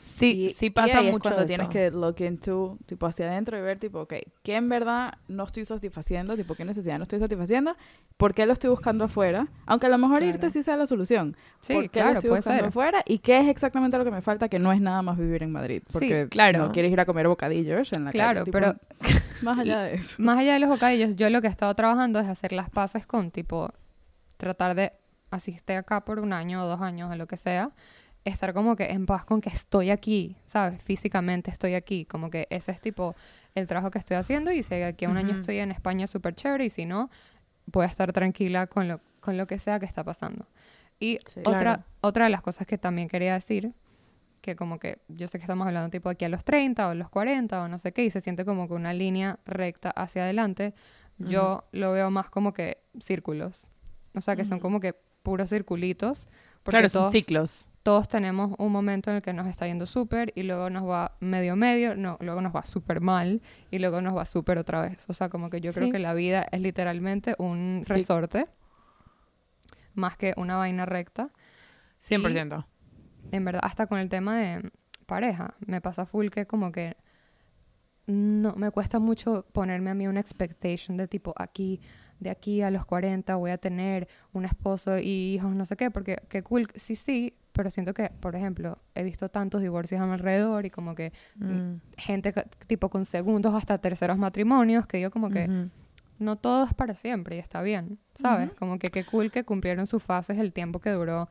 Sí, 0.01 0.45
Y- 0.45 0.53
sí 0.53 0.67
y 0.67 0.69
pasa 0.69 0.99
ahí 0.99 1.07
es 1.07 1.11
mucho 1.11 1.23
cuando 1.23 1.41
eso. 1.41 1.47
tienes 1.47 1.67
que 1.67 1.91
look 1.91 2.15
into, 2.21 2.77
tipo, 2.85 3.05
hacia 3.05 3.27
adentro 3.29 3.57
y 3.57 3.61
ver, 3.61 3.79
tipo, 3.79 3.99
ok, 4.01 4.13
¿qué 4.43 4.55
en 4.55 4.69
verdad 4.69 5.15
no 5.27 5.43
estoy 5.43 5.65
satisfaciendo? 5.65 6.37
Tipo, 6.37 6.55
¿qué 6.55 6.63
necesidad 6.63 6.97
no 6.97 7.03
estoy 7.03 7.19
satisfaciendo? 7.19 7.75
¿Por 8.15 8.33
qué 8.33 8.45
lo 8.45 8.53
estoy 8.53 8.69
buscando 8.69 9.03
afuera? 9.03 9.47
Aunque 9.65 9.87
a 9.87 9.89
lo 9.89 9.97
mejor 9.97 10.23
irte 10.23 10.37
Claro. 10.39 10.51
sí 10.51 10.63
sea 10.63 10.77
la 10.77 10.85
solución. 10.85 11.35
Sí, 11.59 11.73
¿Por 11.73 11.83
qué 11.83 11.89
claro, 11.89 12.09
lo 12.13 12.19
estoy 12.19 12.29
buscando 12.29 12.59
ser. 12.59 12.67
afuera? 12.69 13.01
¿Y 13.05 13.17
qué 13.17 13.39
es 13.39 13.47
exactamente 13.49 13.97
lo 13.97 14.05
que 14.05 14.11
me 14.11 14.21
falta? 14.21 14.47
Que 14.47 14.57
no 14.59 14.71
es 14.71 14.79
nada 14.79 15.01
más 15.01 15.17
vivir 15.17 15.43
en 15.43 15.51
Madrid. 15.51 15.81
Sí, 15.87 15.93
Porque 15.93 16.27
claro. 16.29 16.59
no 16.59 16.71
quieres 16.71 16.93
ir 16.93 16.99
a 17.01 17.05
comer 17.05 17.27
bocadillos 17.27 17.91
en 17.91 18.05
la 18.05 18.11
Claro, 18.11 18.45
calle. 18.45 18.45
tipo, 18.45 18.57
pero 18.59 18.75
Más 19.41 19.59
allá 19.59 19.81
de 19.81 19.95
eso. 19.95 20.15
más 20.19 20.37
allá 20.37 20.53
de 20.53 20.59
los 20.59 20.69
bocadillos, 20.69 21.17
yo 21.17 21.29
lo 21.29 21.41
que 21.41 21.47
he 21.47 21.51
estado 21.51 21.73
trabajando 21.75 22.19
es 22.21 22.27
hacer 22.27 22.53
las 22.53 22.69
paces 22.69 23.05
con, 23.05 23.31
tipo, 23.31 23.69
tratar 24.37 24.75
de, 24.75 24.93
así 25.31 25.51
esté 25.51 25.75
acá 25.75 26.05
por 26.05 26.19
un 26.19 26.33
año 26.33 26.63
o 26.63 26.67
dos 26.67 26.81
años 26.81 27.11
o 27.11 27.15
lo 27.15 27.27
que 27.27 27.37
sea, 27.37 27.71
estar 28.23 28.53
como 28.53 28.75
que 28.75 28.85
en 28.85 29.05
paz 29.05 29.23
con 29.23 29.39
que 29.39 29.49
estoy 29.49 29.91
aquí, 29.91 30.35
¿sabes? 30.45 30.81
Físicamente 30.81 31.51
estoy 31.51 31.75
aquí, 31.75 32.05
como 32.05 32.29
que 32.29 32.47
ese 32.49 32.71
es 32.71 32.81
tipo 32.81 33.15
el 33.53 33.67
trabajo 33.67 33.91
que 33.91 33.99
estoy 33.99 34.17
haciendo 34.17 34.51
y 34.51 34.63
si 34.63 34.73
aquí 34.75 35.05
a 35.05 35.09
un 35.09 35.17
año 35.17 35.35
estoy 35.35 35.59
en 35.59 35.71
España 35.71 36.07
súper 36.07 36.33
chévere 36.33 36.65
y 36.65 36.69
si 36.69 36.85
no, 36.85 37.09
voy 37.67 37.83
a 37.83 37.87
estar 37.87 38.11
tranquila 38.13 38.67
con 38.67 38.87
lo, 38.87 38.99
con 39.19 39.37
lo 39.37 39.45
que 39.45 39.59
sea 39.59 39.79
que 39.79 39.85
está 39.85 40.03
pasando. 40.03 40.47
Y 40.99 41.19
Sí. 41.27 41.41
otra, 41.41 41.59
Claro. 41.59 41.83
otra 42.01 42.23
de 42.25 42.31
las 42.31 42.41
cosas 42.41 42.65
que 42.65 42.77
también 42.77 43.07
quería 43.09 43.33
decir, 43.33 43.73
que 44.41 44.55
como 44.55 44.79
que 44.79 44.99
yo 45.07 45.27
sé 45.27 45.37
que 45.37 45.43
estamos 45.43 45.67
hablando 45.67 45.89
tipo 45.89 46.09
aquí 46.09 46.25
a 46.25 46.29
los 46.29 46.43
30 46.43 46.87
o 46.87 46.93
los 46.95 47.09
40 47.09 47.63
o 47.63 47.67
no 47.67 47.77
sé 47.79 47.91
qué, 47.91 48.05
y 48.05 48.09
se 48.09 48.21
siente 48.21 48.45
como 48.45 48.67
que 48.67 48.73
una 48.73 48.93
línea 48.93 49.39
recta 49.45 49.91
hacia 49.91 50.23
adelante, 50.23 50.73
yo 51.17 51.63
lo 51.71 51.91
veo 51.93 52.09
más 52.11 52.29
como 52.29 52.53
que 52.53 52.77
círculos. 52.99 53.67
O 54.15 54.21
sea, 54.21 54.35
que 54.35 54.45
son 54.45 54.59
como 54.59 54.79
que 54.79 54.93
puros 55.23 55.49
circulitos. 55.49 56.27
Porque 56.63 56.77
Claro, 56.77 56.89
son 56.89 57.01
todos, 57.03 57.11
ciclos. 57.11 57.69
todos 57.83 58.07
tenemos 58.07 58.55
un 58.57 58.71
momento 58.71 59.09
en 59.11 59.17
el 59.17 59.21
que 59.21 59.33
nos 59.33 59.47
está 59.47 59.67
yendo 59.67 59.85
súper 59.85 60.31
y 60.35 60.43
luego 60.43 60.69
nos 60.69 60.87
va 60.87 61.15
medio 61.19 61.55
medio, 61.55 61.95
no, 61.95 62.17
luego 62.21 62.41
nos 62.41 62.55
va 62.55 62.63
súper 62.63 63.01
mal 63.01 63.41
y 63.71 63.79
luego 63.79 64.01
nos 64.01 64.15
va 64.15 64.25
súper 64.25 64.57
otra 64.57 64.81
vez. 64.81 65.05
O 65.07 65.13
sea, 65.13 65.29
como 65.29 65.49
que 65.49 65.61
yo 65.61 65.71
creo 65.71 65.91
que 65.91 65.99
la 65.99 66.13
vida 66.13 66.47
es 66.51 66.61
literalmente 66.61 67.35
un 67.37 67.83
Sí. 67.85 67.93
resorte 67.93 68.47
más 69.93 70.17
que 70.17 70.33
una 70.37 70.57
vaina 70.57 70.85
recta. 70.85 71.29
100%. 71.99 72.65
En 73.31 73.45
verdad, 73.45 73.61
hasta 73.63 73.87
con 73.87 73.99
el 73.99 74.09
tema 74.09 74.37
de 74.37 74.71
pareja, 75.05 75.55
me 75.65 75.81
pasa 75.81 76.05
full 76.05 76.29
que 76.29 76.45
como 76.45 76.71
que 76.71 76.95
no, 78.07 78.53
me 78.55 78.69
cuesta 78.71 78.99
mucho 78.99 79.45
ponerme 79.51 79.89
a 79.89 79.93
mí 79.95 80.07
una 80.07 80.19
expectation 80.19 80.95
de 80.97 81.07
tipo 81.07 81.33
aquí, 81.37 81.79
de 82.19 82.29
aquí 82.29 82.61
a 82.61 82.71
los 82.71 82.85
40 82.85 83.35
voy 83.35 83.51
a 83.51 83.57
tener 83.57 84.07
un 84.33 84.45
esposo 84.45 84.97
y 84.99 85.35
hijos, 85.35 85.53
no 85.53 85.65
sé 85.65 85.75
qué, 85.75 85.91
porque 85.91 86.17
qué 86.29 86.43
cool, 86.43 86.67
sí, 86.75 86.95
sí, 86.95 87.33
pero 87.51 87.69
siento 87.71 87.93
que, 87.93 88.09
por 88.19 88.35
ejemplo, 88.35 88.77
he 88.95 89.03
visto 89.03 89.29
tantos 89.29 89.61
divorcios 89.61 90.01
a 90.01 90.05
mi 90.05 90.13
alrededor 90.13 90.65
y 90.65 90.69
como 90.69 90.95
que 90.95 91.11
Mm. 91.39 91.75
gente 91.97 92.33
tipo 92.67 92.89
con 92.89 93.05
segundos 93.05 93.53
hasta 93.53 93.77
terceros 93.77 94.17
matrimonios, 94.17 94.87
que 94.87 94.99
yo 95.01 95.11
como 95.11 95.29
que 95.29 95.45
Ujú. 95.45 95.69
no 96.19 96.35
todo 96.37 96.65
es 96.65 96.73
para 96.73 96.95
siempre 96.95 97.35
y 97.35 97.39
está 97.39 97.61
bien, 97.61 97.97
¿sabes? 98.15 98.47
Ujú. 98.47 98.55
Como 98.57 98.79
que 98.79 98.87
qué 98.89 99.03
cool 99.05 99.31
que 99.31 99.43
cumplieron 99.43 99.87
sus 99.87 100.01
fases 100.03 100.37
el 100.37 100.51
tiempo 100.53 100.79
que 100.79 100.89
duró 100.91 101.29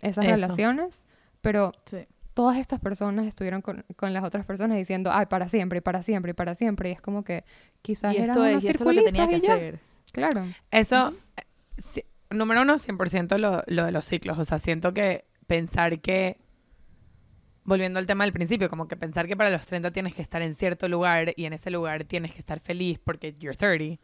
esas 0.00 0.24
Eso. 0.24 0.34
relaciones, 0.34 1.06
pero 1.40 1.72
Sí. 1.86 2.06
todas 2.34 2.56
estas 2.58 2.80
personas 2.80 3.26
estuvieron 3.26 3.60
con, 3.62 3.84
con 3.96 4.12
las 4.12 4.24
otras 4.24 4.46
personas 4.46 4.76
diciendo, 4.76 5.10
ay, 5.12 5.26
para 5.26 5.48
siempre, 5.48 5.82
para 5.82 6.02
siempre, 6.02 6.34
para 6.34 6.54
siempre, 6.54 6.88
y 6.88 6.92
es 6.92 7.00
como 7.00 7.22
que 7.22 7.44
quizás 7.82 8.14
Y 8.14 8.18
eran 8.18 8.30
esto, 8.30 8.40
unos 8.42 8.56
es, 8.58 8.64
y 8.64 8.66
esto 8.68 8.84
es 8.90 8.96
lo 8.96 9.02
que 9.02 9.12
tenía 9.12 9.28
que 9.28 9.36
hacer. 9.36 9.80
Claro. 10.12 10.46
Eso, 10.70 11.14
eh, 11.36 11.42
sí, 11.78 12.04
número 12.30 12.62
uno, 12.62 12.78
100% 12.78 13.38
lo, 13.38 13.62
lo 13.66 13.84
de 13.84 13.92
los 13.92 14.04
ciclos. 14.04 14.38
O 14.38 14.44
sea, 14.44 14.58
siento 14.58 14.94
que 14.94 15.26
pensar 15.46 16.00
que, 16.00 16.38
volviendo 17.64 17.98
al 17.98 18.06
tema 18.06 18.24
del 18.24 18.32
principio, 18.32 18.68
como 18.68 18.88
que 18.88 18.96
pensar 18.96 19.26
que 19.26 19.36
para 19.36 19.50
los 19.50 19.66
30 19.66 19.90
tienes 19.90 20.14
que 20.14 20.22
estar 20.22 20.42
en 20.42 20.54
cierto 20.54 20.88
lugar 20.88 21.32
y 21.36 21.44
en 21.44 21.52
ese 21.52 21.70
lugar 21.70 22.04
tienes 22.04 22.32
que 22.32 22.38
estar 22.38 22.60
feliz 22.60 22.98
porque 22.98 23.32
you're 23.34 23.56
30, 23.56 24.00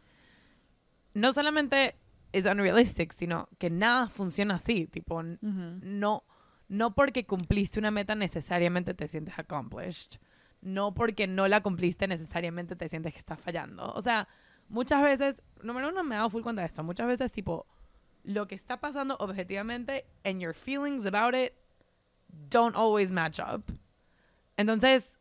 no 1.13 1.33
solamente 1.33 1.95
es 2.31 2.45
unrealistic, 2.45 3.13
sino 3.13 3.47
que 3.57 3.69
nada 3.69 4.07
funciona 4.07 4.55
así. 4.55 4.87
Tipo, 4.87 5.23
no, 5.23 6.23
no 6.67 6.95
porque 6.95 7.25
cumpliste 7.25 7.79
una 7.79 7.91
meta 7.91 8.15
necesariamente 8.15 8.93
te 8.93 9.07
sientes 9.07 9.37
accomplished. 9.37 10.19
No 10.61 10.93
porque 10.93 11.27
no 11.27 11.47
la 11.47 11.61
cumpliste 11.61 12.07
necesariamente 12.07 12.75
te 12.75 12.89
sientes 12.89 13.13
que 13.13 13.19
estás 13.19 13.39
fallando. 13.39 13.91
O 13.93 14.01
sea, 14.01 14.27
muchas 14.69 15.01
veces, 15.01 15.41
número 15.63 15.89
uno, 15.89 16.03
me 16.03 16.15
he 16.15 16.17
dado 16.17 16.29
full 16.29 16.43
cuenta 16.43 16.61
de 16.61 16.67
esto. 16.67 16.83
Muchas 16.83 17.07
veces, 17.07 17.31
tipo, 17.31 17.65
lo 18.23 18.47
que 18.47 18.55
está 18.55 18.79
pasando 18.79 19.15
objetivamente 19.19 20.05
and 20.25 20.41
your 20.41 20.53
feelings 20.53 21.05
about 21.05 21.33
it 21.33 21.53
don't 22.49 22.75
always 22.75 23.11
match 23.11 23.39
up. 23.39 23.63
Entonces, 24.57 25.17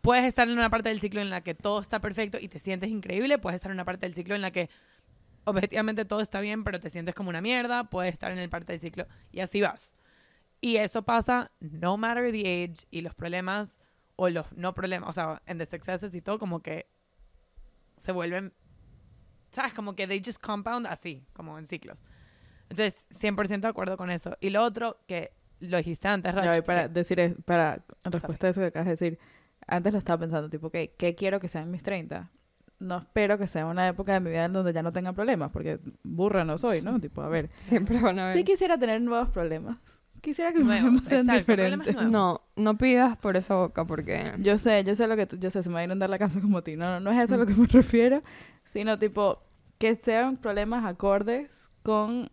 puedes 0.00 0.24
estar 0.24 0.48
en 0.48 0.54
una 0.54 0.70
parte 0.70 0.88
del 0.88 1.00
ciclo 1.00 1.20
en 1.20 1.30
la 1.30 1.42
que 1.42 1.54
todo 1.54 1.80
está 1.80 2.00
perfecto 2.00 2.38
y 2.40 2.48
te 2.48 2.58
sientes 2.58 2.90
increíble, 2.90 3.38
puedes 3.38 3.56
estar 3.56 3.70
en 3.70 3.76
una 3.76 3.84
parte 3.84 4.06
del 4.06 4.14
ciclo 4.14 4.34
en 4.34 4.42
la 4.42 4.50
que 4.50 4.70
objetivamente 5.44 6.04
todo 6.04 6.20
está 6.20 6.40
bien, 6.40 6.64
pero 6.64 6.80
te 6.80 6.90
sientes 6.90 7.14
como 7.14 7.30
una 7.30 7.40
mierda, 7.40 7.84
puedes 7.84 8.12
estar 8.12 8.32
en 8.32 8.38
el 8.38 8.48
parte 8.48 8.72
del 8.72 8.80
ciclo 8.80 9.06
y 9.32 9.40
así 9.40 9.60
vas. 9.60 9.92
Y 10.60 10.76
eso 10.76 11.02
pasa 11.02 11.50
no 11.60 11.96
matter 11.96 12.32
the 12.32 12.40
age 12.40 12.86
y 12.90 13.02
los 13.02 13.14
problemas 13.14 13.78
o 14.16 14.28
los 14.28 14.50
no 14.52 14.74
problemas, 14.74 15.10
o 15.10 15.12
sea, 15.12 15.42
en 15.46 15.58
the 15.58 15.66
successes 15.66 16.14
y 16.14 16.22
todo 16.22 16.38
como 16.38 16.60
que 16.60 16.86
se 18.04 18.12
vuelven, 18.12 18.52
¿sabes? 19.50 19.72
Como 19.74 19.94
que 19.94 20.06
they 20.06 20.22
just 20.24 20.40
compound 20.40 20.86
así, 20.86 21.24
como 21.32 21.58
en 21.58 21.66
ciclos. 21.66 22.02
Entonces, 22.68 23.06
100% 23.18 23.60
de 23.60 23.68
acuerdo 23.68 23.96
con 23.96 24.10
eso. 24.10 24.36
Y 24.40 24.50
lo 24.50 24.62
otro 24.62 24.98
que 25.06 25.32
lo 25.60 25.76
dijiste 25.78 26.08
antes, 26.08 26.34
Rach, 26.34 26.46
voy 26.46 26.62
para 26.62 26.82
que- 26.84 26.88
decir, 26.88 27.20
es- 27.20 27.34
para 27.44 27.84
en 28.04 28.12
respuesta 28.12 28.46
a 28.46 28.50
eso 28.50 28.60
que 28.60 28.66
acabas 28.66 28.86
de 28.86 28.90
decir, 28.92 29.18
antes 29.66 29.92
lo 29.92 29.98
estaba 29.98 30.18
pensando, 30.20 30.50
tipo, 30.50 30.66
ok, 30.66 30.76
¿qué 30.98 31.14
quiero 31.16 31.40
que 31.40 31.48
sea 31.48 31.62
en 31.62 31.70
mis 31.70 31.82
30? 31.82 32.30
No 32.80 32.98
espero 32.98 33.38
que 33.38 33.46
sea 33.46 33.64
una 33.66 33.86
época 33.88 34.12
de 34.14 34.20
mi 34.20 34.30
vida 34.30 34.44
en 34.44 34.52
donde 34.52 34.72
ya 34.72 34.82
no 34.82 34.92
tenga 34.92 35.12
problemas, 35.12 35.50
porque 35.50 35.78
burra 36.02 36.44
no 36.44 36.58
soy, 36.58 36.82
¿no? 36.82 36.98
Tipo, 37.00 37.22
a 37.22 37.28
ver, 37.28 37.50
Siempre 37.58 38.00
van 38.00 38.18
a 38.18 38.24
ver. 38.26 38.36
sí 38.36 38.44
quisiera 38.44 38.76
tener 38.76 39.00
nuevos 39.00 39.30
problemas. 39.30 39.78
Quisiera 40.24 40.52
que 40.52 40.60
Nuevos, 40.60 41.04
sean 41.04 41.20
exacto, 41.28 41.38
diferentes. 41.52 41.94
No, 42.06 42.40
no 42.56 42.78
pidas 42.78 43.16
por 43.18 43.36
esa 43.36 43.54
boca 43.56 43.84
porque... 43.84 44.24
Yo 44.38 44.56
sé, 44.58 44.82
yo 44.82 44.94
sé 44.94 45.06
lo 45.06 45.16
que 45.16 45.26
tú- 45.26 45.36
yo 45.38 45.50
sé, 45.50 45.62
se 45.62 45.68
me 45.68 45.74
va 45.74 45.80
a 45.80 45.84
inundar 45.84 46.08
la 46.08 46.18
casa 46.18 46.40
como 46.40 46.58
a 46.58 46.62
ti. 46.64 46.76
No, 46.76 46.86
no, 46.92 47.00
no 47.00 47.10
es 47.12 47.18
eso 47.24 47.34
a 47.34 47.36
lo 47.38 47.44
que 47.46 47.52
me 47.54 47.66
refiero, 47.66 48.22
sino 48.64 48.98
tipo 48.98 49.42
que 49.78 49.94
sean 49.96 50.38
problemas 50.38 50.84
acordes 50.86 51.70
con 51.82 52.30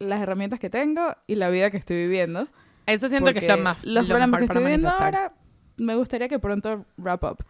las 0.00 0.20
herramientas 0.20 0.58
que 0.58 0.68
tengo 0.68 1.14
y 1.28 1.36
la 1.36 1.48
vida 1.48 1.70
que 1.70 1.76
estoy 1.76 1.96
viviendo. 1.96 2.48
eso 2.86 3.08
siento 3.08 3.32
que 3.32 3.38
es 3.38 3.44
lo 3.44 3.48
Porque 3.50 3.62
más 3.62 3.84
los 3.84 4.04
lo 4.04 4.08
problemas 4.14 4.38
que 4.40 4.44
estoy 4.46 4.62
viviendo 4.62 4.88
ahora 4.88 5.32
me 5.76 5.94
gustaría 5.94 6.26
que 6.28 6.40
pronto 6.40 6.84
wrap 6.96 7.22
up. 7.22 7.44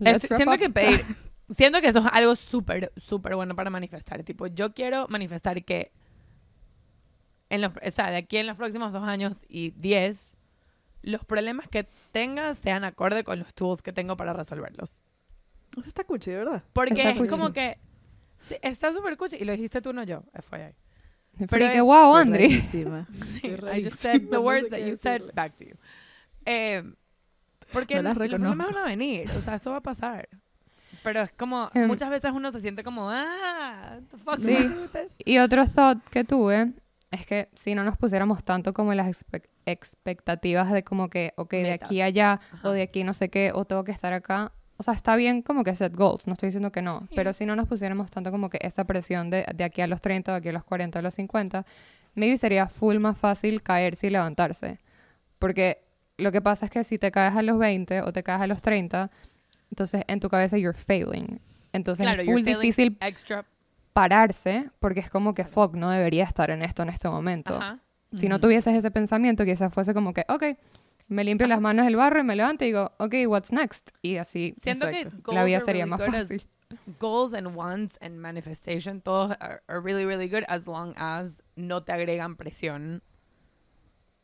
Estoy- 0.00 0.28
wrap 0.28 0.36
siento 0.38 0.54
up. 0.54 0.58
que 0.58 0.70
pedir, 0.70 1.04
siento 1.56 1.80
que 1.80 1.86
eso 1.88 2.00
es 2.00 2.06
algo 2.10 2.34
súper, 2.34 2.92
súper 2.96 3.36
bueno 3.36 3.54
para 3.54 3.70
manifestar. 3.70 4.24
Tipo, 4.24 4.48
yo 4.48 4.74
quiero 4.74 5.06
manifestar 5.08 5.62
que 5.64 5.92
en 7.50 7.60
los, 7.60 7.72
o 7.76 7.90
sea, 7.90 8.10
de 8.10 8.16
aquí 8.16 8.36
en 8.38 8.46
los 8.46 8.56
próximos 8.56 8.92
dos 8.92 9.02
años 9.04 9.38
y 9.48 9.70
diez, 9.72 10.36
los 11.02 11.24
problemas 11.24 11.68
que 11.68 11.86
tenga 12.12 12.54
sean 12.54 12.84
acorde 12.84 13.24
con 13.24 13.38
los 13.38 13.54
tools 13.54 13.82
que 13.82 13.92
tengo 13.92 14.16
para 14.16 14.32
resolverlos. 14.32 15.02
Eso 15.78 15.88
está 15.88 16.04
cuchi, 16.04 16.30
¿verdad? 16.30 16.62
Porque 16.72 16.94
Está 16.94 17.10
es 17.10 17.16
cuchi. 17.16 17.28
como 17.28 17.52
que 17.52 17.78
sí, 18.38 18.54
está 18.62 18.92
súper 18.92 19.16
cuchi 19.16 19.36
y 19.36 19.44
lo 19.44 19.52
dijiste 19.52 19.82
tú, 19.82 19.92
no 19.92 20.02
yo. 20.04 20.22
FYI. 20.32 20.74
Pero 21.36 21.48
Pero 21.50 21.72
que 21.72 21.80
wow, 21.80 22.14
Andri. 22.14 22.48
Sí, 22.70 22.84
I 23.44 23.82
just 23.82 24.00
said 24.00 24.28
the 24.30 24.38
words 24.38 24.70
that 24.70 24.78
you 24.78 24.96
said 24.96 25.22
back 25.34 25.56
to 25.56 25.64
you. 25.64 25.74
Eh, 26.46 26.82
porque 27.72 27.96
No 27.96 28.02
las 28.02 28.16
los 28.16 28.28
problemas 28.28 28.68
van 28.72 28.76
a 28.76 28.84
venir, 28.86 29.28
o 29.32 29.42
sea, 29.42 29.56
eso 29.56 29.72
va 29.72 29.78
a 29.78 29.82
pasar. 29.82 30.28
Pero 31.02 31.22
es 31.22 31.32
como, 31.32 31.70
Em. 31.74 31.86
muchas 31.88 32.08
veces 32.08 32.30
uno 32.32 32.52
se 32.52 32.60
siente 32.60 32.84
como, 32.84 33.10
ah, 33.10 33.98
the 34.10 34.16
fuck 34.18 34.38
Sí. 34.38 34.54
am 34.54 34.62
I 34.62 34.68
doing 34.68 34.80
with 34.82 34.90
this?" 34.90 35.12
Y 35.18 35.38
otro 35.38 35.66
thought 35.66 36.02
que 36.08 36.22
tuve 36.24 36.72
es 37.14 37.26
que 37.26 37.48
si 37.54 37.74
no 37.74 37.82
nos 37.84 37.96
pusiéramos 37.96 38.44
tanto 38.44 38.72
como 38.74 38.92
las 38.94 39.08
expe- 39.08 39.48
expectativas 39.66 40.70
de 40.72 40.82
como 40.84 41.08
que, 41.08 41.32
ok, 41.36 41.50
de 41.52 41.62
Metas. 41.62 41.86
aquí 41.88 42.00
a 42.00 42.06
allá, 42.06 42.40
Ajá. 42.52 42.68
o 42.68 42.72
de 42.72 42.82
aquí 42.82 43.04
no 43.04 43.14
sé 43.14 43.28
qué, 43.30 43.52
o 43.54 43.64
tengo 43.64 43.84
que 43.84 43.92
estar 43.92 44.12
acá. 44.12 44.52
O 44.76 44.82
sea, 44.82 44.92
está 44.94 45.14
bien 45.16 45.42
como 45.42 45.62
que 45.64 45.74
set 45.76 45.94
goals, 45.94 46.26
no 46.26 46.32
estoy 46.32 46.48
diciendo 46.48 46.72
que 46.72 46.82
no, 46.82 47.00
Sí. 47.08 47.14
pero 47.14 47.32
si 47.32 47.46
no 47.46 47.54
nos 47.56 47.66
pusiéramos 47.68 48.10
tanto 48.10 48.30
como 48.30 48.50
que 48.50 48.58
esa 48.60 48.84
presión 48.84 49.30
de, 49.30 49.46
de 49.54 49.64
aquí 49.64 49.80
a 49.82 49.86
los 49.86 50.00
30, 50.02 50.32
de 50.32 50.38
aquí 50.38 50.48
a 50.48 50.52
los 50.52 50.64
40, 50.64 50.98
a 50.98 51.02
los 51.02 51.14
50, 51.14 51.64
maybe 52.14 52.36
sería 52.38 52.66
full 52.66 52.98
más 52.98 53.16
fácil 53.16 53.62
caerse 53.62 54.08
y 54.08 54.10
levantarse. 54.10 54.80
Porque 55.38 55.84
lo 56.16 56.32
que 56.32 56.40
pasa 56.40 56.66
es 56.66 56.70
que 56.70 56.82
si 56.84 56.98
te 56.98 57.10
caes 57.12 57.36
a 57.36 57.42
los 57.42 57.58
20 57.58 58.02
o 58.02 58.12
te 58.12 58.22
caes 58.22 58.40
a 58.42 58.46
los 58.46 58.62
30, 58.62 59.10
entonces 59.70 60.02
en 60.08 60.20
tu 60.20 60.28
cabeza 60.28 60.58
you're 60.58 60.76
failing. 60.78 61.40
Entonces 61.72 62.04
Claro, 62.06 62.22
es 62.22 62.26
full 62.28 62.42
difícil 62.42 62.96
Extra. 63.00 63.44
Pararse 63.94 64.70
porque 64.80 65.00
es 65.00 65.08
como 65.08 65.32
que, 65.32 65.44
fuck, 65.44 65.74
no 65.74 65.88
debería 65.88 66.24
estar 66.24 66.50
en 66.50 66.60
esto 66.62 66.82
en 66.82 66.90
este 66.90 67.08
momento. 67.08 67.54
Ajá. 67.54 67.78
Si 68.14 68.28
no 68.28 68.34
Ujú. 68.36 68.42
tuvieses 68.42 68.74
ese 68.76 68.90
pensamiento, 68.90 69.44
quizás 69.44 69.72
fuese 69.72 69.94
como 69.94 70.12
que, 70.12 70.24
ok, 70.28 70.44
me 71.08 71.24
limpio 71.24 71.46
las 71.46 71.60
manos 71.60 71.86
del 71.86 71.96
barro 71.96 72.20
y 72.20 72.24
me 72.24 72.36
levanto 72.36 72.64
y 72.64 72.68
digo, 72.68 72.92
ok, 72.98 73.14
what's 73.26 73.52
next? 73.52 73.90
Y 74.02 74.16
así 74.16 74.54
Siento 74.60 74.88
que 74.90 75.08
la 75.32 75.44
vida 75.44 75.60
sería 75.60 75.84
really 75.84 75.90
más 75.90 76.04
fácil. 76.04 76.46
goals 76.98 77.32
and 77.34 77.54
wants 77.56 77.98
and 78.00 78.16
manifestation, 78.18 79.00
todos 79.00 79.36
are, 79.40 79.62
are 79.68 79.80
really, 79.80 80.04
really 80.04 80.28
good 80.28 80.44
as 80.48 80.66
long 80.66 80.92
as 80.96 81.42
no 81.56 81.82
te 81.82 81.92
agregan 81.92 82.36
presión 82.36 83.02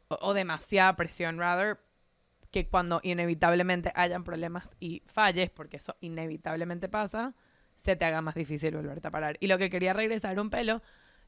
o, 0.08 0.18
o 0.20 0.34
demasiada 0.34 0.96
presión, 0.96 1.38
rather, 1.38 1.78
que 2.50 2.66
cuando 2.68 3.00
inevitablemente 3.04 3.92
hayan 3.94 4.24
problemas 4.24 4.68
y 4.80 5.02
falles, 5.06 5.50
porque 5.50 5.76
eso 5.76 5.94
inevitablemente 6.00 6.88
pasa, 6.88 7.34
se 7.80 7.96
te 7.96 8.04
haga 8.04 8.20
más 8.20 8.34
difícil 8.34 8.76
volverte 8.76 9.08
a 9.08 9.10
parar. 9.10 9.36
Y 9.40 9.46
lo 9.46 9.56
que 9.56 9.70
quería 9.70 9.92
regresar 9.94 10.38
un 10.38 10.50
pelo 10.50 10.82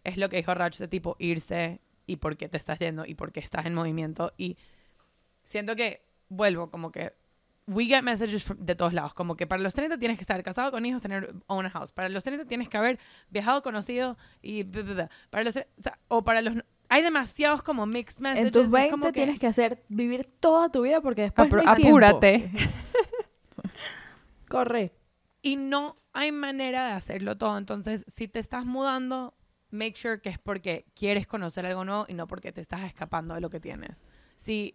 es 0.04 0.18
lo 0.18 0.28
que 0.28 0.36
dijo 0.36 0.52
Rach 0.54 0.76
de 0.76 0.86
tipo 0.88 1.16
irse 1.18 1.80
y 2.06 2.16
por 2.16 2.36
qué 2.36 2.48
te 2.48 2.58
estás 2.58 2.78
yendo 2.78 3.06
y 3.06 3.14
por 3.14 3.32
qué 3.32 3.40
estás 3.40 3.64
en 3.64 3.74
movimiento. 3.74 4.32
Y 4.36 4.58
siento 5.44 5.74
que 5.76 6.04
vuelvo 6.28 6.70
como 6.70 6.92
que 6.92 7.14
we 7.66 7.86
get 7.86 8.02
messages 8.02 8.44
from- 8.44 8.58
de 8.58 8.74
todos 8.74 8.92
lados, 8.92 9.14
como 9.14 9.36
que 9.36 9.46
para 9.46 9.62
los 9.62 9.72
30 9.72 9.96
tienes 9.96 10.18
que 10.18 10.22
estar 10.22 10.42
casado 10.42 10.70
con 10.72 10.84
hijos, 10.84 11.00
tener 11.00 11.32
own 11.46 11.64
a 11.64 11.70
house. 11.70 11.92
Para 11.92 12.08
los 12.08 12.22
30 12.24 12.44
tienes 12.46 12.68
que 12.68 12.76
haber 12.76 12.98
viajado, 13.30 13.62
conocido 13.62 14.18
y 14.42 14.64
bla, 14.64 14.82
bla, 14.82 14.94
bla. 14.94 15.10
para 15.30 15.44
los 15.44 15.56
o, 15.56 15.60
sea, 15.82 15.98
o 16.08 16.22
para 16.24 16.42
los 16.42 16.54
hay 16.88 17.02
demasiados 17.02 17.62
como 17.62 17.86
mixed 17.86 18.20
messages. 18.20 18.46
En 18.46 18.52
tus 18.52 18.64
es 18.64 18.70
20 18.70 18.90
como 18.90 19.06
que- 19.06 19.12
tienes 19.12 19.38
que 19.38 19.46
hacer 19.46 19.82
vivir 19.88 20.26
toda 20.40 20.68
tu 20.70 20.82
vida 20.82 21.00
porque 21.00 21.22
después 21.22 21.48
Apur- 21.48 21.62
no 21.64 21.70
hay 21.70 21.82
apúrate. 21.86 22.50
Corre. 24.48 24.92
y 25.40 25.56
no 25.56 25.96
hay 26.12 26.32
manera 26.32 26.86
de 26.86 26.92
hacerlo 26.92 27.36
todo. 27.36 27.56
Entonces, 27.58 28.04
si 28.08 28.28
te 28.28 28.38
estás 28.38 28.64
mudando, 28.64 29.34
make 29.70 29.94
sure 29.96 30.20
que 30.20 30.28
es 30.28 30.38
porque 30.38 30.84
quieres 30.94 31.26
conocer 31.26 31.64
algo 31.66 31.84
nuevo 31.84 32.04
y 32.08 32.14
no 32.14 32.26
porque 32.26 32.52
te 32.52 32.60
estás 32.60 32.82
escapando 32.84 33.34
de 33.34 33.40
lo 33.40 33.50
que 33.50 33.60
tienes. 33.60 34.04
Si 34.36 34.74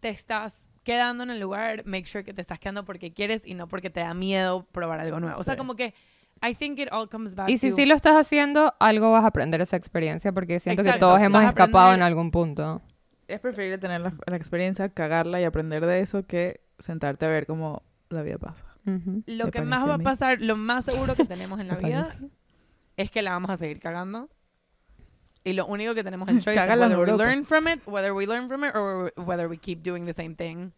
te 0.00 0.10
estás 0.10 0.68
quedando 0.84 1.22
en 1.24 1.30
el 1.30 1.40
lugar, 1.40 1.84
make 1.86 2.06
sure 2.06 2.24
que 2.24 2.32
te 2.34 2.40
estás 2.40 2.58
quedando 2.58 2.84
porque 2.84 3.12
quieres 3.12 3.42
y 3.44 3.54
no 3.54 3.68
porque 3.68 3.90
te 3.90 4.00
da 4.00 4.14
miedo 4.14 4.64
probar 4.72 5.00
algo 5.00 5.20
nuevo. 5.20 5.38
O 5.40 5.44
sea, 5.44 5.54
Sí. 5.54 5.58
como 5.58 5.74
que 5.74 5.94
I 6.40 6.54
think 6.54 6.78
it 6.78 6.88
all 6.92 7.08
comes 7.08 7.34
back 7.34 7.48
Y 7.50 7.58
si 7.58 7.70
to 7.70 7.76
sí 7.76 7.84
lo 7.86 7.94
estás 7.96 8.14
haciendo, 8.14 8.72
algo 8.78 9.10
vas 9.10 9.24
a 9.24 9.28
aprender 9.28 9.60
esa 9.60 9.76
experiencia 9.76 10.30
porque 10.32 10.60
siento 10.60 10.84
que 10.84 10.92
todos 10.92 11.20
hemos 11.20 11.42
vas 11.42 11.48
escapado 11.48 11.94
en 11.94 12.02
algún 12.02 12.30
punto. 12.30 12.80
Es 13.26 13.40
preferible 13.40 13.76
tener 13.78 14.00
la, 14.00 14.12
la 14.26 14.36
experiencia, 14.36 14.88
cagarla 14.88 15.40
y 15.40 15.44
aprender 15.44 15.84
de 15.84 16.00
eso 16.00 16.26
que 16.26 16.60
sentarte 16.78 17.26
a 17.26 17.28
ver 17.28 17.44
cómo 17.46 17.82
la 18.08 18.22
vida 18.22 18.38
pasa. 18.38 18.66
Lo 19.26 19.44
me 19.46 19.50
que 19.50 19.62
más 19.62 19.88
va 19.88 19.94
a 19.94 19.98
pasar, 19.98 20.40
lo 20.40 20.56
más 20.56 20.84
seguro 20.84 21.14
que 21.14 21.24
tenemos 21.26 21.60
en 21.60 21.68
la 21.68 21.76
vida 21.76 22.02
parece. 22.04 22.28
es 22.96 23.10
que 23.10 23.22
la 23.22 23.30
vamos 23.32 23.50
a 23.50 23.56
seguir 23.56 23.80
cagando. 23.80 24.28
Y 25.44 25.52
lo 25.54 25.66
único 25.66 25.94
que 25.94 26.02
tenemos 26.04 26.28
el 26.28 26.40
choice 26.42 26.60
es 26.60 26.68
whether 26.68 26.88
we 26.88 26.94
Europa. 26.94 27.16
learn 27.24 27.44
from 27.44 27.68
it, 27.68 27.80
whether 27.86 28.12
we 28.12 28.26
learn 28.26 28.48
from 28.48 28.64
it, 28.64 28.74
or 28.74 29.12
whether 29.16 29.48
we 29.48 29.56
keep 29.56 29.82
doing 29.82 30.04
the 30.04 30.12
same 30.12 30.34
thing 30.34 30.72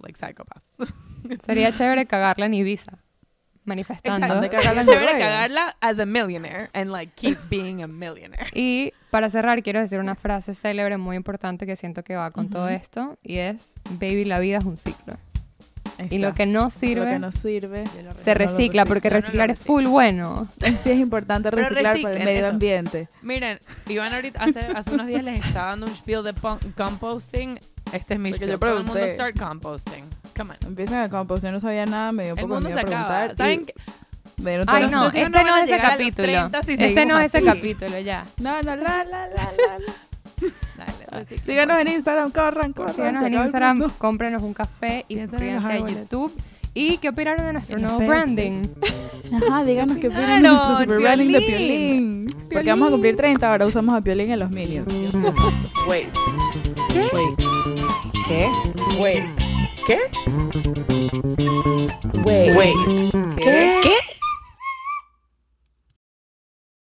like 0.00 0.18
psychopaths. 0.18 0.76
Sería 1.46 1.70
chévere 1.72 2.06
cagarla 2.06 2.46
en 2.46 2.54
Ibiza, 2.54 2.98
manifestando. 3.64 4.26
Exacto. 4.26 4.40
De 4.42 4.50
cagarla 4.50 4.80
en 4.82 4.86
Chévere 4.88 5.12
cagarla 5.18 5.76
as 5.80 5.98
a 5.98 6.06
millionaire 6.06 6.70
and 6.74 6.90
like 6.90 7.12
keep 7.14 7.38
being 7.48 7.82
a 7.82 7.86
millionaire. 7.86 8.48
Y 8.52 8.92
para 9.10 9.30
cerrar, 9.30 9.62
quiero 9.62 9.80
decir 9.80 10.00
una 10.00 10.16
frase 10.16 10.54
célebre 10.54 10.98
muy 10.98 11.14
importante 11.16 11.64
que 11.66 11.76
siento 11.76 12.02
que 12.02 12.16
va 12.16 12.30
con 12.32 12.50
todo 12.50 12.64
Ujú. 12.64 12.74
esto 12.74 13.18
y 13.22 13.36
es, 13.38 13.72
baby, 14.00 14.24
la 14.24 14.38
vida 14.40 14.58
es 14.58 14.64
un 14.64 14.76
ciclo. 14.76 15.16
Y 16.10 16.18
lo 16.18 16.34
que 16.34 16.46
no 16.46 16.64
Lo 16.64 16.70
sirve 16.70 17.10
que 17.12 17.18
no 17.18 17.32
sirve. 17.32 17.84
Lo 18.02 18.12
se 18.22 18.34
lo 18.34 18.34
recicla, 18.34 18.84
porque 18.84 19.08
Yo 19.08 19.14
no 19.14 19.16
lo 19.20 19.20
reciclar 19.26 19.50
es 19.50 19.58
full 19.58 19.86
bueno. 19.86 20.48
Sí 20.82 20.90
es 20.90 20.98
importante 20.98 21.50
reciclar 21.50 22.00
para 22.02 22.16
el 22.18 22.24
medio 22.24 22.40
eso. 22.40 22.48
ambiente. 22.48 23.08
Miren, 23.22 23.60
Iván 23.88 24.12
ahorita 24.14 24.42
hace, 24.42 24.60
hace 24.60 24.90
unos 24.90 25.06
días 25.06 25.22
les 25.22 25.44
estaba 25.44 25.68
dando 25.68 25.86
un 25.86 25.94
spiel 25.94 26.22
de 26.24 26.34
composting. 26.76 27.58
Este 27.92 28.14
es 28.14 28.20
mi 28.20 28.30
Porque 28.30 28.46
spiel. 28.46 28.50
yo 28.50 28.58
Todo 28.58 28.78
el 28.78 28.84
mundo 28.84 29.00
start 29.08 29.38
composting. 29.38 30.04
Come 30.36 30.50
on. 30.60 30.68
Empiezan 30.68 31.02
a 31.02 31.08
compost, 31.08 31.44
yo 31.44 31.52
no 31.52 31.60
sabía 31.60 31.86
nada, 31.86 32.10
me 32.12 32.24
dio 32.24 32.32
un 32.34 32.38
El 32.40 32.44
poco 32.46 32.54
de 32.56 32.60
mundo 32.62 32.74
miedo 32.76 32.80
se 32.88 32.94
acaba. 32.94 33.06
preguntar. 33.08 33.36
¿Saben 33.36 33.66
qué? 33.66 33.74
dieron 34.36 34.66
todas 34.66 34.82
Ay, 34.82 34.90
no, 34.90 35.06
este 35.06 35.30
no 35.30 35.44
no 35.44 35.56
es 35.58 35.64
ese 35.70 35.78
capítulo. 35.78 36.26
30 36.26 36.62
si 36.64 36.72
Este 36.72 37.06
no 37.06 37.20
es 37.20 37.32
ese 37.34 37.44
capítulo, 37.44 37.98
ya. 38.00 38.26
No, 38.38 38.60
no, 38.62 38.74
la, 38.74 39.04
la, 39.04 39.04
la, 39.04 39.28
la, 39.28 39.78
Dale, 41.14 41.24
reciclen, 41.24 41.46
Síganos 41.46 41.80
en 41.80 41.88
Instagram, 41.88 42.30
corran, 42.30 42.72
corran. 42.72 42.94
Síganos 42.94 43.20
se 43.22 43.26
en 43.26 43.32
acaba 43.32 43.42
el 43.44 43.48
Instagram, 43.48 43.78
mundo. 43.78 43.94
cómprenos 43.98 44.42
un 44.42 44.54
café 44.54 45.04
y 45.08 45.14
Piensen 45.16 45.42
en 45.42 45.54
los 45.54 45.62
suscríbanse 45.64 45.66
a 45.66 45.74
árboles. 45.76 45.96
YouTube. 46.10 46.32
¿Y 46.76 46.98
qué 46.98 47.08
opinaron 47.10 47.46
de 47.46 47.52
nuestro 47.52 47.76
En 47.76 47.82
los 47.82 47.92
nuevo 47.92 47.98
peces. 48.00 48.24
branding? 48.24 48.66
Ajá, 49.48 49.64
díganos 49.64 49.96
qué 49.98 50.08
opinan 50.08 50.42
de 50.42 50.48
opinaron? 50.48 50.56
nuestro 50.66 50.78
super 50.78 50.98
branding 51.00 51.32
de 51.32 51.40
Piolín. 51.40 52.26
Piolín. 52.26 52.26
Porque 52.52 52.70
vamos 52.70 52.88
a 52.88 52.90
cumplir 52.90 53.16
30, 53.16 53.50
ahora 53.50 53.66
usamos 53.66 53.94
a 53.94 54.00
Piolín 54.00 54.30
en 54.32 54.38
los 54.40 54.50
Minions. 54.50 54.86
Wait. 55.88 56.06
Wait. 57.12 57.34
¿Qué? 58.26 58.48
Wait. 59.00 59.24
Wait. 62.24 62.56
Wait. 62.56 62.74
¿Qué? 63.36 63.92